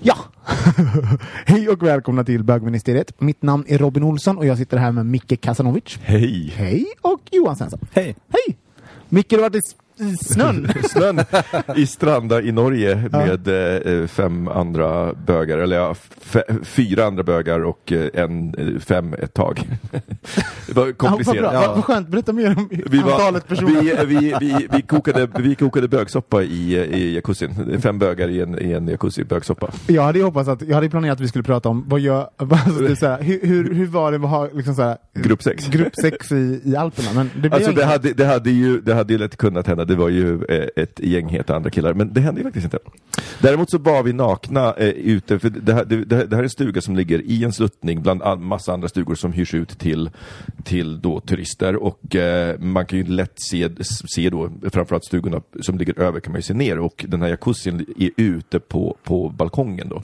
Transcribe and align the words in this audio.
Ja! 0.00 0.16
Hej 1.46 1.68
och 1.68 1.82
välkomna 1.82 2.24
till 2.24 2.44
bögministeriet. 2.44 3.20
Mitt 3.20 3.42
namn 3.42 3.64
är 3.68 3.78
Robin 3.78 4.02
Olsson 4.02 4.38
och 4.38 4.46
jag 4.46 4.58
sitter 4.58 4.76
här 4.76 4.92
med 4.92 5.06
Micke 5.06 5.40
Kasanovic. 5.40 5.98
Hej! 6.02 6.52
Hej! 6.56 6.86
Och 7.00 7.20
Johan 7.30 7.56
Svensson. 7.56 7.80
Hej! 7.92 8.16
Hej! 8.28 8.56
Micke, 9.08 9.30
du 9.30 9.36
har 9.36 9.42
varit 9.42 9.76
snön. 10.20 10.68
Snön 10.90 11.20
i 11.76 11.86
Stranda 11.86 12.42
i 12.42 12.52
Norge 12.52 13.08
med 13.12 13.48
eh, 14.02 14.06
fem 14.06 14.48
andra 14.48 15.14
bögar, 15.14 15.58
eller 15.58 15.76
ja, 15.76 15.94
fyra 16.62 17.04
andra 17.04 17.22
bögar 17.22 17.60
och 17.64 17.92
eh, 17.92 18.08
en, 18.24 18.54
eh, 18.54 18.80
fem 18.80 19.14
ett 19.14 19.34
tag. 19.34 19.68
Det 20.66 20.74
var 20.76 20.86
Ja, 20.86 20.92
vad, 20.98 20.98
komplicerat. 20.98 21.50
bra. 21.52 21.60
Vad, 21.60 21.74
vad 21.74 21.84
skönt, 21.84 22.08
berätta 22.08 22.32
mer 22.32 22.56
om 22.56 22.68
Vi, 22.86 22.98
var, 22.98 23.12
antalet 23.12 23.48
personer. 23.48 24.04
vi, 24.06 24.16
vi, 24.16 24.34
vi, 24.40 24.68
vi, 24.72 24.82
kokade, 24.82 25.28
vi 25.38 25.54
kokade 25.54 25.88
bögsoppa 25.88 26.42
i, 26.42 26.76
i 26.76 27.14
jacuzzin. 27.14 27.80
Fem 27.82 27.98
bögar 27.98 28.28
i 28.28 28.40
en, 28.40 28.62
i 28.62 28.72
en 28.72 28.88
jacuzzi, 28.88 29.24
bögsoppa. 29.24 29.70
Jag 29.86 30.02
hade 30.02 30.22
hoppats 30.22 30.48
att, 30.48 30.62
jag 30.62 30.74
hade 30.74 30.90
planerat 30.90 31.14
att 31.14 31.20
vi 31.20 31.28
skulle 31.28 31.44
prata 31.44 31.68
om 31.68 31.84
vad 31.88 32.00
vad, 32.36 32.52
alltså, 32.52 32.82
det 32.82 32.90
är 32.90 32.94
så 32.94 33.06
här, 33.06 33.22
hur, 33.22 33.40
hur, 33.42 33.74
hur 33.74 33.86
var 33.86 34.12
det 34.12 34.16
att 34.18 34.30
ha 34.30 34.48
liksom 34.52 34.96
Gruppsex. 35.14 35.66
gruppsex 35.68 36.32
i, 36.32 36.60
i 36.64 36.76
Alperna? 36.76 37.08
Men 37.14 37.30
det 37.42 37.52
Alltså 37.54 37.72
det 37.72 37.84
hade, 37.84 38.12
det, 38.12 38.24
hade 38.24 38.50
ju, 38.50 38.80
det 38.80 38.94
hade 38.94 39.12
ju 39.12 39.18
lätt 39.18 39.36
kunnat 39.36 39.66
hända, 39.66 39.84
det 39.88 39.96
var 39.96 40.08
ju 40.08 40.44
eh, 40.44 40.68
ett 40.76 41.00
gäng 41.00 41.28
heta 41.28 41.56
andra 41.56 41.70
killar, 41.70 41.94
men 41.94 42.12
det 42.12 42.20
hände 42.20 42.40
ju 42.40 42.44
faktiskt 42.44 42.64
inte. 42.64 42.78
Däremot 43.40 43.70
så 43.70 43.78
var 43.78 44.02
vi 44.02 44.12
nakna 44.12 44.74
eh, 44.74 44.88
ute, 44.88 45.38
för 45.38 45.50
det 45.50 45.74
här, 45.74 45.84
det, 45.84 46.04
det 46.04 46.36
här 46.36 46.38
är 46.38 46.42
en 46.42 46.50
stuga 46.50 46.80
som 46.80 46.96
ligger 46.96 47.22
i 47.22 47.44
en 47.44 47.52
sluttning 47.52 48.02
bland 48.02 48.22
all, 48.22 48.38
massa 48.38 48.72
andra 48.72 48.88
stugor 48.88 49.14
som 49.14 49.32
hyrs 49.32 49.54
ut 49.54 49.78
till, 49.78 50.10
till 50.64 51.00
då 51.00 51.20
turister 51.20 51.76
och 51.76 52.16
eh, 52.16 52.58
man 52.58 52.86
kan 52.86 52.98
ju 52.98 53.04
lätt 53.04 53.32
se, 53.36 53.68
se 54.14 54.30
då, 54.30 54.50
framförallt 54.72 55.04
stugorna 55.04 55.40
som 55.60 55.78
ligger 55.78 56.00
över 56.00 56.20
kan 56.20 56.32
man 56.32 56.38
ju 56.38 56.42
se 56.42 56.54
ner 56.54 56.78
och 56.78 57.04
den 57.08 57.22
här 57.22 57.28
jacuzzin 57.28 57.86
är 57.98 58.10
ute 58.16 58.60
på, 58.60 58.96
på 59.04 59.28
balkongen 59.28 59.88
då. 59.88 60.02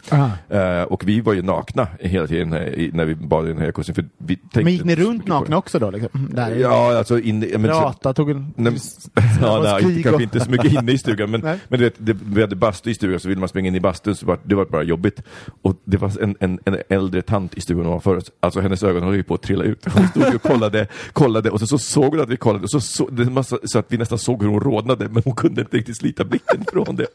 Eh, 0.57 0.83
och 0.83 1.09
vi 1.09 1.21
var 1.21 1.33
ju 1.33 1.43
nakna 1.43 1.89
hela 2.01 2.27
tiden 2.27 2.53
eh, 2.53 2.91
när 2.93 3.05
vi 3.05 3.15
badade 3.15 3.49
i 3.49 3.53
den 3.53 3.59
här 3.59 3.67
jacuzzin. 3.67 3.95
För 3.95 4.05
vi 4.19 4.37
tänkte 4.37 4.65
Men 4.65 4.73
gick 4.73 4.85
ni 4.85 4.97
runt 4.97 5.27
nakna 5.29 5.57
också 5.57 5.79
då? 5.79 5.91
Liksom? 5.91 6.11
Mm, 6.15 6.35
Där. 6.35 6.57
Ja, 6.57 6.99
alltså 6.99 7.19
in, 7.19 7.39
men, 7.41 7.63
Prata, 7.63 8.15
tog 8.15 8.31
en... 8.31 8.55
Nej, 8.57 8.73
ja, 9.41 9.61
nej, 9.63 9.74
skrik 9.79 9.91
inte, 9.97 10.03
kanske 10.03 10.17
och- 10.17 10.23
inte 10.23 10.41
så 10.41 10.51
mycket 10.51 10.73
inne 10.73 10.93
i 10.93 10.99
stugan, 10.99 11.31
men, 11.31 11.41
men 11.41 11.79
du 11.79 11.85
vet, 11.85 11.95
det, 11.99 12.17
vi 12.27 12.41
hade 12.41 12.57
bastu 12.57 12.91
i 12.91 12.95
stugan, 12.95 13.21
så 13.21 13.29
ville 13.29 13.41
man 13.41 13.49
springa 13.49 13.69
in 13.69 13.75
i 13.75 13.81
bastun 13.81 14.17
så 14.17 14.27
var 14.27 14.39
det 14.45 14.55
var 14.55 14.65
bara 14.65 14.83
jobbigt. 14.83 15.23
Och 15.63 15.77
det 15.85 15.97
var 15.97 16.23
en, 16.23 16.37
en, 16.41 16.59
en 16.65 16.77
äldre 16.89 17.23
tant 17.23 17.55
i 17.55 17.61
stugan 17.61 17.87
ovanför 17.87 18.17
oss, 18.17 18.33
alltså 18.41 18.61
hennes 18.61 18.83
ögon 18.83 19.03
höll 19.03 19.15
ju 19.15 19.23
på 19.23 19.35
att 19.35 19.43
trilla 19.43 19.65
ut. 19.65 19.85
Hon 19.95 20.09
stod 20.09 20.35
och 20.35 20.43
kollade, 20.43 20.87
kollade 21.13 21.51
och 21.51 21.61
så, 21.61 21.67
så 21.67 21.79
såg 21.79 22.05
hon 22.13 22.21
att 22.21 22.29
vi 22.29 22.37
kollade, 22.37 22.63
och 22.65 22.71
så, 22.71 22.81
så, 22.81 23.09
massa, 23.31 23.59
så 23.65 23.79
att 23.79 23.87
vi 23.89 23.99
nästan 23.99 24.19
såg 24.19 24.43
hur 24.43 24.51
hon 24.51 24.61
rodnade, 24.61 25.09
men 25.09 25.23
hon 25.25 25.35
kunde 25.35 25.61
inte 25.61 25.77
riktigt 25.77 25.97
slita 25.97 26.25
blicken 26.25 26.65
från 26.73 26.97
det. 26.97 27.07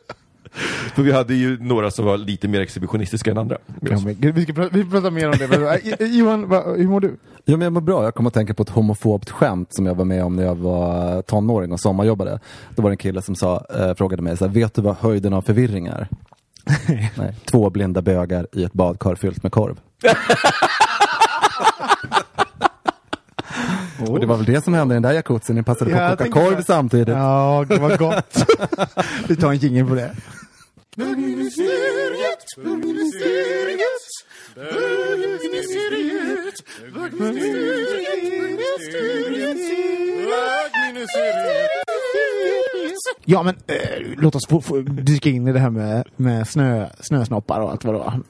För 0.95 1.03
vi 1.03 1.11
hade 1.11 1.33
ju 1.33 1.57
några 1.63 1.91
som 1.91 2.05
var 2.05 2.17
lite 2.17 2.47
mer 2.47 2.61
exhibitionistiska 2.61 3.31
än 3.31 3.37
andra. 3.37 3.57
Ja, 3.81 3.99
men, 4.05 4.15
gud, 4.19 4.35
vi 4.35 4.43
ska 4.43 4.53
prata, 4.53 4.69
vi 4.77 4.85
pratar 4.85 5.11
mer 5.11 5.29
om 5.29 5.37
det. 5.37 5.47
Men, 5.47 5.63
äh, 5.63 6.17
Johan, 6.17 6.49
va, 6.49 6.63
hur 6.77 6.87
mår 6.87 6.99
du? 6.99 7.17
Jo, 7.45 7.57
men 7.57 7.61
jag 7.61 7.73
mår 7.73 7.81
bra. 7.81 8.03
Jag 8.03 8.15
kommer 8.15 8.27
att 8.27 8.33
tänka 8.33 8.53
på 8.53 8.63
ett 8.63 8.69
homofobt 8.69 9.29
skämt 9.29 9.73
som 9.73 9.85
jag 9.85 9.95
var 9.95 10.05
med 10.05 10.23
om 10.23 10.35
när 10.35 10.43
jag 10.43 10.55
var 10.55 11.21
tonåring 11.21 11.71
och 11.71 11.79
sommarjobbade. 11.79 12.39
Då 12.75 12.81
var 12.81 12.89
det 12.89 12.93
en 12.93 12.97
kille 12.97 13.21
som 13.21 13.35
sa, 13.35 13.65
eh, 13.75 13.93
frågade 13.95 14.21
mig, 14.21 14.37
så 14.37 14.45
här, 14.45 14.53
vet 14.53 14.73
du 14.73 14.81
vad 14.81 14.95
höjden 14.95 15.33
av 15.33 15.41
förvirring 15.41 15.87
är? 15.87 16.07
Nej, 17.17 17.35
två 17.45 17.69
blinda 17.69 18.01
bögar 18.01 18.47
i 18.51 18.63
ett 18.63 18.73
badkar 18.73 19.15
fyllt 19.15 19.43
med 19.43 19.51
korv. 19.51 19.79
Och 24.07 24.19
det 24.19 24.25
var 24.25 24.37
väl 24.37 24.45
det 24.45 24.63
som 24.63 24.73
hände 24.73 24.93
i 24.93 24.95
den 24.95 25.03
där 25.03 25.13
jacuzzin, 25.13 25.55
ni 25.55 25.63
passade 25.63 25.91
på 25.91 25.97
Ja, 25.97 26.03
att 26.03 26.17
koka 26.17 26.31
korv 26.31 26.61
samtidigt. 26.61 27.07
Ja, 27.07 27.65
det 27.69 27.77
var 27.77 27.97
gott. 27.97 28.45
vi 29.27 29.35
tar 29.35 29.51
en 29.51 29.57
jingel 29.57 29.87
på 29.87 29.95
det. 29.95 30.15
Ja, 43.25 43.43
men 43.43 43.55
eh, 43.67 43.75
låt 44.17 44.35
oss 44.35 44.47
få, 44.47 44.61
få 44.61 44.79
dyka 44.81 45.29
in 45.29 45.47
i 45.47 45.53
det 45.53 45.59
här 45.59 45.69
med, 45.69 46.07
med 46.15 46.47
snö, 46.47 46.89
snösnoppar 46.99 47.61
och 47.61 47.71
allt 47.71 47.83
vad 47.83 47.95
det 47.95 47.99
var. 47.99 48.21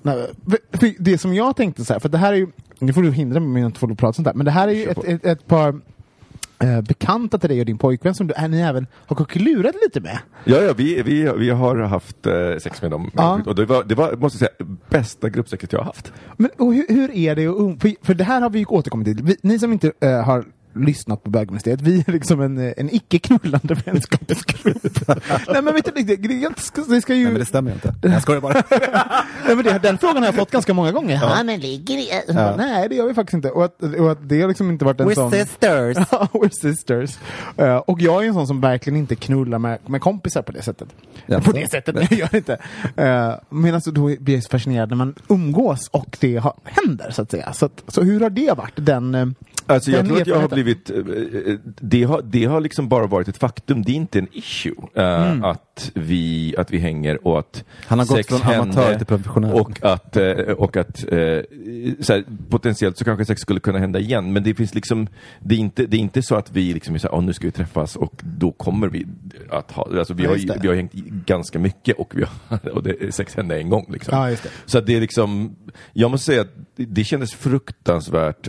Det 1.00 1.18
som 1.18 1.34
jag 1.34 1.56
tänkte 1.56 1.86
så 1.86 1.94
här, 1.94 2.00
för 2.00 2.10
det 2.10 2.18
här 2.18 2.34
är 2.34 2.38
ju, 2.38 2.48
nu 2.80 2.94
får 2.94 3.02
du 3.02 3.12
hindra 3.12 3.40
mig 3.40 3.64
att 3.64 3.78
få 3.78 3.88
prata 3.96 4.14
sånt 4.14 4.28
här, 4.28 4.36
men 4.36 4.46
det 4.46 4.52
här 4.52 4.68
är 4.68 4.72
ju 4.72 4.86
ett, 4.86 5.04
ett, 5.04 5.26
ett 5.26 5.48
par 5.48 5.82
eh, 6.60 6.82
bekanta 6.82 7.38
till 7.38 7.50
dig 7.50 7.60
och 7.60 7.66
din 7.66 7.78
pojkvän 7.78 8.16
som 8.16 8.28
du, 8.28 8.34
är 8.34 8.48
ni 8.48 8.62
även 8.62 8.88
har 8.94 9.16
kuckelurat 9.16 9.76
lite 9.84 10.02
med. 10.02 10.20
Ja, 10.44 10.58
ja 10.58 10.74
vi, 10.74 11.02
vi, 11.02 11.32
vi 11.38 11.50
har 11.50 11.76
haft 11.76 12.26
eh, 12.26 12.34
sex 12.60 12.82
med 12.82 12.92
dem. 12.92 13.12
Ja. 13.16 13.42
Och 13.46 13.56
det 13.56 13.66
var, 13.66 13.84
det 13.84 13.96
var, 13.96 14.16
måste 14.16 14.44
jag 14.44 14.52
säga, 14.52 14.78
bästa 14.90 15.30
gruppsexet 15.30 15.74
jag 15.74 15.80
har 15.80 15.86
haft. 15.86 16.14
Men 16.38 16.50
hur, 16.58 16.94
hur 16.94 17.12
är 17.12 17.36
det 17.36 17.48
um, 17.48 17.80
för, 17.80 17.94
för 18.02 18.14
det 18.14 18.24
här 18.24 18.42
har 18.42 18.50
vi 18.50 18.60
ju 18.60 18.66
återkommit 18.66 19.06
till. 19.06 19.26
Vi, 19.26 19.38
ni 19.42 19.60
som 19.60 19.74
inte 19.74 19.92
eh, 20.00 20.24
har 20.24 20.46
lyssnat 20.76 21.24
på 21.24 21.30
bögministeriet, 21.30 21.82
vi 21.82 22.04
är 22.08 22.12
liksom 22.12 22.42
en, 22.42 22.58
eh, 22.58 22.74
en 22.78 22.96
icke-knullande 22.96 23.76
vänskapsgrupp. 23.86 25.08
Nej 25.48 25.62
men 25.62 25.74
vet 25.74 25.86
du, 25.86 25.92
det, 26.04 26.16
det, 26.16 26.50
det, 26.50 26.60
ska, 26.60 26.82
det 26.82 27.02
ska 27.02 27.14
ju... 27.14 27.24
Nej, 27.24 27.32
men 27.32 27.40
det 27.40 27.46
stämmer 27.46 27.72
ju 27.72 27.76
inte. 27.76 28.08
Jag 28.08 28.22
skojar 28.22 28.42
bara. 28.42 28.54
Nej, 29.48 29.56
men 29.56 29.64
det, 29.64 29.80
den 29.80 29.98
frågan 29.98 30.18
har 30.18 30.26
jag 30.26 30.36
fått 30.36 30.52
ganska 30.52 30.74
många 30.74 30.92
gånger. 30.92 31.20
Ja, 31.22 31.44
men 31.44 31.60
ligger 31.60 31.98
i... 31.98 32.10
Nej, 32.58 32.90
det 32.90 32.96
gör 32.96 33.08
vi 33.08 33.14
faktiskt 33.14 33.34
inte. 33.34 33.50
Och 33.52 33.66
att, 33.66 33.84
och 33.84 34.12
att 34.12 34.30
det 34.30 34.42
har 34.42 34.48
liksom 34.48 34.72
inte 34.72 34.86
varit 34.86 35.00
en 35.00 35.16
sån... 35.16 35.32
sisters. 35.32 35.98
Ja, 36.12 36.28
We're 36.34 36.50
sisters. 36.50 37.18
Eh, 37.58 37.76
och 37.76 38.02
jag 38.02 38.24
är 38.24 38.28
en 38.28 38.34
sån 38.34 38.48
som 38.48 38.62
verkligen 38.62 38.98
inte 39.00 39.16
knullar 39.16 39.60
med, 39.60 39.80
med 39.86 40.02
kompisar 40.02 40.42
på 40.42 40.52
det 40.52 40.62
sättet. 40.62 40.88
Ja. 41.26 41.42
På 41.42 41.52
det 41.52 41.72
sättet, 41.72 41.96
nej, 41.96 42.08
jag 42.10 42.20
gör 42.20 42.36
inte. 42.36 42.54
Uh, 42.54 43.36
men 43.50 43.76
alltså, 43.76 43.92
då 43.92 44.06
blir 44.20 44.34
jag 44.34 44.44
så 44.44 44.50
fascinerad 44.50 44.90
när 44.90 44.96
man 44.96 45.16
umgås 45.28 45.90
och 45.92 46.18
det 46.20 46.38
har, 46.38 46.54
händer, 46.64 47.12
så 47.12 47.22
att 47.22 47.32
säga. 47.32 47.54
Så, 47.54 47.66
att, 47.66 47.84
så 47.88 48.02
hur 48.02 48.20
har 48.20 48.30
det 48.30 48.58
varit, 48.58 48.74
den 48.76 49.36
Alltså 49.66 49.92
jag 49.92 50.00
den 50.00 50.08
tror 50.08 50.22
att 50.22 50.28
jag 50.28 50.36
har 50.36 50.44
erfarenheten? 50.44 50.59
Blivit, 50.64 50.90
eh, 50.90 50.98
eh, 50.98 51.58
det 51.64 52.04
har, 52.04 52.22
det 52.22 52.46
har 52.46 52.62
liksom 52.62 52.90
bara 52.90 53.08
varit 53.08 53.28
ett 53.28 53.38
faktum, 53.38 53.82
det 53.84 53.92
är 53.92 53.96
inte 53.96 54.20
en 54.20 54.28
issue 54.32 54.74
eh, 54.96 55.44
att, 55.44 55.92
vi, 55.96 56.56
att 56.58 56.72
vi 56.72 56.78
hänger 56.78 57.28
och 57.28 57.40
att 57.40 57.64
Han 57.88 58.00
har 58.00 58.06
gått 58.06 58.18
sex 58.18 58.28
från 58.30 58.42
amatör 58.42 58.82
hände 58.82 58.98
till 58.98 59.06
professionell. 59.08 59.54
Och 59.54 59.84
att, 59.86 60.18
eh, 60.18 60.32
och 60.34 60.78
att 60.78 61.04
eh, 61.04 61.40
så 62.00 62.14
här, 62.14 62.24
potentiellt 62.50 62.98
så 62.98 63.06
kanske 63.06 63.26
sex 63.26 63.42
skulle 63.42 63.60
kunna 63.60 63.80
hända 63.80 64.00
igen, 64.00 64.34
men 64.34 64.44
det 64.44 64.56
finns 64.56 64.76
liksom, 64.76 65.08
det 65.40 65.56
är 65.56 65.60
inte, 65.60 65.86
det 65.86 65.98
är 65.98 66.02
inte 66.02 66.22
så 66.24 66.36
att 66.36 66.52
vi 66.52 66.74
liksom 66.74 66.96
är 66.96 67.00
så 67.00 67.08
här, 67.08 67.16
"Åh, 67.16 67.24
nu 67.24 67.34
ska 67.34 67.48
vi 67.48 67.52
träffas 67.52 67.96
och 67.96 68.14
då 68.24 68.52
kommer 68.52 68.88
vi 68.88 69.06
att 69.50 69.72
ha, 69.72 69.88
alltså 69.98 70.14
vi 70.14 70.24
Ja, 70.24 70.30
har, 70.30 70.38
det. 70.38 70.58
vi 70.62 70.68
har 70.68 70.76
hängt 70.76 70.94
ganska 71.26 71.60
mycket 71.60 71.98
och, 71.98 72.14
vi 72.16 72.24
har, 72.48 72.70
och 72.74 72.84
det, 72.84 73.16
sex 73.16 73.36
hände 73.36 73.58
en 73.60 73.70
gång 73.70 73.86
liksom. 73.94 74.18
Ja, 74.18 74.30
just 74.30 74.44
det. 74.44 74.50
Så 74.66 74.78
att 74.78 74.86
det 74.86 74.96
är 74.96 75.02
liksom, 75.02 75.56
jag 75.94 76.12
måste 76.12 76.26
säga 76.26 76.42
att 76.42 76.54
det- 76.76 76.86
det 76.86 77.04
kändes 77.04 77.34
fruktansvärt 77.34 78.48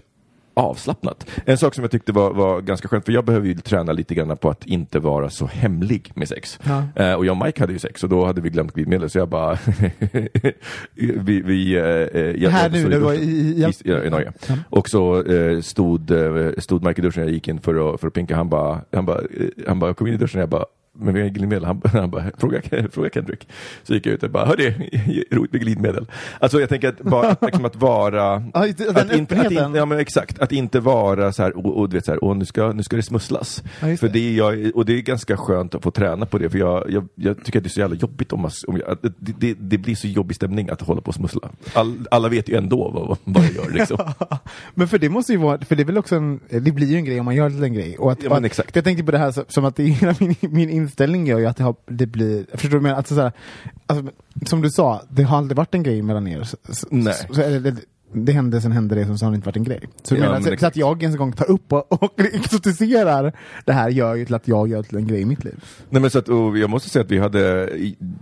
avslappnat. 0.55 1.27
En 1.45 1.59
sak 1.59 1.75
som 1.75 1.85
jag 1.85 1.91
tyckte 1.91 2.13
var, 2.13 2.31
var 2.33 2.61
ganska 2.61 2.89
skönt, 2.89 3.05
för 3.05 3.13
jag 3.13 3.25
behöver 3.25 3.47
ju 3.49 3.55
träna 3.55 3.93
lite 3.93 4.15
grann 4.15 4.37
på 4.37 4.51
att 4.51 4.67
inte 4.67 4.99
vara 4.99 5.31
så 5.31 5.47
hemlig 5.47 6.13
med 6.15 6.29
sex. 6.29 6.59
Ja. 6.63 6.83
Eh, 7.05 7.15
och 7.15 7.27
jag 7.27 7.41
och 7.41 7.47
Mike 7.47 7.63
hade 7.63 7.73
ju 7.73 7.79
sex 7.79 8.03
och 8.05 8.09
då 8.11 8.25
hade 8.27 8.41
vi 8.41 8.51
glömt 8.51 8.73
glidmedel 8.75 9.11
så 9.11 9.19
jag 9.19 9.29
bara... 9.29 9.59
vi, 10.95 11.41
vi, 11.43 11.75
eh, 11.77 11.85
eh, 11.85 12.43
jag, 12.43 12.51
Här 12.51 12.71
nu, 12.71 12.89
det 12.89 12.99
var 12.99 13.13
i- 13.13 13.17
i- 13.19 13.73
i, 13.85 13.93
i, 14.07 14.11
Norge. 14.11 14.33
Och 14.71 14.89
så 14.89 15.25
eh, 15.25 15.61
stod, 15.61 16.11
eh, 16.11 16.51
stod 16.59 16.85
Mike 16.87 17.01
i 17.01 17.03
duschen, 17.05 17.23
jag 17.23 17.33
gick 17.33 17.49
in 17.49 17.61
för 17.61 17.95
att, 17.95 18.01
för 18.01 18.07
att 18.09 18.15
pinka, 18.15 18.37
han 18.37 18.49
bara, 18.49 18.81
han 18.93 19.07
bara, 19.07 19.19
eh, 19.19 19.47
han 19.69 19.79
bara, 19.79 19.95
kom 19.95 20.07
in 20.07 20.15
i 20.15 20.17
duschen 20.17 20.39
och 20.39 20.43
jag 20.43 20.49
bara 20.49 20.65
har 21.07 21.29
glidmedel. 21.29 21.65
Han, 21.65 21.83
han 21.93 22.11
bara, 22.11 22.25
fråga, 22.39 22.61
fråga 22.93 23.11
Kendrick. 23.11 23.49
Så 23.83 23.95
gick 23.95 24.07
jag 24.07 24.15
ut 24.15 24.23
och 24.23 24.31
bara, 24.31 24.47
hörni, 24.47 25.25
roligt 25.31 25.53
med 25.53 25.61
glidmedel. 25.61 26.07
Alltså 26.39 26.61
jag 26.61 26.69
tänker 26.69 26.89
att, 26.89 27.01
bara, 27.01 27.29
att, 27.31 27.43
liksom 27.43 27.65
att 27.65 27.77
vara... 27.77 28.39
Det, 28.39 28.73
den 28.77 28.97
att 28.97 29.13
inte, 29.13 29.41
att 29.41 29.53
inte, 29.53 29.73
ja 29.75 29.87
men 29.87 29.99
exakt, 29.99 30.39
att 30.39 30.53
inte 30.53 30.81
vara 30.81 31.33
så 31.33 31.43
här, 31.43 31.57
och, 31.57 31.79
och 31.79 31.89
du 31.89 31.97
vet 31.97 32.05
så 32.05 32.13
här, 32.13 32.25
och 32.25 32.37
nu 32.37 32.45
ska, 32.45 32.73
nu 32.73 32.83
ska 32.83 32.97
det 32.97 33.03
smusslas. 33.03 33.63
Just 33.83 34.01
för 34.01 34.07
det. 34.07 34.13
det 34.13 34.29
är 34.29 34.33
jag, 34.33 34.77
och 34.77 34.85
det 34.85 34.93
är 34.93 35.01
ganska 35.01 35.37
skönt 35.37 35.75
att 35.75 35.83
få 35.83 35.91
träna 35.91 36.27
på 36.27 36.39
det, 36.39 36.51
för 36.51 36.59
jag, 36.59 36.91
jag, 36.91 37.09
jag 37.15 37.45
tycker 37.45 37.59
att 37.59 37.65
det 37.65 37.69
är 37.69 37.71
så 37.71 37.81
jävla 37.81 37.97
jobbigt 37.97 38.33
om 38.33 38.41
man, 38.41 38.51
om 38.67 38.77
jag, 38.77 38.99
det, 39.03 39.33
det, 39.39 39.55
det 39.61 39.79
blir 39.79 39.95
så 39.95 40.07
jobbig 40.07 40.37
stämning 40.37 40.71
att 40.71 40.81
hålla 40.81 41.01
på 41.01 41.09
och 41.09 41.15
smussla. 41.15 41.51
All, 41.75 42.07
alla 42.11 42.29
vet 42.29 42.49
ju 42.49 42.57
ändå 42.57 42.91
vad, 42.91 43.19
vad 43.25 43.45
jag 43.45 43.55
gör 43.55 43.71
liksom. 43.71 43.99
Men 44.75 44.89
för 44.89 44.99
det 44.99 45.09
måste 45.09 45.33
ju 45.33 45.39
vara, 45.39 45.59
för 45.59 45.77
det 45.77 45.83
är 45.83 45.85
väl 45.85 45.99
också 45.99 46.17
en, 46.17 46.41
det 46.49 46.73
blir 46.73 46.87
ju 46.87 46.97
en 46.97 47.05
grej 47.05 47.19
om 47.21 47.25
man 47.25 47.35
gör 47.35 47.65
en 47.65 47.75
grej. 47.75 47.99
Och 47.99 48.13
att, 48.13 48.23
Ja, 48.23 48.35
men 48.35 48.45
exakt. 48.45 48.77
Jag 48.77 48.85
tänkte 48.85 49.05
på 49.05 49.11
det 49.11 49.19
här 49.19 49.45
som 49.49 49.65
att 49.65 49.77
det, 49.77 49.85
hela 49.85 50.15
min, 50.19 50.35
min 50.41 50.71
inställning 50.91 51.27
gör 51.27 51.39
ju 51.39 51.47
att 51.47 51.57
det, 51.57 51.65
har, 51.65 51.75
det 51.87 52.07
blir, 52.07 52.47
förstår 52.55 52.77
du 52.77 52.81
menar? 52.81 52.97
Alltså, 52.97 53.15
så 53.15 53.21
här, 53.21 53.33
alltså, 53.87 54.13
som 54.47 54.63
du 54.63 54.71
sa, 54.71 55.03
det 55.09 55.23
har 55.23 55.39
aldrig 55.39 55.57
varit 55.57 55.75
en 55.75 55.83
grej 55.83 56.03
mellan 56.03 56.29
er. 56.29 56.43
Så, 56.43 56.87
Nej. 56.91 57.15
Så, 57.29 57.35
så, 57.35 57.43
eller, 57.43 57.77
det, 58.13 58.21
det 58.21 58.33
hände, 58.33 58.61
sen 58.61 58.73
hände 58.73 58.95
det, 58.95 59.19
så 59.19 59.25
har 59.27 59.31
det 59.33 59.35
inte 59.37 59.47
varit 59.47 59.57
en 59.57 59.65
grej. 59.65 59.81
Så, 60.03 60.15
jag 60.15 60.19
Ja, 60.19 60.23
menar, 60.23 60.33
men 60.35 60.43
så, 60.43 60.49
så 60.49 60.53
exakt. 60.55 60.73
att 60.73 60.77
jag 60.77 61.03
ens 61.03 61.15
en 61.15 61.19
gång 61.19 61.33
tar 61.33 61.51
upp 61.51 61.73
och, 61.73 62.03
och 62.03 62.21
exotiserar 62.21 63.33
det 63.65 63.73
här 63.73 63.89
gör 63.91 64.15
ju 64.15 64.25
till 64.25 64.35
att 64.35 64.49
jag 64.49 64.69
gör 64.69 64.77
det 64.83 64.89
till 64.89 64.97
en 64.99 65.07
grej 65.07 65.21
i 65.21 65.25
mitt 65.25 65.45
liv. 65.45 65.65
Nej, 65.91 66.03
men 66.03 66.11
så 66.11 66.19
att, 66.19 66.29
jag 66.61 66.71
måste 66.71 66.91
säga 66.91 67.05
att 67.05 67.11
vi 67.11 67.19
hade, 67.19 67.71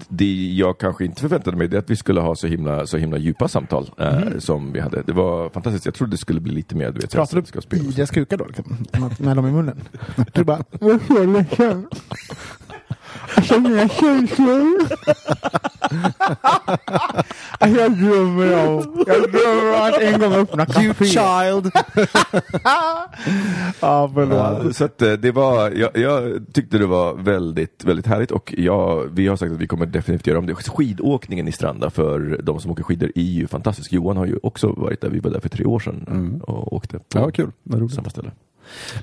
det 0.09 0.53
jag 0.57 0.79
kanske 0.79 1.05
inte 1.05 1.21
förväntade 1.21 1.57
mig, 1.57 1.69
det 1.69 1.77
är 1.77 1.79
att 1.79 1.91
vi 1.91 1.97
skulle 1.97 2.21
ha 2.21 2.35
så 2.37 2.47
himla, 2.47 2.87
så 2.87 2.97
himla 2.97 3.19
djupa 3.19 3.49
samtal 3.49 3.91
eh, 3.99 4.39
som 4.39 4.73
vi 4.73 4.81
hade. 4.81 5.03
Det 5.03 5.13
var 5.13 5.51
fantastiskt, 5.51 5.85
jag 5.85 5.95
trodde 5.95 6.11
det 6.11 6.19
skulle 6.19 6.41
bli 6.41 6.53
lite 6.55 6.77
mer, 6.77 6.87
du 6.91 7.01
vet, 7.01 7.11
så 7.13 7.17
Pratar 7.17 7.37
du 7.71 7.77
i 7.77 7.81
så. 7.93 7.97
deras 7.97 8.11
kukar 8.11 8.37
då? 8.37 8.45
Liksom, 8.45 8.87
med- 9.19 9.37
dem 9.37 9.47
i 9.47 9.53
munnen? 9.53 9.81
Du 10.33 10.45
bara, 10.45 10.65
jag 10.81 11.01
så 11.07 11.25
ledsen. 11.25 11.87
Jag 13.37 13.45
känner 13.45 13.89
känslor. 13.89 14.89
Jag 17.61 17.93
drömmer 17.99 18.69
om, 18.69 19.05
jag 19.07 19.31
drömmer 19.33 19.75
om 19.75 19.83
att 19.83 20.01
en 20.01 20.21
gång 20.21 20.33
öppna 20.33 20.67
café. 20.67 21.05
child! 21.05 21.71
Ja, 23.81 24.11
förlåt. 24.15 24.65
Ja, 24.65 24.73
så 24.73 24.85
att 24.85 25.03
eh, 25.03 25.13
det 25.13 25.33
var, 25.33 25.71
jag, 25.71 25.97
jag 25.97 26.45
tyckte 26.53 26.79
det 26.79 26.87
var 26.87 27.15
väldigt, 27.15 27.85
väldigt 27.85 28.07
härligt 28.07 28.31
och 28.31 28.55
jag, 28.59 29.09
vi 29.13 29.27
har 29.27 29.37
sagt 29.37 29.53
att 29.53 29.59
vi 29.59 29.67
kommer 29.67 29.87
definitivt 29.87 30.27
göra 30.27 30.39
om 30.39 30.47
det. 30.47 30.55
Skidåkningen 30.55 31.49
i 31.49 31.53
Stranda 31.53 31.91
för 31.91 32.41
de 32.43 32.61
som 32.61 32.71
åker 32.71 32.83
skidor 32.83 33.13
är 33.15 33.23
ju 33.23 33.47
fantastisk. 33.47 33.93
Johan 33.93 34.17
har 34.17 34.27
ju 34.27 34.39
också 34.43 34.73
varit 34.73 35.01
där, 35.01 35.09
vi 35.11 35.19
var 35.21 35.31
där 35.31 35.41
för 35.41 35.49
tre 35.49 35.65
år 35.65 35.79
sedan 35.79 36.41
och 36.47 36.73
åkte 36.73 36.99
på 36.99 37.05
Ja, 37.19 37.31
kul. 37.31 37.51
Samma 37.95 38.11
ställe. 38.11 38.31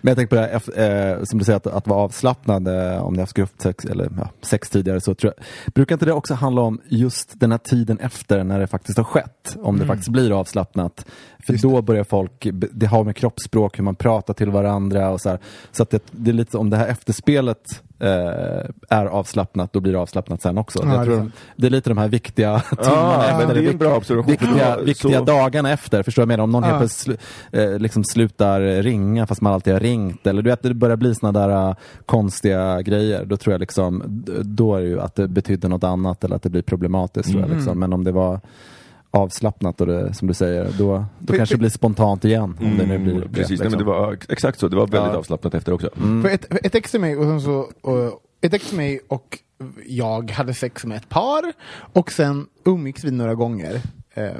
Men 0.01 0.09
jag 0.11 0.17
tänker 0.17 0.35
på 0.35 0.41
det 0.41 0.81
här, 0.81 1.15
eh, 1.17 1.23
som 1.23 1.39
du 1.39 1.45
säger, 1.45 1.57
att, 1.57 1.67
att 1.67 1.87
vara 1.87 1.99
avslappnad 1.99 2.67
eh, 2.67 3.03
om 3.05 3.13
ni 3.13 3.19
har 3.19 3.23
haft 3.23 3.33
gruppsex 3.35 3.85
eller 3.85 4.09
ja, 4.17 4.29
sex 4.41 4.69
tidigare. 4.69 5.01
Så 5.01 5.13
tror 5.15 5.33
jag, 5.37 5.73
brukar 5.73 5.95
inte 5.95 6.05
det 6.05 6.13
också 6.13 6.33
handla 6.33 6.61
om 6.61 6.81
just 6.87 7.39
den 7.39 7.51
här 7.51 7.57
tiden 7.59 7.99
efter 7.99 8.43
när 8.43 8.59
det 8.59 8.67
faktiskt 8.67 8.97
har 8.97 9.05
skett? 9.05 9.57
Om 9.61 9.79
det 9.79 9.85
faktiskt 9.85 10.09
blir 10.09 10.39
avslappnat. 10.39 11.05
För 11.47 11.53
då 11.61 11.81
börjar 11.81 12.03
folk, 12.03 12.47
det 12.51 12.85
har 12.85 13.03
med 13.03 13.15
kroppsspråk, 13.15 13.79
hur 13.79 13.83
man 13.83 13.95
pratar 13.95 14.33
till 14.33 14.49
varandra 14.51 15.09
och 15.09 15.21
så 15.21 15.29
här. 15.29 15.39
Så 15.71 15.83
att 15.83 15.89
det, 15.89 16.03
det 16.11 16.31
är 16.31 16.33
lite 16.33 16.57
om 16.57 16.69
det 16.69 16.77
här 16.77 16.87
efterspelet 16.87 17.81
eh, 17.99 18.09
är 18.89 19.05
avslappnat, 19.05 19.73
då 19.73 19.79
blir 19.79 19.93
det 19.93 19.99
avslappnat 19.99 20.41
sen 20.41 20.57
också. 20.57 20.79
Ja, 20.83 20.89
jag 20.89 20.97
det 20.99 21.01
är 21.01 21.05
tror, 21.05 21.17
sant. 21.17 21.33
det 21.55 21.67
är 21.67 21.71
lite 21.71 21.89
de 21.89 21.97
här 21.97 22.07
viktiga 22.07 22.59
timmarna 22.69 22.91
Ja, 22.95 23.23
efter. 23.23 23.37
men 23.37 23.47
det 23.55 23.61
är 23.61 23.63
vik- 23.63 23.71
en 23.71 23.77
bra 23.77 23.95
observation. 23.97 24.31
Viktiga, 24.31 24.69
Ja, 24.69 24.77
viktiga 24.83 25.19
så- 25.19 25.25
dagarna 25.25 25.71
efter, 25.71 26.03
förstår 26.03 26.21
du 26.21 26.25
vad 26.25 26.31
jag 26.33 26.37
menar? 26.37 26.43
Om 26.43 26.51
någon 26.51 26.63
Ja. 26.63 26.69
helt 26.69 26.79
plötsligt 26.79 27.21
eh, 27.51 27.79
liksom 27.79 28.03
slutar 28.03 28.61
ringa 28.61 29.27
fast 29.27 29.41
man 29.41 29.53
alltid 29.55 29.73
har 29.73 29.79
ringt. 29.79 30.27
Eller 30.27 30.41
du 30.41 30.49
vet, 30.49 30.61
det 30.63 30.73
börjar 30.73 30.95
bli 30.97 31.15
såna 31.15 31.31
där 31.31 31.69
uh, 31.69 31.75
konstiga 32.05 32.81
grejer. 32.81 33.25
Då 33.25 33.37
tror 33.37 33.53
jag 33.53 33.59
liksom, 33.59 34.03
då 34.43 34.75
är 34.75 34.81
det 34.81 34.87
ju 34.87 35.01
att 35.01 35.15
det 35.15 35.27
betyder 35.27 35.69
något 35.69 35.83
annat 35.83 36.23
eller 36.23 36.35
att 36.35 36.43
det 36.43 36.49
blir 36.49 36.61
problematiskt. 36.61 37.29
Tror 37.29 37.41
jag, 37.41 37.45
Mm. 37.47 37.57
liksom. 37.57 37.79
Men 37.79 37.93
om 37.93 38.03
det 38.03 38.11
var 38.11 38.39
avslappnat 39.11 39.81
och 39.81 39.87
det, 39.87 40.13
som 40.13 40.27
du 40.27 40.33
säger, 40.33 40.67
då, 40.77 41.05
då 41.19 41.31
För- 41.33 41.37
kanske 41.37 41.55
det 41.55 41.59
blir 41.59 41.69
spontant 41.69 42.25
igen. 42.25 42.57
Om 42.61 42.77
det 42.77 42.85
nu 42.85 42.97
blir 42.97 43.15
Mm, 43.15 43.29
precis, 43.33 43.59
det, 43.59 43.63
Nej, 43.65 43.71
men 43.71 43.79
det 43.79 43.85
liksom. 43.85 43.85
var 43.87 44.17
exakt 44.29 44.59
så. 44.59 44.67
Det 44.67 44.75
var 44.75 44.87
väldigt 44.87 45.11
Ja. 45.13 45.17
avslappnat 45.19 45.53
efter 45.53 45.71
också. 45.71 45.89
För 46.21 46.29
ett, 46.29 46.65
ett 46.65 46.75
ex 46.75 46.91
till 46.91 46.99
mig 47.01 47.17
och, 47.17 47.23
sen 47.23 47.41
så, 47.41 47.69
och 47.81 48.21
ett 48.41 48.53
ex 48.53 48.67
till 48.69 48.77
mig 48.77 48.99
och 49.07 49.39
jag 49.87 50.31
hade 50.31 50.53
sex 50.53 50.85
med 50.85 50.97
ett 50.97 51.09
par 51.09 51.53
och 51.93 52.11
sen 52.11 52.47
umgicks 52.65 53.03
vi 53.03 53.11
några 53.11 53.35
gånger 53.35 53.81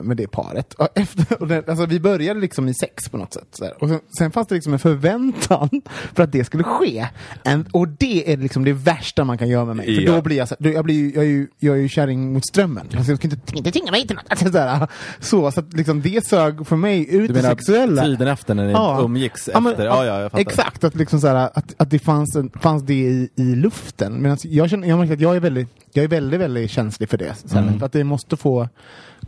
med 0.01 0.17
det 0.17 0.27
paret. 0.27 0.73
Och 0.73 0.87
efter, 0.95 1.41
och 1.41 1.47
det, 1.47 1.69
alltså, 1.69 1.85
vi 1.85 1.99
började 1.99 2.39
liksom 2.39 2.67
i 2.67 2.73
sex 2.73 3.09
på 3.09 3.17
något 3.17 3.33
sätt. 3.33 3.59
Och 3.79 3.89
sen, 3.89 3.99
sen 4.17 4.31
fanns 4.31 4.47
det 4.47 4.55
liksom 4.55 4.73
en 4.73 4.79
förväntan 4.79 5.69
för 6.13 6.23
att 6.23 6.31
det 6.31 6.43
skulle 6.45 6.63
ske. 6.63 7.07
En, 7.43 7.65
och 7.71 7.87
det 7.87 8.33
är 8.33 8.37
liksom 8.37 8.63
det 8.63 8.73
värsta 8.73 9.23
man 9.23 9.37
kan 9.37 9.47
göra 9.49 9.65
med 9.65 9.75
mig. 9.75 9.85
För 9.95 10.01
Ja. 10.01 10.11
då 10.15 10.21
blir 10.21 10.37
jag 10.37 10.47
så, 10.47 10.55
då, 10.59 10.69
jag, 10.69 10.85
blir, 10.85 11.15
jag, 11.15 11.23
är 11.23 11.29
ju, 11.29 11.47
jag 11.59 11.75
är 11.77 11.81
ju 11.81 11.89
kärring 11.89 12.33
mot 12.33 12.45
strömmen. 12.47 12.87
Alltså, 12.95 13.11
jag 13.11 13.17
ska 13.19 13.27
inte, 13.27 13.57
inte 13.57 13.71
tvinga 13.71 13.91
mig 13.91 14.07
till 14.07 14.15
något. 14.15 14.25
Alltså, 14.29 14.47
så, 14.49 14.87
så, 15.19 15.51
så 15.51 15.59
att 15.59 15.73
liksom, 15.73 16.01
det 16.01 16.25
sög 16.25 16.67
för 16.67 16.75
mig 16.75 17.15
ut 17.15 17.33
det 17.33 17.41
sexuella. 17.41 18.03
tiden 18.03 18.27
efter 18.27 18.53
när 18.55 18.65
ni 18.65 18.71
Ja. 18.71 18.99
umgicks 19.03 19.49
Ja, 19.53 19.59
men, 19.59 19.71
efter? 19.71 19.85
Ja, 19.85 20.05
ja, 20.05 20.21
jag 20.21 20.31
fattar. 20.31 20.41
Exakt, 20.41 20.83
att, 20.83 20.95
liksom 20.95 21.21
så 21.21 21.27
här, 21.27 21.35
att, 21.53 21.75
att 21.77 21.89
det 21.89 21.99
fanns, 21.99 22.35
en, 22.35 22.49
fanns 22.61 22.83
det 22.83 22.93
i, 22.93 23.29
i 23.35 23.43
luften. 23.55 24.13
Men 24.13 24.37
jag, 24.43 24.69
känner, 24.69 24.87
jag 24.87 24.99
märker 24.99 25.13
att 25.13 25.19
jag 25.19 25.35
är 25.35 25.39
väldigt, 25.39 25.67
jag 25.93 26.03
är 26.03 26.09
väldigt, 26.09 26.39
väldigt 26.39 26.71
känslig 26.71 27.09
för 27.09 27.17
det. 27.17 27.35
Så 27.45 27.55
här, 27.55 27.65
Mm. 27.65 27.79
För 27.79 27.85
att 27.85 27.91
det 27.93 28.03
måste 28.03 28.37
få 28.37 28.69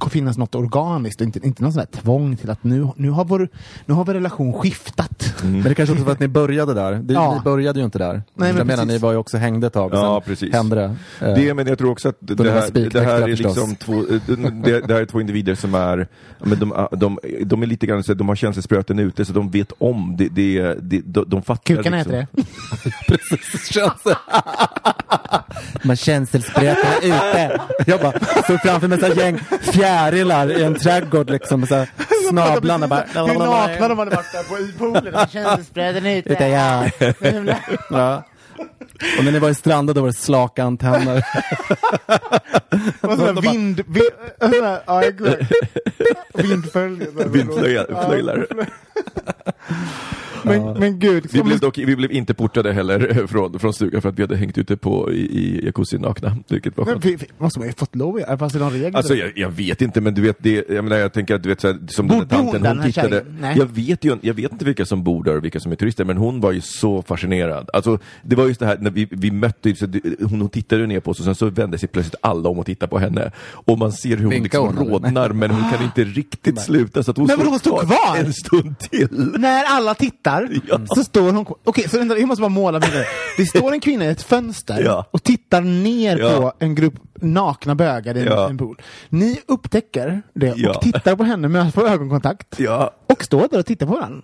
finnas 0.10 0.38
något 0.38 0.56
organiskt 0.56 1.22
och 1.22 1.26
inte, 1.28 1.40
inte 1.48 1.64
någon 1.64 1.74
sån 1.74 1.80
här 1.80 2.02
tvång 2.02 2.36
till 2.38 2.50
att 2.50 2.64
nu, 2.64 2.88
nu, 2.96 3.10
har 3.10 3.26
vår, 3.26 3.50
nu 3.86 3.94
har 3.94 4.06
vår 4.06 4.14
relation 4.14 4.54
skiftat. 4.54 5.34
Men 5.44 5.64
det 5.64 5.76
kanske 5.76 5.94
också 5.94 6.06
var 6.06 6.12
att 6.12 6.20
ni 6.20 6.28
började 6.28 6.74
där. 6.74 6.92
Det, 6.94 7.14
Ja. 7.14 7.34
Ni 7.36 7.40
började 7.44 7.80
ju 7.80 7.86
inte 7.86 7.98
där. 7.98 8.24
men 8.34 8.58
jag 8.58 8.68
menar, 8.68 8.86
ni 8.86 8.98
var 8.98 9.12
ju 9.12 9.18
också 9.18 9.38
hängde 9.38 9.68
ett 9.68 9.74
tag. 9.74 9.92
och 9.94 9.98
Ja, 10.00 10.22
precis. 10.26 10.54
hände 10.54 10.76
det. 10.76 10.96
Eh, 11.28 11.36
Det, 11.36 11.54
men 11.54 11.68
jag 11.68 11.78
tror 11.78 11.92
också 11.92 12.10
att 12.10 12.16
det 12.20 12.52
här, 12.52 12.90
det 12.90 13.00
här 13.02 13.22
är 13.22 13.28
liksom 13.28 13.76
två, 13.76 13.94
det, 14.64 14.82
det 14.88 14.94
här 14.94 15.02
är 15.02 15.06
två 15.06 15.22
individer 15.22 15.56
som 15.56 15.76
är, 15.76 16.08
men 16.40 16.60
de, 16.60 16.88
de, 16.92 17.20
de 17.46 17.62
är 17.62 17.66
lite 17.68 17.86
grann 17.86 18.04
så 18.04 18.12
att 18.12 18.18
de 18.18 18.28
har 18.30 18.36
känselspröten 18.36 19.00
ute 19.00 19.26
så 19.26 19.34
de 19.34 19.50
vet 19.52 19.72
om, 19.78 20.16
det, 20.18 20.30
det, 20.30 20.76
det, 20.82 21.02
de, 21.06 21.24
de 21.28 21.42
fattar 21.42 21.76
Kukarna 21.76 21.98
liksom. 21.98 22.14
heter 22.14 22.28
det. 22.36 22.88
Precis, 23.08 23.68
känns 23.74 24.18
Man 25.84 25.96
känselsprötar 25.96 26.98
ute. 27.04 27.62
Jag 27.88 28.00
bara 28.02 28.12
såg 28.48 28.60
framför 28.62 28.88
mig 28.88 29.00
ett 29.04 29.18
gäng 29.18 29.40
fjärilar 29.88 30.51
i 30.60 30.63
en 30.63 30.75
trädgård 30.75 31.30
liksom. 31.30 31.68
Så 31.68 31.75
här, 31.75 31.89
snablarna 32.30 32.88
bara... 32.88 33.04
Hur 33.13 33.39
nakna 33.39 33.88
de 33.88 34.00
hade 34.00 34.16
varit 34.16 34.31
där 34.31 34.44
på, 34.44 34.60
i 34.60 34.74
poolen. 34.78 35.28
Känselspröten 35.30 36.06
ute. 36.06 36.30
Utan 36.30 36.50
jag. 36.50 36.92
Ja. 37.89 38.24
Och 39.18 39.24
när 39.24 39.31
ni 39.31 39.39
var 39.39 39.50
i 39.50 39.56
stranden 39.56 39.95
då 39.95 40.01
var 40.01 40.07
det 40.07 40.13
slaka 40.13 40.63
antenner. 40.63 41.16
Där 43.01 43.42
vind... 43.42 43.84
ja. 44.88 45.04
Vindflöjlar. 47.26 48.47
Men, 50.44 50.74
men 50.80 51.00
gud. 51.00 51.28
Vi 51.32 51.44
blev, 51.44 51.60
dock, 51.60 51.78
vi 51.78 51.96
blev 51.96 52.12
inte 52.12 52.34
portade 52.34 52.74
heller 52.74 53.28
från, 53.28 53.60
från 53.60 53.74
stugan 53.74 54.02
för 54.02 54.10
att 54.10 54.20
vi 54.20 54.24
hade 54.24 54.36
hängt 54.36 54.58
ute 54.58 54.78
på 54.78 55.12
i, 55.12 55.20
i 55.20 55.66
jacuzzin 55.66 56.02
nakna, 56.02 56.38
vilket 56.50 56.78
var 56.78 56.86
Men 56.86 57.00
vi- 57.00 57.16
vi- 57.16 57.26
Måste 57.38 57.60
man 57.60 57.68
ju 57.68 57.74
fått 57.74 57.96
lov? 57.96 58.20
Fanns 58.40 58.54
det 58.54 58.60
någon 58.60 58.72
regel? 58.74 58.96
Alltså 58.96 59.16
jag, 59.16 59.32
jag 59.36 59.50
vet 59.50 59.82
inte 59.82 60.02
men 60.02 60.14
du 60.14 60.22
vet, 60.22 60.38
det, 60.40 60.66
jag 60.70 60.84
menar 60.84 60.98
jag 60.98 61.14
tänker 61.14 61.36
att 61.36 61.44
du 61.44 61.50
vet 61.50 61.62
så 61.62 61.68
här, 61.68 61.78
som 61.88 62.08
den 62.08 62.18
Bodde 62.20 62.30
där 62.36 62.38
hon 62.38 62.52
tanten, 62.52 62.68
hon 62.68 62.78
den 62.78 62.80
här 62.80 62.92
tittade, 62.92 63.54
jag 63.60 63.66
vet 63.66 64.04
ju, 64.06 64.18
jag 64.22 64.34
vet 64.34 64.52
inte 64.52 64.66
vilka 64.66 64.86
som 64.86 65.04
bor 65.04 65.24
där 65.24 65.38
och 65.38 65.44
vilka 65.44 65.60
som 65.60 65.72
är 65.72 65.76
turister 65.76 66.06
men 66.06 66.18
hon 66.18 66.42
var 66.42 66.52
ju 66.52 66.62
så 66.62 67.02
fascinerad. 67.02 67.70
Alltså 67.74 68.00
det 68.24 68.36
var 68.36 68.46
just 68.48 68.60
det 68.60 68.66
här 68.66 68.78
när 68.82 68.92
vi, 68.92 69.08
vi 69.12 69.32
mötte, 69.32 69.76
så 69.76 69.86
hon, 70.20 70.42
hon 70.42 70.50
tittade 70.50 70.88
ner 70.88 71.00
på 71.00 71.12
oss 71.12 71.20
och 71.20 71.26
sen 71.26 71.36
så 71.36 71.50
vände 71.50 71.78
sig 71.78 71.90
plötsligt 71.90 72.16
alla 72.22 72.50
om 72.50 72.60
och 72.60 72.66
tittade 72.66 72.90
på 72.90 73.00
henne. 73.00 73.32
Och 73.52 73.78
man 73.78 73.92
ser 73.92 74.10
hur 74.10 74.18
hon 74.18 74.30
Vinkar 74.30 74.44
liksom 74.62 74.78
hon, 74.78 74.88
rodnar 74.88 75.30
men 75.30 75.52
hon 75.52 75.72
kan 75.72 75.84
inte 75.84 76.04
riktigt 76.04 76.62
sluta 76.62 77.04
så 77.04 77.12
att 77.12 77.18
hon 77.18 77.28
Men 77.28 77.38
vadå, 77.38 77.50
hon 77.50 77.60
stod 77.60 77.80
kvar? 77.80 78.18
en 78.18 78.34
stund 78.34 78.80
till. 78.80 79.08
När 79.38 79.64
alla 79.64 79.96
tittar 80.31 80.62
Ja. 80.68 80.80
så 80.96 81.04
står 81.04 81.31
hon. 81.31 81.46
Okej, 81.64 81.90
så 81.90 81.98
vänta, 81.98 82.18
jag 82.18 82.28
måste 82.28 82.42
bara 82.42 82.50
måla 82.50 82.80
bilden. 82.80 83.04
Det 83.38 83.46
står 83.46 83.72
en 83.74 83.80
kvinna 83.80 84.06
i 84.06 84.07
ett 84.07 84.24
fönster 84.24 84.81
Ja. 84.84 85.06
och 85.12 85.24
tittar 85.24 85.62
ner 85.62 86.18
Ja. 86.18 86.38
på 86.38 86.54
en 86.60 86.76
grupp 86.76 86.94
nakna 87.22 87.76
bögar 87.76 88.18
i 88.18 88.19
en, 88.22 88.26
Ja. 88.26 88.50
en 88.50 88.57
pool. 88.57 88.81
Ni 89.10 89.42
upptäcker 89.48 90.22
det 90.34 90.68
och 90.69 90.81
tittar 90.81 91.16
på 91.16 91.24
henne 91.24 91.48
med 91.48 91.62
får 91.72 91.88
ögonkontakt 91.90 92.60
och 93.07 93.24
står 93.24 93.48
där 93.52 93.60
och 93.60 93.66
tittar 93.66 93.86
på 93.86 93.94
varandra. 93.94 94.22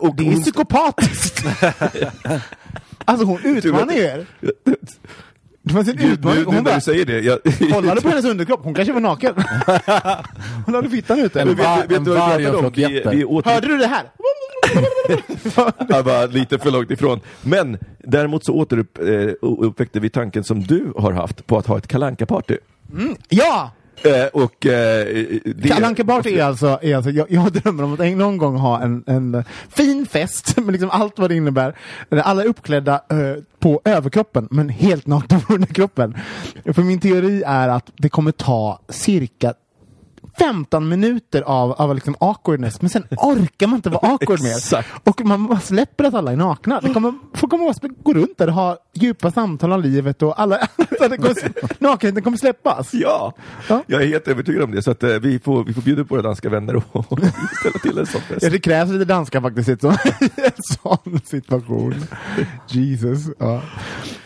och 0.00 0.16
Det 0.16 0.22
är 0.28 0.32
hon, 0.32 0.42
psykopatiskt! 0.42 1.44
alltså 3.04 3.26
hon 3.26 3.38
utmanar 3.44 3.92
ju 3.94 4.00
er. 4.02 4.26
Det 5.66 5.72
fanns 5.72 5.88
en 5.88 5.98
utmaning. 5.98 6.44
Hon 6.44 6.54
när 6.54 6.62
bara 6.62 6.74
du 6.74 6.80
säger 6.80 7.04
det, 7.04 7.20
jag, 7.20 7.38
kollade 7.72 8.00
på 8.00 8.08
hennes 8.08 8.24
underkropp. 8.24 8.60
Hon 8.64 8.74
kanske 8.74 8.92
var 8.92 9.00
naken. 9.00 9.34
hon 10.66 10.74
hade 10.74 10.90
fittan 10.90 11.18
ute. 11.18 11.40
En 11.40 11.48
Men 11.48 11.56
vet, 11.56 11.90
vet 11.90 11.98
en 11.98 12.04
du 12.04 12.10
vad 12.10 12.18
pratade 12.18 12.56
om? 12.56 12.72
Vi, 13.10 13.24
åt 13.24 13.46
Hörde 13.46 13.66
du 13.66 13.76
det 13.76 13.86
här? 13.86 14.02
Jag 15.88 16.02
var 16.02 16.28
lite 16.28 16.58
för 16.58 16.70
långt 16.70 16.90
ifrån. 16.90 17.20
Men 17.42 17.78
däremot 17.98 18.44
så 18.44 18.54
återuppväckte 18.54 19.98
eh, 19.98 20.02
vi 20.02 20.10
tanken 20.10 20.44
som 20.44 20.62
du 20.62 20.92
har 20.96 21.12
haft 21.12 21.46
på 21.46 21.58
att 21.58 21.66
ha 21.66 21.78
ett 21.78 21.88
kalanka 21.88 22.26
party 22.26 22.56
Ja! 23.28 23.70
Eh, 24.02 24.26
och, 24.32 24.66
eh, 24.66 25.06
det, 25.44 25.68
Kalle 25.68 25.86
Anka 25.86 26.04
Party 26.04 26.38
är 26.38 26.44
alltså, 26.44 26.78
är 26.82 26.96
alltså 26.96 27.10
jag, 27.10 27.26
jag 27.30 27.52
drömmer 27.52 27.84
om 27.84 27.94
att 27.94 28.00
en, 28.00 28.18
någon 28.18 28.38
gång 28.38 28.56
ha 28.56 28.82
en, 28.82 29.04
en 29.06 29.44
fin 29.68 30.06
fest 30.06 30.56
med 30.56 30.72
liksom 30.72 30.90
allt 30.90 31.18
vad 31.18 31.30
det 31.30 31.34
innebär. 31.34 31.76
Alla 32.10 32.42
är 32.42 32.46
uppklädda 32.46 32.94
eh, 32.94 33.42
på 33.58 33.80
överkroppen 33.84 34.48
men 34.50 34.68
helt 34.68 35.06
nakna 35.06 35.40
på 35.40 35.54
underkroppen. 35.54 36.16
För 36.74 36.82
min 36.82 37.00
teori 37.00 37.42
är 37.46 37.68
att 37.68 37.90
det 37.96 38.08
kommer 38.08 38.32
ta 38.32 38.80
cirka 38.88 39.54
15 40.38 40.88
minuter 40.88 41.42
av, 41.42 41.72
av 41.72 41.94
liksom 41.94 42.16
awkwardness, 42.20 42.80
men 42.82 42.90
sen 42.90 43.04
orkar 43.10 43.66
man 43.66 43.76
inte 43.76 43.90
vara 43.90 44.08
awkward 44.12 44.42
mer. 44.42 44.84
Och 45.04 45.24
man 45.24 45.46
bara 45.46 45.60
släpper 45.60 46.04
att 46.04 46.14
alla 46.14 46.32
är 46.32 46.36
nakna. 46.36 46.80
Det 46.80 46.92
kommer, 46.94 47.14
folk 47.34 47.50
kommer 47.50 48.02
gå 48.02 48.14
runt 48.14 48.38
där 48.38 48.46
och 48.46 48.54
ha 48.54 48.76
djupa 48.94 49.30
samtal 49.30 49.72
om 49.72 49.80
livet 49.82 50.22
och 50.22 50.40
alla, 50.40 50.58
så 50.98 51.08
det 51.08 51.16
kommer, 51.16 51.82
nakenheten 51.82 52.22
kommer 52.22 52.36
släppas. 52.36 52.94
Ja, 52.94 53.32
Ja. 53.68 53.82
jag 53.86 54.02
är 54.02 54.06
helt 54.06 54.28
övertygad 54.28 54.62
om 54.62 54.70
det. 54.70 54.82
Så 54.82 54.90
att, 54.90 55.02
eh, 55.02 55.10
vi, 55.10 55.38
får, 55.38 55.64
vi 55.64 55.74
får 55.74 55.82
bjuda 55.82 56.04
på 56.04 56.14
våra 56.14 56.22
danska 56.22 56.48
vänner 56.48 56.76
och, 56.76 56.84
och 57.12 57.18
ställa 57.60 57.78
till 57.82 57.98
en 57.98 58.06
sån 58.06 58.20
fest. 58.20 58.42
Ja, 58.42 58.50
det 58.50 58.58
krävs 58.58 58.90
lite 58.90 59.04
danska 59.04 59.40
faktiskt 59.42 59.68
i 59.68 59.72
en 59.72 60.52
sån 60.56 61.20
situation. 61.24 61.94
Jesus. 62.68 63.20
Ja. 63.38 63.62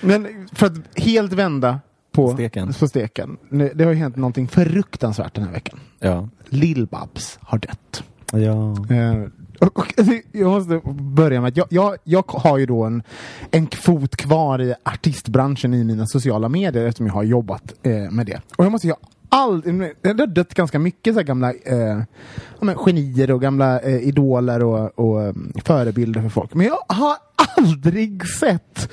Men 0.01 0.49
för 0.53 0.67
att 0.67 0.73
helt 0.95 1.33
vända 1.33 1.81
på 2.23 2.33
Steken. 2.35 2.73
På 2.73 2.89
steken. 2.89 3.37
Nu, 3.49 3.73
Det 3.75 3.85
har 3.85 3.93
ju 3.93 3.99
hänt 3.99 4.17
någonting 4.17 4.49
fruktansvärt 4.49 5.35
den 5.35 5.45
här 5.45 5.53
veckan. 5.53 5.81
Ja. 5.99 6.29
Lill-Babs 6.49 7.39
har 7.41 7.59
dött. 7.59 8.05
Ja. 8.33 8.77
Eh, 8.95 9.25
och, 9.61 9.79
och, 9.79 9.87
jag 10.33 10.51
måste 10.51 10.81
börja 10.95 11.41
med 11.41 11.49
att 11.49 11.57
jag, 11.57 11.67
jag, 11.71 11.97
jag 12.05 12.25
har 12.29 12.59
ju 12.59 12.67
då 12.67 12.85
en, 12.85 13.03
en 13.51 13.67
fot 13.67 14.17
kvar 14.17 14.61
i 14.61 14.75
artistbranschen 14.85 15.75
i 15.75 15.85
mina 15.85 16.07
sociala 16.07 16.49
medier 16.49 16.87
eftersom 16.87 17.07
jag 17.07 17.15
har 17.15 17.23
jobbat 17.23 17.75
eh, 17.83 18.11
med 18.11 18.27
det. 18.27 18.41
Och 18.57 18.65
jag 18.65 18.73
måste 18.73 18.87
säga, 18.87 18.97
all, 19.29 19.63
det 20.01 20.09
har 20.19 20.27
dött 20.27 20.55
ganska 20.55 20.79
mycket 20.79 21.15
så 21.15 21.21
här 21.21 21.27
gamla 21.27 21.53
eh, 21.53 22.75
genier 22.77 23.31
och 23.31 23.41
gamla 23.41 23.81
eh, 23.81 24.09
idoler 24.09 24.63
och, 24.63 24.99
och 24.99 25.23
eh, 25.23 25.35
förebilder 25.65 26.23
för 26.23 26.29
folk. 26.29 26.55
Men 26.55 26.67
jag 26.67 26.79
har 26.89 27.17
aldrig 27.57 28.27
sett 28.27 28.91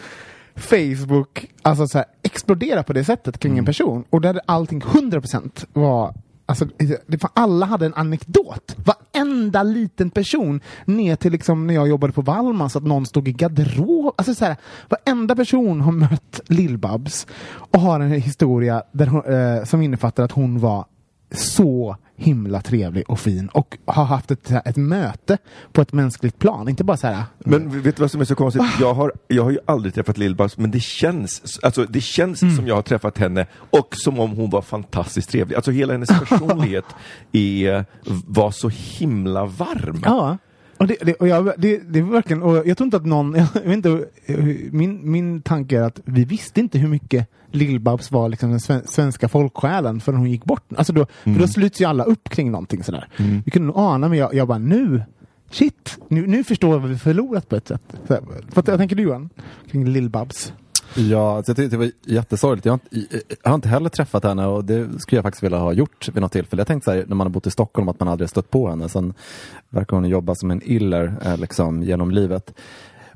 Facebook 0.55 1.51
alltså 1.61 1.87
så 1.87 1.97
här, 1.97 2.07
explodera 2.23 2.83
på 2.83 2.93
det 2.93 3.03
sättet 3.03 3.39
kring 3.39 3.57
en 3.57 3.65
person. 3.65 4.03
Och 4.09 4.21
där 4.21 4.39
allting 4.45 4.81
100% 4.81 5.65
var 5.73 6.13
Alltså, 6.47 6.65
det 7.07 7.23
alla 7.33 7.65
hade 7.65 7.85
en 7.85 7.93
anekdot. 7.93 8.75
Varenda 8.85 9.63
liten 9.63 10.09
person, 10.09 10.61
ner 10.85 11.15
till 11.15 11.31
liksom 11.31 11.67
när 11.67 11.73
jag 11.73 11.87
jobbade 11.87 12.13
på 12.13 12.21
Wallmans, 12.21 12.75
att 12.75 12.83
någon 12.83 13.05
stod 13.05 13.27
i 13.27 13.31
garderob. 13.31 14.13
Alltså, 14.17 14.35
så 14.35 14.45
här, 14.45 14.55
varenda 14.89 15.35
person 15.35 15.81
har 15.81 15.91
mött 15.91 16.41
Lill-Babs 16.47 17.27
och 17.71 17.79
har 17.79 17.99
en 17.99 18.11
historia 18.11 18.83
där 18.91 19.07
hon, 19.07 19.25
eh, 19.25 19.63
som 19.63 19.81
innefattar 19.81 20.23
att 20.23 20.31
hon 20.31 20.59
var 20.59 20.85
så 21.31 21.97
himla 22.17 22.61
trevlig 22.61 23.09
och 23.09 23.19
fin 23.19 23.47
och 23.47 23.77
har 23.85 24.03
haft 24.05 24.31
ett, 24.31 24.51
ett 24.65 24.75
möte 24.75 25.37
på 25.71 25.81
ett 25.81 25.93
mänskligt 25.93 26.39
plan. 26.39 26.69
Inte 26.69 26.83
bara 26.83 26.97
så 26.97 27.07
här. 27.07 27.23
Men 27.39 27.81
vet 27.81 27.95
du 27.95 28.01
vad 28.01 28.11
som 28.11 28.21
är 28.21 28.25
så 28.25 28.35
konstigt? 28.35 28.63
Jag 28.79 28.93
har, 28.93 29.11
jag 29.27 29.43
har 29.43 29.51
ju 29.51 29.59
aldrig 29.65 29.93
träffat 29.93 30.17
Lill-Babs, 30.17 30.53
men 30.57 30.71
det 30.71 30.79
känns, 30.79 31.59
alltså, 31.63 31.83
det 31.89 32.01
känns 32.01 32.41
Mm. 32.41 32.55
som 32.55 32.67
jag 32.67 32.75
har 32.75 32.81
träffat 32.81 33.17
henne 33.17 33.47
och 33.69 33.87
som 33.91 34.19
om 34.19 34.31
hon 34.31 34.49
var 34.49 34.61
fantastiskt 34.61 35.29
trevlig. 35.29 35.55
Alltså 35.55 35.71
hela 35.71 35.93
hennes 35.93 36.09
personlighet 36.29 36.85
är, 37.31 37.85
var 38.27 38.51
så 38.51 38.69
himla 38.69 39.45
varm. 39.45 40.01
Ja. 40.05 40.37
Och 40.77 40.87
det, 40.87 40.97
det, 41.01 41.13
och 41.13 41.27
jag, 41.27 41.51
det, 41.57 41.77
det 41.77 42.01
var 42.01 42.11
verkligen, 42.11 42.43
och 42.43 42.67
jag 42.67 42.77
tror 42.77 42.85
inte 42.85 42.97
att 42.97 43.05
någon, 43.05 43.35
jag 43.53 43.61
vet 43.61 43.85
inte, 43.85 44.05
min, 44.71 45.11
min 45.11 45.41
tanke 45.41 45.77
är 45.77 45.81
att 45.81 45.99
vi 46.05 46.25
visste 46.25 46.59
inte 46.59 46.77
hur 46.77 46.87
mycket 46.87 47.27
Lill-Babs 47.51 48.11
var 48.11 48.29
liksom 48.29 48.49
den 48.49 48.59
sven, 48.59 48.81
svenska 48.87 49.27
folksjälen 49.29 49.99
förrän 49.99 50.19
hon 50.19 50.31
gick 50.31 50.45
bort. 50.45 50.63
Alltså 50.75 50.93
då, 50.93 51.05
För 51.23 51.39
då 51.39 51.47
sluts 51.47 51.81
ju 51.81 51.85
alla 51.85 52.03
upp 52.03 52.29
kring 52.29 52.51
någonting 52.51 52.83
sådär. 52.83 53.07
Vi 53.45 53.51
kunde 53.51 53.67
nog 53.67 53.77
ana, 53.77 54.09
men 54.09 54.17
jag, 54.17 54.33
jag 54.33 54.47
bara 54.47 54.57
nu, 54.57 55.03
shit, 55.51 55.97
nu, 56.07 56.27
nu 56.27 56.43
förstår 56.43 56.73
jag 56.73 56.79
vad 56.79 56.89
vi 56.89 56.97
förlorat 56.97 57.49
på 57.49 57.55
ett 57.55 57.67
sätt. 57.67 57.81
Så, 58.07 58.17
vad 58.55 58.65
tänker 58.65 58.95
du 58.95 59.03
Johan? 59.03 59.29
Kring 59.71 59.87
Lill-Babs? 59.87 60.53
Ja, 60.97 61.37
alltså 61.37 61.49
jag 61.49 61.57
tyckte 61.57 61.75
det 61.75 61.77
var 61.77 61.91
jättesorgligt. 62.05 62.65
Jag 62.65 62.71
har, 62.71 62.79
inte, 62.93 63.21
jag 63.43 63.49
har 63.51 63.55
inte 63.55 63.69
heller 63.69 63.89
träffat 63.89 64.23
henne 64.23 64.45
och 64.45 64.65
det 64.65 65.01
skulle 65.01 65.17
jag 65.17 65.23
faktiskt 65.23 65.43
vilja 65.43 65.57
ha 65.57 65.73
gjort 65.73 66.09
vid 66.13 66.21
något 66.21 66.31
tillfälle. 66.31 66.59
Jag 66.59 66.67
tänkte 66.67 66.85
så 66.85 66.91
här, 66.91 67.05
när 67.07 67.15
man 67.15 67.27
har 67.27 67.31
bott 67.31 67.47
i 67.47 67.51
Stockholm 67.51 67.89
att 67.89 67.99
man 67.99 68.09
aldrig 68.09 68.29
stött 68.29 68.49
på 68.49 68.69
henne. 68.69 68.89
Sen 68.89 69.13
verkar 69.69 69.97
hon 69.97 70.09
jobba 70.09 70.35
som 70.35 70.51
en 70.51 70.61
iller 70.63 71.13
eh, 71.25 71.37
liksom, 71.37 71.83
genom 71.83 72.11
livet. 72.11 72.53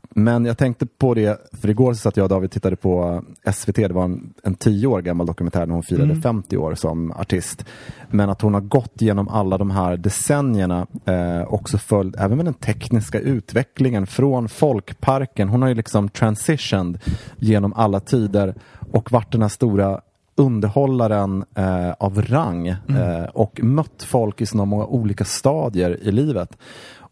Men 0.09 0.45
jag 0.45 0.57
tänkte 0.57 0.85
på 0.85 1.13
det, 1.13 1.49
för 1.61 1.69
igår 1.69 1.93
så 1.93 1.99
satt 1.99 2.17
jag 2.17 2.23
och 2.23 2.29
David 2.29 2.51
tittade 2.51 2.75
på 2.75 3.23
SVT, 3.53 3.75
det 3.75 3.93
var 3.93 4.03
en, 4.03 4.33
en 4.43 4.55
tio 4.55 4.87
år 4.87 5.01
gammal 5.01 5.25
dokumentär 5.25 5.65
när 5.65 5.73
hon 5.73 5.83
firade 5.83 6.15
50 6.21 6.57
år 6.57 6.75
som 6.75 7.11
artist. 7.11 7.65
Men 8.09 8.29
att 8.29 8.41
hon 8.41 8.53
har 8.53 8.61
gått 8.61 9.01
genom 9.01 9.27
alla 9.27 9.57
de 9.57 9.71
här 9.71 9.97
decennierna, 9.97 10.87
eh, 11.05 11.53
också 11.53 11.77
följt 11.77 12.15
även 12.15 12.37
med 12.37 12.45
den 12.45 12.53
tekniska 12.53 13.19
utvecklingen 13.19 14.07
från 14.07 14.49
folkparken. 14.49 15.49
Hon 15.49 15.61
har 15.61 15.69
ju 15.69 15.75
liksom 15.75 16.09
transitioned 16.09 16.99
genom 17.37 17.73
alla 17.73 17.99
tider 17.99 18.55
och 18.91 19.11
varit 19.11 19.31
den 19.31 19.41
här 19.41 19.49
stora 19.49 20.01
underhållaren 20.35 21.45
eh, 21.55 21.91
av 21.91 22.21
rang 22.21 22.67
eh, 22.67 23.23
och 23.33 23.59
mött 23.63 24.03
folk 24.03 24.41
i 24.41 24.45
så 24.45 24.65
många 24.65 24.85
olika 24.85 25.25
stadier 25.25 25.99
i 26.01 26.11
livet. 26.11 26.57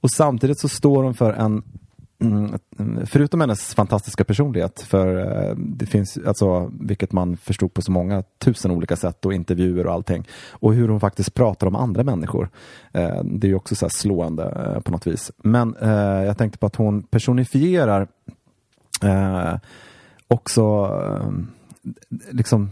Och 0.01 0.11
samtidigt 0.11 0.59
så 0.59 0.69
står 0.69 1.03
hon 1.03 1.13
för 1.13 1.33
en 1.33 1.51
Mm, 1.51 1.63
Mm, 2.19 2.59
förutom 3.05 3.41
hennes 3.41 3.75
fantastiska 3.75 4.23
personlighet, 4.23 4.81
för 4.81 5.17
eh, 5.17 5.55
det 5.55 5.85
finns, 5.85 6.17
alltså, 6.27 6.71
vilket 6.79 7.11
man 7.11 7.37
förstod 7.37 7.73
på 7.73 7.81
så 7.81 7.91
många 7.91 8.23
tusen 8.37 8.71
olika 8.71 8.95
sätt 8.95 9.25
och 9.25 9.33
intervjuer 9.33 9.87
och 9.87 9.93
allting, 9.93 10.27
och 10.51 10.73
hur 10.73 10.89
hon 10.89 10.99
faktiskt 10.99 11.33
pratar 11.33 11.67
om 11.67 11.75
andra 11.75 12.03
människor. 12.03 12.49
Eh, 12.91 13.23
det 13.23 13.47
är 13.47 13.49
ju 13.49 13.55
också 13.55 13.75
så 13.75 13.85
här 13.85 13.89
slående 13.89 14.43
eh, 14.43 14.81
på 14.81 14.91
något 14.91 15.07
vis. 15.07 15.31
Men 15.37 15.75
jag 16.25 16.37
tänkte 16.37 16.59
på 16.59 16.65
att 16.65 16.75
hon 16.75 17.03
personifierar 17.03 18.07
också 20.27 20.91
liksom 22.31 22.69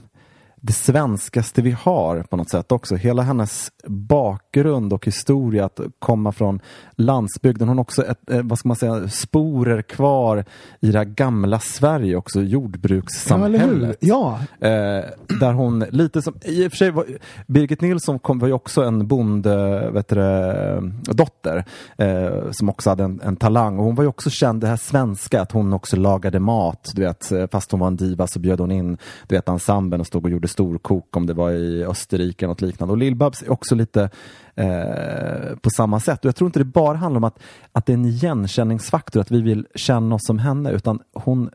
det 0.65 0.73
svenskaste 0.73 1.61
vi 1.61 1.71
har 1.71 2.23
på 2.23 2.37
något 2.37 2.49
sätt 2.49 2.71
också. 2.71 2.95
Hela 2.95 3.21
hennes 3.21 3.71
bakgrund 3.87 4.93
och 4.93 5.05
historia 5.05 5.65
att 5.65 5.79
komma 5.99 6.31
från 6.31 6.59
landsbygden. 6.95 7.67
Hon 7.67 7.77
har 7.77 7.81
också 7.81 8.05
ett, 8.05 8.29
eh, 8.29 8.41
vad 8.43 8.59
ska 8.59 8.67
man 8.67 8.75
säga, 8.75 9.09
sporer 9.09 9.81
kvar 9.81 10.45
i 10.79 10.91
det 10.91 10.97
här 10.97 11.05
gamla 11.05 11.59
Sverige 11.59 12.15
också, 12.15 12.41
jordbrukssamhället. 12.41 13.97
Ja, 13.99 14.39
Eh, 14.59 15.05
där 15.39 15.53
hon 15.53 15.79
lite 15.79 16.21
som, 16.21 16.33
i 16.43 16.67
och 16.67 16.71
för 16.71 16.77
sig 16.77 16.91
var, 16.91 17.05
Birgit 17.47 17.81
Nilsson 17.81 18.19
kom, 18.19 18.39
var 18.39 18.47
ju 18.47 18.53
också 18.53 18.83
en 18.83 19.07
bonde, 19.07 19.89
vet 19.91 20.07
du, 20.07 20.15
det, 20.15 20.91
dotter 21.13 21.65
eh, 21.97 22.51
som 22.51 22.69
också 22.69 22.89
hade 22.89 23.03
en, 23.03 23.21
en 23.23 23.35
talang 23.35 23.79
och 23.79 23.85
hon 23.85 23.95
var 23.95 24.03
ju 24.03 24.07
också 24.07 24.29
känd 24.29 24.61
det 24.61 24.67
här 24.67 24.77
svenska, 24.77 25.41
att 25.41 25.51
hon 25.51 25.73
också 25.73 25.95
lagade 25.95 26.39
mat, 26.39 26.91
du 26.95 27.01
vet, 27.01 27.31
eh, 27.31 27.47
fast 27.51 27.71
hon 27.71 27.79
var 27.79 27.87
en 27.87 27.95
diva 27.95 28.27
så 28.27 28.39
bjöd 28.39 28.59
hon 28.59 28.71
in, 28.71 28.97
du 29.27 29.35
vet, 29.35 29.49
ensemblen 29.49 30.01
och 30.01 30.07
stod 30.07 30.25
och 30.25 30.31
gjorde 30.31 30.47
storkok 30.55 31.17
om 31.17 31.25
det 31.25 31.33
var 31.33 31.51
i 31.51 31.85
Österrike 31.85 32.45
eller 32.45 32.51
något 32.51 32.61
liknande. 32.61 32.91
Och 32.91 32.97
Lill-Babs 32.97 33.43
är 33.43 33.51
också 33.51 33.75
lite 33.75 34.09
eh, 34.55 35.55
på 35.61 35.69
samma 35.69 35.99
sätt. 35.99 36.19
Och 36.19 36.25
jag 36.25 36.35
tror 36.35 36.47
inte 36.47 36.59
det 36.59 36.65
bara 36.65 36.97
handlar 36.97 37.17
om 37.17 37.23
att, 37.23 37.39
att 37.71 37.85
det 37.85 37.93
är 37.93 37.97
en 37.97 38.05
igenkänningsfaktor, 38.05 39.21
att 39.21 39.31
vi 39.31 39.41
vill 39.41 39.67
känna 39.75 40.15
oss 40.15 40.25
som 40.25 40.39
henne, 40.39 40.71
utan 40.71 40.99
hon 41.13 41.49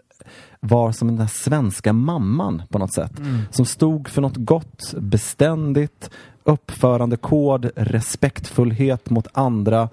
var 0.61 0.93
som 0.93 1.09
den 1.09 1.17
där 1.17 1.27
svenska 1.27 1.93
mamman 1.93 2.63
på 2.69 2.79
något 2.79 2.95
sätt. 2.95 3.13
Som 3.51 3.67
stod 3.67 4.09
för 4.09 4.23
något 4.23 4.37
gott, 4.37 4.95
beständigt, 4.99 6.11
uppförandekod, 6.45 7.71
respektfullhet 7.77 9.11
mot 9.11 9.27
andra 9.33 9.89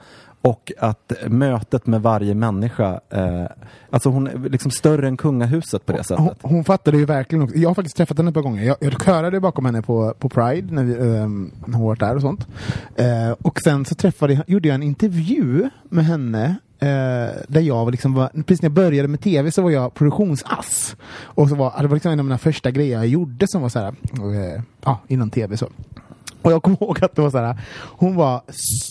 och 0.50 0.72
att 0.80 1.14
mötet 1.28 1.88
med 1.88 2.02
varje 2.02 2.34
människa, 2.36 3.00
eh, 3.10 3.46
alltså 3.90 4.10
hon 4.10 4.28
är 4.28 4.50
liksom 4.50 4.72
större 4.72 5.08
än 5.08 5.18
kungahuset 5.18 5.86
på 5.86 5.92
det 5.92 5.98
Hon, 5.98 6.04
sättet. 6.04 6.38
hon 6.42 6.64
fattade 6.64 6.98
ju 6.98 7.06
verkligen 7.06 7.44
också. 7.44 7.56
Jag 7.58 7.70
har 7.70 7.74
faktiskt 7.76 7.98
träffat 7.98 8.18
henne 8.18 8.30
ett 8.30 8.34
par 8.34 8.42
gånger. 8.42 8.64
Jag, 8.64 8.78
jag 8.80 9.02
körade 9.02 9.40
bakom 9.40 9.66
henne 9.66 9.82
på, 9.82 10.14
på 10.20 10.30
Pride 10.30 10.74
när, 10.74 10.84
vi, 10.84 10.94
ehm, 10.94 11.52
när 11.66 11.78
hon 11.78 11.88
var 11.88 11.96
där 11.96 12.16
och 12.16 12.22
sånt. 12.22 12.48
Eh, 12.96 13.32
och 13.42 13.60
sen 13.62 13.86
så 13.86 13.96
träffade, 13.96 14.34
jag- 14.34 14.44
gjorde 14.50 14.68
jag 14.68 14.76
en 14.76 14.84
intervju 14.84 15.70
med 15.90 16.06
henne 16.06 16.46
eh, 16.80 16.88
där 17.48 17.62
jag 17.62 17.86
var 17.86 17.92
liksom 17.92 18.14
var, 18.14 18.28
precis 18.28 18.62
när 18.62 18.70
jag 18.70 18.74
började 18.76 19.08
med 19.08 19.22
tv 19.22 19.52
så 19.52 19.62
var 19.62 19.70
jag 19.72 19.94
produktionsass. 19.94 20.96
Och 21.22 21.50
så 21.50 21.56
var, 21.56 21.82
det 21.82 21.88
var 21.88 21.96
liksom 21.96 22.12
en 22.12 22.20
av 22.20 22.26
mina 22.26 22.38
första 22.38 22.72
grejer 22.72 22.98
jag 22.98 23.08
gjorde 23.08 23.46
som 23.48 23.62
var 23.62 23.70
så 23.70 23.80
här, 23.80 23.88
eh, 23.88 24.62
ja, 24.84 25.00
innan 25.08 25.30
tv 25.30 25.58
så. 25.58 25.68
Och 26.42 26.52
jag 26.52 26.64
kommer 26.64 26.84
ihåg 26.84 27.04
att 27.04 27.16
det 27.16 27.22
var 27.22 27.30
så 27.30 27.38
här, 27.38 27.58
hon 27.84 28.16
var 28.16 28.42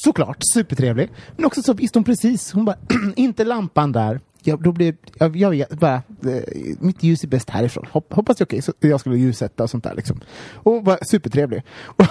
såklart 0.02 0.38
supertrevlig, 0.54 1.10
men 1.36 1.44
också 1.44 1.62
så 1.62 1.72
visste 1.72 1.98
hon 1.98 2.04
precis, 2.04 2.52
hon 2.52 2.64
bara, 2.64 2.76
inte 3.16 3.44
lampan 3.44 3.92
där, 3.92 4.20
jag, 4.46 4.62
då 4.62 4.72
blev, 4.72 4.96
jag, 5.14 5.36
jag 5.36 5.50
vet 5.50 5.78
bara, 5.78 5.94
eh, 5.94 6.42
mitt 6.80 7.02
ljus 7.02 7.24
är 7.24 7.28
bäst 7.28 7.50
härifrån. 7.50 7.86
Hopp, 7.90 8.12
hoppas 8.12 8.36
det 8.36 8.42
är 8.42 8.46
okej, 8.46 8.62
så 8.62 8.72
jag 8.80 9.00
skulle 9.00 9.16
ljussätta 9.16 9.62
och 9.62 9.70
sånt 9.70 9.84
där 9.84 9.94
liksom. 9.94 10.20
Och 10.52 10.72
hon 10.72 10.84
var 10.84 10.98
supertrevlig. 11.02 11.62
Och, 11.96 12.06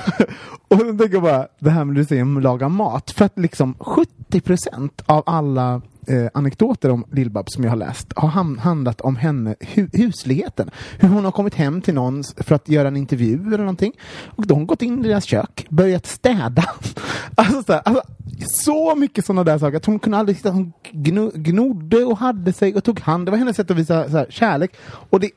och 0.68 0.78
då 0.78 0.86
tänker 0.86 1.14
jag 1.14 1.24
bara, 1.24 1.48
det 1.60 1.70
här 1.70 1.86
med 1.86 1.96
du 1.96 2.06
säger 2.06 2.22
om 2.22 2.38
att 2.38 2.44
laga 2.44 2.70
mat, 2.70 3.12
för 3.12 3.26
att 3.26 3.40
liksom 3.40 3.76
70 3.80 4.42
procent 4.42 5.02
av 5.06 5.24
alla 5.26 5.82
eh, 6.08 6.28
anekdoter 6.34 6.90
om 6.92 7.06
Lill-Babs 7.12 7.54
som 7.54 7.64
jag 7.64 7.72
har 7.72 7.78
läst 7.78 8.14
har 8.16 8.30
ham- 8.30 8.60
handlat 8.60 9.02
om 9.02 9.16
henne, 9.16 9.56
hu 9.60 9.88
husligheten. 9.94 10.70
Hur 11.00 11.10
hon 11.10 11.26
har 11.26 11.32
kommit 11.32 11.56
hem 11.56 11.82
till 11.82 11.94
någon 11.94 12.24
för 12.38 12.56
att 12.56 12.70
göra 12.70 12.88
en 12.88 12.98
intervju 12.98 13.48
eller 13.48 13.58
någonting. 13.58 13.94
Och 14.26 14.48
då 14.48 14.56
har 14.56 14.66
gått 14.66 14.82
in 14.82 15.06
i 15.06 15.08
deras 15.08 15.24
kök, 15.26 15.66
börjat 15.70 16.06
städa. 16.06 16.64
alltså, 17.36 17.64
så, 17.64 17.74
här, 17.74 17.82
alltså, 17.86 18.04
så 18.48 18.96
mycket 18.96 19.26
sådana 19.26 19.44
där 19.44 19.58
saker. 19.58 19.78
Att 19.78 19.86
hon 19.86 20.00
kunde 20.00 20.18
aldrig 20.18 20.38
sitta, 20.38 20.50
hon 20.52 20.74
gno, 20.92 21.32
gnodde 21.36 22.04
och 22.06 22.18
hade 22.18 22.54
sig 22.54 22.76
och 22.76 22.84
tog 22.84 23.00
hand. 23.00 23.28
Det 23.28 23.32
var 23.32 23.38
hennes 23.38 23.56
sätt 23.56 23.72
att 23.72 23.78
visa 23.78 24.10
så 24.10 24.18
här, 24.18 24.28
kärlek. 24.30 24.72
Och 25.10 25.20
det, 25.20 25.30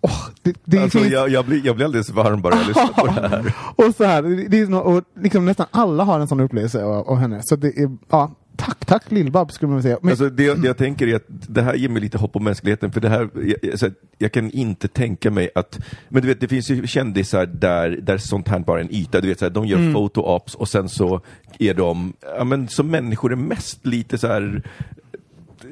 åh, 0.00 0.10
det, 0.42 0.56
det 0.64 0.78
Alltså, 0.78 0.98
finns... 0.98 1.10
jag, 1.12 1.28
jag, 1.28 1.44
blir, 1.44 1.66
jag 1.66 1.76
blir 1.76 1.86
alldeles 1.86 2.10
varm 2.10 2.42
bara 2.42 2.54
jag 2.56 2.66
lyssnar 2.66 2.86
på 2.86 3.06
det 3.06 3.28
här. 3.28 3.54
och 3.76 3.94
så 3.96 4.04
här, 4.04 4.22
det- 4.22 4.48
det 4.48 4.58
är 4.60 4.74
och 4.86 5.02
liksom 5.20 5.44
nästan 5.44 5.66
alla 5.70 6.04
har 6.04 6.20
en 6.20 6.28
sån 6.28 6.40
upplevelse 6.40 6.84
av, 6.84 7.08
av 7.08 7.16
henne. 7.16 7.40
Så 7.44 7.56
det 7.56 7.68
är, 7.78 7.96
ja, 8.10 8.30
tack, 8.56 8.84
tack 8.86 9.02
Lill-Babs 9.10 9.50
skulle 9.54 9.72
man 9.72 9.82
säga. 9.82 9.98
Men, 10.02 10.10
Alltså 10.10 10.30
det, 10.30 10.54
det 10.54 10.66
jag 10.66 10.76
tänker 10.76 11.06
är 11.06 11.16
att 11.16 11.24
det 11.28 11.62
här 11.62 11.74
ger 11.74 11.88
mig 11.88 12.02
lite 12.02 12.18
hopp 12.18 12.36
om 12.36 12.44
mänskligheten, 12.44 12.92
för 12.92 13.00
det 13.00 13.08
här, 13.08 13.28
jag, 13.34 13.70
alltså, 13.70 13.90
jag 14.18 14.32
kan 14.32 14.50
inte 14.50 14.88
tänka 14.88 15.30
mig 15.30 15.50
att, 15.54 15.78
men 16.08 16.22
du 16.22 16.28
vet 16.28 16.40
det 16.40 16.48
finns 16.48 16.70
ju 16.70 16.86
kändisar 16.86 17.46
där, 17.46 17.90
där 18.02 18.18
sånt 18.18 18.48
här 18.48 18.58
bara 18.58 18.80
är 18.80 18.84
en 18.84 18.94
yta, 18.94 19.20
du 19.20 19.28
vet 19.28 19.38
så 19.38 19.44
här, 19.44 19.50
de 19.50 19.66
gör 19.66 19.78
Mm. 19.78 19.94
photo-ops 19.96 20.54
och 20.56 20.68
sen 20.68 20.88
så 20.88 21.20
är 21.58 21.74
de, 21.74 22.12
ja 22.38 22.44
men 22.44 22.68
som 22.68 22.90
människor 22.90 23.32
är 23.32 23.36
mest 23.36 23.86
lite 23.86 24.18
så 24.18 24.26
här 24.26 24.62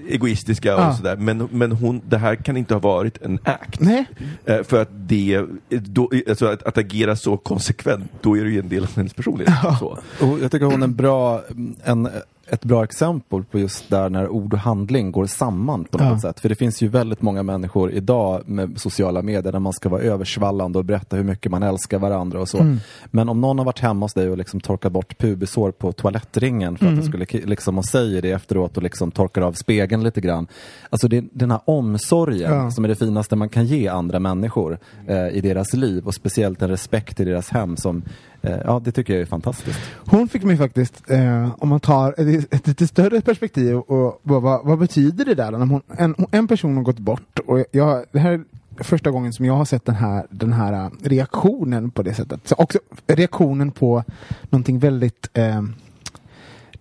egoistiska 0.09 0.75
och 0.77 0.81
Ja. 0.83 0.95
sådär, 0.97 1.17
men, 1.17 1.49
men 1.51 1.73
hon, 1.73 2.01
det 2.09 2.19
här 2.19 2.37
kan 2.37 2.57
inte 2.57 2.75
ha 2.75 2.79
varit 2.81 3.23
en 3.23 3.39
act. 3.45 3.81
nej, 3.81 4.05
Eh, 4.45 4.63
För 4.63 4.83
att 4.83 4.89
det, 4.93 5.43
då, 5.69 6.11
alltså 6.29 6.47
att, 6.47 6.63
att 6.63 6.79
agera 6.79 7.17
så 7.17 7.37
konsekvent, 7.37 8.11
då 8.21 8.37
är 8.39 8.45
det 8.45 8.51
ju 8.51 8.59
en 8.59 8.69
del 8.69 8.83
av 8.83 8.97
hennes 8.97 9.15
personlighet. 9.15 9.55
Så. 9.79 9.99
Och 10.21 10.41
jag 10.43 10.51
tycker 10.53 10.67
hon 10.67 10.81
är 10.83 10.85
en 10.85 10.95
bra, 10.95 11.43
en, 11.85 12.09
ett 12.55 12.65
bra 12.65 12.85
exempel 12.85 13.45
på 13.45 13.59
just 13.59 13.91
där 13.91 14.11
när 14.11 14.29
ord 14.29 14.53
och 14.53 14.59
handling 14.59 15.13
går 15.13 15.27
samman 15.27 15.85
på 15.85 15.99
något 15.99 16.07
Ja. 16.07 16.21
sätt. 16.21 16.41
För 16.41 16.49
det 16.49 16.55
finns 16.55 16.83
ju 16.83 16.89
väldigt 16.89 17.23
många 17.23 17.43
människor 17.43 17.91
idag 17.93 18.43
med 18.47 18.81
sociala 18.81 19.23
medier 19.23 19.53
där 19.53 19.59
man 19.59 19.73
ska 19.73 19.89
vara 19.89 20.01
översvallande 20.03 20.79
och 20.79 20.85
berätta 20.85 21.17
hur 21.17 21.25
mycket 21.25 21.53
man 21.53 21.63
älskar 21.63 21.99
varandra 21.99 22.41
och 22.41 22.49
så. 22.49 22.59
Mm. 22.59 22.81
Men 23.11 23.29
om 23.29 23.41
någon 23.41 23.59
har 23.59 23.65
varit 23.65 23.79
hemma 23.81 24.05
hos 24.05 24.15
dig 24.15 24.31
och 24.31 24.39
liksom 24.39 24.61
torkat 24.61 24.93
bort 24.93 25.19
pubisår 25.19 25.71
på 25.71 25.93
toalettringen 25.93 26.77
för 26.79 26.87
att 26.87 26.93
Mm. 26.93 27.05
skulle 27.05 27.27
liksom 27.47 27.79
och 27.79 27.85
säger 27.85 28.23
det 28.23 28.31
efteråt 28.31 28.77
och 28.77 28.83
liksom 28.83 29.11
torkar 29.11 29.43
av 29.43 29.53
spegeln 29.53 30.03
lite 30.03 30.21
grann. 30.21 30.47
Alltså 30.91 31.09
det, 31.09 31.25
den 31.33 31.51
här 31.51 31.61
omsorgen 31.65 32.53
Ja. 32.55 32.71
som 32.71 32.85
är 32.85 32.89
det 32.89 32.95
finaste 32.97 33.37
man 33.37 33.49
kan 33.49 33.67
ge 33.67 33.89
andra 33.89 34.19
människor 34.19 34.79
eh, 35.09 35.29
i 35.29 35.41
deras 35.41 35.73
liv 35.75 36.07
och 36.07 36.15
speciellt 36.15 36.63
en 36.63 36.69
respekt 36.71 37.21
i 37.21 37.25
deras 37.25 37.49
hem 37.51 37.77
som 37.77 38.03
Eh, 38.45 38.59
ja, 38.65 38.81
det 38.85 38.93
tycker 38.93 39.13
jag 39.13 39.23
är 39.23 39.27
fantastiskt. 39.27 39.79
hon 40.07 40.29
fick 40.29 40.43
mig 40.43 40.57
faktiskt, 40.57 41.11
eh, 41.11 41.55
om 41.59 41.69
man 41.69 41.81
tar 41.81 42.15
ett, 42.19 42.55
ett 42.55 42.67
lite 42.67 42.87
större 42.87 43.21
perspektiv, 43.21 43.77
och 43.77 44.21
vad, 44.23 44.43
vad, 44.43 44.65
vad 44.65 44.79
betyder 44.79 45.25
det 45.25 45.35
där? 45.35 45.51
När 45.51 45.67
hon, 45.67 45.83
en, 45.97 46.15
en 46.31 46.49
person 46.49 46.77
har 46.77 46.83
gått 46.83 46.99
bort 46.99 47.39
och 47.47 47.65
jag, 47.71 48.05
det 48.13 48.19
här 48.19 48.33
är 48.33 48.45
första 48.85 49.11
gången 49.11 49.33
som 49.33 49.45
jag 49.45 49.55
har 49.55 49.65
sett 49.65 49.85
den 49.85 49.95
här, 49.95 50.27
den 50.31 50.53
här 50.53 50.91
reaktionen 51.03 51.91
på 51.91 52.03
det 52.03 52.15
sättet. 52.15 52.49
Så 52.49 52.55
också 52.59 52.79
reaktionen 53.07 53.71
på 53.71 54.05
någonting 54.51 54.79
väldigt 54.79 55.29
eh, 55.35 55.63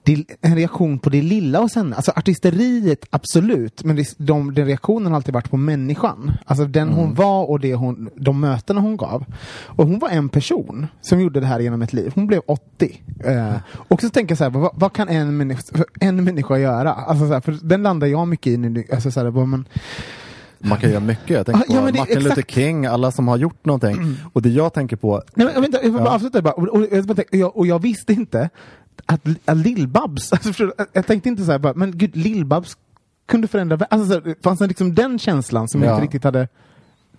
det, 0.06 0.26
en 0.42 0.56
reaktion 0.56 1.00
på 1.00 1.10
det 1.10 1.22
lilla 1.22 1.60
hos 1.60 1.76
henne. 1.76 1.96
Alltså 1.96 2.12
artisteriet, 2.16 3.06
absolut, 3.10 3.84
men 3.84 3.96
det, 3.96 4.16
de, 4.18 4.54
den 4.54 4.66
reaktionen 4.66 5.12
har 5.12 5.16
alltid 5.16 5.34
varit 5.34 5.50
på 5.50 5.58
människan. 5.58 6.32
Alltså 6.46 6.66
den 6.66 6.90
hon 6.90 7.14
var 7.14 7.50
och 7.50 7.60
det 7.60 7.76
hon, 7.76 8.10
de 8.16 8.40
mötena 8.40 8.82
hon 8.82 8.98
gav. 8.98 9.26
Och 9.66 9.88
hon 9.88 10.00
var 10.00 10.10
en 10.10 10.30
person 10.30 10.88
som 11.02 11.22
gjorde 11.22 11.40
det 11.40 11.46
här 11.46 11.60
genom 11.60 11.82
ett 11.82 11.94
liv. 11.94 12.12
Hon 12.16 12.28
blev 12.28 12.42
80. 12.46 13.02
Eh, 13.26 13.54
och 13.70 14.02
så 14.02 14.10
tänker 14.10 14.32
jag 14.32 14.38
så 14.38 14.44
här, 14.44 14.52
vad, 14.52 14.72
vad 14.74 14.94
kan 14.94 15.10
en 15.10 15.38
människa, 15.38 15.84
en 16.00 16.24
människa 16.24 16.58
göra? 16.58 16.94
Alltså 16.94 17.28
så 17.28 17.34
här, 17.34 17.42
för 17.42 17.58
den 17.64 17.84
landar 17.84 18.08
jag 18.08 18.28
mycket 18.28 18.48
i 18.48 18.58
nu. 18.58 18.84
Alltså 18.92 19.12
så 19.12 19.20
här, 19.20 19.28
vad 19.28 19.48
man, 19.48 19.68
Man 20.60 20.78
kan 20.78 20.90
göra 20.90 21.00
mycket. 21.00 21.30
Jag 21.30 21.46
tänker 21.46 21.66
ja, 21.74 21.88
på 21.88 21.98
Martin 21.98 22.16
Luther 22.18 22.30
exakt. 22.30 22.52
King, 22.52 22.86
alla 22.86 23.12
som 23.12 23.28
har 23.28 23.38
gjort 23.38 23.66
någonting. 23.66 24.18
Och 24.34 24.42
det 24.42 24.50
jag 24.50 24.74
tänker 24.74 24.96
på, 24.96 25.22
Nej, 25.36 25.48
men, 25.54 25.62
vänta, 25.62 25.78
jag 25.78 25.84
vill 25.84 25.94
bara 25.94 26.06
Ja. 26.06 26.16
avsluta 26.16 26.42
bara. 26.42 26.54
Och, 26.54 26.68
och, 26.68 26.82
och, 26.82 27.26
jag, 27.32 27.58
och 27.58 27.68
jag 27.68 27.80
visste 27.82 28.14
inte 28.14 28.50
att, 29.06 29.28
att 29.46 29.58
Lill-Babs, 29.58 30.32
alltså, 30.34 30.72
jag 30.94 31.08
tänkte 31.08 31.30
inte 31.30 31.44
så 31.46 31.52
här 31.52 31.60
bara, 31.60 31.74
men 31.74 31.98
gud, 31.98 32.16
Lill-Babs 32.16 32.78
kunde 33.26 33.48
förändra. 33.48 33.78
Alltså, 33.90 34.08
så 34.08 34.14
här, 34.14 34.36
fanns 34.44 34.60
det 34.60 34.68
liksom 34.68 34.96
den 34.96 35.20
känslan 35.20 35.68
som 35.68 35.82
jag 35.82 35.90
Ja. 35.90 35.94
inte 35.94 36.04
riktigt 36.06 36.24
hade 36.24 36.48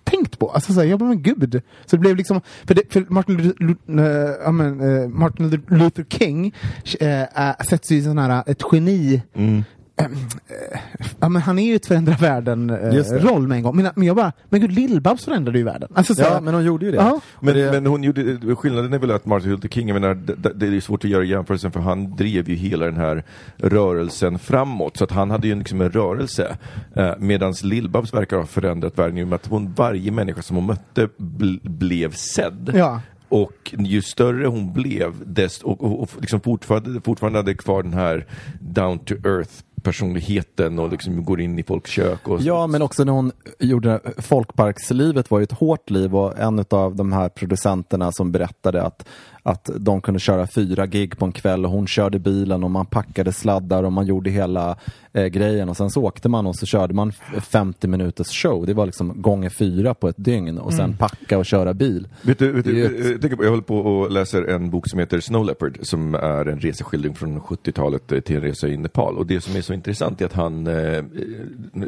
tänkt 0.03 0.39
på. 0.39 0.49
Alltså 0.51 0.73
så 0.73 0.79
här, 0.79 0.87
jag 0.87 0.99
bara, 0.99 1.09
men 1.09 1.21
gud. 1.21 1.61
Så 1.85 1.95
det 1.95 1.99
blev 1.99 2.15
liksom, 2.15 2.41
för, 2.65 2.75
det, 2.75 2.93
för 2.93 3.05
Martin, 3.09 3.37
Luther, 3.37 3.65
Lu- 3.65 3.99
eh, 4.29 4.35
ja, 4.43 4.51
men, 4.51 4.81
eh, 5.03 5.07
Martin 5.09 5.49
Luther- 5.51 6.05
King 6.09 6.53
äh, 6.99 7.21
äh, 7.49 7.55
sätts 7.69 7.91
ju 7.91 7.95
i 7.97 8.03
sån 8.03 8.17
här, 8.17 8.43
ett 8.47 8.61
geni 8.71 9.21
Mm. 9.33 9.63
Eh, 9.97 10.05
Ja, 11.19 11.29
men 11.29 11.41
han 11.41 11.59
är 11.59 11.65
ju 11.65 11.75
ett 11.75 11.85
förändra 11.85 12.13
världen-roll 12.13 13.47
med 13.47 13.55
en 13.57 13.63
gång. 13.63 13.75
Men, 13.75 13.89
men 13.95 14.07
jag 14.07 14.15
bara, 14.15 14.31
men 14.49 14.61
gud, 14.61 14.71
Lill-Babs 14.71 15.25
förändrade 15.25 15.57
ju 15.57 15.63
världen. 15.63 15.89
Alltså, 15.95 16.15
så 16.15 16.21
ja 16.21 16.29
här- 16.29 16.41
men 16.41 16.53
hon 16.53 16.63
gjorde 16.65 16.85
ju 16.85 16.91
det. 16.91 16.97
Ja. 16.97 17.19
Men, 17.39 17.55
det 17.55 17.71
men 17.71 17.85
hon 17.85 18.03
gjorde, 18.03 18.55
skillnaden 18.55 18.93
är 18.93 18.99
väl 18.99 19.11
att 19.11 19.25
Martin 19.25 19.51
Luther 19.51 19.69
King, 19.69 19.87
jag 19.87 20.01
menar, 20.01 20.13
det, 20.15 20.53
det 20.53 20.77
är 20.77 20.81
svårt 20.81 21.03
att 21.03 21.09
göra 21.09 21.23
jämförelsen 21.23 21.71
för 21.71 21.79
han 21.79 22.15
drev 22.15 22.49
ju 22.49 22.55
hela 22.55 22.85
den 22.85 22.95
här 22.97 23.23
rörelsen 23.57 24.39
framåt, 24.39 24.97
så 24.97 25.03
att 25.03 25.11
han 25.11 25.31
hade 25.31 25.47
ju 25.47 25.55
liksom 25.55 25.81
en 25.81 25.89
rörelse. 25.91 26.57
Eh, 26.95 27.13
Medan 27.19 27.53
Lill-Babs 27.53 28.13
verkar 28.15 28.37
ha 28.37 28.45
förändrat 28.45 28.99
världen 28.99 29.17
i 29.17 29.23
och 29.23 29.27
med 29.27 29.35
att 29.35 29.47
hon, 29.47 29.73
varje 29.77 30.11
människa 30.11 30.41
som 30.41 30.55
hon 30.55 30.65
mötte 30.65 31.09
bl, 31.17 31.55
blev 31.63 32.11
sedd. 32.11 32.71
Ja. 32.75 33.01
Och 33.29 33.73
ju 33.77 34.01
större 34.01 34.47
hon 34.47 34.73
blev, 34.73 35.13
desto, 35.25 35.67
och, 35.69 35.83
och, 35.83 36.01
och 36.01 36.09
liksom 36.19 36.41
fortfarande, 36.41 37.01
fortfarande 37.01 37.39
hade 37.39 37.53
kvar 37.53 37.83
den 37.83 37.93
här 37.93 38.25
down 38.59 38.99
to 38.99 39.13
earth 39.13 39.51
personligheten 39.85 40.79
och 40.79 40.91
liksom 40.91 41.23
går 41.23 41.41
in 41.41 41.59
i 41.59 41.63
folks 41.63 41.91
kök. 41.91 42.27
Och, 42.27 42.41
Ja, 42.41 42.67
men 42.67 42.81
också 42.81 43.03
när 43.03 43.13
hon 43.13 43.31
gjorde 43.59 43.99
Folkparkslivet 44.17 45.31
var 45.31 45.39
ju 45.39 45.43
ett 45.43 45.51
hårt 45.51 45.89
liv 45.89 46.15
och 46.15 46.39
en 46.39 46.65
av 46.69 46.95
de 46.95 47.13
här 47.13 47.29
producenterna 47.29 48.11
som 48.11 48.31
berättade 48.31 48.83
att, 48.83 49.07
att 49.47 49.69
de 49.79 50.01
kunde 50.01 50.19
köra 50.19 50.47
fyra 50.47 50.85
gig 50.85 51.17
på 51.17 51.25
en 51.25 51.31
kväll 51.31 51.65
och 51.65 51.71
hon 51.71 51.87
körde 51.87 52.19
bilen 52.19 52.63
och 52.63 52.71
man 52.71 52.85
packade 52.85 53.31
sladdar 53.31 53.83
och 53.83 53.91
man 53.93 54.05
gjorde 54.07 54.29
hela 54.29 54.77
eh, 55.13 55.25
grejen 55.25 55.69
och 55.69 55.77
sen 55.77 55.89
så 55.89 56.03
åkte 56.03 56.29
man 56.29 56.47
och 56.47 56.55
så 56.55 56.65
körde 56.65 56.93
man 56.93 57.09
f- 57.09 57.43
50 57.47 57.87
minuters 57.87 58.27
show. 58.41 58.65
Det 58.65 58.73
var 58.73 58.85
liksom 58.85 59.21
gånger 59.21 59.49
fyra 59.49 59.93
på 59.93 60.07
ett 60.09 60.15
dygn 60.17 60.57
och 60.57 60.73
sen 60.73 60.97
packa 60.97 61.37
och 61.37 61.45
köra 61.45 61.73
bil. 61.73 62.07
Vet 62.21 62.39
du, 62.39 62.51
vet 62.51 62.65
du, 62.65 62.85
ett- 62.85 63.05
jag, 63.11 63.21
tänker 63.21 63.37
på, 63.37 63.43
jag 63.43 63.49
håller 63.49 63.63
på 63.63 63.77
och 63.77 64.11
läser 64.11 64.43
en 64.43 64.69
bok 64.69 64.87
som 64.89 64.99
heter 64.99 65.19
Snow 65.19 65.45
Leopard 65.45 65.77
som 65.81 66.15
är 66.15 66.45
en 66.45 66.59
reseskildring 66.59 67.15
från 67.15 67.41
70-talet 67.41 68.11
eh, 68.11 68.19
till 68.19 68.35
en 68.35 68.41
resa 68.41 68.67
i 68.67 68.77
Nepal. 68.77 69.17
Och 69.17 69.25
det 69.27 69.41
som 69.41 69.55
är 69.55 69.61
så 69.61 69.73
intressant 69.73 70.21
är 70.21 70.25
att 70.25 70.33
han, 70.33 70.67
eh, 70.67 71.03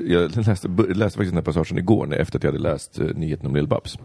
jag 0.08 0.36
läste, 0.36 0.68
läste 0.68 1.18
faktiskt 1.18 1.18
den 1.18 1.34
här 1.34 1.42
passagen 1.42 1.78
igår 1.78 2.14
efter 2.16 2.38
att 2.40 2.44
jag 2.44 2.52
hade 2.52 2.64
läst 2.64 3.00
eh, 3.00 3.06
nyheten 3.16 3.48
om 3.48 3.56
Lill-Babs. 3.56 3.98
Eh, 4.00 4.02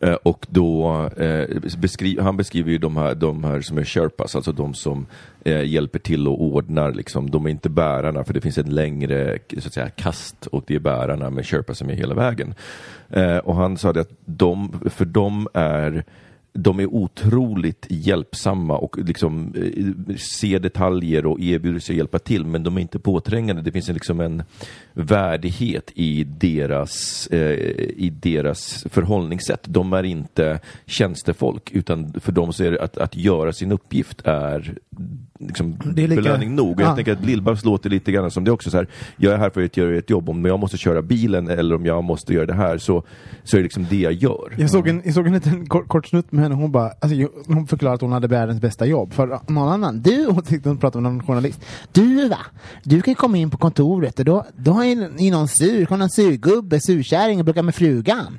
Eh, 0.00 0.14
och 0.14 0.46
då 0.50 1.04
eh, 1.16 1.60
beskri 1.78 2.18
han 2.20 2.36
beskriver 2.36 2.70
ju 2.70 2.78
de 2.78 2.96
här, 2.96 3.14
de 3.14 3.44
här 3.44 3.60
som 3.60 3.78
är 3.78 3.84
sherpas, 3.84 4.36
alltså 4.36 4.52
de 4.52 4.74
som 4.74 5.06
eh, 5.44 5.64
hjälper 5.64 5.98
till 5.98 6.28
och 6.28 6.42
ordnar. 6.42 6.92
Liksom. 6.92 7.30
De 7.30 7.46
är 7.46 7.50
inte 7.50 7.68
bärarna, 7.68 8.24
för 8.24 8.34
det 8.34 8.40
finns 8.40 8.58
en 8.58 8.74
längre 8.74 9.38
så 9.58 9.66
att 9.66 9.74
säga, 9.74 9.90
kast 9.90 10.46
och 10.46 10.64
det 10.66 10.74
är 10.74 10.80
bärarna 10.80 11.30
med 11.30 11.46
sherpas 11.46 11.78
som 11.78 11.90
är 11.90 11.94
hela 11.94 12.14
vägen. 12.14 12.54
Eh, 13.10 13.36
och 13.36 13.56
han 13.56 13.76
sa 13.76 13.92
det 13.92 14.00
att 14.00 14.12
de, 14.24 14.80
för 14.90 15.04
dem 15.04 15.48
är 15.54 16.04
de 16.52 16.80
är 16.80 16.86
otroligt 16.86 17.86
hjälpsamma 17.90 18.76
och 18.78 18.98
liksom 18.98 19.54
eh, 19.56 20.16
ser 20.16 20.58
detaljer 20.58 21.26
och 21.26 21.40
erbjuder 21.40 21.80
sig 21.80 21.92
att 21.92 21.96
hjälpa 21.96 22.18
till, 22.18 22.46
men 22.46 22.62
de 22.62 22.76
är 22.76 22.80
inte 22.80 22.98
påträngande. 22.98 23.62
Det 23.62 23.72
finns 23.72 23.88
en, 23.88 23.94
liksom 23.94 24.20
en 24.20 24.42
värdighet 24.92 25.90
i 25.94 26.24
deras, 26.24 27.26
eh, 27.26 27.58
i 27.96 28.12
deras 28.22 28.86
förhållningssätt. 28.90 29.64
De 29.64 29.92
är 29.92 30.02
inte 30.02 30.60
tjänstefolk, 30.86 31.70
utan 31.72 32.12
för 32.20 32.32
dem 32.32 32.52
så 32.52 32.64
är 32.64 32.70
det 32.70 32.82
att, 32.82 32.98
att 32.98 33.16
göra 33.16 33.52
sin 33.52 33.72
uppgift 33.72 34.22
är 34.24 34.74
liksom 35.46 35.76
Det 35.94 36.02
är 36.04 36.08
lika- 36.08 36.22
belöning 36.22 36.54
nog. 36.54 36.70
Och 36.74 36.80
jag 36.80 36.90
Ja. 36.90 36.94
tänker 36.94 37.12
att 37.12 37.20
Lill-Babs 37.24 37.64
låter 37.64 37.90
lite 37.90 38.12
grann 38.12 38.30
som 38.30 38.44
det 38.44 38.50
också 38.50 38.70
så 38.70 38.76
här, 38.76 38.86
jag 39.16 39.32
är 39.34 39.38
här 39.38 39.50
för 39.50 39.64
att 39.64 39.76
göra 39.76 39.98
ett 39.98 40.10
jobb, 40.10 40.28
om 40.28 40.44
jag 40.44 40.58
måste 40.60 40.76
köra 40.76 41.02
bilen 41.02 41.48
eller 41.48 41.74
om 41.74 41.86
jag 41.86 42.04
måste 42.04 42.34
göra 42.34 42.46
det 42.46 42.54
här 42.54 42.78
så, 42.78 43.02
så 43.44 43.56
är 43.56 43.58
det 43.58 43.62
liksom 43.62 43.86
det 43.90 43.96
jag 44.00 44.12
gör. 44.12 44.54
Jag 44.58 44.70
såg 44.70 44.88
en, 44.88 45.02
jag 45.04 45.14
såg 45.14 45.26
en 45.26 45.32
liten 45.32 45.66
kort, 45.66 45.88
kort 45.88 46.06
snutt 46.06 46.32
med 46.32 46.42
henne, 46.42 46.54
hon 46.54 46.72
bara, 46.72 46.90
alltså, 47.00 47.28
hon 47.46 47.66
förklarade 47.66 47.94
att 47.94 48.00
hon 48.00 48.12
hade 48.12 48.28
världens 48.28 48.60
bästa 48.60 48.86
jobb. 48.86 49.12
För 49.12 49.38
någon 49.52 49.68
annan, 49.68 50.02
du, 50.02 50.26
hon 50.30 50.42
tyckte 50.42 50.68
hon 50.68 50.78
pratade 50.78 51.02
med 51.02 51.12
någon 51.12 51.26
journalist. 51.26 51.60
Du 51.92 52.28
va, 52.28 52.38
du 52.82 53.02
kan 53.02 53.14
komma 53.14 53.36
in 53.36 53.50
på 53.50 53.56
kontoret 53.58 54.18
och 54.18 54.24
då, 54.24 54.46
då 54.56 54.72
är 54.82 55.08
ni 55.16 55.30
någon 55.30 55.48
sur, 55.48 55.86
någon 55.96 56.10
surgubbe, 56.10 56.80
surkärring 56.80 57.38
och 57.38 57.44
bråkar 57.44 57.62
med 57.62 57.74
frugan. 57.74 58.38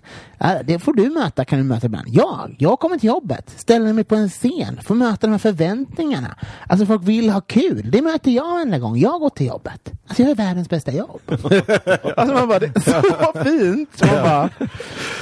Det 0.66 0.80
får 0.80 0.94
du 0.94 1.10
möta, 1.10 1.46
kan 1.46 1.60
du 1.60 1.66
möta 1.66 1.86
ibland. 1.86 2.08
Jag, 2.10 2.56
jag 2.60 2.80
kommer 2.80 2.98
till 2.98 3.08
jobbet, 3.08 3.54
ställer 3.56 3.94
mig 3.94 4.04
på 4.04 4.16
en 4.16 4.30
scen, 4.30 4.80
får 4.84 4.96
möta 4.96 5.28
de 5.28 5.32
här 5.32 5.38
förväntningarna. 5.38 6.36
Alltså 6.68 6.86
folk 6.94 7.08
vill 7.08 7.30
ha 7.30 7.42
kul. 7.42 7.90
Det 7.92 8.02
möter 8.02 8.32
jag 8.32 8.44
varenda 8.52 8.80
gång 8.80 8.98
jag 8.98 9.20
går 9.20 9.30
till 9.30 9.48
jobbet. 9.48 9.92
Alltså 10.08 10.22
jag 10.24 10.32
är 10.32 10.36
världens 10.36 10.70
bästa 10.70 10.92
jobb. 10.92 11.22
alltså 11.28 12.34
man 12.34 12.48
bara, 12.48 12.60
det 12.60 12.72
är 12.76 12.80
så 12.80 13.44
fint. 13.44 13.90
Man 14.02 14.10
bara, 14.24 14.50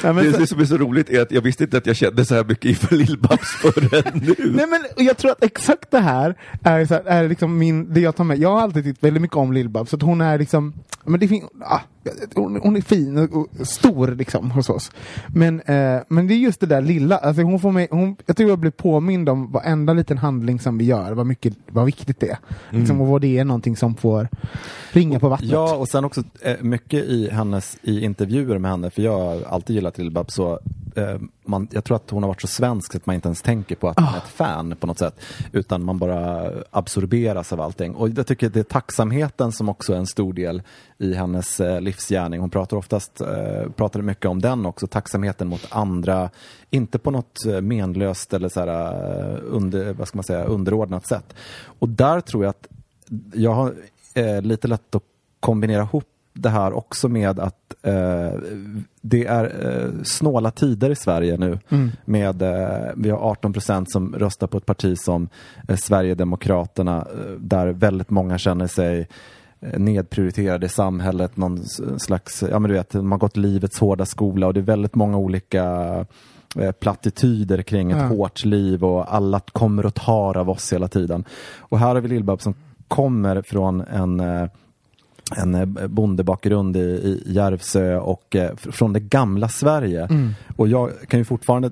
ja, 0.03 0.13
men 0.13 0.25
Det, 0.25 0.31
så- 0.33 0.39
det 0.39 0.47
som 0.47 0.59
är 0.59 0.65
så 0.65 0.77
roligt 0.77 1.09
är 1.09 1.21
att 1.21 1.31
jag 1.31 1.41
visste 1.41 1.63
inte 1.63 1.77
att 1.77 1.85
jag 1.85 1.95
kände 1.95 2.25
så 2.25 2.35
här 2.35 2.43
mycket 2.43 2.65
inför 2.65 2.95
Lill-Babs 2.95 3.45
förrän 3.61 4.21
nu. 4.23 4.35
Nej 4.55 4.67
men 4.67 5.05
jag 5.05 5.17
tror 5.17 5.31
att 5.31 5.43
exakt 5.43 5.91
det 5.91 5.99
här 5.99 6.35
är, 6.63 6.85
så 6.85 6.93
här, 6.93 7.03
är 7.05 7.27
liksom 7.29 7.57
min, 7.57 7.93
det 7.93 7.99
jag 7.99 8.15
tar 8.15 8.23
med. 8.23 8.37
Jag 8.39 8.49
har 8.49 8.61
alltid 8.61 8.83
tyckt 8.83 9.03
väldigt 9.03 9.21
mycket 9.21 9.37
om 9.37 9.53
Lill-Babs, 9.53 9.85
så 9.89 9.95
att 9.95 10.01
hon 10.01 10.21
är 10.21 10.39
liksom, 10.39 10.73
men 11.05 11.19
det 11.19 11.27
fin, 11.27 11.47
ah, 11.65 11.79
hon, 12.35 12.59
hon 12.63 12.75
är 12.75 12.81
fin 12.81 13.17
och, 13.17 13.35
och 13.59 13.67
stor 13.67 14.07
liksom 14.07 14.51
hos 14.51 14.69
oss. 14.69 14.91
Men, 15.27 15.59
eh, 15.61 15.99
men 16.07 16.27
det 16.27 16.33
är 16.33 16.37
just 16.37 16.59
det 16.59 16.65
där 16.67 16.81
lilla, 16.81 17.17
alltså 17.17 17.41
hon 17.41 17.59
får 17.59 17.71
mig, 17.71 17.87
hon, 17.91 18.15
jag 18.25 18.37
tror 18.37 18.49
jag 18.49 18.59
blir 18.59 18.71
påmind 18.71 19.29
om 19.29 19.51
varenda 19.51 19.93
liten 19.93 20.17
handling 20.17 20.59
som 20.59 20.77
vi 20.77 20.85
gör, 20.85 21.11
vad, 21.11 21.25
mycket, 21.25 21.53
vad 21.67 21.85
viktigt 21.85 22.19
det 22.19 22.29
är. 22.29 22.37
Liksom, 22.69 23.01
och 23.01 23.07
vad 23.07 23.21
det 23.21 23.37
är 23.37 23.45
någonting 23.45 23.75
som 23.75 23.95
får 23.95 24.27
ringa 24.91 25.19
på 25.19 25.29
vattnet. 25.29 25.51
Ja, 25.51 25.75
och 25.75 25.87
sen 25.87 26.05
också 26.05 26.23
eh, 26.41 26.55
mycket 26.61 27.03
i 27.03 27.29
hennes 27.29 27.77
i 27.81 28.03
intervjuer 28.03 28.57
med 28.57 28.71
henne, 28.71 28.89
för 28.89 29.01
jag 29.01 29.19
har 29.19 29.43
alltid 29.43 29.75
gillat 29.75 29.97
Lill-Babs, 29.97 30.31
så 30.31 30.59
eh, 30.95 31.19
man, 31.45 31.67
jag 31.71 31.83
tror 31.83 31.95
att 31.95 32.09
hon 32.09 32.23
har 32.23 32.27
varit 32.27 32.41
så 32.41 32.47
svensk 32.47 32.95
att 32.95 33.05
man 33.05 33.15
inte 33.15 33.27
ens 33.27 33.41
tänker 33.41 33.75
på 33.75 33.89
att 33.89 33.99
hon 33.99 34.07
är 34.07 34.17
ett 34.17 34.27
fan 34.27 34.75
på 34.79 34.87
något 34.87 34.99
sätt, 34.99 35.19
utan 35.51 35.83
man 35.83 35.97
bara 35.97 36.51
absorberas 36.71 37.53
av 37.53 37.61
allting. 37.61 37.95
Och 37.95 38.09
jag 38.09 38.27
tycker 38.27 38.49
det 38.49 38.59
är 38.59 38.63
tacksamheten 38.63 39.51
som 39.51 39.69
också 39.69 39.93
är 39.93 39.97
en 39.97 40.07
stor 40.07 40.33
del 40.33 40.61
i 40.97 41.13
hennes 41.13 41.59
eh, 41.59 41.81
livsgärning. 41.81 42.39
Hon 42.39 42.49
pratar 42.49 42.77
oftast, 42.77 43.21
eh, 43.21 43.71
pratade 43.75 44.03
mycket 44.03 44.25
om 44.25 44.41
den 44.41 44.65
också, 44.65 44.87
tacksamheten 44.87 45.47
mot 45.47 45.67
andra, 45.69 46.29
inte 46.69 46.99
på 46.99 47.11
något 47.11 47.45
eh, 47.45 47.61
menlöst 47.61 48.33
eller 48.33 48.49
så 48.49 48.59
här, 48.59 49.39
under, 49.39 49.93
vad 49.93 50.07
ska 50.07 50.17
man 50.17 50.23
säga, 50.23 50.43
underordnat 50.43 51.07
sätt. 51.07 51.35
Och 51.63 51.89
där 51.89 52.21
tror 52.21 52.43
jag 52.43 52.49
att 52.49 52.67
jag 53.33 53.53
har 53.53 53.73
eh, 54.13 54.41
lite 54.41 54.67
lätt 54.67 54.95
att 54.95 55.03
kombinera 55.39 55.81
ihop 55.81 56.10
det 56.33 56.49
här 56.49 56.73
också 56.73 57.09
med 57.09 57.39
att 57.39 57.75
eh, 57.81 58.31
det 59.01 59.25
är 59.25 59.43
eh, 59.45 60.03
snåla 60.03 60.51
tider 60.51 60.89
i 60.89 60.95
Sverige 60.95 61.37
nu. 61.37 61.59
Med, 62.05 62.41
eh, 62.41 62.91
vi 62.95 63.09
har 63.09 63.17
18 63.19 63.53
procent 63.53 63.91
som 63.91 64.15
röstar 64.15 64.47
på 64.47 64.57
ett 64.57 64.65
parti 64.65 64.97
som 64.97 65.29
eh, 65.67 65.75
Sverigedemokraterna 65.75 66.97
eh, 66.97 67.31
där 67.39 67.67
väldigt 67.67 68.09
många 68.09 68.37
känner 68.37 68.67
sig 68.67 69.07
eh, 69.59 69.79
nedprioriterade 69.79 70.65
i 70.65 70.69
samhället, 70.69 71.37
någon 71.37 71.59
slags, 71.99 72.43
ja 72.51 72.59
men 72.59 72.69
du 72.69 72.75
vet, 72.77 72.89
de 72.89 73.11
har 73.11 73.19
gått 73.19 73.37
livets 73.37 73.79
hårda 73.79 74.05
skola 74.05 74.47
och 74.47 74.53
det 74.53 74.59
är 74.59 74.61
väldigt 74.61 74.95
många 74.95 75.17
olika 75.17 76.05
plattityder 76.79 77.61
kring 77.61 77.91
ett 77.91 77.97
Ja. 77.97 78.03
hårt 78.05 78.45
liv 78.45 78.83
och 78.83 79.13
alla 79.15 79.39
kommer 79.39 79.85
och 79.85 79.93
tar 79.93 80.37
av 80.37 80.49
oss 80.49 80.73
hela 80.73 80.87
tiden. 80.87 81.23
Och 81.59 81.79
här 81.79 81.87
har 81.95 82.01
vi 82.01 82.07
Lill-Babs 82.07 82.43
som 82.43 82.53
kommer 82.87 83.41
från 83.41 83.81
en 83.81 84.19
en 85.37 85.55
eh, 85.55 85.87
bondebakgrund 85.87 86.77
i, 86.77 86.79
i 86.79 87.23
Järvsö 87.25 87.97
och 87.97 88.35
eh, 88.35 88.51
fr- 88.51 88.71
från 88.71 88.93
det 88.93 88.99
gamla 88.99 89.49
Sverige. 89.49 90.07
Och 90.57 90.67
jag 90.67 90.91
kan 91.07 91.19
ju 91.19 91.25
fortfarande 91.25 91.71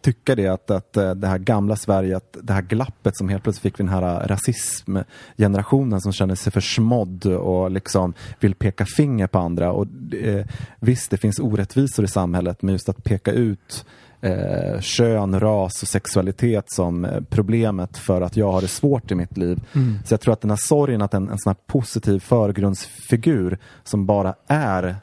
tycka 0.00 0.34
det 0.34 0.46
att, 0.46 0.70
att 0.70 0.96
eh, 0.96 1.14
det 1.14 1.26
här 1.26 1.38
gamla 1.38 1.76
Sverige, 1.76 2.16
att 2.16 2.36
det 2.42 2.52
här 2.52 2.62
glappet 2.62 3.16
som 3.16 3.28
helt 3.28 3.42
plötsligt 3.42 3.62
fick 3.62 3.80
vi 3.80 3.84
den 3.84 3.92
här 3.92 4.28
rasismgenerationen 4.28 6.00
som 6.00 6.12
känner 6.12 6.34
sig 6.34 6.52
försmådd 6.52 7.26
och 7.26 7.70
liksom 7.70 8.14
vill 8.40 8.54
peka 8.54 8.86
finger 8.96 9.26
på 9.26 9.38
andra. 9.38 9.72
Och 9.72 9.86
eh, 10.22 10.46
visst, 10.80 11.10
det 11.10 11.16
finns 11.16 11.38
orättvisor 11.38 12.04
i 12.04 12.08
samhället, 12.08 12.62
men 12.62 12.72
just 12.72 12.88
att 12.88 13.04
peka 13.04 13.32
ut 13.32 13.86
eh, 14.20 14.80
kön, 14.80 15.40
ras 15.40 15.82
och 15.82 15.88
sexualitet 15.88 16.64
som 16.70 17.04
eh, 17.04 17.20
problemet 17.30 17.98
för 17.98 18.20
att 18.20 18.36
jag 18.36 18.52
har 18.52 18.60
det 18.60 18.68
svårt 18.68 19.10
i 19.10 19.14
mitt 19.14 19.36
liv. 19.36 19.60
Så 20.04 20.12
jag 20.12 20.20
tror 20.20 20.32
att 20.32 20.40
den 20.40 20.50
här 20.50 20.58
sorgen, 20.68 21.02
att 21.02 21.14
en, 21.14 21.28
en 21.28 21.38
sån 21.38 21.50
här 21.50 21.72
positiv 21.72 22.18
förgrundsfigur 22.18 23.58
som 23.84 24.06
bara 24.06 24.34
är 24.46 24.96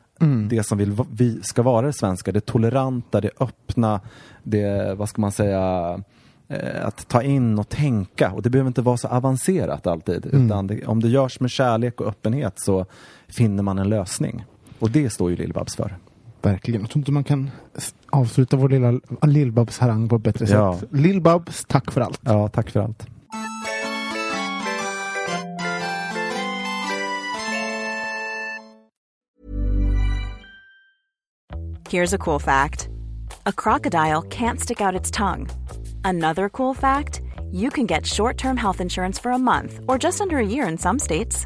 det 0.49 0.63
som 0.63 0.77
vill, 0.77 0.97
vi 1.11 1.39
ska 1.41 1.61
vara 1.61 1.85
det 1.85 1.93
svenska, 1.93 2.31
det 2.31 2.45
toleranta, 2.45 3.21
det 3.21 3.29
öppna, 3.39 4.01
det, 4.43 4.97
vad 4.97 5.09
ska 5.09 5.21
man 5.21 5.31
säga, 5.31 5.99
eh, 6.47 6.85
att 6.85 7.07
ta 7.07 7.23
in 7.23 7.59
och 7.59 7.69
tänka. 7.69 8.31
Och 8.31 8.41
det 8.41 8.49
behöver 8.49 8.67
inte 8.67 8.81
vara 8.81 8.97
så 8.97 9.07
avancerat 9.07 9.87
alltid, 9.87 10.25
utan 10.25 10.67
det, 10.67 10.85
om 10.85 11.01
det 11.01 11.09
görs 11.09 11.39
med 11.39 11.51
kärlek 11.51 12.01
och 12.01 12.07
öppenhet 12.07 12.53
så 12.55 12.85
finner 13.27 13.63
man 13.63 13.79
en 13.79 13.89
lösning. 13.89 14.45
Och 14.79 14.91
det 14.91 15.09
står 15.09 15.29
ju 15.29 15.35
Lill-Babs 15.35 15.75
för. 15.75 15.97
Verkligen. 16.43 16.81
Jag 16.81 16.89
tror 16.89 16.99
inte 16.99 17.11
man 17.11 17.23
kan 17.23 17.51
avsluta 18.09 18.57
vår 18.57 18.69
lilla 18.69 18.91
Lill-Babs 19.21 19.79
harang 19.79 20.09
på 20.09 20.15
ett 20.15 20.23
bättre 20.23 20.45
Ja. 20.49 20.77
sätt. 20.79 20.89
Lill-Babs, 20.91 21.65
tack 21.67 21.91
för 21.91 22.01
allt. 22.01 22.19
Ja, 22.23 22.47
tack 22.47 22.69
för 22.69 22.79
allt. 22.79 23.07
Here's 31.89 32.13
a 32.13 32.17
cool 32.17 32.39
fact 32.39 32.89
a 33.45 33.51
crocodile 33.51 34.21
can't 34.23 34.59
stick 34.59 34.81
out 34.81 34.95
its 34.95 35.11
tongue. 35.11 35.47
Another 36.03 36.49
cool 36.49 36.73
fact 36.73 37.21
you 37.51 37.69
can 37.69 37.85
get 37.85 38.05
short 38.05 38.37
term 38.37 38.57
health 38.57 38.81
insurance 38.81 39.19
for 39.19 39.31
a 39.31 39.37
month 39.37 39.79
or 39.87 39.97
just 39.97 40.21
under 40.21 40.37
a 40.37 40.45
year 40.45 40.67
in 40.67 40.77
some 40.77 40.99
states. 40.99 41.45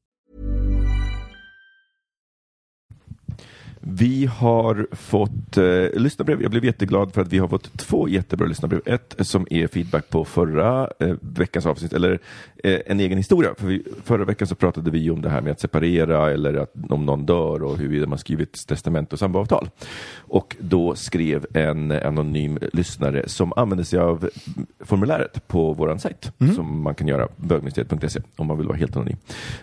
Vi 3.83 4.25
har 4.25 4.87
fått 4.91 5.57
eh, 5.57 5.63
lyssnarbrev. 5.93 6.41
Jag 6.41 6.51
blev 6.51 6.65
jätteglad 6.65 7.13
för 7.13 7.21
att 7.21 7.33
vi 7.33 7.37
har 7.37 7.47
fått 7.47 7.77
två 7.77 8.07
jättebra 8.07 8.47
lyssnarbrev. 8.47 8.81
Ett 8.85 9.15
som 9.19 9.47
är 9.49 9.67
feedback 9.67 10.09
på 10.09 10.25
förra 10.25 10.89
eh, 10.99 11.15
veckans 11.21 11.65
avsnitt, 11.65 11.93
eller 11.93 12.19
eh, 12.63 12.79
en 12.85 12.99
egen 12.99 13.17
historia. 13.17 13.49
För 13.57 13.67
vi, 13.67 13.83
förra 14.03 14.25
veckan 14.25 14.47
så 14.47 14.55
pratade 14.55 14.91
vi 14.91 15.09
om 15.09 15.21
det 15.21 15.29
här 15.29 15.41
med 15.41 15.51
att 15.51 15.59
separera 15.59 16.31
eller 16.31 16.53
att 16.53 16.73
om 16.89 17.05
någon 17.05 17.25
dör 17.25 17.63
och 17.63 17.77
huruvida 17.77 18.07
man 18.07 18.17
skrivit 18.17 18.67
testament 18.67 19.13
och 19.13 19.19
samboavtal. 19.19 19.69
Och 20.15 20.55
då 20.59 20.95
skrev 20.95 21.45
en 21.53 21.91
anonym 21.91 22.59
lyssnare 22.73 23.29
som 23.29 23.53
använde 23.55 23.85
sig 23.85 23.99
av 23.99 24.29
formuläret 24.79 25.47
på 25.47 25.73
vår 25.73 25.97
sajt 25.97 26.31
som 26.55 26.81
man 26.81 26.95
kan 26.95 27.07
göra, 27.07 27.27
bögministeriet.se 27.37 28.19
om 28.35 28.47
man 28.47 28.57
vill 28.57 28.67
vara 28.67 28.77
helt 28.77 28.95
anonym. 28.95 29.17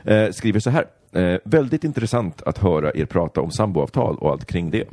Eh, 0.05 0.31
skriver 0.31 0.61
så 0.61 0.71
här. 0.71 0.85
Eh, 1.13 1.39
väldigt 1.45 1.85
intressant 1.85 2.43
att 2.43 2.59
höra 2.59 2.93
er 2.95 3.05
prata 3.05 3.41
om 3.41 3.51
samboavtal 3.51 4.17
och 4.17 4.31
allt 4.31 4.45
kring 4.45 4.71
det. 4.71 4.85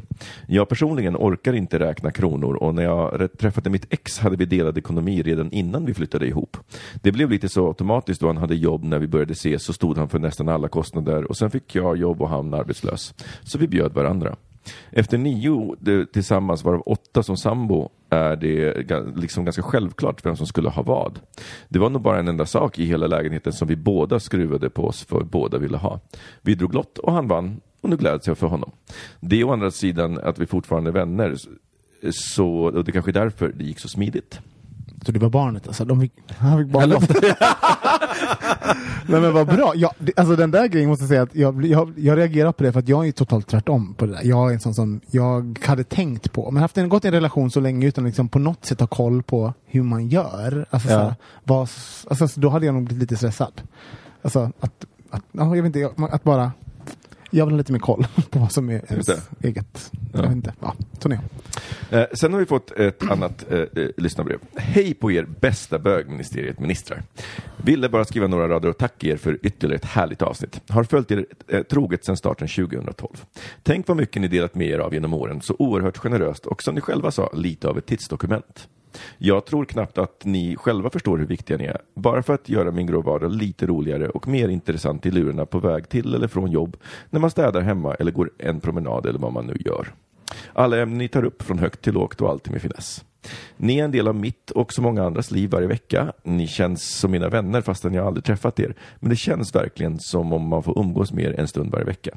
Jag 0.48 0.70
personligen 0.70 1.16
orkar 1.16 1.54
inte 1.54 1.80
räkna 1.80 2.12
kronor 2.12 2.56
och 2.56 2.76
när 2.76 2.84
jag 2.84 3.30
träffade 3.38 3.70
mitt 3.70 3.94
ex 3.94 4.20
hade 4.20 4.36
vi 4.36 4.46
delad 4.46 4.78
ekonomi 4.78 5.22
redan 5.22 5.52
innan 5.52 5.86
vi 5.86 5.94
flyttade 5.94 6.28
ihop. 6.28 6.58
Det 7.02 7.12
blev 7.12 7.30
lite 7.30 7.50
så 7.50 7.68
automatiskt 7.68 8.22
då 8.22 8.28
han 8.28 8.38
hade 8.38 8.56
jobb 8.56 8.84
när 8.84 9.00
vi 9.00 9.08
började 9.08 9.34
ses 9.34 9.64
så 9.64 9.74
stod 9.74 9.98
han 9.98 10.10
för 10.10 10.20
nästan 10.20 10.50
alla 10.50 10.68
kostnader 10.68 11.24
och 11.24 11.38
sen 11.38 11.52
fick 11.52 11.76
jag 11.76 11.98
jobb 11.98 12.22
och 12.22 12.30
han 12.30 12.54
arbetslös. 12.54 13.14
Så 13.44 13.58
vi 13.58 13.68
bjöd 13.68 13.94
varandra. 13.94 14.36
Efter 14.92 15.18
nio 15.18 15.76
det, 15.80 16.06
tillsammans, 16.06 16.64
varav 16.64 16.84
åtta 16.86 17.24
som 17.24 17.38
sambo, 17.38 17.90
är 18.10 18.36
det 18.36 18.74
liksom 19.16 19.46
ganska 19.46 19.62
självklart 19.62 20.26
vem 20.26 20.36
som 20.36 20.48
skulle 20.48 20.70
ha 20.70 20.84
vad. 20.84 21.20
Det 21.70 21.80
var 21.80 21.90
nog 21.90 22.02
bara 22.02 22.20
en 22.20 22.28
enda 22.28 22.46
sak 22.46 22.80
i 22.80 22.86
hela 22.86 23.08
lägenheten 23.08 23.54
som 23.54 23.68
vi 23.68 23.76
båda 23.76 24.20
skruvade 24.20 24.70
på 24.70 24.88
oss 24.88 25.06
för 25.06 25.24
båda 25.24 25.58
ville 25.58 25.78
ha. 25.78 26.00
Vi 26.42 26.56
drog 26.56 26.74
lott 26.74 26.98
och 26.98 27.14
han 27.14 27.28
vann 27.28 27.62
och 27.82 27.90
nu 27.90 27.98
gläds 27.98 28.28
jag 28.28 28.38
för 28.38 28.48
honom. 28.48 28.72
Det 29.20 29.40
är 29.40 29.44
å 29.44 29.54
andra 29.54 29.72
sidan 29.72 30.20
att 30.24 30.40
vi 30.40 30.46
fortfarande 30.46 30.90
är 30.90 30.94
vänner, 30.94 31.36
så, 32.12 32.50
och 32.50 32.84
det 32.84 32.90
är 32.90 32.94
kanske 32.94 33.12
är 33.12 33.14
därför 33.14 33.54
det 33.56 33.64
gick 33.64 33.80
så 33.80 33.88
smidigt. 33.88 34.40
Så 35.06 35.12
det 35.12 35.20
var 35.20 35.30
barnet 35.30 35.68
alltså? 35.68 35.86
De 35.86 36.02
fick, 36.02 36.14
han 36.38 36.58
fick 36.64 36.68
barnet. 36.74 37.10
Nej 39.08 39.22
men 39.22 39.34
vad 39.34 39.48
bra. 39.48 39.74
Jag, 39.76 39.92
alltså 40.16 40.36
den 40.36 40.52
där 40.52 40.68
grejen 40.68 40.90
måste 40.90 41.04
jag 41.04 41.10
säga 41.10 41.22
att 41.22 41.36
jag, 41.36 41.66
jag, 41.66 41.94
jag 41.98 42.18
reagerar 42.18 42.52
på 42.52 42.64
det 42.64 42.72
för 42.72 42.80
att 42.80 42.88
jag 42.90 43.08
är 43.08 43.12
totalt 43.12 43.48
tvärtom 43.48 43.94
på 43.94 44.06
det 44.06 44.12
där. 44.12 44.22
Jag 44.24 44.50
är 44.50 44.54
en 44.54 44.60
sån 44.60 44.74
som 44.74 45.02
jag 45.12 45.60
hade 45.66 45.84
tänkt 45.84 46.32
på, 46.32 46.52
men 46.52 46.62
haft 46.62 46.78
en, 46.78 46.90
gått 46.90 47.06
i 47.06 47.08
en 47.08 47.14
relation 47.14 47.52
så 47.52 47.60
länge 47.60 47.88
utan 47.88 48.04
liksom 48.06 48.30
på 48.30 48.40
något 48.40 48.66
sätt 48.66 48.80
ha 48.80 48.88
koll 48.88 49.24
på 49.24 49.54
hur 49.66 49.84
man 49.84 50.08
gör. 50.08 50.66
Alltså, 50.70 50.90
Ja. 50.90 50.96
så 51.00 51.04
här, 51.04 51.16
vad, 51.44 51.70
alltså 52.10 52.28
så 52.28 52.40
då 52.40 52.50
hade 52.50 52.66
jag 52.66 52.76
nog 52.76 52.84
blivit 52.84 53.02
lite 53.02 53.16
stressad. 53.18 53.62
Alltså 54.22 54.52
att, 54.60 54.86
att 55.10 55.22
ja, 55.32 55.56
jag 55.56 55.64
vet 55.64 55.66
inte, 55.66 55.80
jag- 55.80 56.10
att 56.12 56.24
bara 56.24 56.52
jag 57.36 57.46
vill 57.46 57.54
ha 57.54 57.58
lite 57.58 57.72
mer 57.72 57.80
koll 57.80 58.08
på 58.30 58.40
vad 58.40 58.52
som 58.52 58.70
är 58.70 58.82
ens 58.90 59.10
eget. 59.42 59.92
Ja. 59.92 60.00
Jag 60.14 60.22
vet 60.22 60.32
inte. 60.32 60.54
Ja, 60.62 60.76
så 61.00 61.10
är. 61.10 61.20
Eh, 61.90 62.06
sen 62.14 62.34
har 62.34 62.40
vi 62.40 62.46
fått 62.46 62.72
ett 62.72 63.12
annat 63.12 63.46
eh, 63.52 63.60
eh, 63.60 63.90
lyssnarbrev. 63.98 64.40
Hej 64.56 64.94
på 64.94 65.12
er 65.12 65.28
bästa 65.40 65.80
bögministeriet 65.80 66.60
ministrar. 66.60 67.04
Ville 67.58 67.90
bara 67.90 68.06
skriva 68.06 68.28
några 68.28 68.50
rader 68.50 68.70
och 68.70 68.78
tacka 68.78 69.08
er 69.08 69.18
för 69.18 69.40
ytterligare 69.44 69.76
ett 69.76 69.86
härligt 69.86 70.22
avsnitt. 70.22 70.62
Har 70.70 70.84
följt 70.84 71.12
er 71.12 71.26
eh, 71.48 71.64
troget 71.64 72.06
sedan 72.06 72.18
starten 72.18 72.48
2012. 72.48 73.10
Tänk 73.64 73.88
vad 73.88 73.98
mycket 73.98 74.22
ni 74.22 74.28
delat 74.28 74.56
med 74.56 74.68
er 74.68 74.80
av 74.80 74.94
genom 74.94 75.14
åren, 75.14 75.42
så 75.42 75.56
oerhört 75.60 75.98
generöst 75.98 76.46
och 76.46 76.64
som 76.64 76.76
ni 76.76 76.82
själva 76.82 77.12
sa, 77.12 77.30
lite 77.34 77.68
av 77.68 77.78
ett 77.78 77.86
tidsdokument. 77.86 78.68
Jag 79.18 79.46
tror 79.46 79.66
knappt 79.66 79.98
att 79.98 80.26
ni 80.26 80.56
själva 80.56 80.90
förstår 80.90 81.18
hur 81.18 81.26
viktiga 81.26 81.58
ni 81.58 81.66
är. 81.66 81.82
Bara 81.96 82.24
för 82.24 82.34
att 82.34 82.50
göra 82.50 82.72
min 82.72 82.88
grå 82.88 83.02
vardag 83.02 83.32
lite 83.32 83.66
roligare 83.66 84.10
och 84.10 84.28
mer 84.28 84.50
intressant 84.50 85.06
i 85.06 85.12
lurarna 85.12 85.46
på 85.46 85.60
väg 85.60 85.90
till 85.90 86.16
eller 86.16 86.28
från 86.28 86.52
jobb, 86.52 86.78
när 87.10 87.20
man 87.20 87.32
städar 87.32 87.62
hemma 87.62 87.94
eller 87.94 88.12
går 88.12 88.32
en 88.38 88.60
promenad 88.60 89.06
eller 89.06 89.20
vad 89.20 89.34
man 89.34 89.46
nu 89.46 89.58
gör. 89.66 89.94
Alla 90.54 90.82
ämnen 90.82 90.98
ni 90.98 91.08
tar 91.08 91.26
upp 91.26 91.42
från 91.42 91.60
högt 91.60 91.82
till 91.82 91.94
lågt 91.94 92.22
och 92.22 92.30
alltid 92.30 92.52
med 92.52 92.62
finess. 92.62 93.06
Ni 93.58 93.80
är 93.80 93.84
en 93.84 93.92
del 93.92 94.08
av 94.08 94.16
mitt 94.16 94.52
och 94.52 94.74
så 94.74 94.82
många 94.82 95.04
andras 95.04 95.32
liv 95.32 95.50
varje 95.50 95.68
vecka. 95.68 96.14
Ni 96.24 96.48
känns 96.48 97.00
som 97.00 97.12
mina 97.12 97.30
vänner 97.30 97.62
fastän 97.62 97.94
jag 97.94 98.08
aldrig 98.08 98.24
träffat 98.24 98.60
er. 98.60 98.76
Men 99.00 99.10
det 99.10 99.16
känns 99.16 99.56
verkligen 99.56 100.00
som 100.00 100.34
om 100.34 100.48
man 100.48 100.64
får 100.64 100.80
umgås 100.80 101.14
med 101.14 101.26
er 101.26 101.40
en 101.40 101.48
stund 101.48 101.72
varje 101.72 101.86
vecka. 101.86 102.12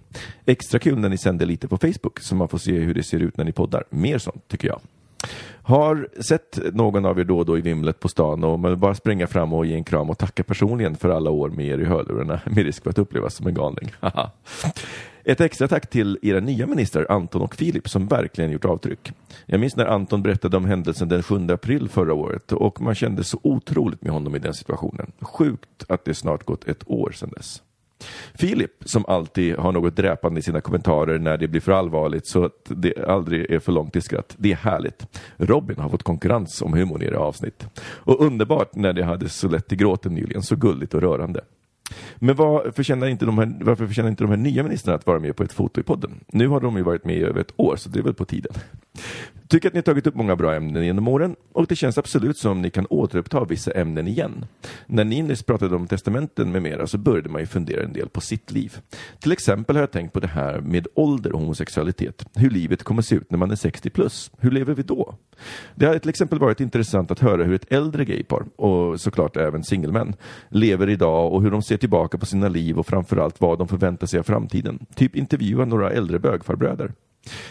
Extra 0.46 0.78
kul 0.78 0.98
när 0.98 1.08
ni 1.08 1.18
sänder 1.18 1.46
lite 1.46 1.68
på 1.68 1.78
Facebook 1.78 2.20
så 2.20 2.34
man 2.34 2.48
får 2.48 2.58
se 2.58 2.72
hur 2.72 2.94
det 2.94 3.02
ser 3.02 3.20
ut 3.20 3.36
när 3.36 3.44
ni 3.44 3.52
poddar. 3.52 3.84
Mer 3.90 4.18
sånt 4.18 4.48
tycker 4.48 4.68
jag. 4.68 4.80
Har 5.62 6.08
sett 6.20 6.58
någon 6.74 7.04
av 7.04 7.20
er 7.20 7.24
då 7.24 7.38
och 7.38 7.46
då 7.46 7.58
i 7.58 7.60
vimlet 7.60 8.00
på 8.00 8.08
stan 8.08 8.44
och 8.44 8.58
man 8.58 8.70
vill 8.70 8.78
bara 8.78 8.94
springa 8.94 9.26
fram 9.26 9.52
och 9.52 9.66
ge 9.66 9.74
en 9.74 9.84
kram 9.84 10.10
och 10.10 10.18
tacka 10.18 10.42
personligen 10.42 10.96
för 10.96 11.08
alla 11.08 11.30
år 11.30 11.48
med 11.48 11.66
er 11.66 11.78
i 11.78 11.84
hörlurarna 11.84 12.40
med 12.46 12.64
risk 12.64 12.82
för 12.82 12.90
att 12.90 12.98
upplevas 12.98 13.34
som 13.34 13.46
en 13.46 13.54
galning. 13.54 13.90
Ett 15.24 15.40
extra 15.40 15.68
tack 15.68 15.90
till 15.90 16.18
era 16.22 16.40
nya 16.40 16.66
ministrar 16.66 17.06
Anton 17.08 17.42
och 17.42 17.54
Filip 17.54 17.88
som 17.88 18.06
verkligen 18.06 18.50
gjort 18.50 18.64
avtryck. 18.64 19.12
Jag 19.46 19.60
minns 19.60 19.76
när 19.76 19.86
Anton 19.86 20.22
berättade 20.22 20.56
om 20.56 20.64
händelsen 20.64 21.08
den 21.08 21.22
7 21.22 21.46
april 21.50 21.88
förra 21.88 22.14
året 22.14 22.52
och 22.52 22.80
man 22.80 22.94
kände 22.94 23.24
så 23.24 23.40
otroligt 23.42 24.02
med 24.02 24.12
honom 24.12 24.36
i 24.36 24.38
den 24.38 24.54
situationen. 24.54 25.12
Sjukt 25.20 25.84
att 25.88 26.04
det 26.04 26.14
snart 26.14 26.44
gått 26.44 26.68
ett 26.68 26.82
år 26.86 27.10
sedan 27.10 27.30
dess. 27.36 27.62
Filip, 28.34 28.70
som 28.84 29.04
alltid 29.08 29.56
har 29.56 29.72
något 29.72 29.96
dräpande 29.96 30.40
i 30.40 30.42
sina 30.42 30.60
kommentarer 30.60 31.18
när 31.18 31.36
det 31.36 31.48
blir 31.48 31.60
för 31.60 31.72
allvarligt 31.72 32.26
så 32.26 32.44
att 32.44 32.52
det 32.68 33.04
aldrig 33.08 33.50
är 33.50 33.58
för 33.58 33.72
långt 33.72 33.92
till 33.92 34.02
skratt. 34.02 34.34
Det 34.38 34.52
är 34.52 34.56
härligt. 34.56 35.06
Robin 35.36 35.78
har 35.78 35.88
fått 35.88 36.02
konkurrens 36.02 36.62
om 36.62 36.72
humorn 36.72 37.02
i 37.02 37.04
era 37.04 37.18
avsnitt. 37.18 37.66
Och 37.80 38.20
underbart 38.20 38.74
när 38.74 38.92
det 38.92 39.04
hade 39.04 39.28
så 39.28 39.48
lätt 39.48 39.68
till 39.68 39.78
gråten 39.78 40.14
nyligen, 40.14 40.42
så 40.42 40.56
gulligt 40.56 40.94
och 40.94 41.00
rörande. 41.00 41.40
Men 42.20 42.36
vad 42.36 42.74
förtjänar 42.74 43.06
inte 43.06 43.26
de 43.26 43.38
här, 43.38 43.56
varför 43.60 43.86
förtjänar 43.86 44.10
inte 44.10 44.24
de 44.24 44.30
här 44.30 44.36
nya 44.36 44.62
ministrarna 44.62 44.96
att 44.96 45.06
vara 45.06 45.18
med 45.18 45.36
på 45.36 45.42
ett 45.42 45.52
foto 45.52 45.80
i 45.80 45.84
podden? 45.84 46.24
Nu 46.26 46.48
har 46.48 46.60
de 46.60 46.76
ju 46.76 46.82
varit 46.82 47.04
med 47.04 47.16
i 47.16 47.22
över 47.22 47.40
ett 47.40 47.52
år, 47.56 47.76
så 47.76 47.88
det 47.88 47.98
är 47.98 48.02
väl 48.02 48.14
på 48.14 48.24
tiden. 48.24 48.52
Tycker 49.48 49.68
att 49.68 49.74
ni 49.74 49.78
har 49.78 49.82
tagit 49.82 50.06
upp 50.06 50.14
många 50.14 50.36
bra 50.36 50.54
ämnen 50.54 50.84
genom 50.84 51.08
åren 51.08 51.36
och 51.52 51.66
det 51.66 51.76
känns 51.76 51.98
absolut 51.98 52.38
som 52.38 52.62
ni 52.62 52.70
kan 52.70 52.86
återuppta 52.90 53.44
vissa 53.44 53.70
ämnen 53.70 54.08
igen. 54.08 54.46
När 54.86 55.04
ni 55.04 55.22
nyss 55.22 55.42
pratade 55.42 55.76
om 55.76 55.86
testamenten 55.86 56.52
med 56.52 56.62
mera 56.62 56.86
så 56.86 56.98
började 56.98 57.28
man 57.28 57.40
ju 57.40 57.46
fundera 57.46 57.82
en 57.82 57.92
del 57.92 58.08
på 58.08 58.20
sitt 58.20 58.50
liv. 58.50 58.76
Till 59.20 59.32
exempel 59.32 59.76
har 59.76 59.82
jag 59.82 59.90
tänkt 59.90 60.12
på 60.12 60.20
det 60.20 60.26
här 60.26 60.60
med 60.60 60.86
ålder 60.94 61.32
och 61.32 61.40
homosexualitet. 61.40 62.26
Hur 62.34 62.50
livet 62.50 62.82
kommer 62.82 63.02
se 63.02 63.14
ut 63.14 63.30
när 63.30 63.38
man 63.38 63.50
är 63.50 63.56
60 63.56 63.90
plus. 63.90 64.30
Hur 64.38 64.50
lever 64.50 64.74
vi 64.74 64.82
då? 64.82 65.14
Det 65.74 65.86
har 65.86 65.98
till 65.98 66.10
exempel 66.10 66.38
varit 66.38 66.60
intressant 66.60 67.10
att 67.10 67.20
höra 67.20 67.44
hur 67.44 67.54
ett 67.54 67.72
äldre 67.72 68.04
gaypar, 68.04 68.44
och 68.56 69.00
såklart 69.00 69.36
även 69.36 69.64
singelmän, 69.64 70.14
lever 70.48 70.88
idag 70.88 71.32
och 71.32 71.42
hur 71.42 71.50
de 71.50 71.62
ser 71.62 71.76
tillbaka 71.76 72.07
på 72.16 72.26
sina 72.26 72.48
liv 72.48 72.78
och 72.78 72.86
framförallt 72.86 73.40
vad 73.40 73.58
de 73.58 73.68
förväntar 73.68 74.06
sig 74.06 74.18
av 74.18 74.22
framtiden. 74.22 74.86
Typ 74.94 75.16
intervjua 75.16 75.64
några 75.64 75.90
äldre 75.90 76.18
bögfarbröder. 76.18 76.92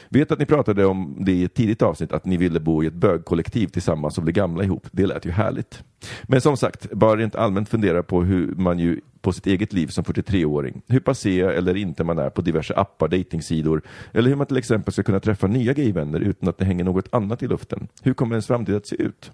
Vet 0.09 0.31
att 0.31 0.39
ni 0.39 0.45
pratade 0.45 0.85
om 0.85 1.15
det 1.19 1.31
i 1.31 1.43
ett 1.43 1.53
tidigt 1.53 1.81
avsnitt, 1.81 2.11
att 2.11 2.25
ni 2.25 2.37
ville 2.37 2.59
bo 2.59 2.83
i 2.83 2.87
ett 2.87 2.93
bögkollektiv 2.93 3.67
tillsammans 3.67 4.17
och 4.17 4.23
bli 4.23 4.33
gamla 4.33 4.63
ihop. 4.63 4.87
Det 4.91 5.05
lät 5.05 5.25
ju 5.25 5.31
härligt. 5.31 5.83
Men 6.23 6.41
som 6.41 6.57
sagt, 6.57 6.91
bara 6.91 7.15
rent 7.15 7.35
allmänt 7.35 7.69
fundera 7.69 8.03
på 8.03 8.23
hur 8.23 8.55
man 8.55 8.79
ju 8.79 9.01
på 9.21 9.33
sitt 9.33 9.47
eget 9.47 9.73
liv 9.73 9.87
som 9.87 10.03
43-åring, 10.03 10.81
hur 10.87 10.99
passé 10.99 11.41
eller 11.41 11.77
inte 11.77 12.03
man 12.03 12.19
är 12.19 12.29
på 12.29 12.41
diverse 12.41 12.73
appar, 12.73 13.07
datingsidor 13.07 13.81
eller 14.13 14.29
hur 14.29 14.35
man 14.35 14.47
till 14.47 14.57
exempel 14.57 14.93
ska 14.93 15.03
kunna 15.03 15.19
träffa 15.19 15.47
nya 15.47 15.73
gayvänner 15.73 16.19
utan 16.19 16.49
att 16.49 16.57
det 16.57 16.65
hänger 16.65 16.83
något 16.83 17.07
annat 17.11 17.43
i 17.43 17.47
luften. 17.47 17.87
Hur 18.01 18.13
kommer 18.13 18.35
ens 18.35 18.47
framtid 18.47 18.75
att 18.75 18.87
se 18.87 18.95
ut? 18.95 19.31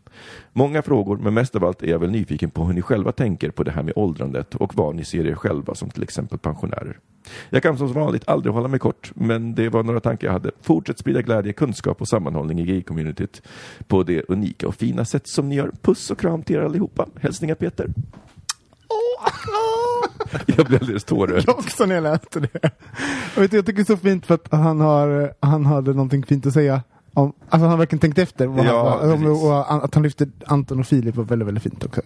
Många 0.53 0.81
frågor, 0.81 1.17
men 1.17 1.33
mest 1.33 1.55
av 1.55 1.63
allt 1.63 1.83
är 1.83 1.87
jag 1.87 1.99
väl 1.99 2.11
nyfiken 2.11 2.49
på 2.49 2.65
hur 2.65 2.73
ni 2.73 2.81
själva 2.81 3.11
tänker 3.11 3.51
på 3.51 3.63
det 3.63 3.71
här 3.71 3.83
med 3.83 3.93
åldrandet 3.95 4.55
och 4.55 4.75
vad 4.75 4.95
ni 4.95 5.05
ser 5.05 5.27
er 5.27 5.35
själva 5.35 5.75
som 5.75 5.89
till 5.89 6.03
exempel 6.03 6.37
pensionärer. 6.37 6.99
Jag 7.49 7.63
kan 7.63 7.77
som 7.77 7.93
vanligt 7.93 8.27
aldrig 8.27 8.53
hålla 8.53 8.67
mig 8.67 8.79
kort, 8.79 9.11
men 9.15 9.55
det 9.55 9.69
var 9.69 9.83
några 9.83 9.99
tankar 9.99 10.27
jag 10.27 10.33
hade. 10.33 10.51
Fortsätt 10.61 10.99
sprida 10.99 11.21
glädje, 11.21 11.53
kunskap 11.53 12.01
och 12.01 12.07
sammanhållning 12.07 12.59
i 12.59 12.65
gay-communityt 12.65 13.41
på 13.87 14.03
det 14.03 14.23
unika 14.27 14.67
och 14.67 14.75
fina 14.75 15.05
sätt 15.05 15.27
som 15.27 15.49
ni 15.49 15.55
gör. 15.55 15.71
Puss 15.81 16.11
och 16.11 16.19
kram 16.19 16.43
till 16.43 16.55
er 16.55 16.61
allihopa. 16.61 17.07
Hälsningar 17.21 17.55
Peter. 17.55 17.89
Jag 20.45 20.65
blev 20.65 20.81
alldeles 20.81 21.03
tårögd. 21.03 21.43
Jag 21.47 21.59
också 21.59 21.85
när 21.85 21.95
jag 21.95 22.03
läste 22.03 22.39
det. 22.39 22.71
Jag, 23.35 23.41
vet, 23.41 23.53
jag 23.53 23.65
tycker 23.65 23.77
det 23.77 23.83
är 23.83 23.95
så 23.95 23.97
fint 23.97 24.25
för 24.25 24.35
att 24.35 24.47
han, 24.51 24.79
har, 24.79 25.33
han 25.39 25.65
hade 25.65 25.91
någonting 25.93 26.25
fint 26.25 26.45
att 26.45 26.53
säga. 26.53 26.81
Om, 27.13 27.33
alltså 27.49 27.59
han 27.59 27.69
har 27.69 27.77
verkligen 27.77 27.99
tänkt 27.99 28.17
efter. 28.17 28.47
Vad 28.47 28.65
Ja, 28.65 28.99
han, 29.01 29.25
och, 29.25 29.47
och, 29.47 29.85
att 29.85 29.93
han 29.93 30.03
lyfte 30.03 30.27
Anton 30.45 30.79
och 30.79 30.87
Filip 30.87 31.15
var 31.15 31.23
väldigt, 31.23 31.47
väldigt 31.47 31.63
fint 31.63 31.85
också. 31.85 32.01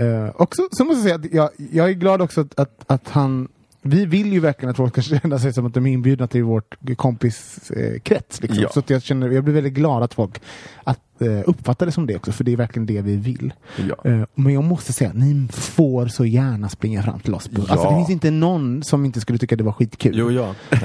Uh, 0.00 0.30
också 0.34 0.68
så 0.72 0.84
måste 0.84 0.98
jag 0.98 1.02
säga 1.02 1.14
att 1.14 1.34
jag, 1.56 1.68
jag 1.72 1.88
är 1.88 1.92
glad 1.92 2.22
också 2.22 2.40
att, 2.40 2.60
att, 2.60 2.84
att 2.86 3.08
han 3.08 3.48
vi 3.82 4.06
vill 4.06 4.32
ju 4.32 4.40
verkligen 4.40 4.70
att 4.70 4.76
folk 4.76 4.92
ska 4.92 5.18
känna 5.18 5.38
sig 5.38 5.52
som 5.52 5.66
att 5.66 5.74
de 5.74 5.86
är 5.86 5.92
inbjudna 5.92 6.26
till 6.26 6.44
vårt 6.44 6.96
kompiskrets. 6.96 8.38
Eh, 8.38 8.42
liksom. 8.42 8.62
Ja. 8.62 8.68
Så 8.68 8.80
att 8.80 8.90
jag, 8.90 9.02
känner, 9.02 9.30
jag 9.30 9.44
blir 9.44 9.54
väldigt 9.54 9.72
glad 9.72 10.02
att 10.02 10.14
folk 10.14 10.40
att, 10.84 11.00
eh, 11.20 11.42
uppfattar 11.46 11.86
det 11.86 11.92
som 11.92 12.06
det 12.06 12.16
också, 12.16 12.32
för 12.32 12.44
det 12.44 12.52
är 12.52 12.56
verkligen 12.56 12.86
det 12.86 13.00
vi 13.02 13.16
vill. 13.16 13.52
Ja. 13.88 14.10
Eh, 14.10 14.22
men 14.34 14.54
jag 14.54 14.64
måste 14.64 14.92
säga, 14.92 15.10
ni 15.14 15.48
får 15.52 16.06
så 16.06 16.24
gärna 16.24 16.68
springa 16.68 17.02
fram 17.02 17.20
till 17.20 17.34
oss. 17.34 17.50
Alltså, 17.56 17.74
Ja. 17.74 17.90
det 17.90 17.96
finns 17.96 18.10
inte 18.10 18.30
någon 18.30 18.82
som 18.82 19.04
inte 19.04 19.20
skulle 19.20 19.38
tycka 19.38 19.56
det 19.56 19.64
var 19.64 19.72
skitkul. 19.72 20.12
Jo, 20.18 20.30
ja. 20.30 20.54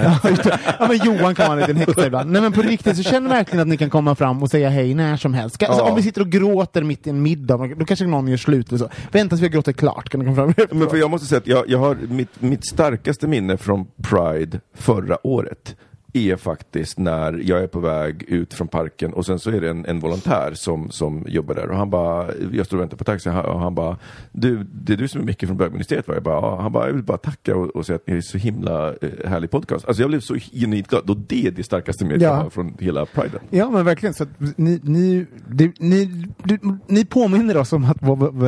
Ja, 0.80 0.88
men 0.88 0.98
Johan 1.06 1.36
kan 1.36 1.48
vara 1.48 1.54
en 1.54 1.60
liten 1.60 1.78
häxa 1.78 2.08
ibland. 2.08 2.32
Nej 2.32 2.42
men 2.42 2.52
på 2.54 2.62
riktigt 2.62 2.98
så 2.98 3.04
känner 3.04 3.30
verkligen 3.30 3.62
att 3.62 3.68
ni 3.68 3.78
kan 3.78 3.90
komma 3.90 4.16
fram 4.16 4.44
och 4.44 4.52
säga 4.52 4.70
hej 4.70 4.94
när 4.94 5.18
som 5.18 5.34
helst. 5.34 5.64
Alltså, 5.64 5.84
Ja. 5.84 5.90
om 5.90 5.96
vi 5.96 6.02
sitter 6.04 6.22
och 6.22 6.30
gråter 6.30 6.84
mitt 6.84 7.08
i 7.08 7.10
en 7.10 7.22
middag, 7.22 7.58
då 7.78 7.86
kanske 7.86 8.06
någon 8.08 8.28
gör 8.28 8.38
slut 8.38 8.70
eller 8.70 8.80
så. 8.80 8.90
Vänta 9.12 9.30
tills 9.30 9.42
vi 9.42 9.46
har 9.46 9.52
gråtit 9.52 9.78
klart, 9.78 10.10
kan 10.10 10.20
ni 10.20 10.26
komma 10.26 10.54
fram? 10.54 10.54
Men 10.80 10.90
för 10.90 10.98
jag 10.98 11.10
måste 11.12 11.28
säga 11.28 11.40
att 11.40 11.48
jag, 11.48 11.70
jag 11.70 11.80
har 11.80 11.98
mitt, 12.10 12.42
mitt 12.42 12.66
starkaste 12.68 13.28
minne 13.28 13.58
från 13.58 13.86
Pride 14.04 14.60
förra 14.74 15.28
året 15.28 15.76
är 16.16 16.36
faktiskt 16.36 17.00
när 17.00 17.42
jag 17.46 17.64
är 17.64 17.68
på 17.68 17.80
väg 17.80 18.24
ut 18.28 18.54
från 18.54 18.68
parken 18.68 19.14
och 19.14 19.26
sen 19.26 19.40
så 19.40 19.50
är 19.52 19.62
det 19.62 19.70
en, 19.70 19.86
en 19.86 20.00
volontär 20.00 20.52
som, 20.54 20.92
som 20.92 21.26
jobbar 21.28 21.56
där 21.56 21.70
och 21.70 21.78
han 21.78 21.90
bara, 21.90 22.28
jag 22.52 22.66
står 22.66 22.78
och 22.78 22.82
väntar 22.82 22.98
på 22.98 23.04
taxi 23.04 23.30
och 23.30 23.60
han 23.60 23.76
bara, 23.76 23.98
du, 24.32 24.64
det 24.74 24.94
är 24.94 24.98
du 24.98 25.08
som 25.08 25.22
är 25.22 25.26
Micke 25.26 25.46
från 25.48 25.58
bögministeriet 25.58 26.08
va? 26.08 26.14
Jag 26.14 26.24
bara, 26.24 26.36
ja. 26.36 26.62
Han 26.62 26.72
bara, 26.72 26.86
jag 26.88 26.94
vill 26.94 27.04
bara 27.04 27.18
tacka 27.18 27.56
och, 27.56 27.70
och 27.76 27.86
säga 27.86 27.96
att 27.96 28.08
ni 28.08 28.18
är 28.18 28.22
så 28.22 28.38
himla 28.38 28.90
eh, 28.90 29.10
härlig 29.28 29.52
podcast. 29.52 29.86
Alltså 29.86 30.04
jag 30.04 30.10
blev 30.10 30.20
så 30.20 30.36
genuint 30.36 30.88
glad, 30.88 31.10
och 31.10 31.18
det 31.18 31.48
är 31.48 31.52
det 31.52 31.64
starkaste 31.64 32.06
mediet 32.06 32.22
Ja. 32.22 32.50
från 32.50 32.74
hela 32.80 33.06
priden. 33.06 33.40
Ja, 33.50 33.70
men 33.70 33.86
verkligen. 33.86 34.14
Så 34.14 34.26
ni, 34.56 34.80
ni, 34.84 35.26
det, 35.50 35.72
ni, 35.80 36.26
du, 36.44 36.60
ni 36.88 37.06
påminner 37.06 37.58
oss 37.58 37.74
om 37.74 37.86
att, 37.86 37.98
vad- 38.02 38.44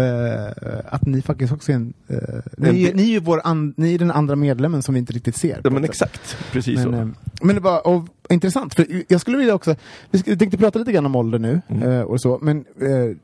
att 0.86 1.06
ni 1.06 1.22
faktiskt 1.22 1.54
också 1.54 1.72
är 1.72 1.76
en... 1.76 1.94
eh, 2.08 2.18
ni, 2.58 2.92
ni 2.94 3.02
är 3.04 3.08
ju 3.08 3.20
vår 3.20 3.42
an, 3.44 3.74
ni 3.78 3.94
är 3.96 4.00
den 4.00 4.12
andra 4.12 4.36
medlemmen 4.36 4.82
som 4.84 4.94
vi 4.94 5.00
inte 5.00 5.14
riktigt 5.14 5.36
ser. 5.36 5.62
Ja 5.64 5.70
men 5.70 5.84
exakt, 5.84 6.38
precis 6.52 6.76
Men, 6.76 6.84
så. 6.94 7.00
eh, 7.00 7.08
men 7.42 7.57
det 7.58 7.64
var 7.64 7.88
och, 7.88 8.08
intressant, 8.30 8.74
för 8.74 9.04
jag 9.08 9.22
skulle 9.22 9.38
vilja 9.38 9.54
också, 9.56 9.76
vi 10.12 10.38
tänkte 10.38 10.58
prata 10.58 10.80
lite 10.80 10.92
grann 10.92 11.06
om 11.06 11.16
ålder 11.16 11.40
nu 11.40 11.62
Mm. 11.68 11.92
eh, 11.92 12.02
och 12.02 12.22
så, 12.22 12.40
men 12.42 12.66
eh, 12.82 13.18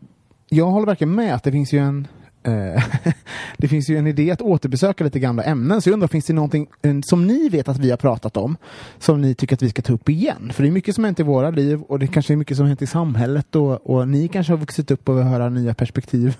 jag 0.49 0.65
håller 0.65 0.85
verkligen 0.87 1.15
med 1.15 1.35
att 1.35 1.43
det 1.43 1.51
finns 1.51 1.73
ju 1.73 1.79
en 1.79 2.07
det 3.57 3.67
finns 3.67 3.89
ju 3.89 3.97
en 3.97 4.07
idé 4.07 4.31
att 4.31 4.41
återbesöka 4.41 5.03
lite 5.03 5.19
gamla 5.19 5.43
ämnen, 5.43 5.81
så 5.81 5.89
jag 5.89 5.93
undrar, 5.93 6.07
finns 6.07 6.25
det 6.25 6.33
någonting 6.33 6.67
eh, 6.81 6.95
som 7.05 7.27
ni 7.27 7.49
vet 7.49 7.69
att 7.69 7.77
vi 7.77 7.89
har 7.89 7.97
pratat 7.97 8.37
om 8.37 8.57
som 8.99 9.21
ni 9.21 9.35
tycker 9.35 9.55
att 9.55 9.61
vi 9.61 9.69
ska 9.69 9.81
ta 9.81 9.93
upp 9.93 10.09
igen? 10.09 10.51
För 10.53 10.63
det 10.63 10.69
är 10.69 10.71
mycket 10.71 10.95
som 10.95 11.03
hänt 11.03 11.19
i 11.19 11.23
våra 11.23 11.49
liv 11.49 11.81
och 11.81 11.99
det 11.99 12.07
kanske 12.07 12.33
är 12.33 12.37
mycket 12.37 12.57
som 12.57 12.65
hänt 12.65 12.81
i 12.81 12.87
samhället 12.87 13.55
och, 13.55 13.89
och 13.89 14.07
ni 14.07 14.27
kanske 14.27 14.53
har 14.53 14.57
vuxit 14.57 14.91
upp 14.91 15.09
och 15.09 15.17
vill 15.17 15.23
höra 15.23 15.49
nya 15.49 15.73
perspektiv. 15.73 16.37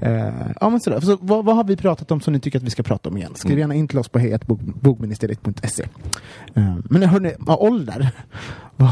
Eh, 0.00 0.28
ja, 0.60 0.70
men 0.70 0.80
sådär. 0.80 1.00
Så 1.00 1.18
vad, 1.20 1.44
vad 1.44 1.56
har 1.56 1.64
vi 1.64 1.76
pratat 1.76 2.10
om 2.10 2.20
som 2.20 2.32
ni 2.32 2.40
tycker 2.40 2.58
att 2.58 2.64
vi 2.64 2.70
ska 2.70 2.82
prata 2.82 3.08
om 3.08 3.16
igen? 3.16 3.32
Skriv 3.34 3.58
gärna 3.58 3.74
in 3.74 3.88
till 3.88 3.98
oss 3.98 4.08
på 4.08 4.18
hejatbogministeriet.se. 4.18 5.82
Eh, 6.54 6.76
men 6.84 7.02
hörni, 7.02 7.32
ja, 7.46 7.56
ålder. 7.56 8.10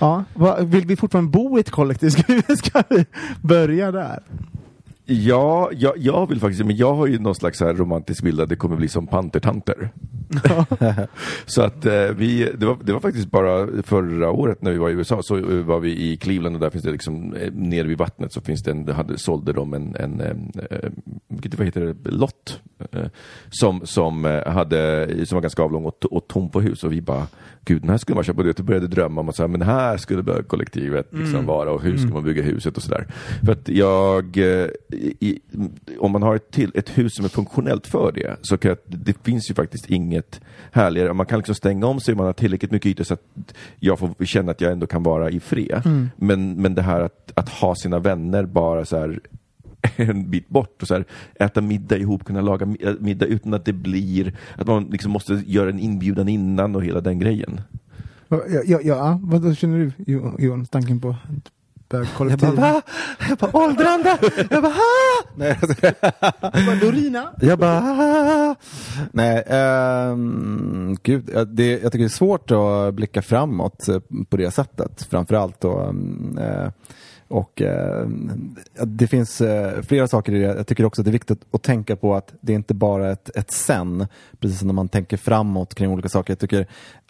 Ja, 0.00 0.24
vill 0.60 0.86
vi 0.86 0.96
fortfarande 0.96 1.30
bo 1.30 1.58
i 1.58 1.60
ett 1.60 1.70
kollektiv? 1.70 2.10
Ska 2.56 2.82
vi 2.88 3.06
börja 3.40 3.92
där? 3.92 4.22
Ja, 5.06 5.70
jag, 5.72 5.98
jag 5.98 6.28
vill 6.28 6.40
faktiskt, 6.40 6.64
men 6.64 6.76
jag 6.76 6.94
har 6.94 7.06
ju 7.06 7.18
någon 7.18 7.34
slags 7.34 7.60
här 7.60 7.74
romantisk 7.74 8.22
bild 8.22 8.40
att 8.40 8.48
det 8.48 8.56
kommer 8.56 8.76
bli 8.76 8.88
som 8.88 9.06
pantertanter. 9.06 9.90
så 11.46 11.62
att 11.62 11.86
eh, 11.86 12.08
vi, 12.16 12.50
det 12.58 12.66
var, 12.66 12.78
det 12.82 12.92
var 12.92 13.00
faktiskt 13.00 13.30
bara 13.30 13.82
förra 13.82 14.30
året 14.30 14.62
när 14.62 14.72
vi 14.72 14.78
var 14.78 14.90
i 14.90 14.92
USA 14.92 15.22
så 15.22 15.36
eh, 15.36 15.64
var 15.64 15.80
vi 15.80 16.12
i 16.12 16.16
Cleveland 16.16 16.56
och 16.56 16.60
där 16.60 16.70
finns 16.70 16.84
det 16.84 16.90
liksom, 16.90 17.34
eh, 17.34 17.52
nere 17.52 17.88
vid 17.88 17.98
vattnet 17.98 18.32
så 18.32 18.40
finns 18.40 18.62
det 18.62 18.70
en, 18.70 18.88
hade, 18.88 19.18
sålde 19.18 19.52
de 19.52 19.74
en, 19.74 19.96
en, 19.96 20.20
eh, 20.20 20.90
vilket, 21.28 21.54
vad 21.54 21.66
heter 21.66 21.80
det, 21.80 22.10
lott. 22.10 22.60
Eh, 22.92 23.06
som, 23.50 23.86
som 23.86 24.24
eh, 24.24 24.46
hade, 24.46 25.08
som 25.26 25.36
var 25.36 25.42
ganska 25.42 25.62
avlång 25.62 25.84
och, 25.84 26.04
och 26.04 26.28
tom 26.28 26.50
på 26.50 26.60
hus 26.60 26.84
och 26.84 26.92
vi 26.92 27.02
bara, 27.02 27.26
gud 27.64 27.82
den 27.82 27.90
här 27.90 27.98
skulle 27.98 28.14
man 28.14 28.24
köpa. 28.24 28.42
Och 28.42 28.48
jag 28.48 28.66
började 28.66 28.86
drömma 28.86 29.20
om 29.20 29.28
att 29.28 29.36
så 29.36 29.42
här, 29.42 29.48
men 29.48 29.62
här 29.62 29.96
skulle 29.96 30.22
bögkollektivet 30.22 31.08
liksom 31.10 31.46
vara 31.46 31.72
och 31.72 31.82
hur 31.82 31.96
ska 31.96 32.08
man 32.08 32.24
bygga 32.24 32.42
huset 32.42 32.76
och 32.76 32.82
sådär. 32.82 33.06
För 33.44 33.52
att 33.52 33.68
jag, 33.68 34.36
eh, 34.36 34.68
i, 34.94 35.40
om 35.98 36.12
man 36.12 36.22
har 36.22 36.36
ett, 36.36 36.50
till, 36.50 36.72
ett 36.74 36.98
hus 36.98 37.14
som 37.14 37.24
är 37.24 37.28
funktionellt 37.28 37.86
för 37.86 38.12
det, 38.12 38.36
så 38.42 38.56
kan 38.56 38.76
det 38.86 39.16
finns 39.22 39.50
ju 39.50 39.54
faktiskt 39.54 39.90
inget 39.90 40.40
härligare. 40.72 41.12
Man 41.12 41.26
kan 41.26 41.38
liksom 41.38 41.54
stänga 41.54 41.86
om 41.86 42.00
sig, 42.00 42.14
man 42.14 42.26
har 42.26 42.32
tillräckligt 42.32 42.70
mycket 42.70 42.86
ytor 42.86 43.04
så 43.04 43.14
att 43.14 43.54
jag 43.80 43.98
får 43.98 44.24
känna 44.24 44.50
att 44.52 44.60
jag 44.60 44.72
ändå 44.72 44.86
kan 44.86 45.02
vara 45.02 45.30
i 45.30 45.40
fred. 45.40 46.10
Men, 46.16 46.62
men 46.62 46.74
det 46.74 46.82
här 46.82 47.00
att, 47.00 47.32
att 47.34 47.48
ha 47.48 47.74
sina 47.74 47.98
vänner 47.98 48.46
bara 48.46 48.84
så 48.84 48.98
här 48.98 49.20
en 49.96 50.30
bit 50.30 50.48
bort 50.48 50.82
och 50.82 50.88
så 50.88 50.94
här, 50.94 51.04
äta 51.34 51.60
middag 51.60 51.96
ihop, 51.96 52.24
kunna 52.24 52.40
laga 52.40 52.66
äh, 52.80 52.94
middag 53.00 53.26
utan 53.26 53.54
att 53.54 53.64
det 53.64 53.72
blir 53.72 54.34
att 54.56 54.66
man 54.66 54.84
liksom 54.84 55.12
måste 55.12 55.42
göra 55.46 55.70
en 55.70 55.78
inbjudan 55.78 56.28
innan 56.28 56.76
och 56.76 56.84
hela 56.84 57.00
den 57.00 57.18
grejen. 57.18 57.60
Ja, 58.28 58.42
ja, 58.66 58.80
ja, 58.82 59.20
vad 59.22 59.56
känner 59.56 59.78
du 59.78 59.92
Jo- 60.06 60.36
Johan, 60.38 60.66
tanken 60.66 61.00
på 61.00 61.16
ett 62.02 62.08
Jag 62.18 62.38
bögkollektiv? 62.38 62.56
bara, 62.56 62.72
va? 62.72 62.82
Jag 63.28 63.38
bara, 63.38 63.56
åldrande! 63.56 64.18
Jag 64.50 64.62
bara, 64.62 64.72
ha! 64.72 65.22
Nej, 65.36 65.58
Vad, 66.66 66.80
Dorina? 66.80 67.30
Jag 67.40 67.58
bara, 67.58 67.78
ah. 67.78 68.54
nej, 69.12 69.44
ehm, 69.46 70.96
gud, 71.02 71.30
det, 71.48 71.70
jag 71.70 71.92
tycker 71.92 71.98
det 71.98 72.04
är 72.04 72.08
svårt 72.08 72.50
att 72.50 72.94
blicka 72.94 73.22
framåt 73.22 73.88
eh, 73.88 73.98
på 74.28 74.36
det 74.36 74.50
sättet, 74.50 75.06
framförallt 75.10 75.60
då. 75.60 75.78
mm, 75.78 76.38
eh, 76.38 76.68
och 77.28 77.62
eh, 77.62 78.06
det 78.84 79.06
finns 79.06 79.40
eh, 79.40 79.82
flera 79.82 80.08
saker 80.08 80.32
i 80.34 80.38
det. 80.38 80.44
Jag 80.44 80.66
tycker 80.66 80.84
också 80.84 81.00
att 81.00 81.04
det 81.04 81.10
är 81.10 81.12
viktigt 81.12 81.40
att 81.52 81.62
tänka 81.62 81.96
på 81.96 82.14
att 82.14 82.34
det 82.40 82.52
är 82.52 82.56
inte 82.56 82.74
bara 82.74 83.10
ett, 83.10 83.36
ett 83.36 83.50
sen, 83.52 84.06
precis 84.40 84.58
som 84.58 84.68
när 84.68 84.74
man 84.74 84.88
tänker 84.88 85.16
framåt 85.16 85.74
kring 85.74 85.90
olika 85.90 86.08
saker. 86.08 86.30
Jag 86.32 86.38
tycker 86.38 86.66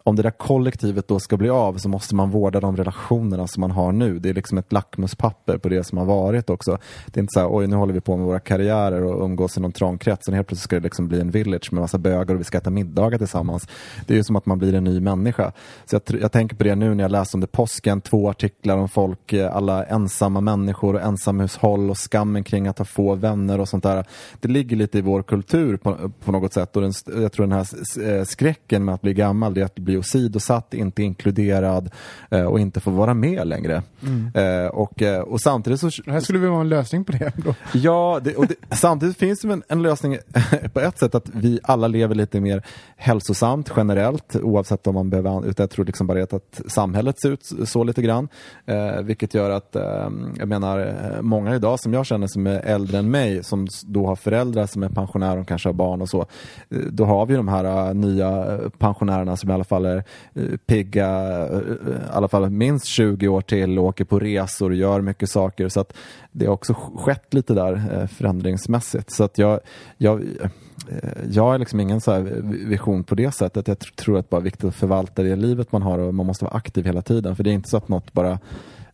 om 0.07 0.17
det 0.17 0.23
där 0.23 0.31
kollektivet 0.31 1.09
då 1.09 1.21
ska 1.21 1.37
bli 1.37 1.49
av 1.49 1.79
så 1.79 1.88
måste 1.88 2.14
man 2.14 2.31
vårda 2.31 2.61
de 2.61 2.77
relationerna 2.77 3.47
som 3.47 3.61
man 3.61 3.71
har 3.71 3.93
nu. 3.93 4.19
Det 4.19 4.29
är 4.29 4.35
liksom 4.35 4.59
ett 4.59 4.73
lackmuspapper 4.73 5.59
på 5.59 5.69
det 5.69 5.85
som 5.85 5.99
har 5.99 6.05
varit 6.05 6.51
också. 6.51 6.79
Det 7.07 7.21
är 7.21 7.23
inte 7.23 7.33
så 7.33 7.40
här, 7.40 7.49
oj 7.51 7.67
nu 7.67 7.77
håller 7.77 7.95
vi 7.95 8.01
på 8.01 8.17
med 8.17 8.27
våra 8.27 8.40
karriärer 8.40 9.05
och 9.05 9.25
umgås 9.25 9.57
i 9.57 9.61
någon 9.61 9.73
trång 9.73 9.99
krets 9.99 10.29
och 10.29 10.35
helt 10.35 10.49
plötsligt 10.49 10.64
ska 10.64 10.77
det 10.77 10.83
liksom 10.83 11.09
bli 11.09 11.21
en 11.21 11.31
village 11.31 11.73
med 11.73 11.81
massa 11.81 11.99
bögar 11.99 12.35
och 12.35 12.40
vi 12.40 12.45
ska 12.45 12.59
äta 12.59 12.71
middagar 12.71 13.19
tillsammans. 13.19 13.69
Det 14.07 14.14
är 14.14 14.17
ju 14.17 14.25
som 14.25 14.37
att 14.37 14.47
man 14.47 14.59
blir 14.59 14.75
en 14.75 14.85
ny 14.85 15.01
människa. 15.01 15.53
Så 15.85 15.97
jag, 15.97 16.21
jag 16.21 16.33
tänker 16.33 16.57
på 16.57 16.64
det 16.64 16.75
nu 16.75 16.95
när 16.95 17.05
jag 17.05 17.11
läste 17.11 17.37
under 17.37 17.49
påsken, 17.49 18.01
två 18.01 18.31
artiklar 18.31 18.77
om 18.77 18.88
folk, 18.88 19.33
eh, 19.33 19.57
alla 19.57 19.85
ensamma 19.85 20.40
människor 20.40 20.95
och 20.95 21.03
ensamhushåll 21.03 21.90
och 21.90 21.99
skammen 21.99 22.45
kring 22.45 22.67
att 22.67 22.79
ha 22.79 22.85
få 22.85 23.14
vänner 23.14 23.61
och 23.61 23.69
sånt 23.69 23.83
där. 23.83 24.05
Det 24.40 24.49
ligger 24.49 24.77
lite 24.77 24.99
i 24.99 25.01
vår 25.01 25.23
kultur 25.23 25.77
på, 25.77 26.12
på 26.25 26.33
något 26.33 26.53
sätt 26.53 26.77
och 26.77 26.83
den, 26.83 26.93
jag 27.07 27.33
tror 27.33 27.47
den 27.47 27.53
här 27.53 27.67
eh, 28.19 28.25
skräcken 28.25 28.85
med 28.85 28.95
att 28.95 29.03
bli 29.03 29.14
gammal 29.14 29.55
det 29.55 29.61
är 29.61 29.64
att 29.64 29.75
bli 29.75 29.93
åsidosatt, 29.98 30.74
inte 30.74 31.02
inkluderad 31.02 31.90
eh, 32.30 32.44
och 32.44 32.61
inte 32.61 32.80
få 32.80 32.90
vara 32.90 33.14
med 33.14 33.46
längre. 33.46 33.83
Eh, 34.35 34.66
och, 34.66 35.02
eh, 35.02 35.20
och 35.20 35.40
samtidigt 35.40 35.80
så 35.80 35.90
Det 36.04 36.12
här 36.12 36.20
skulle 36.20 36.38
väl 36.38 36.50
vara 36.50 36.61
en 36.61 36.68
lösning 36.68 37.04
på 37.04 37.12
det 37.12 37.33
då? 37.37 37.54
Ja, 37.72 38.20
det, 38.24 38.37
och 38.37 38.46
det, 38.46 38.54
samtidigt 38.76 39.16
finns 39.16 39.40
det 39.40 39.52
en, 39.52 39.62
en 39.68 39.83
lösning 39.83 40.18
på 40.72 40.80
ett 40.80 40.98
sätt 40.98 41.14
att 41.14 41.28
vi 41.33 41.61
alla 41.62 41.88
lever 41.88 42.14
lite 42.14 42.40
mer 42.40 42.62
hälsosamt 42.96 43.72
generellt 43.76 44.37
oavsett 44.37 44.87
om 44.87 44.94
man 44.94 45.11
behöver, 45.11 45.30
an- 45.30 45.44
utan 45.44 45.62
jag 45.64 45.70
tror 45.70 45.85
liksom 45.85 46.07
bara 46.07 46.22
att 46.22 46.61
samhället 46.66 47.20
ser 47.20 47.30
ut 47.30 47.50
så 47.64 47.85
lite 47.85 48.02
grann. 48.02 48.28
Eh, 48.66 49.02
vilket 49.02 49.35
gör 49.35 49.50
att, 49.50 49.76
eh, 49.76 50.09
jag 50.38 50.48
menar, 50.48 50.94
många 51.20 51.54
idag 51.54 51.80
som 51.80 51.92
jag 51.94 52.07
känner 52.07 52.26
som 52.26 52.46
är 52.46 52.61
äldre 52.61 52.98
än 52.98 53.11
mig, 53.11 53.44
som 53.44 53.66
då 53.85 54.07
har 54.07 54.16
föräldrar 54.16 54.66
som 54.66 54.83
är 54.83 54.88
pensionärer 54.88 55.40
och 55.40 55.48
kanske 55.48 55.68
har 55.68 55.74
barn 55.74 56.02
och 56.02 56.09
så. 56.09 56.26
Då 56.90 57.04
har 57.04 57.26
vi 57.26 57.35
de 57.35 57.48
här 57.48 57.94
nya 57.94 58.59
pensionärerna 58.78 59.37
som 59.37 59.50
i 59.50 59.52
alla 59.52 59.64
fall 59.64 59.84
eller 59.85 60.05
eh, 60.35 60.57
pigga, 60.66 61.09
eh, 61.53 61.59
i 61.59 62.12
alla 62.12 62.29
fall 62.29 62.51
minst 62.51 62.87
20 62.87 63.29
år 63.29 63.40
till 63.40 63.79
och 63.79 63.85
åker 63.85 64.05
på 64.05 64.18
resor 64.18 64.70
och 64.70 64.77
gör 64.77 65.01
mycket 65.01 65.31
saker. 65.31 65.68
Så 65.68 65.81
att 65.81 65.97
det 66.33 66.47
har 66.47 66.53
också 66.53 66.75
skett 66.97 67.35
lite 67.35 67.55
där 67.55 67.73
eh, 67.92 68.07
förändringsmässigt. 68.07 69.11
Så 69.11 69.25
att 69.25 69.38
jag, 69.38 69.61
jag, 69.99 70.25
jag 71.31 71.42
har 71.42 71.59
liksom 71.59 71.81
ingen 71.81 72.01
så 72.01 72.12
här 72.12 72.20
vision 72.66 73.05
på 73.05 73.14
det 73.14 73.35
sättet. 73.35 73.68
Jag 73.68 73.79
tror 73.79 74.18
att 74.18 74.25
det 74.25 74.31
bara 74.31 74.40
är 74.40 74.44
viktigt 74.44 74.64
att 74.64 74.75
förvalta 74.75 75.23
det 75.23 75.37
livet 75.37 75.73
man 75.73 75.83
har 75.83 75.99
och 75.99 76.14
man 76.14 76.27
måste 76.27 76.44
vara 76.44 76.57
aktiv 76.57 76.85
hela 76.85 77.03
tiden. 77.03 77.37
För 77.37 77.44
det 77.44 77.51
är 77.51 77.55
inte 77.55 77.70
så 77.70 77.77
att 77.77 77.88
något 77.88 78.12
bara 78.12 78.38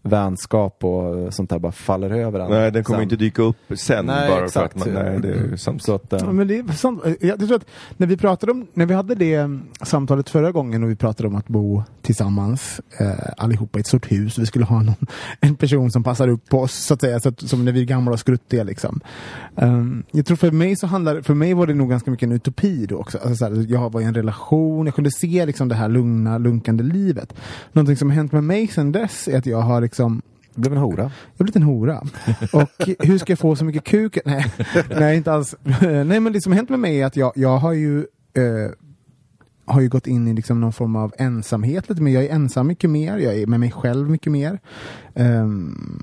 vänskap 0.02 0.84
och 0.84 1.34
sånt 1.34 1.50
där 1.50 1.58
bara 1.58 1.72
faller 1.72 2.10
över 2.10 2.40
en. 2.40 2.50
Nej, 2.50 2.72
den 2.72 2.84
kommer 2.84 2.98
sen. 2.98 3.02
inte 3.02 3.16
dyka 3.16 3.42
upp 3.42 3.56
sen 3.74 4.06
Nej, 4.06 4.30
bara 4.30 4.44
exakt. 4.44 4.72
för 4.72 4.90
att 4.90 4.94
man, 4.94 5.04
nej, 5.04 5.20
det 5.20 5.28
är 5.28 5.56
sant. 5.56 5.82
Så 5.82 5.94
att, 5.94 6.12
eh, 6.12 6.18
Ja, 6.22 6.32
men 6.32 6.48
det 6.48 6.58
är 6.58 6.72
sant. 6.72 7.02
Jag, 7.04 7.16
jag 7.20 7.38
tror 7.38 7.54
att 7.54 7.66
när 7.96 8.06
vi 8.06 8.16
pratade 8.16 8.52
om, 8.52 8.66
när 8.74 8.86
vi 8.86 8.94
hade 8.94 9.14
det 9.14 9.34
mm, 9.34 9.62
samtalet 9.82 10.30
förra 10.30 10.52
gången 10.52 10.84
och 10.84 10.90
vi 10.90 10.96
pratade 10.96 11.28
om 11.28 11.36
att 11.36 11.48
bo 11.48 11.82
tillsammans 12.02 12.80
eh, 12.98 13.10
allihopa 13.36 13.78
i 13.78 13.80
ett 13.80 13.86
stort 13.86 14.12
hus. 14.12 14.38
Vi 14.38 14.46
skulle 14.46 14.64
ha 14.64 14.82
någon, 14.82 15.06
en 15.40 15.56
person 15.56 15.90
som 15.90 16.02
passar 16.02 16.28
upp 16.28 16.48
på 16.48 16.60
oss 16.60 16.74
så 16.74 16.94
att 16.94 17.00
säga, 17.00 17.20
så 17.20 17.28
att, 17.28 17.40
som 17.40 17.64
när 17.64 17.72
vi 17.72 17.80
är 17.80 17.84
gamla 17.84 18.12
och 18.12 18.20
skruttiga 18.20 18.64
liksom. 18.64 19.00
Um, 19.54 20.04
jag 20.10 20.26
tror 20.26 20.36
för 20.36 20.50
mig 20.50 20.76
så 20.76 20.86
handlar 20.86 21.20
för 21.22 21.34
mig 21.34 21.54
var 21.54 21.66
det 21.66 21.74
nog 21.74 21.90
ganska 21.90 22.10
mycket 22.10 22.26
en 22.26 22.32
utopi 22.32 22.86
då 22.86 22.96
också. 22.96 23.18
Alltså, 23.18 23.34
så 23.34 23.44
här, 23.44 23.66
jag 23.68 23.92
var 23.92 24.00
i 24.00 24.04
en 24.04 24.14
relation, 24.14 24.86
jag 24.86 24.94
kunde 24.94 25.10
se 25.10 25.46
liksom 25.46 25.68
det 25.68 25.74
här 25.74 25.88
lugna, 25.88 26.38
lunkande 26.38 26.84
livet. 26.84 27.34
Någonting 27.72 27.96
som 27.96 28.08
har 28.10 28.16
hänt 28.16 28.32
med 28.32 28.44
mig 28.44 28.66
sedan 28.66 28.92
dess 28.92 29.28
är 29.28 29.38
att 29.38 29.46
jag 29.46 29.60
har 29.60 29.82
liksom 29.90 30.22
det 30.54 30.60
blev 30.60 30.72
en 30.72 30.78
hora. 30.78 31.02
jag 31.36 31.44
blivit 31.44 31.56
en 31.56 31.62
hora. 31.62 32.02
Och 32.52 32.88
hur 32.98 33.18
ska 33.18 33.32
jag 33.32 33.38
få 33.38 33.56
så 33.56 33.64
mycket 33.64 33.84
kuk? 33.84 34.18
Nej, 34.24 34.46
nej 34.90 35.16
inte 35.16 35.32
alls. 35.32 35.54
Nej, 35.80 36.20
men 36.20 36.32
det 36.32 36.42
som 36.42 36.52
har 36.52 36.56
hänt 36.56 36.68
med 36.68 36.78
mig 36.78 37.00
är 37.00 37.06
att 37.06 37.16
jag, 37.16 37.32
jag 37.34 37.58
har 37.58 37.72
ju 37.72 37.98
eh, 38.34 38.70
har 39.64 39.80
ju 39.80 39.88
gått 39.88 40.06
in 40.06 40.28
i 40.28 40.34
liksom 40.34 40.60
någon 40.60 40.72
form 40.72 40.96
av 40.96 41.14
ensamhet 41.18 41.88
lite 41.88 42.02
mer. 42.02 42.12
Jag 42.12 42.24
är 42.24 42.34
ensam 42.34 42.66
mycket 42.66 42.90
mer. 42.90 43.18
Jag 43.18 43.34
är 43.34 43.46
med 43.46 43.60
mig 43.60 43.70
själv 43.70 44.10
mycket 44.10 44.32
mer. 44.32 44.58
Ehm, 45.14 46.02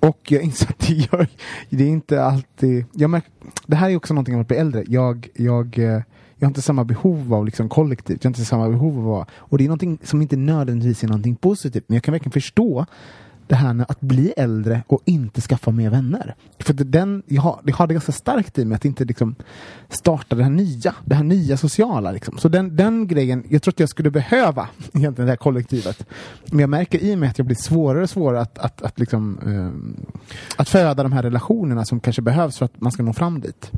och 0.00 0.32
jag 0.32 0.42
inser 0.42 0.68
att 0.68 0.78
det, 0.78 0.94
gör, 0.94 1.28
det 1.70 1.84
är 1.84 1.88
inte 1.88 2.24
alltid... 2.24 2.84
Jag 2.92 3.10
märk, 3.10 3.24
det 3.66 3.76
här 3.76 3.90
är 3.90 3.96
också 3.96 4.14
någonting 4.14 4.34
av 4.34 4.40
att 4.40 4.48
bli 4.48 4.56
äldre. 4.56 4.84
Jag, 4.86 5.28
jag, 5.34 5.78
eh, 5.78 6.02
jag 6.38 6.46
har 6.46 6.50
inte 6.50 6.62
samma 6.62 6.84
behov 6.84 7.34
av 7.34 7.44
liksom 7.44 7.68
kollektivt. 7.68 8.24
Jag 8.24 8.28
har 8.28 8.30
inte 8.30 8.44
samma 8.44 8.68
behov 8.68 9.10
av... 9.10 9.24
Och 9.32 9.58
det 9.58 9.64
är 9.64 9.68
någonting 9.68 9.98
som 10.02 10.22
inte 10.22 10.36
nödvändigtvis 10.36 11.04
är 11.04 11.08
någonting 11.08 11.36
positivt. 11.36 11.84
Men 11.86 11.94
jag 11.94 12.02
kan 12.02 12.12
verkligen 12.12 12.32
förstå 12.32 12.86
det 13.48 13.54
här 13.54 13.74
med 13.74 13.86
att 13.88 14.00
bli 14.00 14.32
äldre 14.36 14.82
och 14.86 15.02
inte 15.04 15.40
skaffa 15.40 15.70
mer 15.70 15.90
vänner. 15.90 16.34
För 16.58 16.74
det, 16.74 16.84
den, 16.84 17.22
jag, 17.26 17.42
har, 17.42 17.60
jag 17.64 17.76
har 17.76 17.86
det 17.86 17.94
ganska 17.94 18.12
starkt 18.12 18.58
i 18.58 18.64
mig 18.64 18.76
att 18.76 18.84
inte 18.84 19.04
liksom 19.04 19.34
starta 19.88 20.36
det 20.36 20.42
här 20.42 20.50
nya, 20.50 20.94
det 21.04 21.14
här 21.14 21.24
nya 21.24 21.56
sociala. 21.56 22.12
Liksom. 22.12 22.38
Så 22.38 22.48
den, 22.48 22.76
den 22.76 23.06
grejen, 23.06 23.44
jag 23.48 23.62
tror 23.62 23.72
att 23.72 23.80
jag 23.80 23.88
skulle 23.88 24.10
behöva 24.10 24.68
egentligen 24.92 25.26
det 25.26 25.32
här 25.32 25.36
kollektivet. 25.36 26.06
Men 26.50 26.60
jag 26.60 26.70
märker 26.70 26.98
i 26.98 27.16
mig 27.16 27.28
att 27.28 27.38
jag 27.38 27.46
blir 27.46 27.56
svårare 27.56 28.02
och 28.02 28.10
svårare 28.10 28.40
att, 28.40 28.58
att, 28.58 28.82
att, 28.82 28.98
liksom, 28.98 29.38
um, 29.44 29.96
att 30.56 30.68
föda 30.68 31.02
de 31.02 31.12
här 31.12 31.22
relationerna 31.22 31.84
som 31.84 32.00
kanske 32.00 32.22
behövs 32.22 32.58
för 32.58 32.64
att 32.64 32.80
man 32.80 32.92
ska 32.92 33.02
nå 33.02 33.12
fram 33.12 33.40
dit. 33.40 33.70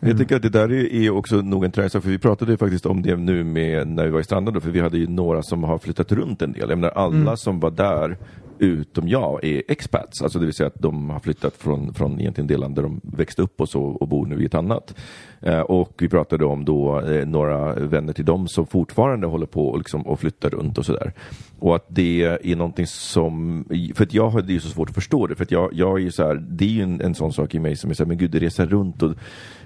Jag 0.00 0.18
tycker 0.18 0.36
att 0.36 0.42
det 0.42 0.48
där 0.48 0.72
är 0.72 1.10
också 1.10 1.36
nog 1.36 1.64
en 1.64 1.70
trend, 1.70 1.92
för 1.92 2.00
vi 2.00 2.18
pratade 2.18 2.50
ju 2.50 2.56
faktiskt 2.56 2.86
om 2.86 3.02
det 3.02 3.16
nu 3.16 3.44
med 3.44 3.88
när 3.88 4.04
vi 4.04 4.10
var 4.10 4.20
i 4.20 4.24
Stranda 4.24 4.50
då, 4.50 4.60
för 4.60 4.70
vi 4.70 4.80
hade 4.80 4.98
ju 4.98 5.08
några 5.08 5.42
som 5.42 5.64
har 5.64 5.78
flyttat 5.78 6.12
runt 6.12 6.42
en 6.42 6.52
del. 6.52 6.70
Jag 6.70 6.78
menar 6.78 6.92
alla 6.94 7.36
som 7.36 7.60
var 7.60 7.70
där 7.70 8.16
utom 8.60 9.08
jag 9.08 9.44
är 9.44 9.62
expats, 9.68 10.22
alltså 10.22 10.38
det 10.38 10.44
vill 10.44 10.54
säga 10.54 10.66
att 10.66 10.82
de 10.82 11.10
har 11.10 11.20
flyttat 11.20 11.54
från, 11.54 11.94
från 11.94 12.20
egentligen 12.20 12.48
det 12.48 12.56
land 12.56 12.74
där 12.74 12.82
de 12.82 13.00
växte 13.02 13.42
upp 13.42 13.60
och 13.60 13.68
så 13.68 13.82
och 13.82 14.08
bor 14.08 14.26
nu 14.26 14.42
i 14.42 14.44
ett 14.44 14.54
annat. 14.54 14.94
Eh, 15.40 15.60
och 15.60 15.92
vi 15.98 16.08
pratade 16.08 16.44
om 16.44 16.64
då 16.64 17.00
eh, 17.00 17.26
några 17.26 17.74
vänner 17.74 18.12
till 18.12 18.24
dem 18.24 18.48
som 18.48 18.66
fortfarande 18.66 19.26
håller 19.26 19.46
på 19.46 19.68
och, 19.68 19.78
liksom, 19.78 20.06
och 20.06 20.20
flyttar 20.20 20.50
runt 20.50 20.78
och 20.78 20.86
sådär. 20.86 21.12
Och 21.58 21.76
att 21.76 21.86
det 21.88 22.22
är 22.22 22.56
någonting 22.56 22.86
som, 22.86 23.64
för 23.94 24.04
att 24.04 24.14
jag 24.14 24.30
hade 24.30 24.52
ju 24.52 24.60
så 24.60 24.68
svårt 24.68 24.88
att 24.88 24.94
förstå 24.94 25.26
det, 25.26 25.34
för 25.34 25.44
att 25.44 25.50
jag, 25.50 25.70
jag 25.72 25.98
är 25.98 26.02
ju 26.02 26.10
så 26.10 26.26
här, 26.26 26.34
det 26.34 26.64
är 26.64 26.68
ju 26.68 26.82
en, 26.82 27.00
en 27.00 27.14
sån 27.14 27.32
sak 27.32 27.54
i 27.54 27.58
mig 27.58 27.76
som 27.76 27.90
är 27.90 27.94
så 27.94 28.02
här, 28.02 28.08
men 28.08 28.18
gud, 28.18 28.34
resa 28.34 28.66
runt 28.66 29.02
och 29.02 29.14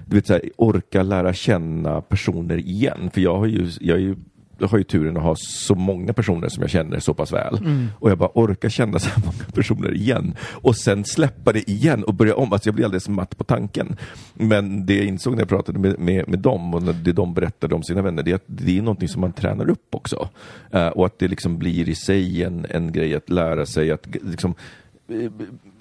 du 0.07 0.16
vet, 0.16 0.26
så 0.26 0.32
här, 0.32 0.43
orka 0.57 1.03
lära 1.03 1.32
känna 1.32 2.01
personer 2.01 2.57
igen. 2.57 3.11
För 3.12 3.20
jag 3.20 3.38
har 3.38 3.47
ju, 3.47 3.68
jag 3.80 3.97
är 3.97 4.01
ju 4.01 4.16
jag 4.59 4.68
har 4.68 4.78
ju 4.78 4.84
turen 4.84 5.16
att 5.16 5.22
ha 5.22 5.34
så 5.36 5.74
många 5.74 6.12
personer 6.12 6.48
som 6.48 6.61
jag 6.61 6.70
känner 6.70 6.98
så 6.98 7.14
pass 7.14 7.32
väl. 7.32 7.59
Och 7.98 8.11
jag 8.11 8.18
bara 8.18 8.30
orkar 8.34 8.68
känna 8.68 8.98
så 8.98 9.09
här 9.09 9.22
många 9.24 9.44
personer 9.55 9.94
igen. 9.94 10.34
Och 10.50 10.76
sen 10.76 11.05
släppa 11.05 11.53
det 11.53 11.70
igen 11.70 12.05
och 12.05 12.14
börja 12.14 12.36
om. 12.36 12.53
Alltså 12.53 12.68
jag 12.68 12.74
blir 12.74 12.84
alldeles 12.84 13.09
matt 13.09 13.38
på 13.38 13.44
tanken. 13.44 13.96
Men 14.34 14.86
det 14.86 14.96
jag 14.96 15.05
insåg 15.07 15.32
när 15.32 15.40
jag 15.40 15.48
pratade 15.48 15.78
med, 15.78 15.98
med, 15.98 16.28
med 16.28 16.38
dem 16.38 16.74
och 16.74 16.82
när 16.82 16.92
det 16.92 17.12
de 17.12 17.34
berättade 17.34 17.74
om 17.74 17.82
sina 17.82 18.03
vänner, 18.03 18.22
det 18.22 18.30
är 18.30 18.34
att 18.34 18.44
det 18.46 18.78
är 18.78 18.82
någonting 18.82 19.09
som 19.09 19.20
man 19.20 19.32
tränar 19.32 19.70
upp 19.70 19.94
också. 19.94 20.28
Eh, 20.70 20.88
och 20.88 21.07
att 21.07 21.18
det 21.18 21.28
liksom 21.28 21.59
blir 21.59 21.88
i 21.88 21.94
sig 21.94 22.44
en, 22.44 22.66
en 22.70 22.92
grej 22.92 23.14
att 23.14 23.30
lära 23.30 23.66
sig 23.66 23.90
att 23.90 24.07
liksom, 24.22 24.55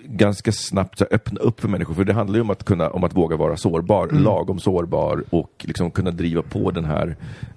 ganska 0.04 0.52
snabbt 0.52 0.98
så 0.98 1.06
här, 1.10 1.16
öppna 1.16 1.40
upp 1.40 1.62
för 1.62 1.68
människor. 1.68 1.94
För 1.94 2.04
det 2.04 2.14
handlar 2.14 2.36
ju 2.36 2.42
om 2.42 2.50
att, 2.50 2.64
kunna, 2.64 2.90
om 2.90 3.04
att 3.04 3.16
våga 3.16 3.38
vara 3.38 3.58
sårbar, 3.58 4.08
lagom 4.08 4.60
sårbar 4.60 5.24
och 5.30 5.66
liksom 5.68 5.92
kunna 5.92 6.12
driva 6.12 6.42
på 6.42 6.72
den 6.72 6.86
här 6.86 7.16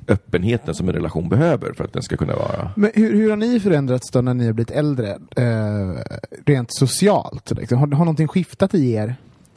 öppenheten 0.08 0.74
som 0.74 0.88
en 0.88 0.94
relation 0.94 1.28
behöver 1.28 1.72
för 1.72 1.84
att 1.84 1.92
den 1.92 2.02
ska 2.02 2.16
kunna 2.16 2.36
vara... 2.36 2.70
Men 2.76 2.90
hur, 2.94 3.14
hur 3.14 3.30
har 3.30 3.36
ni 3.36 3.60
förändrats 3.60 4.10
då 4.10 4.20
när 4.20 4.34
ni 4.34 4.46
har 4.46 4.52
blivit 4.52 4.70
äldre? 4.70 5.18
Eh, 5.36 6.00
rent 6.46 6.74
socialt? 6.74 7.50
Liksom? 7.50 7.78
Har, 7.78 7.86
har 7.86 8.04
någonting 8.04 8.28
skiftat 8.28 8.74
i 8.74 8.92
er? 8.92 9.16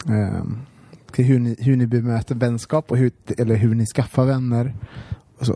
Eh, 0.09 0.43
till 1.11 1.26
hur, 1.26 1.39
ni, 1.39 1.55
hur 1.59 1.76
ni 1.76 1.88
bemöter 1.88 2.36
vänskap 2.36 2.91
och 2.91 2.97
hur, 2.97 3.11
eller 3.38 3.55
hur 3.55 3.76
ni 3.76 3.86
skaffar 3.86 4.26
vänner? 4.26 4.76
Och 5.39 5.45
så. 5.45 5.53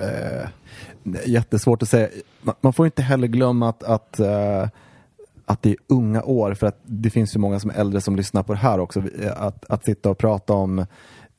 Eh, 0.00 0.48
jättesvårt 1.26 1.82
att 1.82 1.88
säga. 1.88 2.08
Man, 2.60 2.72
får 2.72 2.86
inte 2.86 3.02
heller 3.02 3.26
glömma 3.26 3.68
att, 3.68 3.82
att, 3.82 4.20
eh, 4.20 4.68
att 5.46 5.62
det 5.62 5.70
är 5.70 5.76
unga 5.86 6.22
år, 6.22 6.54
för 6.54 6.66
att 6.66 6.80
det 6.82 7.10
finns 7.10 7.36
ju 7.36 7.40
många 7.40 7.60
som 7.60 7.70
är 7.70 7.74
äldre 7.74 8.00
som 8.00 8.16
lyssnar 8.16 8.42
på 8.42 8.52
det 8.52 8.58
här 8.58 8.80
också. 8.80 9.02
Eh, 9.22 9.42
att, 9.42 9.64
att 9.68 9.84
sitta 9.84 10.10
och 10.10 10.18
prata 10.18 10.54
om 10.54 10.86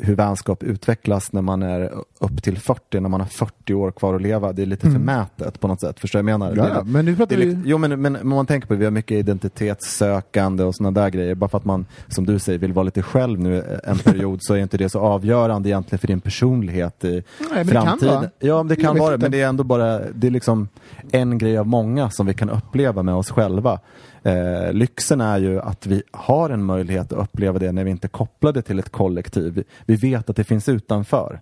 hur 0.03 0.15
vänskap 0.15 0.63
utvecklas 0.63 1.31
när 1.33 1.41
man 1.41 1.63
är 1.63 1.91
upp 2.19 2.43
till 2.43 2.57
40, 2.59 2.99
när 2.99 3.09
man 3.09 3.19
har 3.21 3.27
40 3.27 3.73
år 3.73 3.91
kvar 3.91 4.15
att 4.15 4.21
leva. 4.21 4.53
Det 4.53 4.61
är 4.61 4.65
lite 4.65 4.91
förmätet 4.91 5.59
på 5.59 5.67
något 5.67 5.81
sätt. 5.81 5.99
Förstår 5.99 6.19
du 6.23 6.29
jag 6.29 6.39
menar? 6.39 6.55
Ja, 6.55 6.63
Det 6.83 6.91
men 6.91 7.05
nu 7.05 7.15
pratar 7.15 7.35
det 7.37 7.45
vi- 7.45 7.55
li- 7.55 7.61
Jo, 7.65 7.77
men, 7.77 8.01
men, 8.01 8.13
men 8.13 8.27
man 8.27 8.45
tänker 8.45 8.67
på 8.67 8.73
det, 8.73 8.77
vi 8.79 8.85
har 8.85 8.91
mycket 8.91 9.17
identitetssökande 9.17 10.63
och 10.63 10.75
sådana 10.75 11.01
där 11.01 11.09
grejer. 11.09 11.35
Bara 11.35 11.49
för 11.49 11.57
att 11.57 11.65
man, 11.65 11.85
som 12.07 12.25
du 12.25 12.39
säger, 12.39 12.59
vill 12.59 12.73
vara 12.73 12.83
lite 12.83 13.01
själv 13.01 13.39
nu 13.39 13.79
en 13.83 13.97
period 13.97 14.43
så 14.43 14.53
är 14.53 14.57
inte 14.57 14.77
det 14.77 14.89
så 14.89 14.99
avgörande 14.99 15.69
egentligen 15.69 15.99
för 15.99 16.07
din 16.07 16.21
personlighet 16.21 17.03
i 17.05 17.23
men 17.53 17.67
det 17.67 17.73
kan 17.73 17.83
framtiden. 17.87 18.15
vara. 18.15 18.29
Ja, 18.39 18.57
men 18.57 18.67
det 18.67 18.75
kan 18.75 18.97
vara 18.97 19.13
inte. 19.13 19.23
men 19.25 19.31
det 19.31 19.41
är 19.41 19.47
ändå 19.47 19.63
bara 19.63 19.99
det 20.13 20.27
är 20.27 20.31
liksom 20.31 20.67
en 21.11 21.37
grej 21.37 21.57
av 21.57 21.67
många 21.67 22.09
som 22.09 22.25
vi 22.25 22.33
kan 22.33 22.49
uppleva 22.49 23.03
med 23.03 23.15
oss 23.15 23.31
själva. 23.31 23.79
Eh, 24.23 24.73
lyxen 24.73 25.21
är 25.21 25.37
ju 25.37 25.59
att 25.59 25.85
vi 25.85 26.03
har 26.11 26.49
en 26.49 26.63
möjlighet 26.63 27.13
att 27.13 27.19
uppleva 27.19 27.59
det 27.59 27.71
när 27.71 27.83
vi 27.83 27.91
inte 27.91 28.07
är 28.07 28.09
kopplade 28.09 28.61
till 28.61 28.79
ett 28.79 28.89
kollektiv. 28.89 29.63
Vi, 29.85 29.95
vet 29.95 30.29
att 30.29 30.35
det 30.35 30.43
finns 30.43 30.69
utanför. 30.69 31.41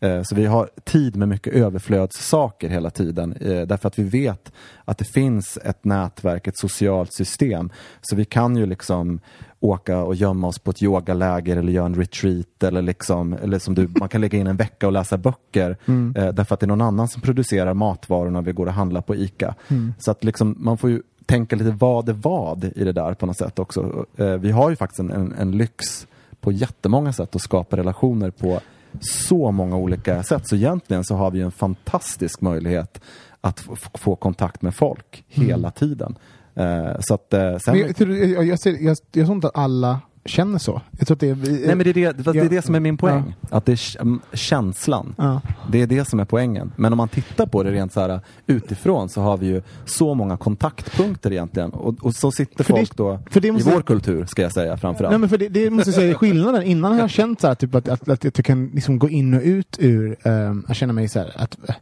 Eh, 0.00 0.22
Så 0.22 0.34
vi 0.34 0.46
har 0.46 0.70
tid 0.84 1.16
med 1.16 1.28
mycket 1.28 1.54
överflödssaker 1.54 2.68
hela 2.68 2.90
tiden 2.90 3.32
eh, 3.32 3.62
därför 3.62 3.88
att 3.88 3.98
vi 3.98 4.02
vet 4.02 4.52
att 4.84 4.98
det 4.98 5.04
finns 5.04 5.58
ett 5.64 5.84
nätverk, 5.84 6.46
ett 6.46 6.58
socialt 6.58 7.12
system. 7.12 7.70
Så 8.00 8.16
vi 8.16 8.24
kan 8.24 8.56
ju 8.56 8.66
liksom 8.66 9.20
åka 9.60 9.98
och 9.98 10.14
gömma 10.14 10.46
oss 10.46 10.58
på 10.58 10.70
ett 10.70 10.82
yogaläger 10.82 11.56
eller 11.56 11.72
göra 11.72 11.86
en 11.86 11.94
retreat 11.94 12.62
eller, 12.62 12.82
liksom, 12.82 13.32
eller 13.32 13.58
som 13.58 13.74
du, 13.74 13.88
man 14.00 14.08
kan 14.08 14.20
lägga 14.20 14.38
in 14.38 14.46
en 14.46 14.56
vecka 14.56 14.86
och 14.86 14.92
läsa 14.92 15.16
böcker 15.18 15.76
eh, 16.16 16.32
därför 16.32 16.54
att 16.54 16.60
det 16.60 16.64
är 16.66 16.68
någon 16.68 16.80
annan 16.80 17.08
som 17.08 17.22
producerar 17.22 17.74
matvarorna 17.74 18.40
vi 18.40 18.52
går 18.52 18.66
och 18.66 18.72
handlar 18.72 19.00
på 19.00 19.14
ICA. 19.14 19.54
Så 19.98 20.10
att 20.10 20.24
liksom, 20.24 20.56
man 20.58 20.78
får 20.78 20.90
ju 20.90 21.02
tänka 21.26 21.56
lite 21.56 21.70
vad 21.70 22.08
är 22.08 22.12
vad 22.12 22.64
i 22.64 22.84
det 22.84 22.92
där 22.92 23.14
på 23.14 23.26
något 23.26 23.36
sätt 23.38 23.58
också. 23.58 24.06
Eh, 24.16 24.32
Vi 24.32 24.50
har 24.50 24.70
ju 24.70 24.76
faktiskt 24.76 25.00
en, 25.00 25.10
en, 25.10 25.34
en 25.38 25.50
lyx 25.52 26.06
på 26.40 26.52
jättemånga 26.52 27.12
sätt 27.12 27.36
att 27.36 27.42
skapa 27.42 27.76
relationer 27.76 28.30
på 28.30 28.60
så 29.00 29.50
många 29.50 29.76
olika 29.76 30.22
sätt. 30.22 30.42
Så 30.48 30.56
egentligen 30.56 31.04
så 31.04 31.14
har 31.14 31.30
vi 31.30 31.40
en 31.40 31.50
fantastisk 31.50 32.40
möjlighet 32.40 33.00
att 33.40 33.64
få 33.94 34.16
kontakt 34.16 34.62
med 34.62 34.74
folk 34.74 35.24
hela 35.28 35.70
tiden. 35.70 36.18
Eh, 36.54 36.92
så 37.00 37.14
att, 37.14 37.34
eh, 37.34 37.56
sen, 37.58 37.78
Men 37.78 37.94
jag, 37.98 38.28
jag, 38.28 38.44
jag, 38.46 38.60
ser, 38.60 38.72
jag, 38.84 38.96
jag 39.12 39.26
tror 39.26 39.32
inte 39.34 39.46
att 39.48 39.56
alla 39.56 40.00
känner 40.26 40.58
så. 40.58 40.82
Jag 40.98 41.06
tror 41.06 41.14
att 41.14 41.20
det 41.20 41.28
är... 41.28 41.36
nej, 41.36 41.76
men 41.76 41.78
det, 41.78 41.90
är 41.90 41.94
det, 41.94 42.32
det 42.32 42.38
är 42.38 42.48
det 42.48 42.62
som 42.62 42.74
är 42.74 42.80
min 42.80 42.96
poäng. 42.96 43.34
Att 43.50 43.66
det 43.66 43.72
är 43.72 44.00
mm, 44.00 44.20
känslan. 44.32 45.14
Ja. 45.18 45.40
Det 45.70 45.82
är 45.82 45.86
det 45.86 46.08
som 46.08 46.20
är 46.20 46.24
poängen. 46.24 46.72
Men 46.76 46.92
om 46.92 46.96
man 46.96 47.08
tittar 47.08 47.46
på 47.46 47.62
det 47.62 47.70
rent 47.70 47.92
så 47.92 48.00
här 48.00 48.20
utifrån 48.46 49.08
så 49.08 49.20
har 49.20 49.36
vi 49.36 49.46
ju 49.46 49.62
så 49.84 50.14
många 50.14 50.36
kontaktpunkter 50.36 51.32
egentligen. 51.32 51.70
Och, 51.70 51.94
och 52.00 52.14
så 52.14 52.32
sitter 52.32 52.64
För 52.64 52.74
folk 52.74 52.96
då 52.96 53.18
för 53.30 53.40
det 53.40 53.52
måste- 53.52 53.70
i 53.70 53.74
vår 53.74 53.82
kultur, 53.82 54.26
ska 54.26 54.42
jag 54.42 54.52
säga 54.52 54.76
framförallt. 54.76 55.10
Nej, 55.12 55.18
men 55.18 55.28
för 55.28 55.38
det, 55.38 55.48
det 55.48 55.70
måste 55.70 55.90
jag 55.90 55.94
säga 55.94 56.14
skillnaden. 56.14 56.62
Innan 56.62 56.92
har 56.92 57.00
jag 57.00 57.10
känt 57.10 57.40
så 57.40 57.46
här, 57.46 57.54
typ 57.54 57.74
att, 57.74 57.88
att, 57.88 58.08
att 58.08 58.24
jag 58.24 58.34
kan 58.34 58.66
liksom 58.66 58.98
gå 58.98 59.08
in 59.08 59.34
och 59.34 59.42
ut 59.42 59.76
ur, 59.80 60.16
um, 60.22 60.64
jag 60.68 60.76
känner 60.76 60.94
mig 60.94 61.08
så 61.08 61.18
här, 61.18 61.32
att 61.36 61.68
eh, 61.68 61.74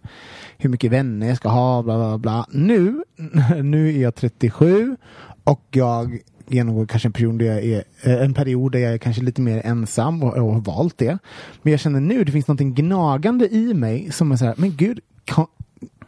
hur 0.58 0.70
mycket 0.70 0.92
vänner 0.92 1.28
jag 1.28 1.36
ska 1.36 1.48
ha, 1.48 1.82
bla 1.82 1.96
bla 1.96 2.18
bla. 2.18 2.46
Nu, 2.50 3.04
nu 3.62 3.88
är 3.88 4.02
jag 4.02 4.14
37 4.14 4.96
och 5.44 5.66
jag 5.70 6.18
genomgår 6.48 6.86
kanske 6.86 7.08
en 7.08 7.12
period 7.12 7.38
där 7.38 7.46
jag 7.46 7.64
är, 7.64 7.84
eh, 8.02 8.24
en 8.24 8.34
period 8.34 8.72
där 8.72 8.78
jag 8.78 8.92
är 8.92 8.98
kanske 8.98 9.22
lite 9.22 9.40
mer 9.40 9.60
ensam 9.64 10.22
och, 10.22 10.36
och 10.36 10.52
har 10.52 10.60
valt 10.60 10.98
det. 10.98 11.18
Men 11.62 11.70
jag 11.70 11.80
känner 11.80 12.00
nu, 12.00 12.24
det 12.24 12.32
finns 12.32 12.48
något 12.48 12.60
gnagande 12.60 13.54
i 13.54 13.74
mig 13.74 14.12
som 14.12 14.32
är 14.32 14.36
så 14.36 14.44
här, 14.44 14.54
men 14.56 14.76
gud, 14.76 15.00
kan, 15.24 15.46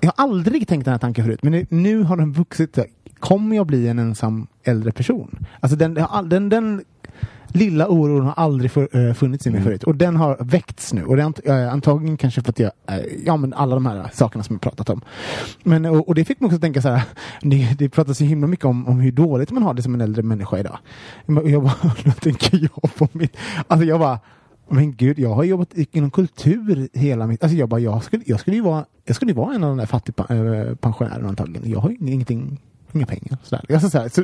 jag 0.00 0.12
har 0.16 0.24
aldrig 0.24 0.68
tänkt 0.68 0.84
den 0.84 0.92
här 0.92 0.98
tanken 0.98 1.24
förut, 1.24 1.42
men 1.42 1.52
nu, 1.52 1.66
nu 1.68 2.02
har 2.02 2.16
den 2.16 2.32
vuxit. 2.32 2.78
Kommer 3.18 3.56
jag 3.56 3.66
bli 3.66 3.88
en 3.88 3.98
ensam 3.98 4.46
äldre 4.64 4.92
person? 4.92 5.46
Alltså 5.60 5.76
den, 5.76 5.94
den, 6.28 6.48
den 6.48 6.84
lilla 7.56 7.88
oron 7.88 8.26
har 8.26 8.32
aldrig 8.32 8.70
för, 8.70 9.08
eh, 9.08 9.14
funnits 9.14 9.46
i 9.46 9.50
mig 9.50 9.62
förut 9.62 9.84
och 9.84 9.96
den 9.96 10.16
har 10.16 10.36
väckts 10.40 10.92
nu 10.92 11.04
och 11.04 11.16
det 11.16 11.22
är 11.22 11.64
eh, 11.64 11.72
antagligen 11.72 12.16
kanske 12.16 12.42
för 12.42 12.50
att 12.50 12.58
jag, 12.58 12.72
eh, 12.88 12.96
ja 13.24 13.36
men 13.36 13.54
alla 13.54 13.74
de 13.74 13.86
här 13.86 14.10
sakerna 14.12 14.44
som 14.44 14.54
jag 14.54 14.60
pratat 14.60 14.90
om. 14.90 15.00
Men, 15.62 15.84
och, 15.84 16.08
och 16.08 16.14
det 16.14 16.24
fick 16.24 16.40
mig 16.40 16.46
också 16.46 16.58
tänka 16.60 16.82
så 16.82 16.88
här, 16.88 17.02
det, 17.42 17.78
det 17.78 17.88
pratas 17.88 18.20
ju 18.20 18.26
himla 18.26 18.46
mycket 18.46 18.64
om, 18.64 18.86
om 18.86 19.00
hur 19.00 19.12
dåligt 19.12 19.50
man 19.50 19.62
har 19.62 19.74
det 19.74 19.82
som 19.82 19.94
en 19.94 20.00
äldre 20.00 20.22
människa 20.22 20.58
idag. 20.58 20.78
Jag 21.26 21.62
bara, 21.62 21.74
då 22.04 22.10
tänker 22.10 22.68
jag 22.72 22.94
på 22.94 23.08
mitt, 23.12 23.36
alltså 23.68 23.86
jag 23.86 24.00
bara, 24.00 24.18
men 24.68 24.96
gud, 24.96 25.18
jag 25.18 25.34
har 25.34 25.44
jobbat 25.44 25.72
inom 25.74 26.10
kultur 26.10 26.88
hela 26.92 27.26
mitt... 27.26 27.42
Alltså 27.42 27.58
jag 27.58 27.68
bara, 27.68 27.80
jag 27.80 28.04
skulle, 28.04 28.22
jag 28.26 28.40
skulle 28.40 28.56
ju 28.56 28.62
vara, 28.62 28.84
jag 29.04 29.16
skulle 29.16 29.32
vara 29.32 29.54
en 29.54 29.64
av 29.64 29.68
de 29.68 29.78
där 29.78 29.86
fattigpensionärerna 29.86 31.28
antagligen. 31.28 31.70
Jag 31.70 31.80
har 31.80 31.90
ju 31.90 31.96
ingenting, 32.00 32.60
inga 32.96 33.06
pengar. 33.06 33.38
Sådär. 33.42 33.64
Alltså, 33.72 33.90
sådär. 33.90 34.08
Så 34.08 34.22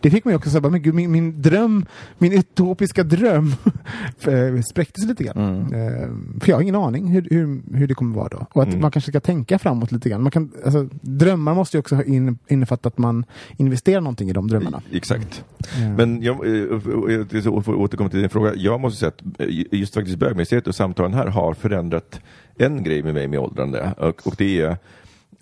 Det 0.00 0.10
fick 0.10 0.24
mig 0.24 0.34
också 0.34 0.50
säga, 0.50 0.70
men 0.70 0.82
gud, 0.82 0.94
min, 0.94 1.12
min 1.12 1.42
dröm, 1.42 1.86
min 2.18 2.32
utopiska 2.32 3.02
dröm 3.04 3.54
eh, 4.26 4.62
spräcktes 4.62 5.04
lite 5.04 5.24
grann. 5.24 5.60
Eh, 5.60 6.08
För 6.40 6.48
jag 6.48 6.56
har 6.56 6.62
ingen 6.62 6.74
aning 6.74 7.06
hur, 7.08 7.26
hur, 7.30 7.62
hur 7.76 7.86
det 7.86 7.94
kommer 7.94 8.16
vara 8.16 8.28
då. 8.28 8.46
Och 8.52 8.62
att 8.62 8.78
man 8.80 8.90
kanske 8.90 9.10
ska 9.10 9.20
tänka 9.20 9.58
framåt 9.58 9.92
lite 9.92 10.08
grann. 10.08 10.22
Man 10.22 10.30
kan, 10.30 10.50
alltså, 10.64 10.88
drömmar 11.00 11.54
måste 11.54 11.76
ju 11.76 11.78
också 11.78 11.94
ha 11.94 12.02
in, 12.04 12.38
innefatta 12.48 12.88
att 12.88 12.98
man 12.98 13.24
investerar 13.56 14.00
någonting 14.00 14.30
i 14.30 14.32
de 14.32 14.48
drömmarna. 14.48 14.82
Exakt. 14.92 15.44
Ja. 15.58 15.88
Men 15.96 16.22
jag, 16.22 16.34
eh, 16.56 16.62
och- 16.64 17.64
för 17.64 17.72
att 17.72 17.78
återkomma 17.78 18.10
till 18.10 18.20
din 18.20 18.28
fråga. 18.30 18.54
Jag 18.54 18.80
måste 18.80 18.98
säga 19.00 19.08
att 19.08 19.22
just 19.72 19.94
faktiskt 19.94 20.18
bögministeriet 20.18 20.66
och 20.66 20.74
samtalen 20.74 21.14
här 21.14 21.26
har 21.26 21.54
förändrat 21.54 22.20
en 22.58 22.82
grej 22.82 23.02
med 23.02 23.14
mig 23.14 23.28
med 23.28 23.38
åldrande. 23.40 23.94
Och, 23.98 24.26
och 24.26 24.34
det 24.38 24.60
är 24.60 24.76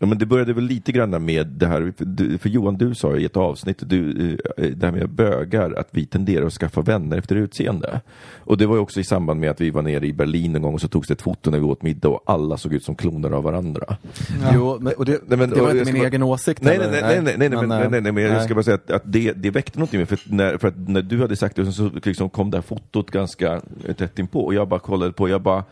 Ja, 0.03 0.07
men 0.07 0.19
det 0.19 0.27
började 0.27 0.53
väl 0.53 0.65
lite 0.65 0.93
grann 0.93 1.25
med 1.25 1.47
det 1.47 1.67
här, 1.67 1.93
för, 2.39 2.49
Johan 2.49 2.77
du 2.77 2.95
sa 2.95 3.17
i 3.17 3.25
ett 3.25 3.37
avsnitt, 3.37 3.83
du, 3.87 4.31
eh, 4.57 4.65
det 4.71 4.87
här 4.87 4.93
med 4.93 5.11
bögar, 5.11 5.73
att 5.73 5.89
vi 5.91 6.07
tenderar 6.07 6.47
att 6.47 6.53
skaffa 6.53 6.81
vänner 6.81 7.19
efter 7.19 7.37
utseende. 7.37 8.01
Och 8.39 8.59
det 8.59 8.67
var 8.67 8.75
ju 8.75 8.81
också 8.81 9.01
i 9.01 9.05
samband 9.05 9.41
med 9.41 9.51
att 9.51 9.61
vi 9.61 9.71
var 9.71 9.83
nere 9.83 10.07
i 10.07 10.13
Berlin 10.13 10.57
en 10.57 10.63
gång 10.63 10.75
och 10.75 10.81
så 10.81 10.89
togs 10.89 11.09
det 11.09 11.15
ett 11.15 11.23
foto 11.23 11.51
när 11.51 11.59
vi 11.59 11.65
åt 11.65 11.83
middag 11.83 12.09
och 12.09 12.23
alla 12.27 12.57
såg 12.57 12.73
ut 12.73 12.85
som 12.85 12.95
kloner 12.95 13.31
av 13.31 13.43
varandra. 13.43 13.97
Jo, 14.55 14.79
men, 14.81 14.93
och 14.93 15.05
det, 15.05 15.21
Nej, 15.27 15.39
men- 15.39 15.51
det 15.51 15.61
var 15.61 15.71
inte 15.71 15.79
jag 15.79 15.95
min 15.95 16.05
egen 16.05 16.23
åsikt. 16.23 16.63
Nej, 16.63 16.79
nej, 16.79 16.89
nej, 16.91 17.03
nej, 17.03 17.23
nej, 17.23 17.49
nej, 17.49 17.49
men, 17.49 17.69
nej, 17.69 17.89
nej, 17.91 18.01
nej, 18.01 18.13
men 18.13 18.23
jag 18.25 18.33
nej. 18.33 18.45
ska 18.45 18.55
bara 18.55 18.63
säga 18.63 18.75
att, 18.75 18.91
att 18.91 19.03
det, 19.05 19.33
det 19.33 19.51
väckte 19.51 19.79
någonting 19.79 20.07
för, 20.07 20.19
när, 20.25 20.59
för 20.59 20.69
att 20.69 20.89
när 20.89 21.03
du 21.03 21.21
hade 21.21 21.37
sagt 21.37 21.57
det 21.57 21.65
så, 21.67 21.73
så 21.73 21.91
liksom 22.05 22.31
kom 22.31 22.51
det 22.51 22.57
här 22.57 22.63
fotot 22.63 23.11
ganska 23.11 23.61
tätt 23.97 24.19
inpå 24.19 24.41
och 24.45 24.55
jag 24.55 24.69
bara 24.69 24.81
kollade 24.81 25.13
på, 25.13 25.29
jag 25.29 25.43
bara 25.43 25.65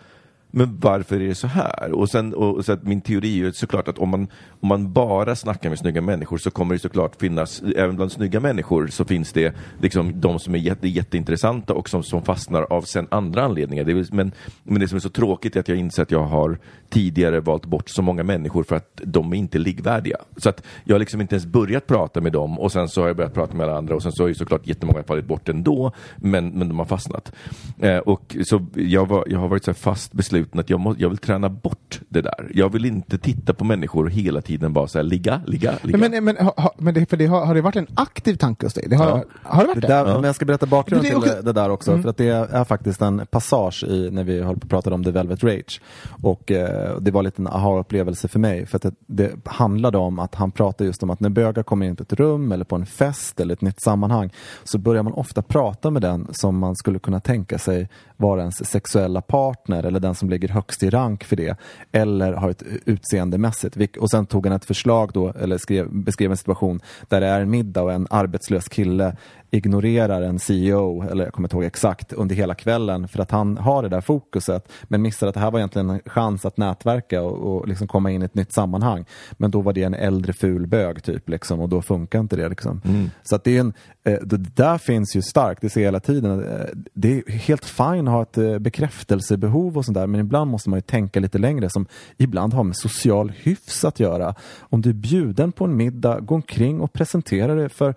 men 0.50 0.78
varför 0.80 1.20
är 1.20 1.28
det 1.28 1.34
så 1.34 1.46
här? 1.46 1.92
Och 1.92 2.10
sen, 2.10 2.34
och, 2.34 2.64
så 2.64 2.72
att 2.72 2.82
min 2.82 3.00
teori 3.00 3.40
är 3.40 3.44
ju 3.44 3.52
såklart 3.52 3.88
att 3.88 3.98
om 3.98 4.08
man, 4.08 4.28
om 4.60 4.68
man 4.68 4.92
bara 4.92 5.36
snackar 5.36 5.68
med 5.68 5.78
snygga 5.78 6.00
människor 6.00 6.38
så 6.38 6.50
kommer 6.50 6.74
det 6.74 6.80
såklart 6.80 7.20
finnas, 7.20 7.62
även 7.76 7.96
bland 7.96 8.12
snygga 8.12 8.40
människor 8.40 8.86
så 8.86 9.04
finns 9.04 9.32
det 9.32 9.54
liksom 9.80 10.20
de 10.20 10.38
som 10.38 10.54
är 10.54 10.58
jätte, 10.58 10.88
jätteintressanta 10.88 11.74
och 11.74 11.88
som, 11.88 12.02
som 12.02 12.22
fastnar 12.22 12.62
av 12.62 12.82
sen 12.82 13.06
andra 13.10 13.42
anledningar. 13.42 13.84
Det 13.84 13.92
är, 13.92 14.14
men, 14.14 14.32
men 14.62 14.80
det 14.80 14.88
som 14.88 14.96
är 14.96 15.00
så 15.00 15.08
tråkigt 15.08 15.56
är 15.56 15.60
att 15.60 15.68
jag 15.68 15.78
inser 15.78 16.02
att 16.02 16.10
jag 16.10 16.22
har 16.22 16.58
tidigare 16.88 17.40
valt 17.40 17.66
bort 17.66 17.88
så 17.88 18.02
många 18.02 18.22
människor 18.22 18.62
för 18.62 18.76
att 18.76 19.00
de 19.04 19.32
är 19.32 19.36
inte 19.36 19.58
likvärdiga. 19.58 20.16
Så 20.36 20.48
att 20.48 20.62
jag 20.84 20.94
har 20.94 21.00
liksom 21.00 21.20
inte 21.20 21.34
ens 21.34 21.46
börjat 21.46 21.86
prata 21.86 22.20
med 22.20 22.32
dem 22.32 22.58
och 22.58 22.72
sen 22.72 22.88
så 22.88 23.00
har 23.00 23.08
jag 23.08 23.16
börjat 23.16 23.34
prata 23.34 23.56
med 23.56 23.66
alla 23.66 23.78
andra 23.78 23.94
och 23.94 24.02
sen 24.02 24.12
så 24.12 24.22
har 24.22 24.28
ju 24.28 24.34
såklart 24.34 24.66
jättemånga 24.66 25.02
fallit 25.02 25.26
bort 25.26 25.48
ändå, 25.48 25.92
men, 26.16 26.48
men 26.48 26.68
de 26.68 26.78
har 26.78 26.86
fastnat. 26.86 27.32
Eh, 27.78 27.98
och 27.98 28.36
så 28.44 28.66
jag, 28.74 29.08
var, 29.08 29.24
jag 29.26 29.38
har 29.38 29.48
varit 29.48 29.64
så 29.64 29.70
här 29.70 29.76
fast 29.76 30.12
besluten 30.12 30.37
att 30.52 30.70
jag, 30.70 30.80
må, 30.80 30.94
jag 30.98 31.08
vill 31.08 31.18
träna 31.18 31.48
bort 31.48 32.00
det 32.08 32.20
där. 32.20 32.50
Jag 32.54 32.72
vill 32.72 32.84
inte 32.84 33.18
titta 33.18 33.54
på 33.54 33.64
människor 33.64 34.06
hela 34.06 34.40
tiden 34.40 34.72
bara 34.72 34.86
så 34.86 34.98
här 34.98 35.02
ligga, 35.02 35.40
ligga, 35.46 35.74
ligga. 35.82 35.98
Men, 35.98 36.10
men, 36.10 36.24
men, 36.24 36.36
ha, 36.36 36.74
men 36.78 36.94
det, 36.94 37.10
för 37.10 37.16
det 37.16 37.26
har, 37.26 37.46
har 37.46 37.54
det 37.54 37.60
varit 37.60 37.76
en 37.76 37.86
aktiv 37.94 38.34
tanke 38.34 38.66
hos 38.66 38.74
dig? 38.74 38.84
Det 38.88 38.96
har, 38.96 39.06
Ja. 39.08 39.24
har 39.42 39.62
det 39.62 39.66
varit 39.68 39.80
Det 39.80 39.88
där, 39.88 40.04
Men 40.04 40.24
jag 40.24 40.34
ska 40.34 40.44
berätta 40.44 40.66
bakgrunden 40.66 41.06
till 41.06 41.16
också- 41.16 41.42
det, 41.42 41.52
där 41.52 41.70
också. 41.70 41.98
För 41.98 42.08
att 42.08 42.16
det 42.16 42.28
är 42.28 42.64
faktiskt 42.64 43.02
en 43.02 43.26
passage 43.30 43.84
i, 43.84 44.10
när 44.12 44.24
vi 44.24 44.42
höll 44.42 44.54
på 44.58 44.64
att 44.64 44.70
prata 44.70 44.94
om 44.94 45.04
The 45.04 45.10
Velvet 45.10 45.44
Rage. 45.44 45.80
Och 46.22 46.50
eh, 46.52 46.98
det 47.00 47.10
var 47.10 47.22
lite 47.22 47.42
en 47.42 47.46
aha-upplevelse 47.46 48.28
för 48.28 48.38
mig. 48.38 48.66
För 48.66 48.76
att 48.76 48.82
det, 48.82 48.94
det 49.06 49.30
handlade 49.44 49.98
om 49.98 50.18
att 50.18 50.34
han 50.34 50.50
pratade 50.50 50.86
just 50.88 51.02
om 51.02 51.10
att 51.10 51.20
när 51.20 51.28
bögar 51.30 51.62
kommer 51.62 51.86
in 51.86 51.96
på 51.96 52.02
ett 52.02 52.12
rum 52.12 52.52
eller 52.52 52.64
på 52.64 52.76
en 52.76 52.86
fest 52.86 53.40
eller 53.40 53.54
ett 53.54 53.60
nytt 53.62 53.80
sammanhang 53.80 54.30
så 54.64 54.78
börjar 54.78 55.02
man 55.02 55.12
ofta 55.12 55.42
prata 55.42 55.90
med 55.90 56.02
den 56.02 56.26
som 56.32 56.58
man 56.58 56.76
skulle 56.76 56.98
kunna 56.98 57.20
tänka 57.20 57.58
sig 57.58 57.88
vara 58.16 58.40
ens 58.40 58.70
sexuella 58.70 59.20
partner 59.20 59.82
eller 59.82 60.00
den 60.00 60.14
som 60.14 60.27
som 60.28 60.32
ligger 60.32 60.48
högst 60.48 60.82
i 60.82 60.90
rank 60.90 61.24
för 61.24 61.36
det. 61.36 61.56
Eller 61.92 62.32
har 62.32 62.50
ett 62.50 62.62
utseendemässigt. 62.84 63.96
Och 63.96 64.10
sen 64.10 64.26
tog 64.26 64.46
han 64.46 64.56
ett 64.56 64.64
förslag 64.64 65.10
då, 65.14 65.32
eller 65.40 65.58
skrev, 65.58 65.88
beskrev 65.92 66.30
en 66.30 66.36
situation 66.36 66.80
där 67.08 67.20
det 67.20 67.26
är 67.26 67.40
en 67.40 67.50
middag 67.50 67.82
och 67.82 67.92
en 67.92 68.06
arbetslös 68.10 68.68
kille 68.68 69.16
ignorerar 69.50 70.22
en 70.22 70.38
CEO, 70.38 71.02
eller 71.10 71.24
jag 71.24 71.32
kommer 71.32 71.46
inte 71.46 71.56
ihåg 71.56 71.64
exakt, 71.64 72.12
under 72.12 72.34
hela 72.34 72.54
kvällen 72.54 73.08
för 73.08 73.18
att 73.18 73.30
han 73.30 73.58
har 73.58 73.82
det 73.82 73.88
där 73.88 74.00
fokuset 74.00 74.72
men 74.84 75.02
missar 75.02 75.26
att 75.26 75.34
det 75.34 75.40
här 75.40 75.50
var 75.50 75.58
egentligen 75.58 75.90
en 75.90 76.00
chans 76.06 76.44
att 76.44 76.56
nätverka 76.56 77.22
och, 77.22 77.56
och 77.56 77.68
liksom 77.68 77.88
komma 77.88 78.10
in 78.10 78.22
i 78.22 78.24
ett 78.24 78.34
nytt 78.34 78.52
sammanhang. 78.52 79.04
Men 79.32 79.50
då 79.50 79.60
var 79.60 79.72
det 79.72 79.82
en 79.82 79.94
äldre 79.94 80.32
ful 80.32 80.66
bög 80.66 81.02
typ 81.02 81.28
liksom, 81.28 81.60
och 81.60 81.68
då 81.68 81.82
funkar 81.82 82.20
inte 82.20 82.36
det. 82.36 82.48
Liksom. 82.48 82.80
Så 83.22 83.36
att 83.36 83.44
det, 83.44 83.56
är 83.56 83.60
en, 83.60 83.72
eh, 84.04 84.18
det 84.22 84.36
där 84.36 84.78
finns 84.78 85.16
ju 85.16 85.22
starkt, 85.22 85.60
det 85.60 85.70
ser 85.70 85.80
jag 85.80 85.86
hela 85.86 86.00
tiden. 86.00 86.44
Eh, 86.44 86.66
Det 86.94 87.18
är 87.18 87.32
helt 87.32 87.64
fine 87.64 88.08
att 88.08 88.14
ha 88.14 88.22
ett 88.22 88.38
eh, 88.38 88.58
bekräftelsebehov 88.58 89.78
och 89.78 89.84
sånt 89.84 89.94
där 89.94 90.06
men 90.06 90.20
ibland 90.20 90.50
måste 90.50 90.70
man 90.70 90.76
ju 90.76 90.82
tänka 90.82 91.20
lite 91.20 91.38
längre 91.38 91.70
som 91.70 91.86
ibland 92.16 92.54
har 92.54 92.64
med 92.64 92.76
social 92.76 93.32
hyfs 93.36 93.84
att 93.84 94.00
göra. 94.00 94.34
Om 94.60 94.82
du 94.82 94.88
är 94.90 94.94
bjuden 94.94 95.52
på 95.52 95.64
en 95.64 95.76
middag, 95.76 96.20
gå 96.20 96.34
omkring 96.34 96.80
och 96.80 96.92
presentera 96.92 97.54
det 97.54 97.68
för 97.68 97.94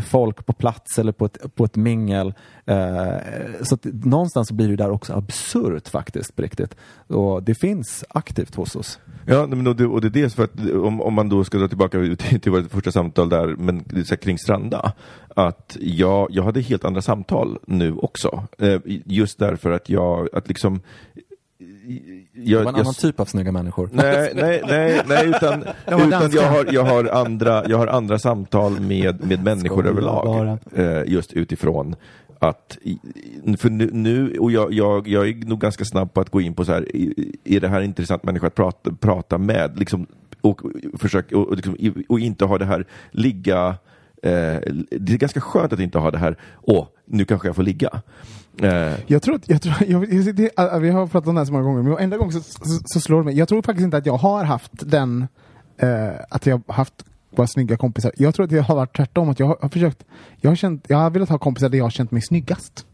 folk 0.00 0.46
på 0.46 0.52
plats 0.52 0.81
eller 0.98 1.12
på 1.12 1.24
ett, 1.24 1.54
på 1.54 1.64
ett 1.64 1.76
mingel. 1.76 2.34
Eh, 2.66 3.16
så 3.62 3.74
att 3.74 3.84
någonstans 3.84 4.52
blir 4.52 4.68
det 4.68 4.76
där 4.76 4.90
också 4.90 5.12
absurt 5.12 5.88
faktiskt 5.88 6.36
på 6.36 6.42
riktigt. 6.42 6.76
Och 7.06 7.42
det 7.42 7.54
finns 7.54 8.04
aktivt 8.08 8.54
hos 8.54 8.76
oss. 8.76 8.98
Ja, 9.26 9.46
men 9.46 9.66
och 9.66 9.76
det, 9.76 9.86
och 9.86 10.00
det 10.00 10.08
är 10.08 10.10
dels 10.10 10.34
för 10.34 10.44
att 10.44 10.70
om, 10.70 11.00
om 11.00 11.14
man 11.14 11.28
då 11.28 11.44
ska 11.44 11.58
dra 11.58 11.68
tillbaka 11.68 12.16
till, 12.40 12.52
vårt 12.52 12.70
första 12.70 12.92
samtal 12.92 13.28
där, 13.28 13.56
men 13.58 13.84
så 13.84 14.14
här 14.14 14.16
kring 14.16 14.38
Stranda, 14.38 14.92
att 15.28 15.76
jag, 15.80 16.28
jag 16.30 16.42
hade 16.42 16.60
helt 16.60 16.84
andra 16.84 17.02
samtal 17.02 17.58
nu 17.66 17.94
också. 17.94 18.46
Eh, 18.58 18.80
just 18.86 19.38
därför 19.38 19.70
att 19.70 19.88
jag, 19.88 20.28
att 20.32 20.48
liksom 20.48 20.80
det 22.34 22.54
var 22.56 22.60
en 22.62 22.68
annan 22.68 22.94
typ 22.94 23.20
av 23.20 23.24
snygga 23.24 23.52
människor. 23.52 23.88
Nej, 23.92 24.32
nej, 24.34 24.62
nej, 24.68 25.02
nej 25.08 25.26
utan, 25.28 25.62
utan 25.86 26.30
jag, 26.32 26.42
har, 26.42 26.66
jag, 26.72 26.84
har 26.84 27.04
andra, 27.04 27.68
jag 27.68 27.78
har 27.78 27.86
andra 27.86 28.18
samtal 28.18 28.80
med, 28.80 29.26
med 29.26 29.44
människor 29.44 29.86
överlag. 29.86 30.26
Eh, 30.74 31.02
just 31.12 31.32
utifrån 31.32 31.96
att, 32.38 32.78
för 33.58 33.70
nu, 33.70 33.90
nu 33.92 34.36
och 34.38 34.52
jag, 34.52 34.72
jag, 34.72 35.08
jag 35.08 35.28
är 35.28 35.34
nog 35.46 35.60
ganska 35.60 35.84
snabb 35.84 36.14
på 36.14 36.20
att 36.20 36.30
gå 36.30 36.40
in 36.40 36.54
på 36.54 36.64
så 36.64 36.72
här, 36.72 36.96
i- 36.96 37.36
är 37.44 37.60
det 37.60 37.68
här 37.68 37.78
en 37.78 37.84
intressant 37.84 38.24
människa 38.24 38.46
att 38.46 38.54
prata, 38.54 38.90
prata 39.00 39.38
med? 39.38 39.78
Liksom, 39.78 40.06
och, 40.40 40.60
försök, 40.98 41.32
och, 41.32 41.48
och, 41.48 41.56
liksom, 41.56 41.76
och 42.08 42.20
inte 42.20 42.44
ha 42.44 42.58
det 42.58 42.64
här 42.66 42.86
ligga 43.10 43.74
Eh, 44.24 44.58
det 44.90 45.12
är 45.12 45.16
ganska 45.18 45.40
skönt 45.40 45.72
att 45.72 45.80
inte 45.80 45.98
ha 45.98 46.10
det 46.10 46.18
här, 46.18 46.36
åh, 46.62 46.86
nu 47.06 47.24
kanske 47.24 47.48
jag 47.48 47.56
får 47.56 47.62
ligga. 47.62 47.90
Eh, 48.58 48.94
Jag 49.06 49.22
tror 49.22 49.34
att, 49.34 49.48
jag 49.48 49.62
tror, 49.62 49.74
jag, 49.86 50.12
jag, 50.12 50.34
det, 50.36 50.58
äh, 50.58 50.78
vi 50.78 50.90
har 50.90 51.06
pratat 51.06 51.28
om 51.28 51.34
det 51.34 51.40
här 51.40 51.46
så 51.46 51.52
många 51.52 51.64
gånger, 51.64 51.82
men 51.82 51.98
enda 51.98 52.16
gång 52.16 52.32
så, 52.32 52.40
så, 52.40 52.80
så 52.84 53.00
slår 53.00 53.18
det 53.18 53.24
mig. 53.24 53.38
Jag 53.38 53.48
tror 53.48 53.62
faktiskt 53.62 53.84
inte 53.84 53.96
att 53.96 54.06
jag 54.06 54.16
har 54.16 54.44
haft 54.44 54.72
den, 54.74 55.26
eh, 55.78 56.08
att 56.28 56.46
jag 56.46 56.62
har 56.66 56.74
haft 56.74 57.04
bara 57.36 57.46
snygga 57.46 57.76
kompisar. 57.76 58.12
Jag 58.16 58.34
tror 58.34 58.44
att 58.44 58.50
det 58.50 58.58
har 58.60 58.74
varit 58.74 58.96
tvärtom, 58.96 59.28
att 59.28 59.38
jag 59.40 59.46
har, 59.46 59.58
har 59.62 59.68
försökt, 59.68 60.04
jag 60.40 60.50
har, 60.50 60.56
känt, 60.56 60.84
jag 60.88 60.96
har 60.96 61.10
velat 61.10 61.28
ha 61.28 61.38
kompisar 61.38 61.68
där 61.68 61.78
jag 61.78 61.84
har 61.84 61.90
känt 61.90 62.10
mig 62.10 62.22
snyggast. 62.22 62.86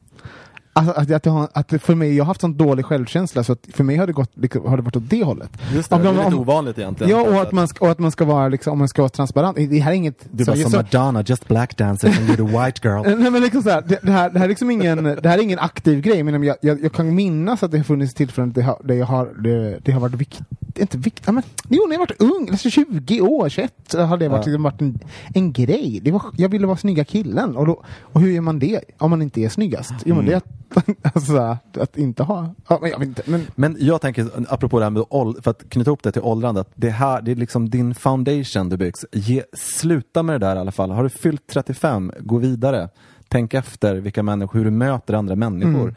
Alltså, 0.78 0.92
att, 0.92 1.10
att, 1.10 1.26
jag 1.26 1.48
att 1.54 1.82
för 1.82 1.94
mig, 1.94 2.16
jag 2.16 2.24
har 2.24 2.26
haft 2.26 2.40
sån 2.40 2.56
dålig 2.56 2.84
självkänsla 2.84 3.44
så 3.44 3.52
att 3.52 3.66
för 3.72 3.84
mig 3.84 3.96
har 3.96 4.06
det, 4.06 4.12
gått, 4.12 4.30
har 4.66 4.76
det 4.76 4.82
varit 4.82 4.96
åt 4.96 5.10
det 5.10 5.24
hållet. 5.24 5.50
Just 5.74 5.90
det, 5.90 5.96
Om 5.96 6.02
det 6.02 6.08
är 6.08 6.12
lite 6.12 6.26
om- 6.26 6.34
ovanligt 6.38 6.78
egentligen. 6.78 7.10
Ja, 7.10 7.22
och 7.28 7.42
att 7.42 7.52
man 7.52 7.68
ska, 7.68 7.84
och 7.84 7.90
att 7.90 7.98
man 7.98 8.10
ska 8.10 8.24
vara 8.24 8.48
liksom, 8.48 8.72
om 8.72 8.78
man 8.78 8.88
ska 8.88 9.02
vara 9.02 9.08
transparent. 9.08 9.56
Det 9.56 9.78
här 9.78 9.90
är 9.92 9.96
inget... 9.96 10.26
Du 10.30 10.44
var 10.44 10.54
som 10.54 10.72
Madonna, 10.72 11.22
just 11.26 11.48
black 11.48 11.76
dancer 11.76 12.08
and 12.08 12.16
you're 12.16 12.36
the 12.36 12.42
white 12.66 12.88
girl. 12.88 13.18
Nej 13.22 13.30
men 13.30 13.42
liksom 13.42 13.62
så 13.62 13.70
här, 13.70 13.82
det, 13.88 13.98
det, 14.02 14.12
här, 14.12 14.30
det 14.30 14.38
här 14.38 14.44
är 14.46 14.48
liksom 14.48 14.70
ingen, 14.70 15.04
det 15.04 15.28
här 15.28 15.38
är 15.38 15.42
ingen 15.42 15.58
aktiv 15.58 16.00
grej, 16.00 16.22
men 16.22 16.42
jag, 16.42 16.56
jag, 16.62 16.82
jag 16.84 16.92
kan 16.92 17.14
minnas 17.14 17.62
att 17.62 17.70
det 17.70 17.76
har 17.76 17.84
funnits 17.84 18.14
tillfällen 18.14 18.52
där 18.52 18.62
jag, 18.62 18.80
där 18.84 18.94
jag 18.94 19.06
har, 19.06 19.26
det, 19.42 19.78
det 19.84 19.92
har 19.92 20.00
varit 20.00 20.14
viktigt, 20.14 20.46
inte 20.74 20.98
viktigt, 20.98 21.26
men 21.34 21.42
jo 21.68 21.84
när 21.86 21.92
jag 21.92 21.98
varit 22.00 22.20
ung, 22.22 22.48
alltså 22.50 22.70
20 22.70 23.20
år, 23.20 23.48
21, 23.48 23.72
så 23.88 24.00
har 24.02 24.16
det 24.16 24.28
varit, 24.28 24.46
Ja. 24.46 24.50
liksom 24.50 24.62
varit 24.62 24.80
en, 24.80 24.98
en 25.34 25.52
grej. 25.52 26.00
Det 26.02 26.10
var, 26.10 26.22
jag 26.36 26.48
ville 26.48 26.66
vara 26.66 26.76
snygga 26.76 27.04
killen, 27.04 27.56
och, 27.56 27.66
då, 27.66 27.82
och 28.00 28.20
hur 28.20 28.30
gör 28.30 28.40
man 28.40 28.58
det 28.58 28.80
om 28.98 29.10
man 29.10 29.22
inte 29.22 29.40
är 29.40 29.48
snyggast? 29.48 29.94
Jo 30.04 30.14
men 30.14 30.26
det 30.26 30.40
alltså, 31.14 31.56
att 31.74 31.96
inte 31.96 32.22
ha, 32.22 32.54
ja, 32.68 32.78
men 32.82 32.90
jag 32.90 33.02
inte, 33.02 33.22
men 33.26 33.46
Men 33.54 33.76
jag 33.80 34.00
tänker, 34.00 34.30
apropå 34.48 34.78
det 34.78 34.84
här 34.84 34.90
med 34.90 35.04
ålder, 35.08 35.42
för 35.42 35.50
att 35.50 35.68
knyta 35.68 35.90
ihop 35.90 36.02
det 36.02 36.12
till 36.12 36.22
åldrande, 36.22 36.60
att 36.60 36.72
det 36.74 36.90
här, 36.90 37.22
det 37.22 37.30
är 37.30 37.36
liksom 37.36 37.70
din 37.70 37.94
foundation 37.94 38.68
du 38.68 38.76
byggs. 38.76 39.04
Ge, 39.12 39.42
sluta 39.52 40.22
med 40.22 40.40
det 40.40 40.46
där 40.46 40.56
i 40.56 40.58
alla 40.58 40.72
fall. 40.72 40.90
Har 40.90 41.02
du 41.02 41.08
fyllt 41.10 41.46
35, 41.46 42.12
gå 42.18 42.38
vidare. 42.38 42.88
Tänk 43.28 43.54
efter 43.54 43.94
vilka 43.94 44.22
människor, 44.22 44.58
hur 44.58 44.64
du 44.64 44.70
möter 44.70 45.14
andra 45.14 45.36
människor. 45.36 45.88
Eh, 45.88 45.94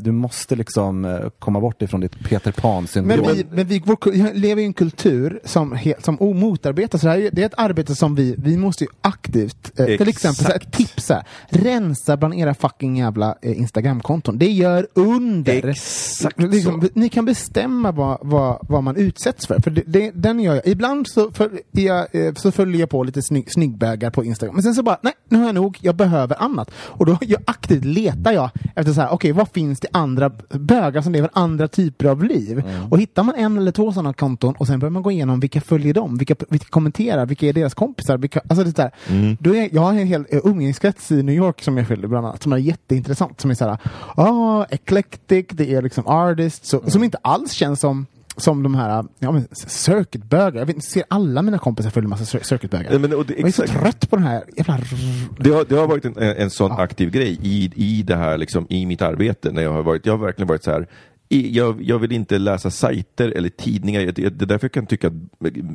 du 0.00 0.12
måste 0.12 0.56
liksom 0.56 1.04
eh, 1.04 1.28
komma 1.38 1.60
bort 1.60 1.82
ifrån 1.82 2.00
ditt 2.00 2.24
Peter 2.24 2.52
Pan-syndrom. 2.52 3.20
Men 3.26 3.36
vi, 3.36 3.46
men 3.50 3.66
vi 3.66 3.82
vår, 3.84 4.34
lever 4.34 4.62
i 4.62 4.64
en 4.64 4.72
kultur 4.72 5.40
som, 5.44 5.78
som 5.98 6.18
motarbetar, 6.20 6.98
så 6.98 7.06
det, 7.06 7.12
här, 7.12 7.30
det 7.32 7.42
är 7.42 7.46
ett 7.46 7.54
arbete 7.56 7.94
som 7.94 8.14
vi, 8.14 8.34
vi 8.38 8.56
måste 8.56 8.84
ju 8.84 8.90
aktivt, 9.00 9.80
eh, 9.80 9.86
till 9.86 10.08
exempel 10.08 10.44
så 10.44 10.50
här, 10.50 10.56
ett 10.56 10.72
tips 10.72 11.08
här, 11.08 11.22
rensa 11.48 12.16
bland 12.16 12.34
era 12.34 12.54
fucking 12.54 12.98
jävla 12.98 13.36
eh, 13.42 13.58
Instagramkonton. 13.58 14.38
Det 14.38 14.50
gör 14.50 14.86
under. 14.94 15.68
Exakt 15.68 16.38
liksom. 16.38 16.88
Ni 16.94 17.08
kan 17.08 17.24
bestämma 17.24 17.92
vad, 17.92 18.18
vad, 18.22 18.58
vad 18.68 18.82
man 18.82 18.96
utsätts 18.96 19.46
för, 19.46 19.60
för 19.60 19.70
det, 19.70 19.82
det, 19.86 20.10
den 20.10 20.40
gör 20.40 20.54
jag. 20.54 20.66
Ibland 20.66 21.08
så, 21.08 21.30
för, 21.30 21.50
jag, 21.70 22.14
eh, 22.14 22.34
så 22.34 22.52
följer 22.52 22.80
jag 22.80 22.90
på 22.90 23.04
lite 23.04 23.22
snygg, 23.22 23.52
snyggbögar 23.52 24.10
på 24.10 24.24
Instagram, 24.24 24.54
men 24.54 24.62
sen 24.62 24.74
så 24.74 24.82
bara, 24.82 24.98
nej, 25.02 25.12
nu 25.28 25.38
har 25.38 25.46
jag 25.46 25.54
nog, 25.54 25.78
jag 25.80 25.96
behöver 25.96 26.42
annat. 26.42 26.70
Och 26.76 27.06
då 27.06 27.18
jag, 27.20 27.42
aktivt 27.44 27.84
letar 27.84 28.32
jag 28.32 28.50
efter 28.74 28.92
så 28.92 29.00
här, 29.00 29.12
okej, 29.12 29.32
vad 29.32 29.48
finns 29.48 29.65
det 29.74 29.88
andra 29.92 30.30
bögar 30.50 31.02
som 31.02 31.12
lever 31.12 31.30
andra 31.32 31.68
typer 31.68 32.06
av 32.06 32.24
liv? 32.24 32.62
Och 32.90 32.98
hittar 33.00 33.22
man 33.22 33.34
en 33.34 33.58
eller 33.58 33.72
två 33.72 33.92
sådana 33.92 34.12
konton 34.12 34.54
och 34.54 34.66
sen 34.66 34.78
börjar 34.78 34.90
man 34.90 35.02
gå 35.02 35.10
igenom 35.10 35.40
vilka 35.40 35.60
följer 35.60 35.94
dem, 35.94 36.16
vilka, 36.16 36.34
vilka 36.48 36.66
kommenterar, 36.66 37.26
vilka 37.26 37.46
är 37.46 37.52
deras 37.52 37.74
kompisar, 37.74 38.18
vilka, 38.18 38.40
alltså 38.48 38.64
det 38.64 38.76
där. 38.76 38.90
Då 39.40 39.56
är, 39.56 39.68
jag 39.72 39.82
har 39.82 39.90
en 39.90 40.06
hel 40.06 40.26
eh, 40.30 40.40
umgängeskrets 40.44 41.12
i 41.12 41.22
New 41.22 41.34
York 41.34 41.62
som 41.62 41.76
jag 41.76 41.88
följer 41.88 42.08
bland 42.08 42.26
annat, 42.26 42.42
som 42.42 42.52
är 42.52 42.56
jätteintressant, 42.56 43.40
som 43.40 43.50
är 43.50 43.54
såhär, 43.54 43.78
ah, 44.16 44.64
eclectic, 44.70 45.46
det 45.50 45.74
är 45.74 45.82
liksom 45.82 46.06
artists, 46.06 46.68
så, 46.68 46.90
som 46.90 47.04
inte 47.04 47.18
alls 47.22 47.52
känns 47.52 47.80
som 47.80 48.06
som 48.36 48.62
de 48.62 48.74
här 48.74 49.04
ja, 49.18 49.32
men 49.32 49.48
circuitbögar. 49.52 50.58
Jag 50.58 50.66
vet, 50.66 50.84
ser 50.84 51.04
alla 51.08 51.42
mina 51.42 51.58
kompisar 51.58 51.90
följer 51.90 52.08
massa 52.08 52.38
cir- 52.38 52.42
circuitbögar. 52.42 52.90
Nej, 52.90 52.98
men, 52.98 53.14
och 53.14 53.26
det, 53.26 53.34
jag 53.38 53.48
är 53.48 53.52
så 53.52 53.66
trött 53.66 54.10
på 54.10 54.16
den 54.16 54.24
här 54.24 54.44
jävla... 54.56 54.78
Det 55.38 55.50
har, 55.50 55.64
det 55.68 55.74
har 55.74 55.86
varit 55.86 56.04
en, 56.04 56.16
en 56.18 56.50
sån 56.50 56.72
aktiv 56.72 57.10
grej 57.10 57.38
i, 57.42 57.72
i 57.74 58.02
det 58.02 58.16
här, 58.16 58.38
liksom, 58.38 58.66
i 58.68 58.86
mitt 58.86 59.02
arbete. 59.02 59.52
När 59.52 59.62
jag, 59.62 59.72
har 59.72 59.82
varit, 59.82 60.06
jag 60.06 60.12
har 60.12 60.24
verkligen 60.24 60.48
varit 60.48 60.64
så 60.64 60.70
här, 60.70 60.86
jag, 61.28 61.82
jag 61.82 61.98
vill 61.98 62.12
inte 62.12 62.38
läsa 62.38 62.70
sajter 62.70 63.28
eller 63.28 63.48
tidningar. 63.48 64.00
Det 64.00 64.12
det 64.12 64.44
är 64.44 64.46
därför 64.46 64.64
jag 64.64 64.72
kan 64.72 64.86
tycka 64.86 65.06
att 65.06 65.12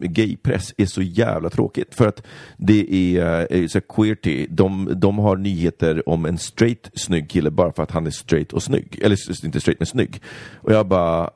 gaypress 0.02 0.74
är 0.78 0.86
så 0.86 1.02
jävla 1.02 1.50
tråkigt. 1.50 1.96
För 1.96 2.08
att 2.08 2.24
det 2.58 3.18
är, 3.18 3.48
eh, 3.50 3.68
så 3.68 3.82
Queerty, 3.82 4.48
de, 4.50 4.90
de 4.96 5.18
har 5.18 5.36
nyheter 5.36 6.10
om 6.10 6.26
en 6.26 6.38
straight 6.38 6.90
snygg 6.94 7.30
kille 7.30 7.52
bara 7.52 7.74
för 7.74 7.84
att 7.84 7.92
han 7.92 8.08
är 8.08 8.12
straight 8.12 8.54
och 8.54 8.64
snygg. 8.64 9.00
Eller 9.02 9.46
inte 9.46 9.62
straight 9.62 9.80
men 9.80 9.88
snygg. 9.88 10.22
Och 10.56 10.74
jag 10.74 10.88
bara, 10.88 11.30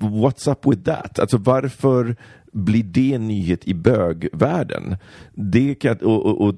what's 0.00 0.50
up 0.50 0.66
with 0.66 0.82
that? 0.82 1.18
Alltså 1.18 1.38
varför 1.38 2.16
blir 2.54 2.82
det 2.82 3.12
en 3.12 3.28
nyhet 3.28 3.68
i 3.68 3.74
bögvärlden? 3.74 4.96
Det, 5.34 5.74
kan, 5.74 5.96
och, 5.96 6.26
och, 6.26 6.40
och, 6.40 6.54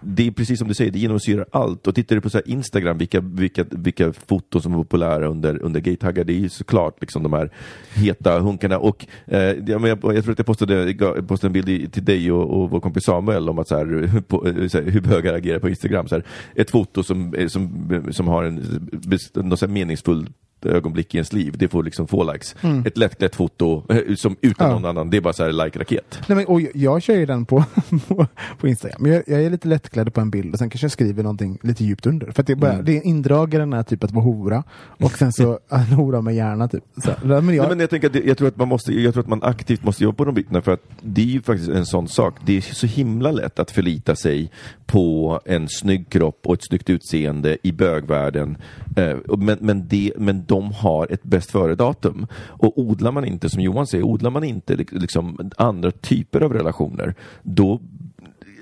det 0.00 0.26
är 0.26 0.30
precis 0.30 0.58
som 0.58 0.68
du 0.68 0.74
säger, 0.74 0.90
det 0.90 0.98
genomsyrar 0.98 1.46
allt. 1.52 1.86
Och 1.86 1.94
tittar 1.94 2.16
du 2.16 2.20
på 2.22 2.30
så 2.30 2.38
här 2.38 2.48
Instagram, 2.48 2.98
vilka, 2.98 3.20
vilka, 3.20 3.64
vilka 3.70 4.12
foton 4.12 4.62
som 4.62 4.72
är 4.72 4.76
populära 4.76 5.26
under, 5.26 5.62
under 5.62 5.80
gaytaggar, 5.80 6.24
det 6.24 6.32
är 6.32 6.38
ju 6.38 6.48
såklart 6.48 7.00
liksom 7.00 7.22
de 7.22 7.32
här 7.32 7.50
heta 7.94 8.40
hunkarna. 8.40 8.78
Och, 8.78 9.06
eh, 9.26 9.40
jag, 9.40 9.88
jag, 9.88 9.98
jag 10.02 10.24
tror 10.24 10.30
att 10.30 10.38
jag 10.38 10.46
postade, 10.46 10.90
jag 10.90 11.28
postade 11.28 11.48
en 11.48 11.52
bild 11.52 11.68
i, 11.68 11.88
till 11.88 12.04
dig 12.04 12.32
och, 12.32 12.62
och 12.62 12.70
vår 12.70 12.80
kompis 12.80 13.04
Samuel 13.04 13.48
om 13.48 13.58
att 13.58 13.68
så 13.68 13.76
här, 13.76 14.20
på, 14.28 14.48
eh, 14.48 14.68
så 14.68 14.78
här, 14.78 14.90
hur 14.90 15.00
bögar 15.00 15.34
agerar 15.34 15.58
på 15.58 15.68
Instagram. 15.68 16.08
Så 16.08 16.14
här, 16.14 16.24
ett 16.54 16.70
foto 16.70 17.02
som, 17.02 17.34
eh, 17.34 17.48
som, 17.48 17.88
som 18.10 18.28
har 18.28 18.44
en 18.44 18.60
bes- 18.92 19.56
så 19.56 19.68
meningsfull 19.68 20.28
ögonblick 20.66 21.14
i 21.14 21.16
ens 21.16 21.32
liv, 21.32 21.54
det 21.58 21.68
får 21.68 21.82
liksom 21.82 22.06
få 22.06 22.32
likes. 22.32 22.54
Ett 22.86 22.98
lättklätt 22.98 23.34
foto 23.34 23.82
eh, 23.88 24.14
som 24.14 24.36
utan 24.40 24.68
Ja. 24.68 24.74
någon 24.74 24.84
annan, 24.84 25.10
det 25.10 25.16
är 25.16 25.20
bara 25.20 25.32
så 25.32 25.44
här 25.44 25.52
like-raket. 25.52 26.18
Nej, 26.26 26.36
men, 26.36 26.46
och 26.46 26.60
jag, 26.60 26.70
jag 26.74 27.02
kör 27.02 27.14
ju 27.14 27.26
den 27.26 27.44
på, 27.44 27.64
på, 28.08 28.26
på 28.60 28.68
Instagram. 28.68 29.06
Jag, 29.06 29.22
jag 29.26 29.42
är 29.42 29.50
lite 29.50 29.68
lättklädd 29.68 30.14
på 30.14 30.20
en 30.20 30.30
bild 30.30 30.52
och 30.52 30.58
sen 30.58 30.70
kanske 30.70 30.84
jag 30.84 30.92
skriver 30.92 31.22
någonting 31.22 31.58
lite 31.62 31.84
djupt 31.84 32.06
under. 32.06 32.30
För 32.30 32.40
att 32.42 32.46
det, 32.46 32.56
bara, 32.56 32.82
det 32.82 32.96
är 32.96 33.06
indragaren 33.06 33.72
är 33.72 33.82
typ 33.82 34.04
att 34.04 34.10
vara 34.10 34.24
hora 34.24 34.62
och 34.86 35.12
sen 35.12 35.32
så 35.32 35.58
en 35.68 35.78
hora 35.84 36.20
med 36.20 36.34
hjärna 36.34 36.68
typ. 36.68 36.84
Så, 37.04 37.10
men 37.22 37.30
jag, 37.30 37.44
Nej, 37.44 37.68
men 37.68 37.80
jag, 37.80 37.90
tänker 37.90 38.08
det, 38.08 38.24
jag, 38.24 38.38
tror 38.38 38.48
att 38.48 38.56
man 38.56 38.68
måste, 38.68 38.92
jag 38.92 39.14
tror 39.14 39.22
att 39.22 39.28
man 39.28 39.42
aktivt 39.42 39.84
måste 39.84 40.04
jobba 40.04 40.16
på 40.16 40.24
de 40.24 40.34
bitarna 40.34 40.62
för 40.62 40.72
att 40.72 40.82
det 41.00 41.20
är 41.20 41.26
ju 41.26 41.42
faktiskt 41.42 41.70
en 41.70 41.86
sån 41.86 42.08
sak. 42.08 42.34
Det 42.46 42.56
är 42.56 42.60
så 42.60 42.86
himla 42.86 43.30
lätt 43.30 43.58
att 43.58 43.70
förlita 43.70 44.16
sig 44.16 44.50
på 44.86 45.40
en 45.44 45.68
snygg 45.68 46.08
kropp 46.08 46.40
och 46.46 46.54
ett 46.54 46.64
snyggt 46.68 46.90
utseende 46.90 47.56
i 47.62 47.72
bögvärlden. 47.72 48.56
Eh, 48.96 49.16
men, 49.38 49.58
men, 49.60 49.88
det, 49.88 50.12
men 50.18 50.44
de 50.52 50.72
har 50.72 51.12
ett 51.12 51.22
bäst 51.22 51.50
före-datum. 51.50 52.26
Och 52.34 52.78
odlar 52.78 53.12
man 53.12 53.24
inte, 53.24 53.50
som 53.50 53.62
Johan 53.62 53.86
säger, 53.86 54.04
odlar 54.04 54.30
man 54.30 54.44
inte 54.44 54.76
liksom, 54.76 55.50
andra 55.56 55.90
typer 55.90 56.40
av 56.40 56.52
relationer, 56.52 57.14
då 57.42 57.80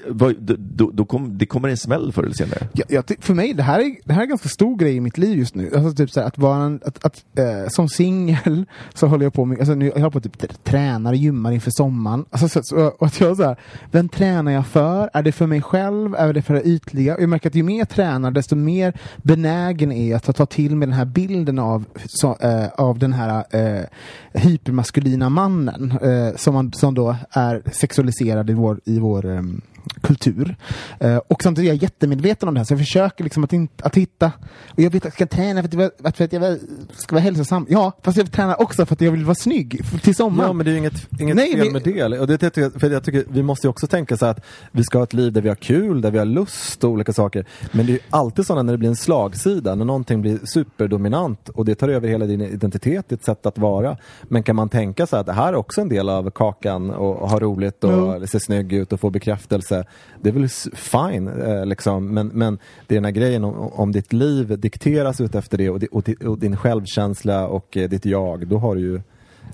vad- 0.08 0.36
då, 0.40 0.54
då, 0.58 0.90
då 0.90 1.04
kom, 1.04 1.38
det 1.38 1.46
kommer 1.46 1.68
en 1.68 1.76
smäll 1.76 2.12
förr 2.12 2.22
eller 2.22 2.34
senare. 2.34 2.68
Ja, 2.72 2.84
jag, 2.88 3.04
för 3.20 3.34
mig, 3.34 3.54
det 3.54 3.62
här, 3.62 3.80
är, 3.80 3.94
det 4.04 4.12
här 4.12 4.20
är 4.20 4.24
en 4.24 4.28
ganska 4.28 4.48
stor 4.48 4.76
grej 4.76 4.96
i 4.96 5.00
mitt 5.00 5.18
liv 5.18 5.38
just 5.38 5.54
nu. 5.54 5.70
Alltså, 5.74 5.92
typ 5.92 6.10
så 6.10 6.20
här, 6.20 6.26
att 6.26 6.38
vara 6.38 6.64
en, 6.64 6.80
att, 6.84 7.04
att, 7.04 7.24
äh, 7.38 7.68
som 7.68 7.88
singel 7.88 8.64
så 8.94 9.06
håller 9.06 9.24
jag 9.26 9.32
på 9.32 9.44
med, 9.44 9.58
alltså, 9.58 9.74
nu, 9.74 9.86
jag 9.86 9.92
håller 9.94 10.10
på 10.10 10.20
typ, 10.20 10.64
tränar 10.64 11.10
och 11.10 11.16
gymmar 11.16 11.52
inför 11.52 11.70
sommaren. 11.70 12.24
Alltså, 12.30 12.48
så, 12.48 12.60
så, 12.62 12.76
och 12.86 13.06
att 13.06 13.20
jag 13.20 13.36
så 13.36 13.42
här, 13.44 13.56
vem 13.90 14.08
tränar 14.08 14.52
jag 14.52 14.66
för? 14.66 15.10
Är 15.12 15.22
det 15.22 15.32
för 15.32 15.46
mig 15.46 15.62
själv? 15.62 16.14
Är 16.14 16.32
det 16.32 16.42
för 16.42 16.54
det 16.54 16.62
ytliga? 16.68 17.14
Och 17.16 17.22
jag 17.22 17.28
märker 17.28 17.48
att 17.48 17.54
ju 17.54 17.62
mer 17.62 17.78
jag 17.78 17.88
tränar, 17.88 18.30
desto 18.30 18.56
mer 18.56 18.92
benägen 19.16 19.92
är 19.92 20.10
jag 20.10 20.16
att 20.16 20.36
ta- 20.36 20.46
till 20.46 20.76
mig 20.76 20.88
den 20.88 20.96
här 20.96 21.04
bilden 21.04 21.58
av, 21.58 21.84
så, 22.06 22.36
äh, 22.40 22.66
av 22.68 22.98
den 22.98 23.12
här 23.12 23.44
äh, 23.50 23.84
hypermaskulina 24.32 25.28
mannen 25.28 25.98
som, 26.36 26.54
man, 26.54 26.72
som 26.72 26.94
då 26.94 27.16
är 27.30 27.62
sexualiserad 27.72 28.50
i 28.50 28.52
vår, 28.54 28.80
i 28.84 28.98
vår 28.98 29.26
ehm, 29.26 29.60
kultur. 30.02 30.56
Eh, 31.00 31.16
och 31.16 31.42
samtidigt 31.42 31.68
är 31.70 31.74
jag 31.74 31.82
jättemedveten 31.82 32.48
om 32.48 32.54
det 32.54 32.60
här, 32.60 32.64
så 32.64 32.72
jag 32.72 32.78
försöker 32.80 33.24
liksom 33.24 33.44
att, 33.44 33.52
inte, 33.52 33.84
att 33.84 33.96
hitta... 33.96 34.32
Och 34.68 34.80
jag 34.80 34.90
vet 34.90 35.02
att 35.02 35.04
jag 35.04 35.12
ska 35.12 35.26
träna 35.26 35.62
för 35.62 35.68
att, 35.68 35.74
jag, 35.74 35.90
för 36.16 36.24
att 36.24 36.32
jag 36.32 36.58
ska 36.92 37.14
vara 37.14 37.22
hälsosam. 37.22 37.66
Ja, 37.68 37.92
fast 38.02 38.18
jag 38.18 38.32
tränar 38.32 38.60
också 38.62 38.86
för 38.86 38.94
att 38.94 39.00
jag 39.00 39.12
vill 39.12 39.24
vara 39.24 39.34
snygg 39.34 39.80
till 40.02 40.14
sommaren. 40.14 40.48
Ja 40.48 40.52
men 40.52 40.66
det 40.66 40.72
är 40.72 40.76
inget, 40.76 41.08
inget 41.20 41.36
Nej, 41.36 41.50
fel 41.52 41.58
men- 41.64 41.72
med 41.72 41.82
det. 41.82 42.18
Och 42.20 42.26
det 42.26 42.56
jag, 42.56 42.72
för 42.80 42.90
jag 42.90 43.04
tycker, 43.04 43.24
vi 43.28 43.42
måste 43.42 43.66
ju 43.66 43.70
också 43.70 43.86
tänka 43.86 44.16
så 44.16 44.26
att 44.26 44.40
vi 44.72 44.84
ska 44.84 44.98
ha 44.98 45.04
ett 45.04 45.12
liv 45.12 45.32
där 45.32 45.40
vi 45.40 45.48
har 45.48 45.56
kul, 45.56 46.00
där 46.00 46.10
vi 46.10 46.18
har 46.18 46.24
lust 46.24 46.84
och 46.84 46.90
olika 46.90 47.12
saker. 47.12 47.44
Men 47.72 47.86
det 47.86 47.92
är 47.92 47.94
ju 47.94 48.00
alltid 48.10 48.46
sådana 48.46 48.62
när 48.62 48.72
det 48.72 48.78
blir 48.78 48.88
en 48.88 48.96
slagsida, 48.96 49.74
när 49.74 49.84
någonting 49.84 50.20
blir 50.22 50.38
superdominant 50.44 51.48
och 51.48 51.64
det 51.64 51.74
tar 51.74 51.88
över 51.88 52.08
hela 52.08 52.26
din 52.26 52.40
identitet, 52.40 53.08
ditt 53.08 53.24
sätt 53.24 53.46
att 53.46 53.58
vara. 53.58 53.96
Men 54.22 54.42
kan 54.42 54.56
man 54.56 54.68
tänka 54.68 55.06
sig 55.06 55.18
att 55.18 55.26
det 55.26 55.32
här 55.32 55.48
är 55.48 55.54
också 55.56 55.80
en 55.80 55.88
del 55.88 56.08
av 56.08 56.30
kakan 56.30 56.90
och 56.90 57.30
ha 57.30 57.40
roligt 57.40 57.84
och 57.84 57.92
Jo. 58.20 58.26
se 58.26 58.40
snygg 58.40 58.72
ut 58.72 58.92
och 58.92 59.00
få 59.00 59.10
bekräftelse 59.10 59.69
så 59.70 59.74
här, 59.76 59.84
Det 60.22 60.28
är 60.28 60.32
väl 60.32 60.48
fine 60.74 61.28
eh, 61.28 61.66
liksom. 61.66 62.14
Men, 62.14 62.26
men 62.28 62.58
det 62.86 62.94
är 62.94 62.96
den 62.96 63.04
här 63.04 63.12
grejen 63.12 63.44
om, 63.44 63.54
om 63.72 63.92
ditt 63.92 64.12
liv 64.12 64.58
dikteras 64.60 65.20
ut 65.20 65.34
efter 65.34 65.58
det 65.58 65.70
och, 65.70 65.78
di- 65.80 65.88
och, 65.92 66.02
di- 66.02 66.26
och 66.26 66.38
din 66.38 66.56
självkänsla 66.56 67.46
och 67.48 67.76
eh, 67.76 67.88
ditt 67.88 68.04
jag, 68.04 68.46
då 68.48 68.58
har 68.58 68.74
du 68.74 68.80
ju 68.80 68.94
eh, 68.96 69.02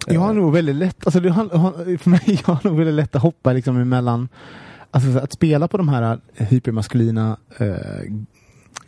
Jag 0.07 0.21
har 0.21 0.33
nog 0.35 0.53
väldigt 0.53 0.77
lätt, 0.77 1.07
alltså 1.07 1.21
det 1.21 1.31
har, 1.31 1.99
för 1.99 2.11
mig, 2.11 2.21
jag 2.47 2.55
har 2.55 2.69
nog 2.69 2.77
väldigt 2.79 2.95
lätt 2.95 3.17
att 3.17 3.23
hoppa 3.23 3.53
liksom 3.53 3.77
emellan, 3.81 4.29
alltså 4.91 5.19
att 5.19 5.33
spela 5.33 5.69
på 5.69 5.77
de 5.77 5.89
här 5.89 6.21
eh, 6.37 6.47
hypermaskulina, 6.47 7.37
eh, 7.59 7.77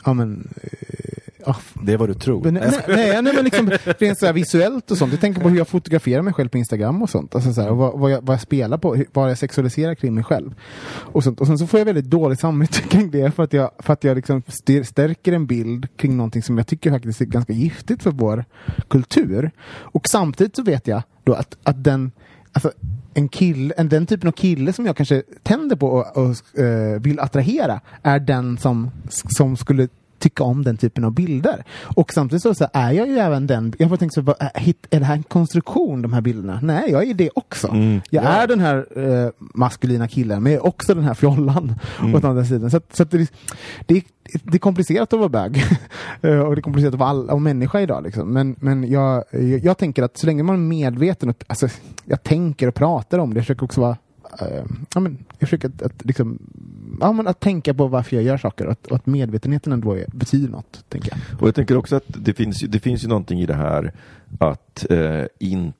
ja 0.04 0.12
men, 0.12 0.48
eh, 0.62 1.17
ja, 1.46 1.56
Det 1.82 1.92
är 1.92 1.96
vad 1.96 2.08
du 2.08 2.14
tror. 2.14 2.44
Men, 2.44 2.54
nej, 2.54 2.70
nej, 2.88 3.22
nej, 3.22 3.34
men 3.34 3.44
liksom 3.44 3.70
rent 3.98 4.18
så 4.18 4.32
visuellt 4.32 4.90
och 4.90 4.98
sånt. 4.98 5.12
Jag 5.12 5.20
tänker 5.20 5.40
på 5.40 5.48
hur 5.48 5.58
jag 5.58 5.68
fotograferar 5.68 6.22
mig 6.22 6.32
själv 6.32 6.48
på 6.48 6.58
Instagram 6.58 7.02
och 7.02 7.10
sånt. 7.10 7.34
Alltså 7.34 7.52
så 7.52 7.60
här, 7.62 7.70
och 7.70 7.76
vad, 7.76 7.98
vad, 7.98 8.10
jag, 8.10 8.22
vad 8.22 8.34
jag 8.34 8.40
spelar 8.40 8.78
på, 8.78 8.94
hur- 8.94 9.06
vad 9.12 9.30
jag 9.30 9.38
sexualiserar 9.38 9.94
kring 9.94 10.14
mig 10.14 10.24
själv. 10.24 10.54
Och, 10.88 11.24
sånt. 11.24 11.40
och 11.40 11.46
sen 11.46 11.58
så 11.58 11.66
får 11.66 11.80
jag 11.80 11.84
väldigt 11.84 12.10
dåligt 12.10 12.40
samvete 12.40 12.80
kring 12.90 13.10
det 13.10 13.34
för 13.34 13.42
att 13.42 13.52
jag, 13.52 13.70
för 13.78 13.92
att 13.92 14.04
jag 14.04 14.16
liksom 14.16 14.42
stärker 14.84 15.32
en 15.32 15.46
bild 15.46 15.88
kring 15.96 16.16
någonting 16.16 16.42
som 16.42 16.58
jag 16.58 16.66
tycker 16.66 16.90
faktiskt 16.90 17.20
är 17.20 17.24
ganska 17.24 17.52
giftigt 17.52 18.02
för 18.02 18.10
vår 18.10 18.44
kultur. 18.88 19.50
Och 19.68 20.08
samtidigt 20.08 20.56
så 20.56 20.62
vet 20.62 20.86
jag 20.86 21.02
då 21.24 21.34
att, 21.34 21.56
att 21.62 21.84
den 21.84 22.12
Alltså, 22.52 22.72
en 23.14 23.28
kille, 23.28 23.74
en, 23.76 23.88
den 23.88 24.06
typen 24.06 24.28
av 24.28 24.32
kille 24.32 24.72
som 24.72 24.86
jag 24.86 24.96
kanske 24.96 25.22
tänder 25.42 25.76
på 25.76 25.86
och, 25.88 26.16
och 26.16 26.58
eh, 26.60 27.00
vill 27.00 27.20
attrahera 27.20 27.80
är 28.02 28.18
den 28.18 28.58
som, 28.58 28.90
som 29.10 29.56
skulle 29.56 29.88
tycka 30.18 30.44
om 30.44 30.64
den 30.64 30.76
typen 30.76 31.04
av 31.04 31.12
bilder. 31.12 31.64
Och 31.82 32.12
samtidigt 32.12 32.42
så, 32.42 32.54
så 32.54 32.66
är 32.72 32.92
jag 32.92 33.08
ju 33.08 33.18
även 33.18 33.46
den, 33.46 33.72
jag 33.78 33.88
har 33.88 33.96
tänkt 33.96 34.14
så, 34.14 34.20
vad, 34.20 34.36
är, 34.40 34.74
det 34.98 35.04
här 35.04 35.14
en 35.14 35.22
konstruktion 35.22 36.02
de 36.02 36.12
här 36.12 36.20
bilderna? 36.20 36.60
Nej, 36.62 36.90
jag 36.90 37.08
är 37.08 37.14
det 37.14 37.30
också. 37.34 37.68
Mm. 37.68 38.00
Jag 38.10 38.24
är 38.24 38.46
den 38.46 38.60
här 38.60 38.86
eh, 38.96 39.30
maskulina 39.38 40.08
killen, 40.08 40.42
men 40.42 40.52
jag 40.52 40.62
är 40.62 40.66
också 40.66 40.94
den 40.94 41.04
här 41.04 41.14
fjollan 41.14 41.74
Mm. 42.00 42.14
åt 42.14 42.24
andra 42.24 42.44
sidan. 42.44 42.70
Så, 42.70 42.80
så 42.92 43.04
det, 43.04 43.32
det, 43.86 44.04
det 44.42 44.54
är 44.54 44.58
komplicerat 44.58 45.12
att 45.12 45.18
vara 45.18 45.28
bög. 45.28 45.64
Eh, 46.22 46.40
och 46.40 46.54
det 46.54 46.60
är 46.60 46.62
komplicerat 46.62 46.94
att 46.94 47.00
vara 47.00 47.10
all, 47.10 47.30
att 47.30 47.42
människa 47.42 47.80
idag. 47.80 48.02
Liksom. 48.04 48.32
Men, 48.32 48.56
men 48.60 48.90
jag, 48.90 49.24
jag, 49.30 49.64
jag 49.64 49.78
tänker 49.78 50.02
att 50.02 50.18
så 50.18 50.26
länge 50.26 50.42
man 50.42 50.54
är 50.54 50.60
medveten, 50.60 51.28
och, 51.28 51.44
alltså, 51.46 51.68
jag 52.04 52.22
tänker 52.22 52.68
och 52.68 52.74
pratar 52.74 53.18
om 53.18 53.34
det, 53.34 53.38
jag 53.38 53.44
försöker 53.44 53.64
också 53.64 53.80
vara 53.80 53.96
eh, 54.40 54.64
ja, 54.94 55.00
men, 55.00 55.18
jag 55.38 55.48
försöker 55.48 55.68
att, 55.68 55.82
att, 55.82 56.04
liksom, 56.04 56.38
ja, 57.00 57.12
men 57.12 57.26
att 57.26 57.40
tänka 57.40 57.74
på 57.74 57.86
varför 57.86 58.16
jag 58.16 58.24
gör 58.24 58.36
saker 58.36 58.66
och 58.66 58.72
att, 58.72 58.86
och 58.86 58.96
att 58.96 59.06
medvetenheten 59.06 59.72
ändå 59.72 59.92
är, 59.92 60.04
betyder 60.12 60.48
något. 60.48 60.84
Tänker 60.88 61.10
jag. 61.10 61.40
Och 61.42 61.48
jag 61.48 61.54
tänker 61.54 61.76
också 61.76 61.96
att 61.96 62.04
det 62.06 62.34
finns, 62.34 62.60
det 62.60 62.80
finns 62.80 63.04
ju 63.04 63.08
någonting 63.08 63.40
i 63.40 63.46
det 63.46 63.54
här 63.54 63.92
att 64.38 64.90
eh, 64.90 65.24
inte 65.38 65.77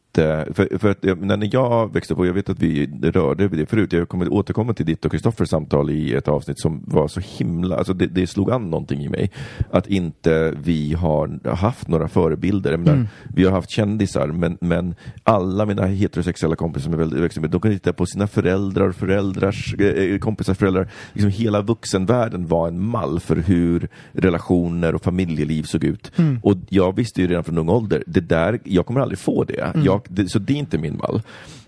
för, 0.52 0.78
för 0.78 1.14
när 1.14 1.48
jag 1.52 1.92
växte 1.92 2.14
upp, 2.14 2.20
och 2.20 2.26
jag 2.26 2.32
vet 2.32 2.48
att 2.48 2.58
vi 2.58 2.86
rörde 3.02 3.48
vid 3.48 3.58
det 3.58 3.66
förut, 3.66 3.92
jag 3.92 4.08
kommer 4.08 4.32
återkomma 4.32 4.74
till 4.74 4.86
ditt 4.86 5.04
och 5.04 5.10
Kristoffers 5.10 5.48
samtal 5.48 5.90
i 5.90 6.14
ett 6.14 6.28
avsnitt 6.28 6.60
som 6.60 6.82
var 6.86 7.08
så 7.08 7.20
himla, 7.20 7.76
alltså 7.76 7.94
det, 7.94 8.06
det 8.06 8.26
slog 8.26 8.50
an 8.50 8.70
någonting 8.70 9.00
i 9.00 9.08
mig. 9.08 9.30
Att 9.70 9.86
inte 9.86 10.54
vi 10.62 10.94
har 10.94 11.50
haft 11.54 11.88
några 11.88 12.08
förebilder. 12.08 12.76
Menar, 12.76 13.06
Vi 13.34 13.44
har 13.44 13.52
haft 13.52 13.70
kändisar, 13.70 14.26
men, 14.26 14.58
men 14.60 14.94
alla 15.22 15.66
mina 15.66 15.86
heterosexuella 15.86 16.56
kompisar 16.56 16.90
som 16.90 17.00
jag 17.00 17.06
växte 17.06 17.40
upp 17.40 17.50
de 17.50 17.60
kan 17.60 17.72
titta 17.72 17.92
på 17.92 18.06
sina 18.06 18.26
föräldrar, 18.26 18.92
föräldrars 18.92 19.74
eh, 19.74 20.18
kompisars 20.18 20.58
föräldrar. 20.58 20.88
Liksom 21.12 21.30
hela 21.30 21.62
vuxenvärlden 21.62 22.46
var 22.46 22.68
en 22.68 22.80
mall 22.80 23.20
för 23.20 23.36
hur 23.36 23.88
relationer 24.12 24.94
och 24.94 25.02
familjeliv 25.02 25.62
såg 25.62 25.84
ut. 25.84 26.12
Och 26.42 26.56
jag 26.68 26.96
visste 26.96 27.20
ju 27.22 27.28
redan 27.28 27.44
från 27.44 27.58
ung 27.58 27.68
ålder, 27.68 28.04
det 28.06 28.20
där, 28.20 28.60
jag 28.64 28.86
kommer 28.86 29.00
aldrig 29.00 29.18
få 29.18 29.44
det. 29.44 29.72
Jag, 29.84 30.06
det 30.09 30.28
så 30.28 30.38
det 30.38 30.52
är 30.52 30.56
inte 30.56 30.78
min 30.78 30.96
mall. 30.96 31.22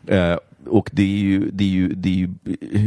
Eh, 0.06 0.36
och 0.66 0.90
det 0.92 1.02
är 1.02 1.06
ju, 1.18 1.50
det 1.50 1.64
är 1.64 1.68
ju, 1.68 1.88
det 1.88 2.08
är 2.08 2.14
ju, 2.14 2.28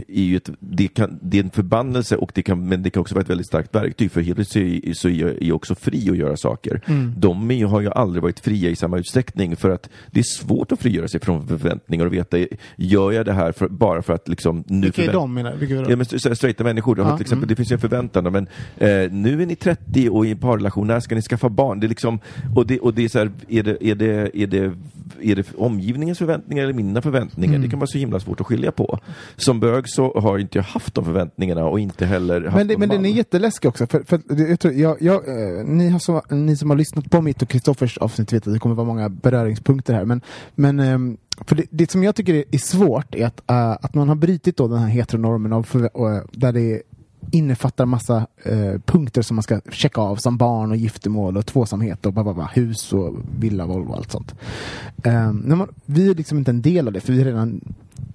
är 0.08 0.24
ju 0.24 0.38
ett, 0.38 0.50
det, 0.60 0.88
kan, 0.88 1.20
det 1.22 1.40
är 1.40 1.44
en 1.44 1.50
förbannelse, 1.50 2.16
och 2.16 2.32
det 2.36 2.44
kan, 2.44 2.68
men 2.68 2.84
det 2.84 2.90
kan 2.90 3.02
också 3.02 3.16
vara 3.16 3.24
ett 3.24 3.30
väldigt 3.30 3.48
starkt 3.48 3.76
verktyg. 3.76 4.12
För 4.12 4.22
helt 4.22 4.36
plötsligt 4.36 4.98
så 4.98 5.10
är, 5.10 5.14
jag 5.14 5.42
är 5.42 5.52
också 5.52 5.76
fri 5.76 6.10
att 6.10 6.18
göra 6.18 6.38
saker. 6.38 6.82
De 7.18 7.52
är, 7.52 7.66
har 7.66 7.82
ju 7.82 7.90
aldrig 7.90 8.24
varit 8.24 8.40
fria 8.40 8.70
i 8.70 8.76
samma 8.76 8.98
utsträckning 8.98 9.56
för 9.56 9.70
att 9.70 9.90
det 10.12 10.20
är 10.20 10.24
svårt 10.24 10.72
att 10.72 10.80
frigöra 10.80 11.08
sig 11.08 11.20
från 11.20 11.48
förväntningar 11.48 12.06
och 12.06 12.14
veta, 12.14 12.38
gör 12.76 13.12
jag 13.12 13.26
det 13.26 13.34
här 13.34 13.52
för, 13.52 13.68
bara 13.68 14.02
för 14.02 14.14
att 14.14 14.28
liksom 14.28 14.64
nu 14.68 14.82
Vilka 14.88 15.04
är 15.06 15.14
de 15.14 15.34
menar 15.34 15.56
Vilka 15.56 15.76
är 15.76 15.84
de? 15.84 15.90
Ja, 15.92 15.96
men 15.96 16.02
st- 16.02 16.16
st- 16.16 16.36
straighta 16.36 16.64
människor, 16.64 17.00
Ja, 17.00 17.18
till 17.18 17.24
exempel, 17.24 17.50
det 17.50 17.56
finns 17.56 17.72
ju 17.72 17.74
en 17.74 17.80
förväntan. 17.80 18.24
Men 18.32 18.48
eh, 18.78 19.12
nu 19.12 19.42
är 19.42 19.46
ni 19.46 19.56
30 19.56 20.10
och 20.10 20.26
i 20.26 20.32
en 20.32 20.38
parrelation, 20.38 20.88
när 20.88 21.00
ska 21.00 21.16
ni 21.16 21.22
skaffa 21.22 21.50
barn? 21.50 21.80
Det 21.80 21.88
är 21.88 21.90
liksom, 21.90 22.20
och 22.56 22.68
det, 22.68 22.80
och 22.80 22.94
det 22.94 23.04
är 23.04 23.10
så 23.10 23.20
här, 23.20 23.32
är 23.50 23.64
det, 23.64 23.88
är 23.88 23.96
det, 23.96 24.38
är 24.38 24.48
det 24.48 24.74
är 25.22 25.36
det 25.36 25.54
omgivningens 25.58 26.18
förväntningar 26.18 26.64
eller 26.64 26.74
mina 26.74 27.02
förväntningar? 27.02 27.56
Mm. 27.56 27.62
Det 27.62 27.70
kan 27.70 27.80
vara 27.80 27.88
så 27.88 27.98
himla 27.98 28.20
svårt 28.20 28.42
att 28.42 28.48
skilja 28.48 28.72
på. 28.72 29.00
Som 29.36 29.60
bög 29.60 29.90
så 29.90 30.20
har 30.20 30.38
inte 30.38 30.58
jag 30.58 30.64
haft 30.64 30.96
de 30.96 31.06
förväntningarna 31.06 31.66
och 31.66 31.80
inte 31.80 32.06
heller 32.06 32.42
haft 32.42 32.56
Men, 32.56 32.68
det, 32.68 32.78
men 32.78 32.90
den 32.90 33.06
är 33.06 33.10
jätteläskig 33.10 33.70
också. 33.70 33.88
För, 33.88 34.04
för 34.04 34.22
jag 34.50 34.60
tror, 34.60 34.74
jag, 34.74 35.02
jag, 35.02 35.28
eh, 35.28 35.66
ni, 35.66 35.90
har 35.90 36.00
så, 36.00 36.22
ni 36.30 36.56
som 36.56 36.70
har 36.70 36.78
lyssnat 36.78 37.12
på 37.12 37.22
mitt 37.22 37.42
och 37.42 37.50
Kristoffers 37.50 37.98
avsnitt 37.98 38.34
vet 38.34 38.48
att 38.48 38.54
det 38.54 38.60
kommer 38.60 38.76
vara 38.76 38.88
många 38.88 39.10
beröringspunkter 39.10 39.94
här. 39.94 40.06
Men, 40.06 40.22
men 40.56 40.80
ehm, 40.80 41.18
för 41.48 41.56
det, 41.56 41.66
det 41.70 41.92
som 41.92 42.04
jag 42.04 42.16
tycker 42.16 42.34
är, 42.52 42.58
svårt 42.58 43.16
är 43.16 43.26
att, 43.26 43.50
eh, 43.50 43.72
att 43.72 43.94
man 43.94 44.10
har 44.10 44.16
brutit 44.16 44.58
då 44.58 44.68
den 44.68 44.80
här 44.80 44.88
heteronormen 44.88 45.54
av, 45.54 45.90
och, 45.94 46.12
eh, 46.12 46.24
där 46.32 46.52
det 46.52 46.82
innefattar 47.32 47.86
massa 47.86 48.28
eh, 48.44 48.80
punkter 48.86 49.22
som 49.22 49.36
man 49.36 49.44
ska 49.44 49.62
checka 49.72 50.02
av 50.02 50.16
som 50.16 50.38
barn 50.38 50.72
och 50.72 50.78
giftermål 50.78 51.38
och 51.38 51.46
tvåsamhet 51.46 52.06
och 52.06 52.14
bara, 52.14 52.34
bara, 52.34 52.50
hus 52.54 52.94
och 52.94 53.16
villa, 53.40 53.66
Volvo 53.66 53.90
och 53.90 53.98
allt 53.98 54.12
sånt. 54.12 54.36
När 55.44 55.56
man, 55.56 55.68
vi 55.86 56.10
är 56.10 56.16
liksom 56.16 56.38
inte 56.38 56.52
en 56.52 56.62
del 56.62 56.88
av 56.88 56.94
det 56.94 57.02
för 57.02 57.14
vi 57.14 57.20
har 57.20 57.26
redan 57.26 57.62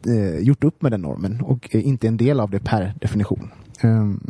eh, 0.06 0.38
gjort 0.38 0.64
upp 0.64 0.82
med 0.82 0.92
den 0.92 1.00
normen 1.00 1.40
och 1.40 1.74
är 1.74 1.80
inte 1.80 2.08
en 2.08 2.16
del 2.16 2.40
av 2.40 2.50
det 2.50 2.60
per 2.60 2.94
definition. 3.00 3.50
Ehm, 3.80 4.20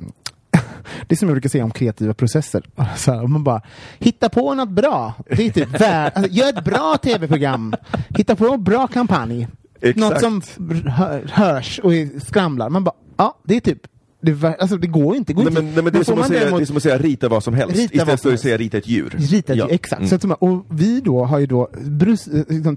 det 1.07 1.15
är 1.15 1.17
som 1.17 1.29
jag 1.29 1.35
brukar 1.35 1.49
säga 1.49 1.65
om 1.65 1.71
kreativa 1.71 2.15
processer. 2.15 2.63
Så 2.97 3.13
här, 3.13 3.25
om 3.25 3.33
man 3.33 3.45
bara, 3.45 3.63
hitta 3.99 4.29
på 4.29 4.55
något 4.55 4.69
bra. 4.69 5.15
Det 5.31 5.47
är 5.47 5.51
typ 5.51 5.81
vär, 5.81 6.11
alltså, 6.15 6.33
gör 6.33 6.49
ett 6.49 6.65
bra 6.65 6.99
tv-program. 7.03 7.75
Hitta 8.09 8.37
på 8.37 8.49
en 8.49 8.65
bra 8.65 8.87
kampanj. 8.87 9.49
Exakt. 9.81 9.97
Något 9.97 10.21
som 10.21 10.43
hör, 10.87 11.31
hörs 11.33 11.79
och 11.79 11.93
skramlar. 12.23 12.71
Man 12.71 12.85
bara, 12.85 12.95
ja, 13.17 13.39
det 13.43 13.57
är 13.57 13.61
typ 13.61 13.81
det, 14.21 14.45
alltså, 14.45 14.77
det 14.77 14.87
går 14.87 15.17
inte. 15.17 15.33
Det, 15.33 15.35
går 15.35 15.43
Nej, 15.43 15.51
inte. 15.51 15.63
men, 15.63 15.75
nej, 15.75 15.85
men 15.85 15.93
det, 15.93 15.99
är 15.99 16.05
som 16.05 16.19
att 16.19 16.27
säga, 16.27 16.41
däremot- 16.41 16.59
det 16.59 16.65
är 16.65 16.67
som 16.67 16.77
att 16.77 16.83
säga 16.83 16.99
rita 16.99 17.29
vad 17.29 17.45
som 17.45 17.55
helst 17.55 17.77
Rita 17.77 17.95
istället 17.95 18.23
för 18.23 18.33
att 18.35 18.41
säga 18.41 18.57
rita 18.57 18.79
ett 18.79 18.89
djur. 18.89 19.15
Ritat 19.19 19.57
Ja. 19.57 19.69
ju, 19.69 19.75
exakt. 19.75 20.01
Mm. 20.03 20.09
Så 20.21 20.33
att, 20.33 20.39
och 20.43 20.67
vi 20.71 21.01
då 21.01 21.25
har 21.25 21.39
ju 21.39 21.47
då 21.47 21.69
brus, 21.81 22.29
eh, 22.29 22.45
liksom, 22.49 22.77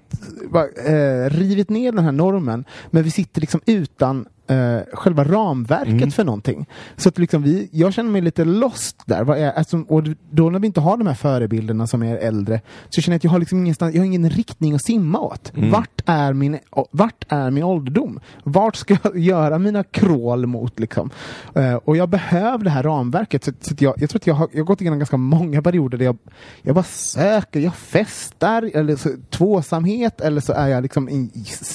bara, 0.52 0.68
eh, 0.86 1.30
rivit 1.30 1.70
ner 1.70 1.92
den 1.92 2.04
här 2.04 2.12
normen, 2.12 2.64
men 2.92 3.04
vi 3.04 3.12
sitter 3.12 3.42
liksom 3.42 3.62
utan 3.66 4.26
eh, 4.48 4.80
själva 4.94 5.24
ramverket 5.24 5.92
Mm. 5.94 6.12
för 6.12 6.24
någonting. 6.24 6.66
Så 6.98 7.10
att 7.10 7.18
liksom 7.18 7.44
vi, 7.44 7.70
jag 7.72 7.94
känner 7.94 8.10
mig 8.12 8.22
lite 8.22 8.46
lost 8.46 9.02
där. 9.06 9.24
Vad 9.24 9.38
är, 9.38 9.52
alltså, 9.52 9.84
och 9.88 10.04
då 10.32 10.50
när 10.50 10.60
vi 10.60 10.68
inte 10.68 10.80
har 10.82 10.98
de 10.98 11.08
här 11.08 11.14
förebilderna 11.14 11.88
som 11.88 12.04
är 12.04 12.16
äldre, 12.18 12.62
så 12.90 13.02
känner 13.02 13.14
jag 13.14 13.18
att 13.20 13.24
jag 13.24 13.32
har 13.32 13.40
liksom 13.40 13.60
ingenstans, 13.60 13.96
jag 13.96 14.02
har 14.02 14.06
ingen 14.06 14.30
riktning 14.30 14.76
att 14.76 14.84
simma 14.86 15.20
åt. 15.20 15.52
Mm. 15.58 15.72
Vart, 15.72 16.02
är 16.06 16.34
min, 16.34 16.60
vart 16.92 17.26
är 17.30 17.52
min 17.52 17.64
ålderdom? 17.64 18.20
Vart 18.44 18.76
ska 18.76 18.98
jag 19.04 19.18
göra 19.20 19.58
mina 19.58 19.84
krål 19.84 20.46
mot? 20.46 20.80
Liksom? 20.80 21.10
Eh, 21.56 21.74
och 21.76 21.98
jag 21.98 22.10
behöver 22.10 22.64
det 22.64 22.70
här 22.70 22.84
ramverket. 22.84 23.44
Så, 23.44 23.52
så 23.62 23.76
jag, 23.80 23.94
jag 23.98 24.10
tror 24.10 24.20
att 24.20 24.28
jag 24.28 24.34
har, 24.36 24.48
jag 24.52 24.60
har 24.60 24.66
gått 24.66 24.82
igenom 24.82 25.00
ganska 25.00 25.18
många 25.18 25.62
perioder 25.62 25.98
där 25.98 26.06
jag, 26.06 26.18
jag 26.62 26.76
bara 26.76 26.84
söker, 26.84 27.60
jag 27.60 27.76
festar, 27.76 28.72
eller 28.74 28.96
så, 28.96 29.10
tvåsamhet, 29.30 30.22
eller 30.22 30.42
så 30.42 30.54
är 30.54 30.68
jag 30.68 30.82
liksom 30.84 31.10
i, 31.10 31.30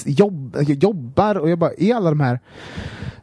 jobb, 0.05 0.55
jag 0.55 0.83
jobbar 0.83 1.35
och 1.35 1.49
jag 1.49 1.59
bara 1.59 1.71
i 1.77 1.91
alla 1.91 2.09
de 2.09 2.19
här 2.19 2.39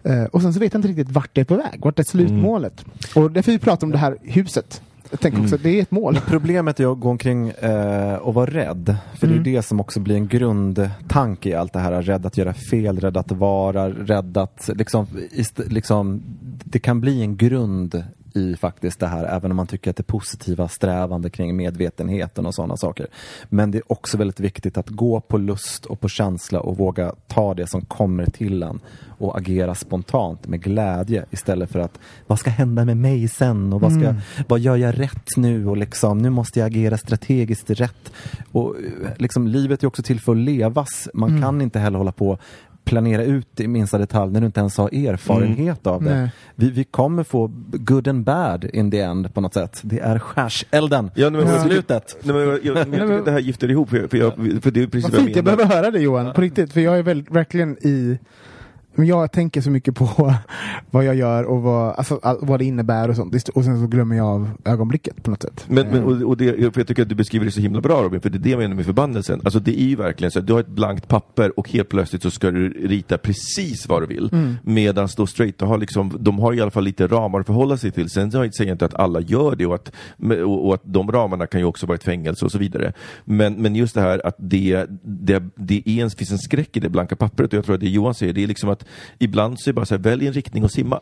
Eh, 0.03 0.25
och 0.25 0.43
sen 0.43 0.55
så 0.55 0.61
vet 0.61 0.73
jag 0.73 0.79
inte 0.79 0.89
riktigt 0.89 1.11
vart 1.11 1.31
det 1.33 1.41
är 1.41 1.45
på 1.45 1.57
väg, 1.57 1.81
vart 1.83 1.99
är 1.99 2.03
slutmålet? 2.03 2.85
Och 3.15 3.31
därför 3.31 3.53
vi 3.53 3.59
pratar 3.59 3.87
om 3.87 3.91
det 3.91 3.99
här 3.99 4.17
huset. 4.23 4.83
Jag 5.11 5.21
tänker 5.21 5.43
också, 5.43 5.57
det 5.57 5.79
är 5.79 5.83
ett 5.83 5.91
mål. 5.91 6.19
Problemet 6.27 6.81
är 6.81 6.93
att 6.93 7.01
gå 7.01 7.09
omkring 7.11 7.49
eh, 7.49 8.15
och 8.15 8.35
vara 8.35 8.51
rädd. 8.51 8.97
För 9.19 9.27
Mm. 9.27 9.43
det 9.43 9.51
är 9.51 9.57
det 9.57 9.63
som 9.63 9.81
också 9.81 10.01
blir 10.01 10.15
en 10.17 10.27
grundtanke 10.29 11.49
i 11.49 11.55
allt 11.55 11.73
det 11.73 11.79
här. 11.79 12.03
Rädd 12.03 12.27
att 12.27 12.37
göra 12.37 12.55
fel, 12.55 13.01
rädd 13.01 13.17
att 13.17 13.33
vara, 13.33 13.91
rädd 13.91 14.37
att 14.37 14.71
liksom, 14.75 15.07
liksom, 15.67 16.23
det 16.65 16.79
kan 16.79 17.01
bli 17.01 17.23
en 17.23 17.37
grund 17.37 18.05
i 18.35 18.57
faktiskt 18.57 19.01
det 19.01 19.07
här, 19.07 19.25
även 19.25 19.51
om 19.51 19.57
man 19.57 19.67
tycker 19.67 19.91
att 19.91 19.97
det 19.97 20.03
positiva 20.03 20.69
strävande 20.69 21.31
kring 21.31 21.57
medvetenheten 21.57 22.47
och 22.47 22.55
sådana 22.55 22.77
saker. 22.77 23.07
Men 23.49 23.71
det 23.71 23.79
är 23.79 23.93
också 23.93 24.17
väldigt 24.17 24.41
viktigt 24.41 24.79
att 24.79 24.89
gå 24.89 25.21
på 25.21 25.39
lust 25.39 25.87
och 25.87 26.01
på 26.01 26.09
känsla 26.09 26.61
och 26.61 26.77
våga 26.77 27.13
ta 27.27 27.55
det 27.55 27.67
som 27.67 27.81
kommer 27.81 28.27
till 28.27 28.63
en 28.63 28.81
och 29.19 29.39
agera 29.39 29.75
spontant 29.75 30.47
med 30.47 30.63
glädje 30.63 31.25
istället 31.31 31.71
för 31.71 31.79
att 31.79 31.99
vad 32.27 32.39
ska 32.39 32.51
hända 32.51 32.85
med 32.85 32.97
mig 32.97 33.29
sen 33.29 33.73
och 33.73 33.81
vad, 33.81 33.93
ska, 33.93 34.15
vad 34.49 34.61
gör 34.61 34.77
jag 34.77 35.01
rätt 35.01 35.37
nu 35.37 35.69
och 35.69 35.77
liksom 35.77 36.19
nu 36.19 36.31
måste 36.31 36.59
jag 36.59 36.67
agera 36.67 36.99
strategiskt 36.99 37.71
rätt. 37.71 38.13
Och 38.53 38.77
eh, 38.77 39.11
liksom 39.19 39.49
livet 39.49 39.83
är 39.83 39.87
också 39.87 40.03
till 40.03 40.21
för 40.21 40.33
att 40.33 40.39
levas. 40.39 41.09
Man 41.15 41.41
kan 41.41 41.61
inte 41.61 41.79
heller 41.79 41.99
hålla 41.99 42.13
på 42.13 42.39
planera 42.85 43.23
ut 43.23 43.61
i 43.61 43.69
minsta 43.69 43.99
detalj 43.99 44.33
när 44.33 44.41
du 44.41 44.47
inte 44.47 44.61
ens 44.61 44.77
har 44.79 44.95
erfarenhet 44.95 45.87
av 45.87 46.03
det. 46.03 46.15
Nej. 46.21 46.31
Vi, 46.55 46.71
vi 46.71 46.85
kommer 46.85 47.25
få 47.25 47.51
good 47.73 48.09
and 48.09 48.25
bad 48.25 48.65
in 48.73 48.91
the 48.91 49.01
end 49.01 49.35
på 49.35 49.41
något 49.41 49.55
sätt. 49.55 49.81
Det 49.83 49.99
är 50.01 50.19
skärselden 50.19 51.11
Ja, 51.15 51.31
men, 51.31 51.41
tycker- 51.47 51.59
slutet. 51.59 52.17
Nej, 52.23 52.35
men, 52.37 52.47
jag, 52.49 52.65
jag, 52.65 52.85
tycker 52.85 53.19
att 53.19 53.25
det 53.25 53.31
här 53.31 53.39
gifter 53.39 53.71
ihop, 53.71 53.91
för, 53.91 54.09
för, 54.09 54.17
jag, 54.19 54.33
för 54.63 54.71
det 54.71 54.83
är 54.83 54.87
precis 54.87 55.11
Vad 55.11 55.19
jag 55.21 55.25
fint, 55.25 55.37
jag 55.37 55.45
menar. 55.45 55.57
behöver 55.57 55.77
höra 55.77 55.91
det 55.91 55.99
Johan, 56.01 56.33
på 56.35 56.41
riktigt. 56.41 56.73
För 56.73 56.81
jag 56.81 56.99
är 56.99 57.03
väl, 57.03 57.23
verkligen 57.31 57.77
i... 57.87 58.19
Men 58.95 59.07
jag 59.07 59.33
tänker 59.33 59.61
så 59.61 59.71
mycket 59.71 59.95
på 59.95 60.35
vad 60.91 61.05
jag 61.05 61.15
gör 61.15 61.45
och 61.45 61.63
vad, 61.63 61.95
alltså, 61.95 62.21
all, 62.23 62.39
vad 62.41 62.61
det 62.61 62.65
innebär 62.65 63.09
och 63.09 63.17
sånt. 63.17 63.49
Och 63.49 63.65
sen 63.65 63.81
så 63.81 63.87
glömmer 63.87 64.17
jag 64.17 64.27
av 64.27 64.51
ögonblicket 64.65 65.23
på 65.23 65.31
något 65.31 65.43
sätt. 65.43 65.65
Men, 65.69 65.89
men, 65.89 66.05
Eh, 66.05 66.23
och, 66.23 66.29
och 66.29 66.37
det, 66.37 66.45
jag 66.45 66.75
tycker 66.75 67.03
att 67.03 67.09
du 67.09 67.15
beskriver 67.15 67.47
det 67.47 67.53
så 67.53 67.61
himla 67.61 67.81
bra 67.81 68.03
Robin, 68.03 68.21
för 68.21 68.31
det 68.31 68.39
är 68.39 68.41
det 68.41 68.51
jag 68.51 68.59
menar 68.59 68.75
med 68.75 68.85
förbannelsen. 68.85 69.41
Alltså 69.45 69.61
det 69.61 69.81
är 69.81 69.85
ju 69.85 69.97
verkligen 69.97 70.31
så 70.31 70.39
att 70.39 70.47
du 70.47 70.53
har 70.53 70.61
ett 70.61 70.69
blankt 70.69 71.09
papper 71.09 71.59
och 71.59 71.71
helt 71.71 71.89
plötsligt 71.89 72.23
så 72.23 72.31
ska 72.31 72.51
du 72.51 72.69
rita 72.69 73.19
precis 73.19 73.89
vad 73.89 74.03
du 74.03 74.07
vill. 74.07 74.29
Mm. 74.33 74.57
Medan 74.63 75.09
då 75.17 75.27
straighta 75.27 75.67
har 75.67 75.79
liksom, 75.79 76.17
de 76.21 76.39
har 76.39 76.53
i 76.53 76.61
alla 76.61 76.71
fall 76.71 76.85
lite 76.85 77.07
ramar 77.07 77.41
att 77.41 77.47
förhålla 77.47 77.77
sig 77.77 77.91
till. 77.91 78.11
Sen 78.11 78.31
säger 78.31 78.53
jag 78.59 78.69
inte 78.69 78.85
att 78.85 78.95
alla 78.95 79.21
gör 79.21 79.57
det 79.57 79.67
och 79.67 79.75
att, 79.75 79.93
och, 80.45 80.67
och 80.67 80.75
att 80.75 80.83
de 80.85 81.13
ramarna 81.13 81.47
kan 81.47 81.61
ju 81.61 81.67
också 81.67 81.87
vara 81.87 81.95
ett 81.95 82.05
fängelse 82.05 82.45
och 82.45 82.53
så 82.53 82.59
vidare. 82.59 82.93
Men, 83.25 83.55
men 83.55 83.77
just 83.77 83.95
det 83.95 84.01
här 84.01 84.27
att 84.27 84.37
det, 84.39 84.87
det, 85.03 85.43
det 85.57 85.83
är 85.87 86.03
en, 86.03 86.11
finns 86.11 86.31
en 86.31 86.39
skräck 86.39 86.77
i 86.77 86.81
det 86.81 86.89
blanka 86.89 87.17
pappret 87.17 87.53
och 87.53 87.57
jag 87.57 87.65
tror 87.65 87.75
att 87.75 87.81
det 87.81 87.89
Johan 87.89 88.15
säger, 88.15 88.33
det 88.33 88.43
är 88.43 88.47
liksom 88.47 88.69
att 88.69 88.84
ibland 89.19 89.61
så 89.61 89.71
är 89.71 89.73
det 89.73 89.77
bara 89.77 89.87
så 89.87 89.95
här, 89.95 90.03
välj 90.03 90.27
en 90.27 90.33
riktning 90.33 90.65
och 90.65 90.71
simma. 90.71 91.01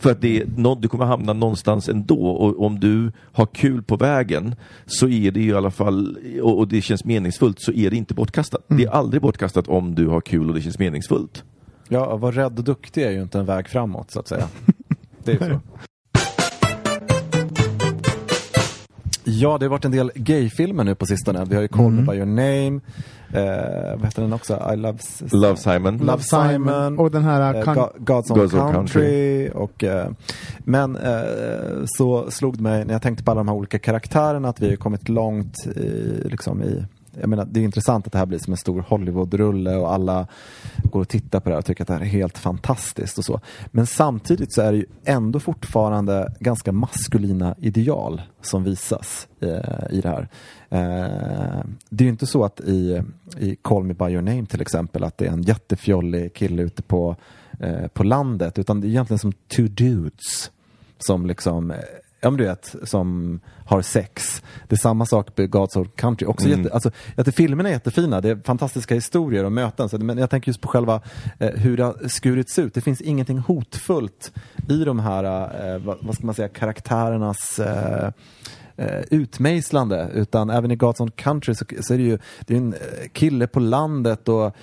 För 0.00 0.10
att 0.10 0.20
det 0.20 0.40
är, 0.40 0.46
nå- 0.56 0.74
du 0.74 0.88
kommer 0.88 1.04
hamna 1.04 1.32
någonstans 1.32 1.88
ändå 1.88 2.26
och 2.26 2.64
om 2.66 2.80
du 2.80 3.12
har 3.32 3.46
kul 3.46 3.82
på 3.82 3.96
vägen 3.96 4.54
så 4.86 5.08
är 5.08 5.30
det 5.30 5.40
ju 5.40 5.50
i 5.50 5.54
alla 5.54 5.70
fall, 5.70 6.18
och, 6.42 6.58
och 6.58 6.68
det 6.68 6.80
känns 6.82 7.04
meningsfullt, 7.04 7.60
så 7.60 7.72
är 7.72 7.90
det 7.90 7.96
inte 7.96 8.14
bortkastat. 8.14 8.64
Det 8.68 8.84
är 8.84 8.90
aldrig 8.90 9.22
bortkastat 9.22 9.68
om 9.68 9.94
du 9.94 10.06
har 10.06 10.20
kul 10.20 10.48
och 10.48 10.54
det 10.54 10.60
känns 10.60 10.78
meningsfullt. 10.78 11.44
Ja, 11.88 12.14
att 12.14 12.20
vara 12.20 12.36
rädd 12.36 12.58
och 12.58 12.64
duktig 12.64 13.02
är 13.02 13.10
ju 13.10 13.22
inte 13.22 13.38
en 13.38 13.46
väg 13.46 13.68
framåt 13.68 14.10
så 14.10 14.20
att 14.20 14.28
säga. 14.28 14.48
Det 15.24 15.32
är 15.32 15.38
så. 15.38 15.60
Ja, 19.30 19.58
det 19.58 19.64
har 19.64 19.70
varit 19.70 19.84
en 19.84 19.90
del 19.90 20.12
gayfilmer 20.14 20.84
nu 20.84 20.94
på 20.94 21.06
sistone. 21.06 21.44
Vi 21.44 21.54
har 21.54 21.62
ju 21.62 21.68
Call 21.68 21.90
Me 21.90 22.02
By 22.02 22.16
Your 22.16 22.26
Name, 22.26 22.80
eh, 23.32 23.96
vad 23.96 24.04
heter 24.04 24.22
den 24.22 24.32
också? 24.32 24.72
I 24.72 24.76
Love, 24.76 24.98
Love 25.32 25.56
Simon. 25.56 25.98
Love 25.98 26.22
Simon 26.22 26.98
och 26.98 27.10
den 27.10 27.24
här... 27.24 27.54
Eh, 27.54 27.62
God's 27.62 28.32
Own 28.32 28.38
God's 28.38 28.60
Own 28.60 28.72
Country. 28.72 29.48
Och, 29.54 29.84
eh, 29.84 30.10
men 30.58 30.96
eh, 30.96 31.20
så 31.86 32.30
slog 32.30 32.56
det 32.56 32.62
mig 32.62 32.84
när 32.84 32.94
jag 32.94 33.02
tänkte 33.02 33.24
på 33.24 33.30
alla 33.30 33.40
de 33.40 33.48
här 33.48 33.54
olika 33.54 33.78
karaktärerna 33.78 34.48
att 34.48 34.60
vi 34.60 34.68
har 34.68 34.76
kommit 34.76 35.08
långt 35.08 35.66
i, 35.66 36.20
liksom 36.24 36.62
i 36.62 36.84
jag 37.20 37.28
menar, 37.28 37.44
det 37.44 37.60
är 37.60 37.64
intressant 37.64 38.06
att 38.06 38.12
det 38.12 38.18
här 38.18 38.26
blir 38.26 38.38
som 38.38 38.52
en 38.52 38.56
stor 38.56 38.84
Hollywood-rulle 38.88 39.76
och 39.76 39.92
alla 39.92 40.26
går 40.84 41.00
och 41.00 41.08
tittar 41.08 41.40
på 41.40 41.48
det 41.48 41.54
här 41.54 41.58
och 41.58 41.64
tycker 41.64 41.82
att 41.82 41.88
det 41.88 41.94
här 41.94 42.00
är 42.00 42.04
helt 42.04 42.38
fantastiskt 42.38 43.18
och 43.18 43.24
så. 43.24 43.40
Men 43.70 43.86
samtidigt 43.86 44.52
så 44.52 44.62
är 44.62 44.72
det 44.72 44.78
ju 44.78 44.86
ändå 45.04 45.40
fortfarande 45.40 46.34
ganska 46.40 46.72
maskulina 46.72 47.54
ideal 47.58 48.22
som 48.42 48.64
visas 48.64 49.28
eh, 49.40 49.90
i 49.90 50.00
det 50.00 50.08
här. 50.08 50.28
Eh, 50.70 51.64
det 51.90 52.04
är 52.04 52.06
ju 52.06 52.08
inte 52.08 52.26
så 52.26 52.44
att 52.44 52.60
i, 52.60 53.02
i 53.38 53.56
Call 53.62 53.84
Me 53.84 53.94
By 53.94 54.04
Your 54.04 54.22
Name 54.22 54.46
till 54.46 54.60
exempel 54.60 55.04
att 55.04 55.18
det 55.18 55.26
är 55.26 55.32
en 55.32 55.42
jättefjollig 55.42 56.34
kille 56.34 56.62
ute 56.62 56.82
på, 56.82 57.16
eh, 57.60 57.86
på 57.86 58.04
landet 58.04 58.58
utan 58.58 58.80
det 58.80 58.86
är 58.86 58.88
egentligen 58.88 59.18
som 59.18 59.32
two 59.32 59.68
dudes 59.68 60.50
som 60.98 61.26
liksom 61.26 61.70
eh, 61.70 61.78
Ja 62.22 62.30
men 62.30 62.38
du 62.38 62.44
vet, 62.44 62.74
som 62.82 63.40
har 63.70 63.82
sex. 63.82 64.42
Det 64.68 64.74
är 64.74 64.78
samma 64.78 65.06
sak 65.06 65.28
med 65.36 65.50
God's 65.50 65.78
Own 65.78 65.88
Country. 65.96 66.26
Också 66.26 66.46
Mm. 66.46 66.58
jätte, 66.58 66.74
alltså, 66.74 66.90
tycker 67.16 67.32
filmerna 67.32 67.68
är 67.68 67.72
jättefina, 67.72 68.20
det 68.20 68.28
är 68.30 68.40
fantastiska 68.44 68.94
historier 68.94 69.44
och 69.44 69.52
möten. 69.52 69.88
Så, 69.88 69.98
men 69.98 70.18
jag 70.18 70.30
tänker 70.30 70.48
just 70.48 70.60
på 70.60 70.68
själva 70.68 71.00
eh, 71.38 71.50
hur 71.50 71.76
det 71.76 71.84
har 71.84 72.08
skurits 72.08 72.58
ut. 72.58 72.74
Det 72.74 72.80
finns 72.80 73.00
ingenting 73.00 73.38
hotfullt 73.38 74.32
i 74.68 74.84
de 74.84 74.98
här, 74.98 75.24
eh, 75.74 75.78
vad, 75.78 75.98
vad 76.00 76.14
ska 76.14 76.26
man 76.26 76.34
säga, 76.34 76.48
karaktärernas 76.48 77.58
eh, 77.58 78.10
eh, 78.76 79.00
utmejslande. 79.10 80.10
Utan 80.14 80.50
även 80.50 80.70
i 80.70 80.76
God's 80.76 81.00
Own 81.02 81.10
Country 81.10 81.54
så, 81.54 81.64
så 81.80 81.94
är 81.94 81.98
det 81.98 82.04
ju 82.04 82.18
det 82.40 82.54
är 82.54 82.58
en 82.58 82.72
eh, 82.72 83.08
kille 83.12 83.46
på 83.46 83.60
landet 83.60 84.28
och 84.28 84.56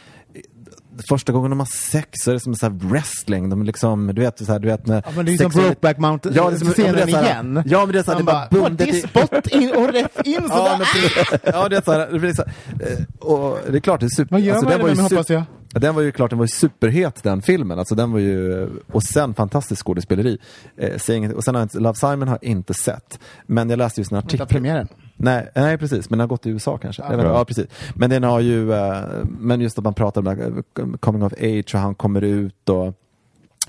Första 1.09 1.31
gången 1.31 1.49
de 1.49 1.59
har 1.59 1.67
sex 1.91 2.09
så 2.13 2.29
är 2.29 2.33
det 2.33 2.39
som 2.39 2.55
så 2.55 2.65
här 2.65 2.73
wrestling. 2.73 3.49
De 3.49 3.61
är 3.61 3.65
liksom, 3.65 4.07
du 4.15 4.21
vet, 4.21 4.45
så 4.45 4.51
här, 4.51 4.59
du 4.59 4.67
vet 4.67 4.87
när 4.87 4.95
Ja, 5.05 5.11
men 5.15 5.25
det 5.25 5.33
är 5.33 5.37
som 5.37 5.51
Brokeback 5.51 5.97
Mountain, 5.97 6.35
Ja, 6.35 6.49
det 6.49 6.55
är 6.55 6.59
som 6.59 6.67
scenen 6.67 6.95
det 6.95 7.01
är 7.01 7.07
här- 7.07 7.23
igen. 7.23 7.63
Ja, 7.65 7.85
men 7.85 7.93
det 7.93 7.99
är 7.99 8.03
så 8.03 8.11
här, 8.11 8.17
det 8.17 8.21
är 8.21 8.25
bara 8.25 8.47
bara, 8.51 8.61
bundet 8.61 8.87
"What 8.87 8.95
i... 8.95 8.97
is 8.97 9.03
spot 9.09 9.47
in 9.47 9.71
och 9.75 9.93
rätt 9.93 10.25
in 10.27 10.35
sådär. 10.41 10.47
Ja, 10.49 10.75
men 10.77 10.87
precis. 10.87 11.39
ja, 11.43 11.69
det 11.69 11.77
är 11.77 11.81
så 11.81 11.91
här, 11.91 12.07
det 12.11 12.19
blir 12.19 12.33
så 12.33 12.43
här, 12.43 12.51
eh, 12.91 13.27
och 13.27 13.59
det 13.71 13.77
är 13.77 13.81
klart, 13.81 13.99
det 13.99 14.05
är 14.05 14.15
super... 14.15 14.31
Vad 14.35 14.41
gör 14.41 14.53
alltså, 14.55 14.69
man 14.69 14.79
det 14.79 14.85
med 14.85 14.97
super- 14.97 15.15
hoppas 15.15 15.29
jag? 15.29 15.43
Ja, 15.73 15.79
Den 15.79 15.95
var 15.95 16.01
ju 16.01 16.11
klart, 16.11 16.29
den 16.29 16.39
var 16.39 16.45
ju 16.45 16.49
superhet 16.49 17.23
den 17.23 17.41
filmen. 17.41 17.79
Alltså 17.79 17.95
den 17.95 18.11
var 18.11 18.19
ju, 18.19 18.69
och 18.91 19.03
sen 19.03 19.33
fantastiskt 19.33 19.81
skådespeleri. 19.83 20.37
Eh, 20.77 20.93
och 21.35 21.43
sen 21.43 21.55
har 21.55 21.61
jag 21.73 21.81
Love 21.81 21.95
Simon 21.95 22.27
har 22.27 22.37
jag 22.41 22.51
inte 22.51 22.73
sett. 22.73 23.19
Men 23.45 23.69
jag 23.69 23.77
läste 23.77 24.01
just 24.01 24.11
en 24.11 24.15
Vänta, 24.15 24.27
artikel. 24.27 24.47
premiären. 24.47 24.87
Nej, 25.15 25.49
nej 25.55 25.77
precis, 25.77 26.09
men 26.09 26.17
den 26.17 26.23
har 26.23 26.27
gått 26.27 26.45
i 26.45 26.49
USA 26.49 26.77
kanske. 26.77 27.03
Inte. 27.03 27.15
ja, 27.15 27.45
precis. 27.45 27.65
Men 27.95 28.09
den 28.09 28.23
har 28.23 28.39
ju, 28.39 28.73
eh, 28.73 29.01
men 29.39 29.61
just 29.61 29.77
att 29.77 29.83
man 29.83 29.93
pratar 29.93 30.21
om 30.21 30.27
eh, 30.27 30.97
coming 30.99 31.23
of 31.23 31.33
age 31.33 31.71
och 31.73 31.79
han 31.79 31.95
kommer 31.95 32.21
ut 32.21 32.69
och 32.69 32.93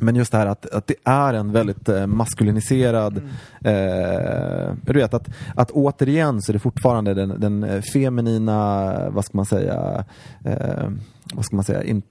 men 0.01 0.17
just 0.17 0.33
det 0.33 0.39
här 0.39 0.47
att, 0.47 0.67
att 0.71 0.87
det 0.87 0.95
är 1.05 1.35
en 1.35 1.53
väldigt 1.53 1.89
eh, 1.89 2.07
maskuliniserad, 2.07 3.17
eh, 3.65 4.73
du 4.83 4.93
vet 4.93 5.15
att, 5.15 5.29
att 5.55 5.71
återigen 5.71 6.43
så 6.43 6.53
är 6.53 6.53
det 6.53 6.59
fortfarande 6.59 7.15
den, 7.15 7.41
den 7.41 7.83
feminina, 7.83 8.95
vad 9.11 9.25
ska 9.25 9.37
man 9.37 9.47
säga, 9.47 10.05
eh, 10.45 10.89
vad 11.35 11.45
ska 11.45 11.57
man 11.57 11.65
säga, 11.65 11.83
in, 11.83 12.03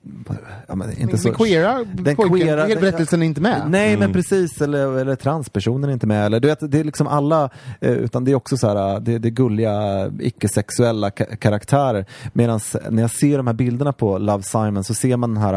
ja, 0.68 0.76
men 0.76 0.98
inte 0.98 1.18
så, 1.18 1.28
Den 1.30 1.38
queera 1.38 1.84
den 1.94 2.16
pojken, 2.16 2.38
queera- 2.38 2.66
hela 2.66 2.82
berättelsen 2.82 3.22
är 3.22 3.26
inte 3.26 3.42
med. 3.42 3.62
Nej 3.68 3.98
men 3.98 4.14
precis, 4.14 4.62
eller, 4.62 4.98
eller 4.98 5.16
transpersonen 5.16 5.90
är 5.90 5.94
inte 5.94 6.08
med. 6.08 6.26
Eller, 6.26 6.40
du 6.40 6.48
vet, 6.48 6.72
det 6.72 6.80
är 6.80 6.84
liksom 6.84 7.08
alla, 7.08 7.50
eh, 7.82 7.92
utan 7.92 8.24
det 8.24 8.32
är 8.32 8.36
också 8.36 8.58
så 8.58 8.68
här, 8.68 9.00
det, 9.00 9.18
det 9.18 9.28
är 9.28 9.32
gulliga 9.32 10.08
icke-sexuella 10.20 11.10
ka- 11.10 11.36
karaktärer. 11.36 12.06
Medan 12.34 12.60
när 12.90 13.02
jag 13.02 13.12
ser 13.12 13.38
de 13.38 13.48
här 13.48 13.54
bilderna 13.54 13.94
på 13.94 14.18
Love 14.18 14.44
Simon 14.44 14.84
så 14.84 14.94
ser 14.94 15.18
man 15.18 15.34
den 15.34 15.44
här 15.44 15.54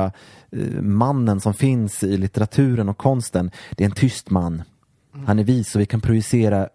eh, 0.52 0.82
mannen 0.82 1.40
som 1.40 1.54
finns 1.54 2.02
i 2.02 2.16
litteraturen 2.16 2.88
och 2.88 2.98
konsten. 2.98 3.50
Det 3.76 3.84
är 3.84 3.88
en 3.88 3.94
tyst 3.94 4.30
man. 4.30 4.62
Han 5.26 5.38
är 5.38 5.44
vis 5.44 5.74
och 5.74 5.80
vi 5.80 5.86
kan 5.86 6.00
projicera 6.00 6.68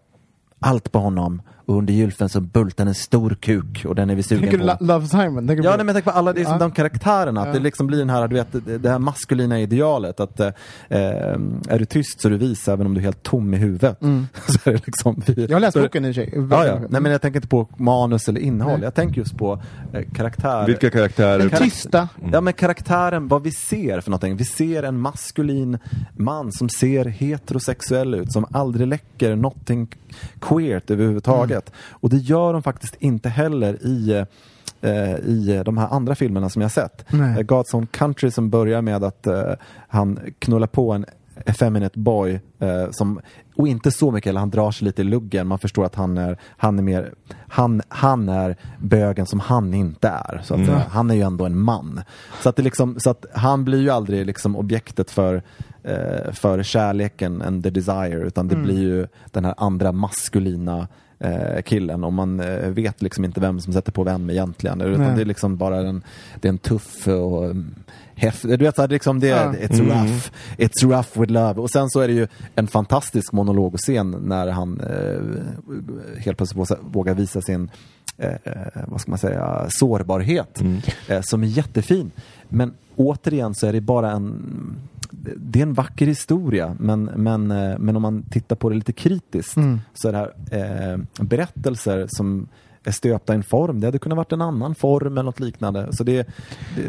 allt 0.60 0.92
på 0.92 1.00
honom. 1.00 1.42
Och 1.68 1.76
under 1.78 1.93
gylfen 1.93 2.30
så 2.30 2.41
bultar 2.41 2.86
en 2.86 2.95
stor 2.95 3.38
kuk 3.39 3.86
och 3.88 3.95
den 3.95 4.09
är 4.09 4.16
vi 4.16 4.24
sugen 4.24 4.41
Tänker 4.41 4.57
på. 4.57 4.63
du 4.63 4.86
Lo- 4.86 4.93
Love 4.93 5.07
Simon? 5.07 5.47
Tänker 5.47 5.63
Ja, 5.63 5.72
på- 5.72 5.78
nej, 5.78 5.86
men 5.86 5.88
jag 5.88 5.95
tänker 5.95 6.11
på 6.11 6.18
alla 6.18 6.34
det 6.34 6.41
är 6.41 6.43
som 6.45 6.53
Ja. 6.53 6.59
de 6.59 6.72
karaktärerna, 6.72 7.41
att 7.41 7.47
Ja. 7.47 7.53
det 7.53 7.59
liksom 7.59 7.88
blir 7.88 7.97
den 7.99 8.09
här, 8.09 8.28
du 8.28 8.36
vet, 8.36 8.47
det- 8.84 8.89
här 8.89 8.99
maskulina 8.99 9.59
idealet. 9.59 10.20
Att 10.20 10.39
eh, 10.39 10.51
är 10.89 11.80
du 11.80 11.86
tyst 11.86 12.22
så 12.22 12.28
är 12.28 12.32
du 12.32 12.38
vis 12.38 12.68
även 12.68 12.86
om 12.86 12.93
du 12.93 12.99
är 12.99 13.03
helt 13.03 13.24
tom 13.24 13.53
i 13.53 13.57
huvudet. 13.57 13.97
så 14.47 14.70
är 14.70 14.74
det 14.74 14.86
liksom, 14.86 15.22
vi, 15.26 15.34
Mm. 15.34 15.45
Jag 15.49 15.55
har 15.55 15.61
läst 15.61 15.78
boken 15.78 16.05
i 16.05 16.11
och 16.11 16.16
för 16.16 16.22
sig. 16.22 16.34
Ja, 16.49 16.66
ja. 16.68 16.80
Nej, 16.89 17.01
men 17.01 17.11
jag 17.11 17.22
tänker 17.22 17.38
inte 17.38 17.47
på 17.47 17.68
manus 17.78 18.28
eller 18.30 18.41
innehåll. 18.41 18.82
Jag 18.82 18.93
tänker 18.93 19.18
just 19.18 19.38
på 19.38 19.61
eh, 19.93 20.01
karaktär. 20.13 20.66
Vilka 20.66 20.89
karaktärer? 20.89 21.39
Den 21.39 21.49
tysta. 21.49 22.09
Ja 22.32 22.41
men 22.41 22.53
karaktären, 22.53 23.28
vad 23.28 23.43
vi 23.43 23.51
ser 23.51 24.01
för 24.01 24.09
någonting. 24.11 24.36
Vi 24.38 24.45
ser 24.45 24.84
en 24.84 24.99
maskulin 24.99 25.78
man 26.18 26.51
som 26.51 26.70
ser 26.70 27.05
heterosexuell 27.05 28.13
ut, 28.16 28.32
som 28.32 28.45
aldrig 28.51 28.88
läcker 28.88 29.36
någonting 29.36 29.88
queert 30.41 30.91
överhuvudtaget. 30.91 31.72
Och 31.89 32.09
det 32.09 32.18
gör 32.18 32.53
de 32.53 32.63
faktiskt 32.63 32.95
inte 32.99 33.30
heller 33.30 33.86
i 33.86 34.26
eh, 34.82 35.16
i 35.16 35.61
de 35.66 35.78
här 35.78 35.88
andra 35.88 36.16
filmerna 36.16 36.49
som 36.49 36.61
jag 36.61 36.72
sett. 36.72 37.05
Nej. 37.09 37.39
Eh, 37.39 37.43
God's 37.43 37.76
Own 37.76 37.88
Country 37.88 38.32
som 38.32 38.49
börjar 38.49 38.82
med 38.82 39.03
att 39.03 39.28
eh, 39.28 39.53
han 39.88 40.20
knullar 40.39 40.68
på 40.68 40.91
en 40.91 41.05
effeminate 41.45 41.99
boy 41.99 42.39
eh, 42.59 42.91
som, 42.91 43.22
och 43.56 43.68
inte 43.68 43.91
så 43.91 44.12
mycket, 44.12 44.30
eller 44.30 44.39
han 44.39 44.49
drar 44.49 44.72
sig 44.72 44.86
lite 44.86 45.01
i 45.01 45.06
luggen. 45.06 45.47
Man 45.47 45.60
förstår 45.60 45.86
att 45.86 45.95
han 45.95 46.18
är, 46.18 46.38
han 46.58 46.80
är 46.80 46.84
mer, 46.84 47.14
han, 47.47 47.82
han 47.88 48.30
är 48.30 48.58
bögen 48.80 49.26
som 49.26 49.39
han 49.39 49.74
inte 49.74 50.08
är. 50.08 50.41
Så 50.43 50.53
att, 50.53 50.66
säga. 50.66 50.84
Han 50.89 51.12
är 51.12 51.16
ju 51.16 51.22
ändå 51.22 51.45
en 51.45 51.60
man. 51.60 52.01
Så 52.41 52.49
att, 52.49 52.56
det 52.56 52.64
liksom, 52.64 52.99
så 52.99 53.10
att 53.10 53.26
han 53.34 53.66
blir 53.66 53.82
ju 53.82 53.89
aldrig 53.89 54.26
liksom 54.26 54.56
objektet 54.56 55.12
för, 55.12 55.43
eh, 55.84 56.32
för 56.32 56.64
kärleken 56.64 57.41
and 57.41 57.64
the 57.64 57.70
desire, 57.70 58.28
utan 58.28 58.47
det 58.47 58.56
blir 58.56 58.80
ju 58.80 59.08
den 59.32 59.45
här 59.45 59.53
andra 59.58 59.91
maskulina 59.91 60.88
killen 61.66 62.03
och 62.03 62.13
man 62.13 62.39
eh, 62.39 62.70
vet 62.70 63.01
liksom 63.01 63.26
inte 63.26 63.39
vem 63.39 63.61
som 63.61 63.74
sätter 63.74 63.91
på 63.91 64.03
vem 64.03 64.30
egentligen. 64.30 64.82
Utan 64.82 65.01
Nej. 65.05 65.16
det 65.16 65.22
är 65.22 65.26
liksom 65.26 65.57
bara 65.57 65.78
en, 65.78 66.03
det 66.41 66.47
är 66.47 66.49
en 66.49 66.57
tuff 66.57 67.07
och 67.07 67.49
um, 67.49 67.76
häftig, 68.16 68.49
du 68.49 68.66
vet 68.66 68.76
så 68.76 68.82
här, 68.82 68.88
det 68.88 68.91
är 68.91 68.95
liksom 68.95 69.20
det, 69.20 69.28
Ja. 69.28 69.51
it's 69.53 69.80
rough, 69.82 70.30
it's 70.57 70.84
rough 70.95 71.20
with 71.20 71.32
love. 71.32 71.61
Och 71.61 71.70
sen 71.70 71.89
så 71.89 71.99
är 71.99 72.07
det 72.07 72.13
ju 72.13 72.28
en 72.55 72.68
fantastisk 72.68 73.32
monolog 73.34 73.74
och 73.74 73.80
scen 73.80 74.11
när 74.11 74.47
han 74.47 74.80
eh, 74.80 76.22
helt 76.22 76.38
plötsligt 76.38 76.72
vågar 76.82 77.13
visa 77.13 77.41
sin 77.41 77.70
eh, 78.18 78.34
eh, 78.43 78.84
vad 78.88 79.01
ska 79.01 79.11
man 79.11 79.20
säga, 79.20 79.66
sårbarhet 79.70 80.61
eh, 81.07 81.22
som 81.22 81.43
är 81.43 81.47
jättefin. 81.47 82.11
Men 82.49 82.74
återigen 82.95 83.55
så 83.55 83.68
är 83.68 83.74
det 83.74 83.82
bara 83.82 84.11
en 84.11 84.41
det 85.38 85.59
är 85.59 85.63
en 85.63 85.74
vacker 85.74 86.05
historia, 86.05 86.76
men, 86.80 87.03
men, 87.03 87.51
eh, 87.51 87.78
men 87.80 87.95
om 87.95 88.01
man 88.01 88.24
tittar 88.24 88.55
på 88.55 88.70
det 88.70 88.76
lite 88.76 88.93
kritiskt 88.93 89.57
så 89.93 90.07
är 90.07 90.11
det 90.11 90.18
här 90.18 90.93
eh, 90.93 91.26
berättelser 91.26 92.05
som 92.09 92.47
är 92.88 92.92
stöpta 92.92 93.34
i 93.34 93.36
en 93.36 93.44
form. 93.44 93.80
Det 93.80 93.88
hade 93.88 94.00
kunnat 94.00 94.16
varit 94.18 94.32
en 94.32 94.42
annan 94.42 94.76
form 94.76 95.14
eller 95.14 95.24
något 95.24 95.40
liknande. 95.40 95.88
Så 95.92 96.04
det, 96.04 96.14
det, 96.14 96.26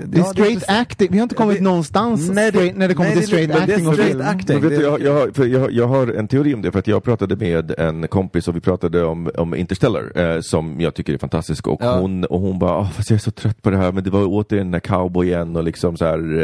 Det 0.06 0.16
är 0.18 0.20
ja, 0.20 0.24
straight 0.24 0.54
precis- 0.60 0.68
acting. 0.80 1.08
Vi 1.10 1.18
har 1.18 1.22
inte 1.22 1.34
kommit 1.34 1.56
det- 1.58 1.62
någonstans 1.64 2.30
Nej, 2.30 2.44
det- 2.44 2.58
straight, 2.58 2.76
när 2.76 2.88
det 2.88 2.94
kommer 2.94 3.10
nej, 3.14 3.18
till 3.26 3.30
det 3.30 3.36
är 3.42 3.46
straight 3.46 3.66
det 3.66 3.72
acting 3.74 3.88
och 3.88 3.94
straight 3.94 4.20
acting. 4.20 4.60
Men 4.60 4.68
vet 4.68 4.70
du, 4.70 4.76
det- 4.76 4.82
jag, 4.82 5.00
jag, 5.02 5.12
har, 5.36 5.44
jag, 5.46 5.72
jag 5.72 5.86
har 5.88 6.06
en 6.06 6.28
teori 6.28 6.54
om 6.54 6.62
det, 6.62 6.72
för 6.72 6.78
att 6.78 6.86
jag 6.86 7.04
pratade 7.04 7.36
med 7.36 7.70
en 7.78 8.08
kompis 8.08 8.48
och 8.48 8.56
vi 8.56 8.60
pratade 8.60 9.04
om, 9.04 9.30
om 9.38 9.54
Interstellar, 9.54 10.12
eh, 10.34 10.40
som 10.40 10.80
jag 10.80 10.94
tycker 10.94 11.14
är 11.14 11.18
fantastisk. 11.18 11.66
Och 11.66 11.78
Ja. 11.82 11.98
hon, 12.00 12.24
och 12.24 12.40
hon 12.40 12.58
bara, 12.58 12.78
"Åh, 12.78 12.90
fast 12.90 13.10
jag 13.10 13.14
är 13.14 13.20
så 13.20 13.30
trött 13.30 13.62
på 13.62 13.70
det 13.70 13.76
här, 13.76 13.92
men 13.92 14.04
det 14.04 14.10
var 14.10 14.24
återigen 14.26 14.66
den 14.66 14.74
här 14.74 14.80
cowboyen 14.80 15.56
och 15.56 15.64
liksom 15.64 15.96
så 15.96 16.04
här, 16.04 16.38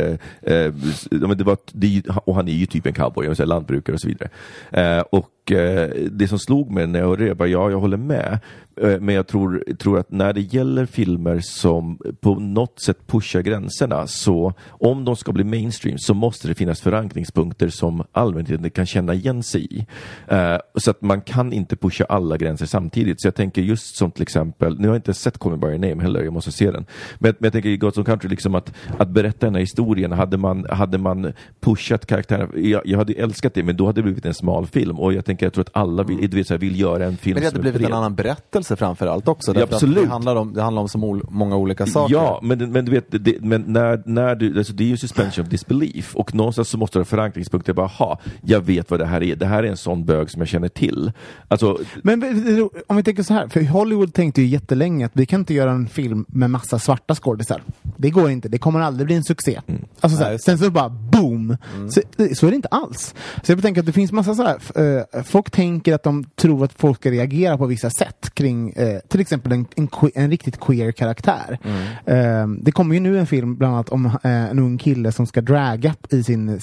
eh, 0.45 0.53
eh, 0.55 0.73
det 1.11 1.45
var, 1.45 1.57
det, 1.73 2.03
och 2.25 2.35
han 2.35 2.49
är 2.49 2.53
ju 2.53 2.67
typ 2.67 2.87
en 2.87 2.93
cowboy, 2.93 3.29
och 3.29 3.37
så 3.37 3.43
här, 3.43 3.49
lantbrukare 3.49 3.95
och 3.95 4.01
så 4.01 4.09
vidare. 4.09 4.29
Eh, 4.71 5.05
och 5.45 5.53
eh, 5.53 5.91
det 6.11 6.29
som 6.29 6.39
slog 6.39 6.71
mig 6.71 6.87
när 6.87 6.99
jag 7.01 7.07
hörde 7.07 7.25
det, 7.25 7.35
bara, 7.35 7.49
ja, 7.49 7.71
jag 7.71 7.81
håller 7.81 7.97
med. 7.97 8.39
Eh, 8.77 9.01
Men 9.01 9.15
jag 9.15 9.27
tror, 9.27 9.65
tror 9.79 9.99
att 9.99 10.11
när 10.13 10.33
det 10.33 10.41
gäller 10.41 10.87
filmer 10.87 11.41
som 11.43 11.99
på 12.21 12.35
något 12.35 12.81
sätt 12.81 13.07
pushar 13.07 13.41
gränserna, 13.43 14.07
så 14.07 14.55
om 14.69 15.05
de 15.05 15.17
ska 15.17 15.33
bli 15.33 15.45
mainstream 15.45 15.99
så 15.99 16.15
måste 16.15 16.49
det 16.49 16.55
finnas 16.55 16.81
förankringspunkter 16.81 17.69
som 17.69 18.03
allmänheten 18.13 18.71
kan 18.71 18.87
känna 18.87 19.15
igen 19.15 19.43
sig 19.43 19.65
i. 19.77 19.87
Eh, 20.29 20.57
så 20.75 20.91
att 20.91 21.03
man 21.03 21.21
kan 21.21 21.53
inte 21.53 21.77
pusha 21.77 22.05
alla 22.05 22.37
gränser 22.37 22.67
samtidigt. 22.67 23.21
Så 23.21 23.27
jag 23.27 23.35
tänker 23.35 23.63
just 23.63 23.97
som 23.97 24.11
till 24.11 24.23
exempel, 24.23 24.79
nu 24.79 24.89
har 24.89 24.95
jag 24.95 24.99
inte 24.99 25.15
sett 25.15 25.39
Call 25.39 25.53
Me 25.53 25.59
By 25.59 25.67
Your 25.67 25.79
Name 25.79 26.03
heller, 26.03 26.23
jag 26.23 26.33
måste 26.33 26.53
se 26.53 26.71
den. 26.71 26.87
Men, 27.19 27.29
jag- 27.29 27.37
men 27.39 27.47
jag 27.47 27.53
tänker 27.53 27.69
i 27.69 27.77
Gods 27.77 27.99
Own 27.99 28.05
Country, 28.05 28.29
liksom 28.31 28.55
att, 28.55 28.73
att 28.99 29.09
berätta 29.09 29.47
den 29.47 29.55
här 29.55 29.61
historien, 29.61 30.13
hade 30.13 30.37
man, 30.37 30.67
hade 30.71 30.99
man 30.99 31.33
pushat 31.61 32.07
karaktärerna, 32.07 32.49
jag, 32.57 32.83
jag 32.85 32.99
hade 32.99 33.13
älskat 33.13 33.55
det, 33.55 33.63
men 33.63 33.77
då 33.77 33.87
hade 33.87 33.99
det 34.01 34.03
blivit 34.03 34.27
en 34.27 34.35
smal 34.35 34.67
film. 34.67 34.99
Och 35.01 35.13
jag 35.13 35.25
tänker, 35.33 35.47
jag 35.47 35.53
tror 35.53 35.63
att 35.63 35.77
alla 35.77 36.03
vill, 36.03 36.31
du 36.31 36.37
vet, 36.37 36.47
så 36.47 36.55
här, 36.55 36.59
vill 36.59 36.81
göra 36.81 37.05
en 37.05 37.17
film 37.17 37.35
Men 37.35 37.43
det 37.43 37.49
hade 37.49 37.61
blivit 37.61 37.89
en 37.89 37.93
annan 37.93 38.15
berättelse 38.15 38.77
framför 38.77 39.07
allt 39.07 39.29
också. 39.29 39.55
Ja, 39.55 39.63
absolut. 39.63 40.05
Det 40.05 40.11
handlar 40.11 40.37
om, 40.37 40.55
det 40.55 40.63
handlar 40.63 40.83
om 40.83 40.89
så 40.89 40.99
många 41.31 41.57
olika 41.57 41.87
saker. 41.87 42.15
Ja, 42.15 42.41
men, 42.43 42.73
men 42.73 42.85
du 42.85 42.93
vet, 42.93 43.07
det, 43.11 43.41
men 43.41 43.65
när, 43.67 44.03
när 44.07 44.35
du, 44.35 44.59
alltså 44.59 44.73
det 44.73 44.85
är 44.85 44.89
ju 44.89 44.97
suspension 44.97 45.45
of 45.45 45.51
disbelief 45.51 46.17
och 46.17 46.35
någonstans 46.35 46.69
så 46.69 46.79
måste 46.79 46.99
du 46.99 47.01
ha 47.01 47.05
förankringspunkter. 47.05 47.73
Bara, 47.73 47.87
ha, 47.87 48.19
jag 48.43 48.61
vet 48.61 48.91
vad 48.91 49.01
det 49.01 49.07
här 49.07 49.23
är. 49.23 49.37
Det 49.37 49.47
här 49.47 49.63
är 49.63 49.69
en 49.69 49.77
sån 49.77 50.05
bög 50.05 50.31
som 50.31 50.41
jag 50.41 50.49
känner 50.49 50.69
till. 50.69 51.13
Alltså, 51.49 51.79
Men 52.03 52.23
om 52.87 52.97
vi 52.97 53.03
tänker 53.03 53.23
så 53.23 53.35
här, 53.35 53.49
för 53.49 53.65
Hollywood 53.65 54.15
tänkte 54.15 54.43
ju 54.43 54.49
jättelänge 54.49 55.07
att 55.07 55.13
vi 55.15 55.27
kan 55.27 55.41
inte 55.41 55.55
göra 55.55 55.71
en 55.71 55.87
film 55.87 56.25
med 56.29 56.51
massa 56.51 56.79
svarta 56.79 57.15
skådisar. 57.15 57.63
Det 57.97 58.11
går 58.11 58.31
inte, 58.31 58.49
det 58.49 58.59
kommer 58.59 58.81
aldrig 58.81 59.07
bli 59.07 59.17
en 59.17 59.25
succé. 59.25 59.61
Alltså 60.03 60.19
så 60.19 60.25
här, 60.25 60.31
Nej, 60.31 60.39
sen 60.39 60.59
så 60.59 60.71
bara 60.71 60.89
boom! 60.89 61.57
Så, 61.91 62.01
så 62.35 62.47
är 62.47 62.51
det 62.51 62.57
inte 62.57 62.69
alls. 62.69 63.15
Så 63.43 63.53
jag 63.53 63.63
tänker 63.63 63.81
att 63.81 63.87
det 63.87 63.93
finns 63.93 64.13
massa 64.13 64.35
så 64.35 64.43
här, 64.43 64.59
eh, 65.17 65.23
folk 65.23 65.51
tänker 65.51 65.95
att 65.95 66.03
de 66.03 66.25
tror 66.25 66.65
att 66.65 66.73
folk 66.73 66.97
ska 66.99 67.11
reagera 67.11 67.59
på 67.59 67.67
vissa 67.67 67.91
sätt 67.91 68.31
kring 68.35 68.71
eh, 68.73 68.99
till 69.09 69.21
exempel 69.21 69.53
en, 69.53 69.67
en, 69.77 69.89
en 70.15 70.31
riktigt 70.31 70.61
queer 70.61 70.93
karaktär. 70.93 71.59
Eh, 72.07 72.47
det 72.61 72.73
kommer 72.73 72.95
ju 72.95 73.01
nu 73.01 73.19
en 73.19 73.27
film 73.27 73.57
bland 73.57 73.75
annat 73.75 73.89
om 73.89 74.07
eh, 74.07 74.11
en 74.51 74.59
ung 74.59 74.79
kille 74.79 75.13
som 75.13 75.27
ska 75.27 75.41
draga 75.41 75.95
i 76.11 76.23
sin, 76.23 76.49
eh, 76.49 76.57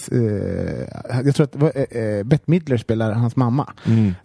jag 1.26 1.36
tror 1.36 1.44
att 1.44 1.56
var, 1.56 1.72
eh, 1.76 2.02
eh, 2.04 2.24
Bette 2.24 2.44
Midler 2.46 2.78
spelar 2.78 3.12
hans 3.12 3.36
mamma. 3.36 3.70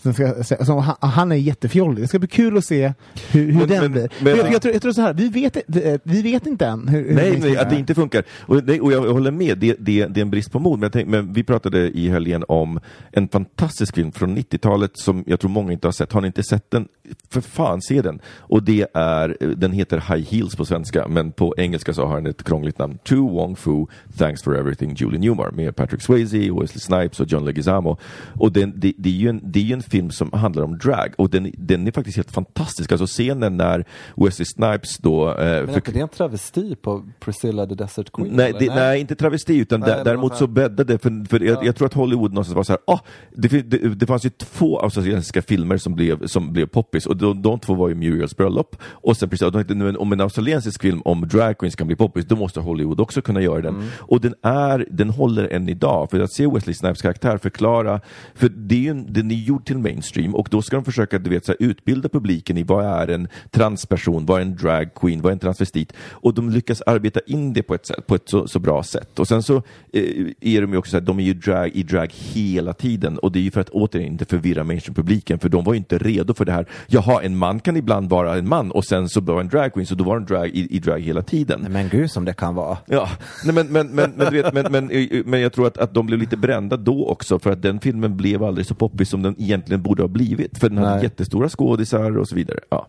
Som 0.02 0.14
ska, 0.14 0.44
så, 0.64 0.78
han, 0.78 0.96
han 1.10 1.32
är 1.32 1.36
jättefjollig. 1.36 2.04
Det 2.04 2.08
ska 2.08 2.18
bli 2.18 2.28
kul 2.28 2.58
att 2.58 2.64
se 2.64 2.92
hur, 3.30 3.46
hur 3.46 3.52
Men- 3.52 3.68
den 3.68 3.80
men- 3.82 3.92
blir. 3.92 4.08
men- 4.20 4.36
jag, 4.36 4.52
jag, 4.52 4.62
tror, 4.62 4.72
jag 4.74 4.82
tror 4.82 4.92
så 4.92 5.00
här, 5.00 5.12
vi 5.14 5.28
vet, 5.28 5.56
vi 6.02 6.22
vet 6.22 6.46
inte 6.46 6.66
än 6.66 6.88
hur, 6.88 7.08
hur 7.08 7.14
nej, 7.14 7.38
nej, 7.40 7.56
att 7.56 7.70
det 7.70 7.76
inte 7.76 7.94
funkar. 7.94 8.24
Och, 8.40 8.64
nej, 8.64 8.80
och 8.80 8.92
jag 8.92 9.03
håller 9.12 9.30
med, 9.30 9.58
det, 9.58 9.76
det, 9.78 10.06
det 10.06 10.20
är 10.20 10.22
en 10.22 10.30
brist 10.30 10.52
på 10.52 10.58
mod. 10.58 10.78
Men, 10.78 10.82
jag 10.82 10.92
tänk, 10.92 11.08
men 11.08 11.32
vi 11.32 11.44
pratade 11.44 11.90
i 11.90 12.08
helgen 12.08 12.44
om 12.48 12.80
en 13.12 13.28
fantastisk 13.28 13.94
film 13.94 14.12
från 14.12 14.38
90-talet 14.38 14.98
som 14.98 15.24
jag 15.26 15.40
tror 15.40 15.50
många 15.50 15.72
inte 15.72 15.86
har 15.86 15.92
sett. 15.92 16.12
Har 16.12 16.20
ni 16.20 16.26
inte 16.26 16.42
sett 16.42 16.70
den, 16.70 16.88
för 17.30 17.40
fan 17.40 17.82
se 17.82 18.02
den. 18.02 18.20
Och 18.38 18.62
det 18.62 18.86
är, 18.94 19.36
den 19.56 19.72
heter 19.72 19.96
High 19.96 20.30
Heels 20.30 20.56
på 20.56 20.64
svenska, 20.64 21.08
men 21.08 21.32
på 21.32 21.54
engelska 21.56 21.94
så 21.94 22.06
har 22.06 22.16
den 22.16 22.26
ett 22.26 22.44
krångligt 22.44 22.78
namn. 22.78 22.98
To 23.04 23.28
Wong 23.28 23.56
Fu, 23.56 23.86
Thanks 24.18 24.42
for 24.42 24.58
Everything, 24.58 24.94
Julie 24.94 25.18
Newmar 25.18 25.50
med 25.50 25.76
Patrick 25.76 26.02
Swayze, 26.02 26.36
Wesley 26.36 26.80
Snipes 26.80 27.20
och 27.20 27.26
John 27.26 27.44
Leguizamo. 27.44 27.96
Och 28.40 28.52
den, 28.52 28.72
det, 28.76 28.92
det, 28.98 29.08
är 29.08 29.12
ju 29.12 29.28
en, 29.28 29.40
det 29.42 29.58
är 29.58 29.64
ju 29.64 29.72
en 29.72 29.82
film 29.82 30.10
som 30.10 30.32
handlar 30.32 30.62
om 30.62 30.78
drag 30.78 31.14
och 31.18 31.30
den, 31.30 31.52
den 31.58 31.86
är 31.86 31.92
faktiskt 31.92 32.16
helt 32.16 32.30
fantastisk. 32.30 32.92
Alltså 32.92 33.06
scenen 33.06 33.56
när 33.56 33.84
Wesley 34.16 34.46
Snipes 34.46 34.98
då... 34.98 35.30
Eh, 35.30 35.36
Men 35.36 35.68
är 35.68 35.74
inte 35.74 35.92
det 35.92 36.00
en 36.00 36.08
travesti 36.08 36.76
på 36.76 37.04
Priscilla 37.20 37.66
the 37.66 37.74
Desert 37.74 38.12
Queen? 38.12 38.36
Nej, 38.36 38.54
det, 38.58 38.74
nej, 38.74 38.93
inte 39.00 39.14
travesti, 39.14 39.56
utan 39.56 39.80
Nej, 39.80 40.02
däremot 40.04 40.36
så 40.36 40.46
bäddade 40.46 40.98
för, 40.98 41.28
för 41.28 41.40
jag, 41.40 41.66
jag 41.66 41.76
tror 41.76 41.86
att 41.86 41.94
Hollywood 41.94 42.32
någonstans 42.32 42.56
var 42.56 42.64
så 42.64 42.72
här, 42.72 42.80
ah, 42.86 42.98
det, 43.32 43.48
det, 43.48 43.94
det 43.94 44.06
fanns 44.06 44.26
ju 44.26 44.30
två 44.30 44.80
australiensiska 44.80 45.42
filmer 45.42 45.76
som 45.76 45.94
blev, 45.94 46.26
som 46.26 46.52
blev 46.52 46.66
poppis 46.66 47.06
och 47.06 47.16
de, 47.16 47.42
de 47.42 47.60
två 47.60 47.74
var 47.74 47.88
ju 47.88 47.94
Muriels 47.94 48.36
bröllop 48.36 48.76
och 48.82 49.16
sen 49.16 49.28
precis, 49.28 49.52
de 49.52 49.74
nu, 49.74 49.96
om 49.96 50.12
en 50.12 50.20
australiensisk 50.20 50.82
film 50.82 51.02
om 51.04 51.28
drag 51.28 51.58
queens 51.58 51.76
kan 51.76 51.86
bli 51.86 51.96
poppis, 51.96 52.24
då 52.24 52.36
måste 52.36 52.60
Hollywood 52.60 53.00
också 53.00 53.22
kunna 53.22 53.40
göra 53.40 53.60
den. 53.60 53.74
Mm. 53.74 53.88
Och 53.98 54.20
den 54.20 54.34
är, 54.42 54.86
den 54.90 55.10
håller 55.10 55.48
än 55.48 55.68
idag, 55.68 56.10
för 56.10 56.20
att 56.20 56.32
se 56.32 56.46
Wesley 56.46 56.74
Snipes 56.74 57.02
karaktär 57.02 57.38
förklara, 57.38 58.00
för 58.34 58.48
det 58.48 58.74
är 58.74 58.78
ju 58.78 58.90
en, 58.90 59.12
den 59.12 59.30
är 59.30 59.34
gjord 59.34 59.66
till 59.66 59.78
mainstream 59.78 60.34
och 60.34 60.48
då 60.50 60.62
ska 60.62 60.76
de 60.76 60.84
försöka 60.84 61.18
du 61.18 61.30
vet, 61.30 61.44
så 61.44 61.52
här, 61.52 61.66
utbilda 61.68 62.08
publiken 62.08 62.58
i 62.58 62.62
vad 62.62 62.84
är 62.84 63.08
en 63.08 63.28
transperson, 63.50 64.26
vad 64.26 64.38
är 64.38 64.42
en 64.42 64.56
drag 64.56 64.94
queen, 64.94 65.22
vad 65.22 65.30
är 65.30 65.32
en 65.32 65.38
transvestit 65.38 65.92
och 66.10 66.34
de 66.34 66.50
lyckas 66.50 66.82
arbeta 66.82 67.20
in 67.26 67.52
det 67.52 67.62
på 67.62 67.74
ett, 67.74 67.86
sätt, 67.86 68.06
på 68.06 68.14
ett 68.14 68.28
så, 68.28 68.48
så 68.48 68.58
bra 68.58 68.82
sätt. 68.84 69.18
Och 69.18 69.28
sen 69.28 69.42
så 69.42 69.56
eh, 69.92 70.02
är 70.40 70.60
de 70.60 70.72
ju 70.72 70.76
också 70.76 70.90
så 70.90 70.96
här, 70.96 71.04
de 71.04 71.18
är 71.18 71.24
ju 71.24 71.34
drag, 71.34 71.70
i 71.74 71.82
drag 71.82 72.08
hela 72.12 72.72
tiden 72.72 73.18
och 73.18 73.32
det 73.32 73.38
är 73.38 73.42
ju 73.42 73.50
för 73.50 73.60
att 73.60 73.68
återigen 73.68 74.12
inte 74.12 74.24
förvirra 74.24 74.64
mainstream-publiken 74.64 75.38
för 75.38 75.48
de 75.48 75.64
var 75.64 75.72
ju 75.72 75.78
inte 75.78 75.98
redo 75.98 76.34
för 76.34 76.44
det 76.44 76.52
här. 76.52 76.66
Jaha, 76.86 77.22
en 77.22 77.36
man 77.36 77.60
kan 77.60 77.76
ibland 77.76 78.10
vara 78.10 78.36
en 78.36 78.48
man 78.48 78.70
och 78.70 78.84
sen 78.84 79.08
så 79.08 79.20
var 79.20 79.40
en 79.40 79.48
drag 79.48 79.72
queen 79.72 79.86
så 79.86 79.94
då 79.94 80.04
var 80.04 80.16
en 80.16 80.24
drag 80.24 80.48
i, 80.48 80.76
i 80.76 80.78
drag 80.78 81.00
hela 81.00 81.22
tiden. 81.22 81.66
Men 81.70 81.88
gud 81.88 82.10
som 82.10 82.24
det 82.24 82.32
kan 82.32 82.54
vara. 82.54 82.78
Ja, 82.86 83.08
nej, 83.44 83.54
men, 83.54 83.66
men, 83.66 83.86
men, 83.86 84.10
men, 84.10 84.32
du 84.32 84.42
vet, 84.42 84.54
men, 84.54 84.66
men, 84.70 85.08
men 85.26 85.40
jag 85.40 85.52
tror 85.52 85.66
att, 85.66 85.78
att 85.78 85.94
de 85.94 86.06
blev 86.06 86.18
lite 86.18 86.36
brända 86.36 86.76
då 86.76 87.08
också 87.08 87.38
för 87.38 87.50
att 87.50 87.62
den 87.62 87.80
filmen 87.80 88.16
blev 88.16 88.42
aldrig 88.42 88.66
så 88.66 88.74
poppis 88.74 89.08
som 89.08 89.22
den 89.22 89.34
egentligen 89.38 89.82
borde 89.82 90.02
ha 90.02 90.08
blivit. 90.08 90.58
För 90.58 90.68
den 90.68 90.78
hade 90.78 90.94
Nej. 90.94 91.02
jättestora 91.02 91.48
skådisar 91.48 92.18
och 92.18 92.28
så 92.28 92.34
vidare. 92.34 92.60
Ja. 92.70 92.88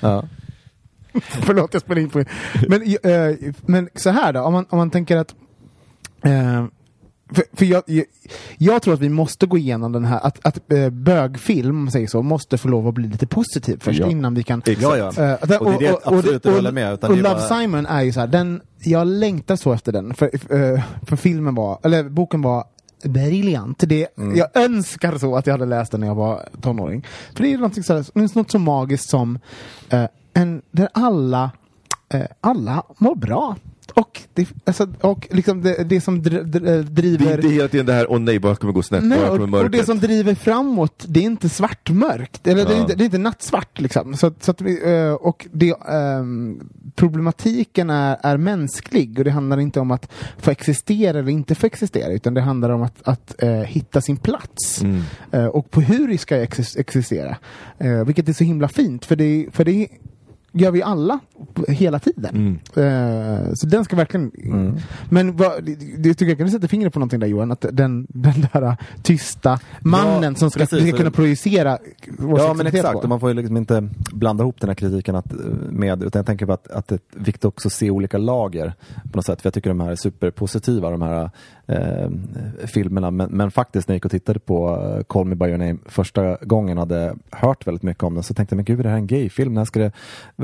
Ja. 0.00 0.24
Förlåt, 1.22 1.72
jag 1.72 1.82
spelar 1.82 2.02
in 2.02 2.10
på 2.10 2.24
men, 2.68 2.82
eh, 2.82 3.36
men 3.66 3.88
så 3.94 4.10
här 4.10 4.32
då, 4.32 4.40
om 4.40 4.52
man, 4.52 4.66
om 4.70 4.78
man 4.78 4.90
tänker 4.90 5.16
att 5.16 5.34
eh, 6.24 6.64
för, 7.32 7.44
för 7.52 7.64
jag, 7.64 7.82
jag, 7.86 8.04
jag 8.58 8.82
tror 8.82 8.94
att 8.94 9.00
vi 9.00 9.08
måste 9.08 9.46
gå 9.46 9.58
igenom 9.58 9.92
den 9.92 10.04
här, 10.04 10.20
att, 10.26 10.46
att 10.46 10.72
eh, 10.72 10.90
bögfilm, 10.90 11.78
om 11.84 11.90
säger 11.90 12.06
så, 12.06 12.22
måste 12.22 12.58
få 12.58 12.68
lov 12.68 12.88
att 12.88 12.94
bli 12.94 13.08
lite 13.08 13.26
positiv 13.26 13.78
först 13.80 14.00
Ja. 14.00 14.06
innan 14.10 14.34
vi 14.34 14.42
kan... 14.42 14.62
Ja, 14.66 14.96
ja. 14.96 15.12
Eh, 15.22 15.32
att- 15.32 15.60
Och 15.60 15.70
det 15.80 15.86
är 15.86 15.92
det 15.92 15.98
absolut 16.04 16.44
jag 16.44 16.52
håller 16.52 16.72
med, 16.72 16.94
utan 16.94 17.10
och 17.10 17.16
det 17.16 17.20
är 17.20 17.22
Love 17.22 17.34
bara- 17.48 17.60
Simon 17.60 17.86
är 17.86 18.02
ju 18.02 18.12
så 18.12 18.20
här, 18.20 18.26
den, 18.26 18.60
jag 18.78 19.06
längtar 19.06 19.56
så 19.56 19.72
efter 19.72 19.92
den, 19.92 20.14
för, 20.14 20.26
eh, 20.54 20.82
för 21.02 21.16
filmen 21.16 21.54
var, 21.54 21.78
eller 21.82 22.08
boken 22.08 22.42
var 22.42 22.64
briljant. 23.04 23.78
Det, 23.86 24.06
Mm. 24.18 24.36
Jag 24.36 24.48
önskar 24.64 25.18
så 25.18 25.36
att 25.36 25.46
jag 25.46 25.54
hade 25.54 25.66
läst 25.66 25.90
den 25.92 26.00
när 26.00 26.06
jag 26.06 26.14
var 26.14 26.48
tonåring. 26.60 27.06
För 27.34 27.42
det 27.42 27.52
är 27.52 27.58
något, 27.58 27.86
så 27.86 27.94
här, 27.94 28.04
det 28.14 28.20
är 28.20 28.38
något 28.38 28.50
så 28.50 28.58
magiskt 28.58 29.08
som 29.08 29.38
eh, 29.90 30.04
en, 30.34 30.62
där 30.70 30.88
alla, 30.92 31.50
eh, 32.08 32.26
alla 32.40 32.82
mår 32.98 33.14
bra. 33.14 33.56
Och 33.94 34.20
det, 34.34 34.48
alltså, 34.64 34.88
och 35.00 35.28
liksom 35.30 35.62
det, 35.62 35.84
det 35.84 36.00
som 36.00 36.22
dr, 36.22 36.30
dr, 36.30 36.60
Det 36.60 36.70
är 36.70 36.82
driver... 36.82 37.34
inte 37.36 37.48
hela 37.48 37.68
tiden 37.68 37.86
det 37.86 37.92
här, 37.92 38.12
åh 38.12 38.18
nej, 38.18 38.38
vad 38.38 38.58
kommer 38.58 38.72
gå 38.72 38.82
snett, 38.82 39.04
Nej, 39.04 39.18
vad 39.18 39.30
och, 39.30 39.38
kommer 39.38 39.64
och 39.64 39.70
det 39.70 39.84
som 39.84 39.98
driver 39.98 40.34
framåt, 40.34 41.04
det 41.08 41.20
är 41.20 41.24
inte 41.24 41.48
svartmörkt. 41.48 42.46
Eller 42.46 42.64
det, 42.64 42.70
är 42.72 42.74
Ja. 42.74 42.80
inte, 42.80 42.94
det 42.94 43.02
är 43.02 43.06
inte 43.06 43.18
nattsvart 43.18 43.80
liksom. 43.80 44.14
Så, 44.16 44.32
så 44.40 44.50
att 44.50 44.60
eh, 44.60 45.12
och 45.20 45.46
det, 45.52 45.74
ehm, 45.88 46.68
problematiken 46.94 47.90
är, 47.90 48.16
är 48.22 48.36
mänsklig 48.36 49.18
och 49.18 49.24
det 49.24 49.30
handlar 49.30 49.60
inte 49.60 49.80
om 49.80 49.90
att 49.90 50.12
få 50.38 50.50
existera 50.50 51.18
eller 51.18 51.32
inte 51.32 51.54
få 51.54 51.66
existera 51.66 52.12
utan 52.12 52.34
det 52.34 52.40
handlar 52.40 52.70
om 52.70 52.82
att, 52.82 53.08
att 53.08 53.42
eh, 53.42 53.50
hitta 53.50 54.00
sin 54.00 54.16
plats. 54.16 54.82
Mm. 54.82 55.02
Eh, 55.30 55.46
och 55.46 55.70
på 55.70 55.80
hur 55.80 56.16
ska 56.16 56.36
ex 56.36 56.76
existera. 56.76 57.36
Eh, 57.78 58.04
vilket 58.04 58.28
är 58.28 58.32
så 58.32 58.44
himla 58.44 58.68
fint 58.68 59.04
för 59.04 59.16
det, 59.16 59.46
för 59.52 59.64
det 59.64 59.88
gör 60.54 60.70
vi 60.70 60.82
alla 60.82 61.18
hela 61.68 61.98
tiden. 61.98 62.60
Mm. 62.76 63.44
Eh, 63.44 63.52
så 63.54 63.66
den 63.66 63.84
ska 63.84 63.96
verkligen... 63.96 64.32
Men 65.08 65.36
vad, 65.36 65.64
det, 65.64 65.74
det 65.74 66.14
tycker 66.14 66.28
jag 66.28 66.38
kan 66.38 66.46
du 66.46 66.52
sätta 66.52 66.68
fingret 66.68 66.92
på 66.92 66.98
någonting 66.98 67.20
där 67.20 67.26
Johan, 67.26 67.52
att 67.52 67.66
den, 67.72 68.06
den 68.08 68.46
där 68.52 68.76
tysta 69.02 69.60
mannen 69.80 70.32
Ja, 70.32 70.34
som 70.34 70.50
ska, 70.50 70.60
precis. 70.60 70.82
vi 70.82 70.88
ska 70.88 70.96
kunna 70.96 71.10
projicera 71.10 71.78
vår 72.18 72.38
Ja 72.38 72.54
men 72.54 72.66
exakt, 72.66 72.92
på. 72.92 72.98
och 72.98 73.08
man 73.08 73.20
får 73.20 73.28
ju 73.28 73.34
liksom 73.34 73.56
inte 73.56 73.88
blanda 74.12 74.44
ihop 74.44 74.60
den 74.60 74.70
här 74.70 74.74
kritiken 74.74 75.16
att, 75.16 75.32
med, 75.70 76.02
utan 76.02 76.18
jag 76.18 76.26
tänker 76.26 76.46
på 76.46 76.52
att, 76.52 76.68
att 76.68 76.88
det 76.88 76.94
är 76.94 77.20
viktigt 77.24 77.44
också 77.44 77.68
att 77.68 77.72
se 77.72 77.90
olika 77.90 78.18
lager 78.18 78.72
på 79.12 79.18
något 79.18 79.26
sätt. 79.26 79.42
För 79.42 79.46
jag 79.46 79.54
tycker 79.54 79.70
de 79.70 79.80
här 79.80 79.90
är 79.90 79.96
superpositiva, 79.96 80.90
de 80.90 81.02
här 81.02 81.30
eh, 81.66 82.10
filmerna. 82.66 83.10
Men, 83.10 83.30
men 83.30 83.50
faktiskt 83.50 83.88
när 83.88 83.92
jag 83.92 83.96
gick 83.96 84.04
och 84.04 84.10
tittade 84.10 84.38
på 84.38 84.82
eh, 84.98 85.04
Call 85.04 85.26
Me 85.26 85.34
By 85.34 85.46
Your 85.46 85.58
Name 85.58 85.76
första 85.86 86.36
gången 86.36 86.78
hade 86.78 87.16
hört 87.30 87.66
väldigt 87.66 87.82
mycket 87.82 88.02
om 88.02 88.14
den 88.14 88.22
så 88.22 88.34
tänkte 88.34 88.52
jag, 88.52 88.56
men 88.56 88.64
gud 88.64 88.80
är 88.80 88.82
det 88.82 88.88
här 88.88 88.96
en 88.96 89.06
gayfilm? 89.06 89.54
När 89.54 89.64
ska 89.64 89.80
det, 89.80 89.92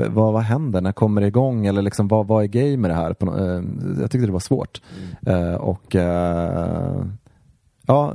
vad, 0.09 0.33
vad 0.33 0.43
händer? 0.43 0.81
När 0.81 0.93
kommer 0.93 1.21
det 1.21 1.27
igång? 1.27 1.67
Eller 1.67 1.83
liksom, 1.83 2.09
vad, 2.09 2.27
vad 2.27 2.43
är 2.43 2.49
gay 2.49 2.77
med 2.77 2.91
det 2.91 2.95
här? 2.95 3.17
Eh, 3.21 3.65
jag 4.01 4.11
tyckte 4.11 4.27
det 4.27 4.33
var 4.33 4.41
svårt. 4.41 4.81
Eh, 5.27 5.55
och 5.55 5.97
eh, 5.97 7.05
ja, 7.87 8.15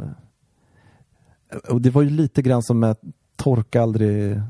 och 1.70 1.82
det 1.82 1.90
var 1.90 2.02
ju 2.02 2.10
lite 2.10 2.42
grann 2.42 2.64
som 2.64 2.80
med 2.80 2.98
torka 3.36 3.82
aldrig 3.82 4.42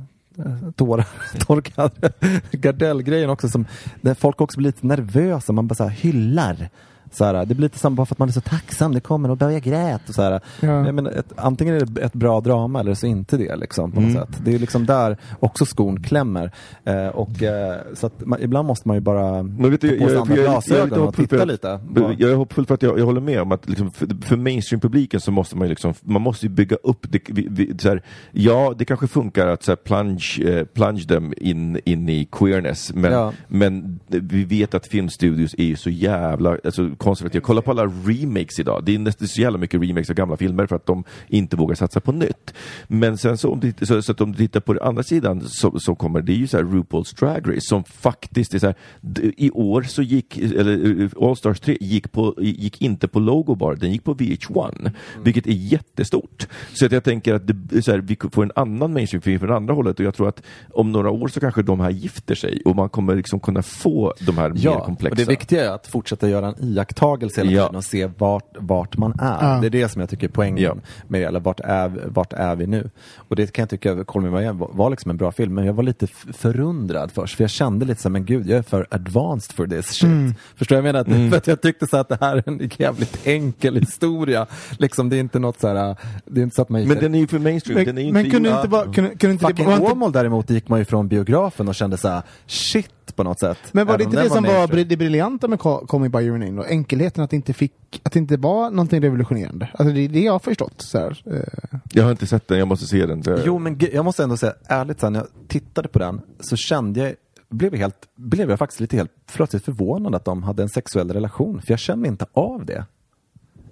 tårar, 0.75 1.07
torka 1.39 1.81
aldrig 1.81 2.11
Gardell-grejen 2.51 3.29
också 3.29 3.49
som, 3.49 3.65
där 4.01 4.13
folk 4.13 4.41
också 4.41 4.57
blir 4.57 4.69
lite 4.69 4.87
nervösa, 4.87 5.53
man 5.53 5.67
bara 5.67 5.75
så 5.75 5.83
här 5.83 5.89
hyllar. 5.89 6.69
Så 7.15 7.25
här, 7.25 7.33
det 7.45 7.55
blir 7.55 7.65
lite 7.65 7.79
samma 7.79 7.95
bara 7.95 8.05
för 8.05 8.15
att 8.15 8.19
man 8.19 8.27
är 8.27 8.33
så 8.33 8.41
tacksam, 8.41 8.93
det 8.93 8.99
kommer 8.99 9.31
och 9.31 9.37
börjar 9.37 9.59
grät 9.59 10.09
och 10.09 10.15
så 10.15 10.21
här. 10.21 10.39
Ja. 10.61 10.91
Menar, 10.91 11.11
ett, 11.11 11.33
antingen 11.35 11.75
är 11.75 11.85
det 11.85 12.01
ett 12.01 12.13
bra 12.13 12.41
drama 12.41 12.79
eller 12.79 12.93
så 12.93 13.07
inte 13.07 13.37
det 13.37 13.55
liksom 13.55 13.91
på 13.91 14.01
något 14.01 14.13
sätt. 14.13 14.41
Det 14.45 14.55
är 14.55 14.59
liksom 14.59 14.85
där 14.85 15.17
också 15.39 15.65
skon 15.65 16.03
klämmer. 16.03 16.51
Eh, 16.85 17.07
och, 17.07 17.43
eh, 17.43 17.75
så 17.93 18.07
att 18.07 18.25
man, 18.25 18.41
ibland 18.41 18.67
måste 18.67 18.87
man 18.87 18.97
ju 18.97 19.01
bara 19.01 19.43
Men 19.43 19.71
vet 19.71 19.81
du, 19.81 19.97
ta 19.99 20.03
på 20.05 20.09
sig 20.09 20.19
andra 20.19 20.35
glasögon 20.35 20.99
och 21.07 21.15
titta 21.15 21.37
för, 21.37 21.45
lite. 21.45 21.73
att- 21.73 21.81
jag 22.17 22.31
är 22.31 22.35
hoppfull 22.35 22.65
för 22.65 22.73
att 22.73 22.81
jag, 22.81 22.99
jag 22.99 23.05
håller 23.05 23.21
med 23.21 23.41
om 23.41 23.51
att 23.51 23.69
liksom, 23.69 23.91
för, 23.91 24.07
för 24.21 24.35
mainstream-publiken 24.37 25.19
så 25.19 25.31
måste 25.31 25.57
man 25.57 25.67
liksom, 25.67 25.93
man 26.01 26.21
måste 26.21 26.49
bygga 26.49 26.75
upp 26.83 27.05
det. 27.09 27.19
Vi, 27.29 27.47
vi, 27.51 27.77
så 27.77 27.89
här, 27.89 28.01
ja, 28.31 28.73
det 28.77 28.85
kanske 28.85 29.07
funkar 29.07 29.47
att 29.47 29.63
så 29.63 29.71
här, 29.71 29.75
plunge, 29.75 30.37
eh, 30.59 30.65
plunge 30.65 31.03
dem 31.07 31.33
in, 31.37 31.79
in 31.85 32.09
i 32.09 32.27
queerness, 32.31 32.93
men, 32.93 33.11
Ja. 33.11 33.33
men 33.47 33.99
vi 34.07 34.43
vet 34.43 34.73
att 34.73 34.87
filmstudios 34.87 35.55
är 35.57 35.63
ju 35.63 35.75
så 35.75 35.89
jävla 35.89 36.57
alltså, 36.65 36.89
konservativa. 37.05 37.41
Kolla 37.41 37.61
på 37.61 37.71
alla 37.71 37.85
remakes 37.85 38.59
idag. 38.59 38.83
Det 38.85 38.95
är 38.95 38.99
nästan 38.99 39.27
så 39.27 39.41
jävla 39.41 39.57
mycket 39.57 39.81
remakes 39.81 40.09
av 40.09 40.15
gamla 40.15 40.37
filmer 40.37 40.67
för 40.67 40.75
att 40.75 40.85
de 40.85 41.03
inte 41.27 41.55
vågar 41.55 41.75
satsa 41.75 41.99
på 41.99 42.11
nytt. 42.11 42.53
Men 42.87 43.17
sen 43.17 43.37
så 43.37 43.51
om 43.51 43.59
du, 43.59 43.85
så, 43.85 44.01
så 44.01 44.11
att 44.11 44.21
om 44.21 44.31
du 44.31 44.37
tittar 44.37 44.59
på 44.59 44.73
den 44.73 44.83
andra 44.83 45.03
sidan 45.03 45.41
så, 45.41 45.79
så 45.79 45.95
kommer 45.95 46.21
det 46.21 46.33
ju 46.33 46.47
så 46.47 46.57
här 46.57 46.63
RuPaul's 46.63 47.19
Drag 47.19 47.49
Race 47.49 47.61
som 47.67 47.83
faktiskt 47.83 48.53
är 48.53 48.59
så 48.59 48.65
här, 48.65 48.75
i 49.37 49.51
år 49.51 49.81
så 49.81 50.01
gick, 50.01 50.37
eller 50.37 51.01
eh, 51.01 51.09
All 51.29 51.37
Stars 51.37 51.59
3 51.59 51.77
gick, 51.81 52.11
på, 52.11 52.33
gick 52.37 52.81
inte 52.81 53.07
på 53.07 53.19
Logobar, 53.19 53.75
den 53.75 53.91
gick 53.91 54.03
på 54.03 54.15
VH1, 54.15 54.91
vilket 55.23 55.47
är 55.47 55.51
jättestort. 55.51 56.47
Så 56.73 56.85
att 56.85 56.91
jag 56.91 57.03
tänker 57.03 57.33
att 57.33 57.47
det, 57.47 57.81
så 57.81 57.91
här, 57.91 57.99
vi 57.99 58.17
får 58.31 58.43
en 58.43 58.51
annan 58.55 58.93
mainstream-film 58.93 59.39
från 59.39 59.51
andra 59.51 59.73
hållet 59.73 59.99
och 59.99 60.05
jag 60.05 60.15
tror 60.15 60.27
att 60.29 60.41
om 60.73 60.91
några 60.91 61.09
år 61.09 61.27
så 61.27 61.39
kanske 61.39 61.61
de 61.61 61.79
här 61.79 61.89
gifter 61.89 62.35
sig 62.35 62.61
och 62.65 62.75
man 62.75 62.89
kommer 62.89 63.15
liksom 63.15 63.39
kunna 63.39 63.61
få 63.61 64.13
de 64.19 64.37
här 64.37 64.49
mer 64.49 64.59
Ja, 64.61 64.85
komplexa. 64.85 65.11
och 65.11 65.17
det 65.17 65.25
viktiga 65.29 65.65
är 65.65 65.75
att 65.75 65.87
fortsätta 65.87 66.29
göra 66.29 66.47
en 66.47 66.55
iakttagelse 66.63 66.84
hela 66.93 67.51
Ja. 67.51 67.63
tiden 67.63 67.75
och 67.75 67.83
se 67.83 68.09
vart, 68.17 68.55
vart 68.59 68.97
man 68.97 69.11
är. 69.19 69.37
Ja. 69.53 69.57
Det 69.61 69.67
är 69.67 69.69
det 69.69 69.89
som 69.89 69.99
jag 69.99 70.09
tycker 70.09 70.27
är 70.27 70.31
poängen 70.31 70.63
Ja. 70.63 70.75
med 71.07 71.21
det, 71.21 71.25
eller 71.27 71.39
vart 71.39 71.59
är, 71.59 71.91
vart 72.05 72.33
är 72.33 72.55
vi 72.55 72.67
nu? 72.67 72.89
Och 73.17 73.35
det 73.35 73.53
kan 73.53 73.61
jag 73.63 73.69
tycka, 73.69 74.03
Call 74.03 74.21
Me 74.21 74.39
By 74.39 74.45
var, 74.59 74.69
var 74.73 74.89
liksom 74.89 75.11
en 75.11 75.17
bra 75.17 75.31
film, 75.31 75.53
men 75.53 75.65
jag 75.65 75.73
var 75.73 75.83
lite 75.83 76.07
förundrad 76.33 77.11
först, 77.11 77.35
för 77.37 77.43
jag 77.43 77.51
kände 77.51 77.85
lite 77.85 78.01
så 78.01 78.07
här, 78.09 78.11
men 78.11 78.25
gud, 78.25 78.49
jag 78.49 78.57
är 78.57 78.61
för 78.61 78.87
advanced 78.91 79.55
for 79.55 79.67
this 79.67 79.85
shit. 79.87 80.09
Förstår 80.55 80.75
du 80.75 80.81
vad 80.81 80.95
jag 80.95 81.07
menar? 81.07 81.29
För 81.29 81.37
att 81.37 81.47
jag 81.47 81.61
tyckte 81.61 81.87
så 81.87 81.97
att 81.97 82.09
det 82.09 82.17
här 82.21 82.35
är 82.37 82.43
en 82.49 82.69
jävligt 82.77 83.27
enkel 83.27 83.75
historia. 83.75 84.45
Liksom, 84.77 85.09
det 85.09 85.15
är 85.15 85.19
inte 85.19 85.39
något 85.39 85.59
så 85.59 85.67
här, 85.67 85.95
det 86.25 86.39
är 86.41 86.43
inte 86.43 86.55
så 86.55 86.61
att 86.61 86.69
man 86.69 86.81
gick 86.81 86.89
Men 86.89 86.99
den 86.99 87.15
är 87.15 87.19
ju 87.19 87.27
för 87.27 87.39
mainstream. 87.39 87.85
den 87.85 87.97
är 87.97 88.01
ju 88.01 88.11
men 88.11 88.25
inte 88.25 88.35
kunde 88.35 88.49
gjord- 88.49 88.57
inte 88.57 88.67
vara... 88.69 88.93
Kunde, 88.93 89.09
kunde 89.15 89.31
inte 89.33 89.45
Fucking 89.47 89.65
det, 89.65 89.71
var 89.71 89.77
inte, 89.79 89.91
Åmål 89.91 90.11
däremot 90.11 90.49
gick 90.49 90.69
man 90.69 90.79
ju 90.79 90.85
från 90.85 91.07
biografen 91.07 91.67
och 91.67 91.75
kände 91.75 91.97
så 91.97 92.07
här, 92.07 92.21
shit 92.45 92.89
på 93.11 93.23
något 93.23 93.39
sätt. 93.39 93.57
men 93.71 93.87
var 93.87 93.97
det 93.97 94.03
inte 94.03 94.23
det 94.23 94.29
som 94.29 94.43
var 94.43 94.67
bri- 94.67 94.83
det 94.83 94.97
briljanta 94.97 95.47
med 95.47 95.59
Call 95.59 95.99
Me 95.99 96.09
By 96.09 96.19
Your 96.19 96.37
Name? 96.37 96.51
Då? 96.61 96.63
Enkelheten 96.63 97.23
att 97.23 97.29
det 97.29 97.35
inte 97.35 97.53
fick, 97.53 97.73
att 98.03 98.11
det 98.11 98.19
inte 98.19 98.37
var 98.37 98.69
någonting 98.71 99.01
revolutionerande. 99.01 99.69
Alltså 99.73 99.93
det 99.93 100.01
är 100.01 100.09
det 100.09 100.19
jag 100.21 100.31
har 100.31 100.39
förstått. 100.39 100.73
Så 100.81 100.97
här. 100.99 101.23
eh. 101.25 101.79
Jag 101.93 102.03
har 102.03 102.11
inte 102.11 102.27
sett 102.27 102.47
den, 102.47 102.59
jag 102.59 102.67
måste 102.67 102.85
se 102.85 103.05
den. 103.05 103.23
Så- 103.23 103.39
Jo, 103.45 103.59
men 103.59 103.79
jag 103.93 104.05
måste 104.05 104.23
ändå 104.23 104.37
säga 104.37 104.53
ärligt, 104.67 104.99
så 104.99 105.05
här, 105.05 105.11
när 105.11 105.19
jag 105.19 105.27
tittade 105.47 105.87
på 105.87 105.99
den 105.99 106.21
så 106.39 106.55
kände 106.55 106.99
jag 106.99 107.13
blev 107.49 107.73
jag, 107.73 107.79
helt, 107.79 107.95
blev 108.17 108.49
jag 108.49 108.59
faktiskt 108.59 108.79
lite 108.79 108.97
helt 108.97 109.11
plötsligt 109.33 109.65
förvånad 109.65 110.15
att 110.15 110.25
de 110.25 110.43
hade 110.43 110.63
en 110.63 110.69
sexuell 110.69 111.11
relation, 111.13 111.61
för 111.61 111.71
jag 111.71 111.79
känner 111.79 112.07
inte 112.09 112.25
av 112.33 112.65
det. 112.65 112.85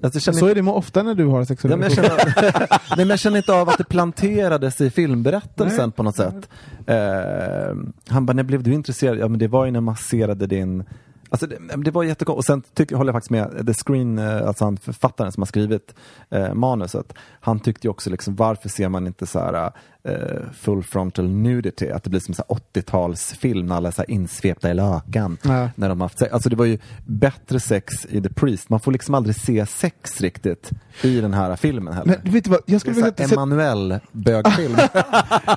Alltså, 0.03 0.33
Så 0.33 0.47
är 0.47 0.55
det 0.55 0.61
ofta 0.61 1.03
när 1.03 1.15
du 1.15 1.25
har 1.25 1.43
sexuell 1.45 1.81
Ja, 1.81 1.89
känner, 1.89 2.09
nej, 2.69 2.97
men 2.97 3.09
jag 3.09 3.19
känner 3.19 3.37
inte 3.37 3.53
av 3.53 3.69
att 3.69 3.77
det 3.77 3.83
planterades 3.83 4.81
i 4.81 4.89
filmberättelsen 4.89 5.91
på 5.91 6.03
något 6.03 6.15
sätt. 6.15 6.49
Eh, 6.87 7.75
han 8.07 8.25
bara, 8.25 8.33
när 8.33 8.43
blev 8.43 8.63
du 8.63 8.73
intresserad? 8.73 9.17
Ja 9.17 9.27
men 9.27 9.39
det 9.39 9.47
var 9.47 9.65
ju 9.65 9.71
när 9.71 9.81
man 9.81 9.93
masserade 9.93 10.47
din 10.47 10.83
Alltså 11.29 11.47
det, 11.47 11.57
det 11.83 11.91
var 11.91 12.03
jättekonstigt. 12.03 12.37
Och 12.37 12.45
sen 12.45 12.63
tycker, 12.73 12.95
håller 12.95 13.09
jag 13.09 13.15
faktiskt 13.15 13.31
med, 13.31 13.67
The 13.67 13.73
Screen, 13.73 14.19
eh, 14.19 14.47
alltså 14.47 14.65
han 14.65 14.77
författaren 14.77 15.31
som 15.31 15.41
har 15.41 15.45
skrivit 15.45 15.95
eh, 16.29 16.53
manuset, 16.53 17.13
han 17.39 17.59
tyckte 17.59 17.87
ju 17.87 17.91
också 17.91 18.09
liksom 18.09 18.35
varför 18.35 18.69
ser 18.69 18.89
man 18.89 19.07
inte 19.07 19.25
så 19.25 19.39
här 19.39 19.71
eh, 20.07 20.15
full 20.59 20.83
frontal 20.83 21.29
nudity, 21.29 21.89
att 21.89 22.03
det 22.03 22.09
blir 22.09 22.19
som 22.19 22.33
så 22.33 22.43
här 22.49 22.57
80-talsfilm 22.81 23.63
när 23.63 23.75
alla 23.75 23.87
är 23.87 23.91
så 23.93 24.03
insvepta 24.07 24.71
i 24.71 24.73
lakan. 24.73 25.37
Ja. 25.41 25.69
När 25.75 25.89
de 25.89 26.01
haft 26.01 26.19
sex. 26.19 26.33
Alltså 26.33 26.49
det 26.49 26.55
var 26.55 26.65
ju 26.65 26.77
bättre 27.05 27.59
sex 27.59 27.93
i 28.09 28.21
The 28.21 28.29
Priest. 28.29 28.69
Man 28.69 28.79
får 28.79 28.91
liksom 28.91 29.15
aldrig 29.15 29.35
se 29.35 29.65
sex 29.65 30.21
riktigt 30.21 30.69
i 31.01 31.21
den 31.21 31.33
här 31.33 31.55
filmen 31.55 31.93
heller. 31.93 32.19
Men 32.23 32.33
vet 32.33 32.43
du 32.43 32.49
vad, 32.49 32.59
jag 32.59 32.63
det 32.65 32.75
är 32.75 32.79
skulle 32.79 32.95
vilja... 32.95 33.09
sätta- 33.11 33.33
Emanuel 33.33 33.99
bögfilm. 34.11 34.75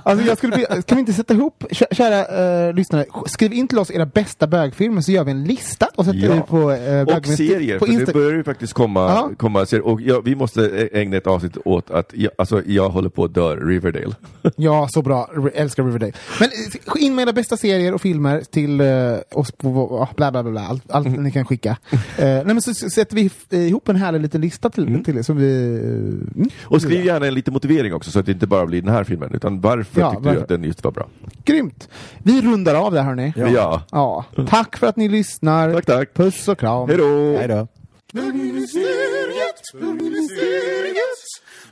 Alltså 0.02 0.26
jag 0.26 0.38
skulle 0.38 0.56
vilja, 0.56 0.82
kan 0.82 0.96
vi 0.96 1.00
inte 1.00 1.12
sätta 1.12 1.34
ihop, 1.34 1.64
kä- 1.70 1.94
kära 1.94 2.66
eh, 2.68 2.74
lyssnare, 2.74 3.04
skriv 3.26 3.52
in 3.52 3.68
till 3.68 3.78
oss 3.78 3.90
era 3.90 4.06
bästa 4.06 4.46
bögfilmer 4.46 5.00
så 5.00 5.12
gör 5.12 5.24
vi 5.24 5.30
en 5.30 5.44
lista 5.44 5.88
och 5.96 6.04
sätter 6.04 6.18
Ja. 6.18 6.34
det 6.34 6.40
på 6.40 6.56
uh, 6.56 7.16
Och 7.18 7.26
serier, 7.26 7.78
på 7.78 7.86
för 7.86 7.92
Insta- 7.92 8.04
det 8.06 8.12
börjar 8.12 8.32
ju 8.32 8.44
faktiskt 8.44 8.72
komma, 8.72 9.00
Ja. 9.00 9.30
komma 9.38 9.66
serier. 9.66 9.86
Och 9.86 10.00
ja, 10.00 10.20
vi 10.24 10.34
måste 10.36 10.88
ägna 10.92 11.16
ett 11.16 11.26
avsnitt 11.26 11.56
åt 11.64 11.90
att 11.90 12.10
jag, 12.14 12.32
alltså, 12.38 12.62
jag 12.66 12.88
håller 12.90 13.08
på 13.08 13.24
att 13.24 13.34
dö 13.34 13.56
Riverdale. 13.56 14.14
Ja, 14.56 14.88
så 14.90 15.02
bra. 15.02 15.30
Älskar 15.54 15.84
Riverdale. 15.84 16.12
Men 16.40 16.48
eh, 16.96 17.04
in 17.04 17.14
med 17.14 17.22
era 17.22 17.32
bästa 17.32 17.56
serier 17.56 17.94
och 17.94 18.00
filmer 18.00 18.40
till 18.40 18.80
eh, 18.80 18.86
oss 19.34 19.52
på 19.52 19.98
ah, 20.02 20.08
bla 20.16 20.30
bla 20.32 20.42
bla, 20.42 20.52
bla. 20.52 20.60
allt, 20.60 20.90
allt 20.90 21.06
ni 21.20 21.30
kan 21.32 21.44
skicka. 21.44 21.76
Eh, 21.92 21.98
nej, 22.18 22.44
men 22.44 22.62
så, 22.62 22.74
så 22.74 22.90
sätter 22.90 23.16
vi 23.16 23.30
ihop 23.66 23.88
en 23.88 23.96
härlig 23.96 24.20
liten 24.20 24.40
lista 24.40 24.70
till, 24.70 25.04
till 25.04 25.18
er 25.18 25.22
som 25.22 25.36
vi... 25.36 25.78
mm, 26.34 26.50
Och 26.64 26.82
skriv 26.82 27.04
gärna 27.06 27.26
en 27.26 27.34
liten 27.34 27.54
motivering 27.54 27.94
också 27.94 28.10
så 28.10 28.18
att 28.18 28.26
det 28.26 28.32
inte 28.32 28.46
bara 28.46 28.66
blir 28.66 28.82
den 28.82 28.92
här 28.94 29.04
filmen, 29.04 29.30
utan 29.34 29.60
varför 29.60 30.00
Ja, 30.00 30.10
tyckte 30.10 30.24
varför? 30.24 30.36
du 30.38 30.42
att 30.42 30.48
den 30.48 30.64
just 30.64 30.84
var 30.84 30.90
bra? 30.92 31.08
Grymt! 31.44 31.88
Vi 32.22 32.42
rundar 32.42 32.74
av 32.74 32.92
där 32.92 33.02
hörni. 33.02 33.32
Ja. 33.36 33.48
ja. 33.48 33.82
Ja. 33.90 34.24
Tack 34.48 34.76
för 34.76 34.86
att 34.86 34.96
ni 34.96 35.08
lyssnar. 35.08 35.72
Tack, 35.72 35.86
tack. 35.86 36.14
Puss 36.14 36.48
och 36.48 36.58
kram. 36.58 36.88
Hej 36.88 36.98
då! 36.98 37.36
Hej 37.38 37.48
då. 37.48 37.68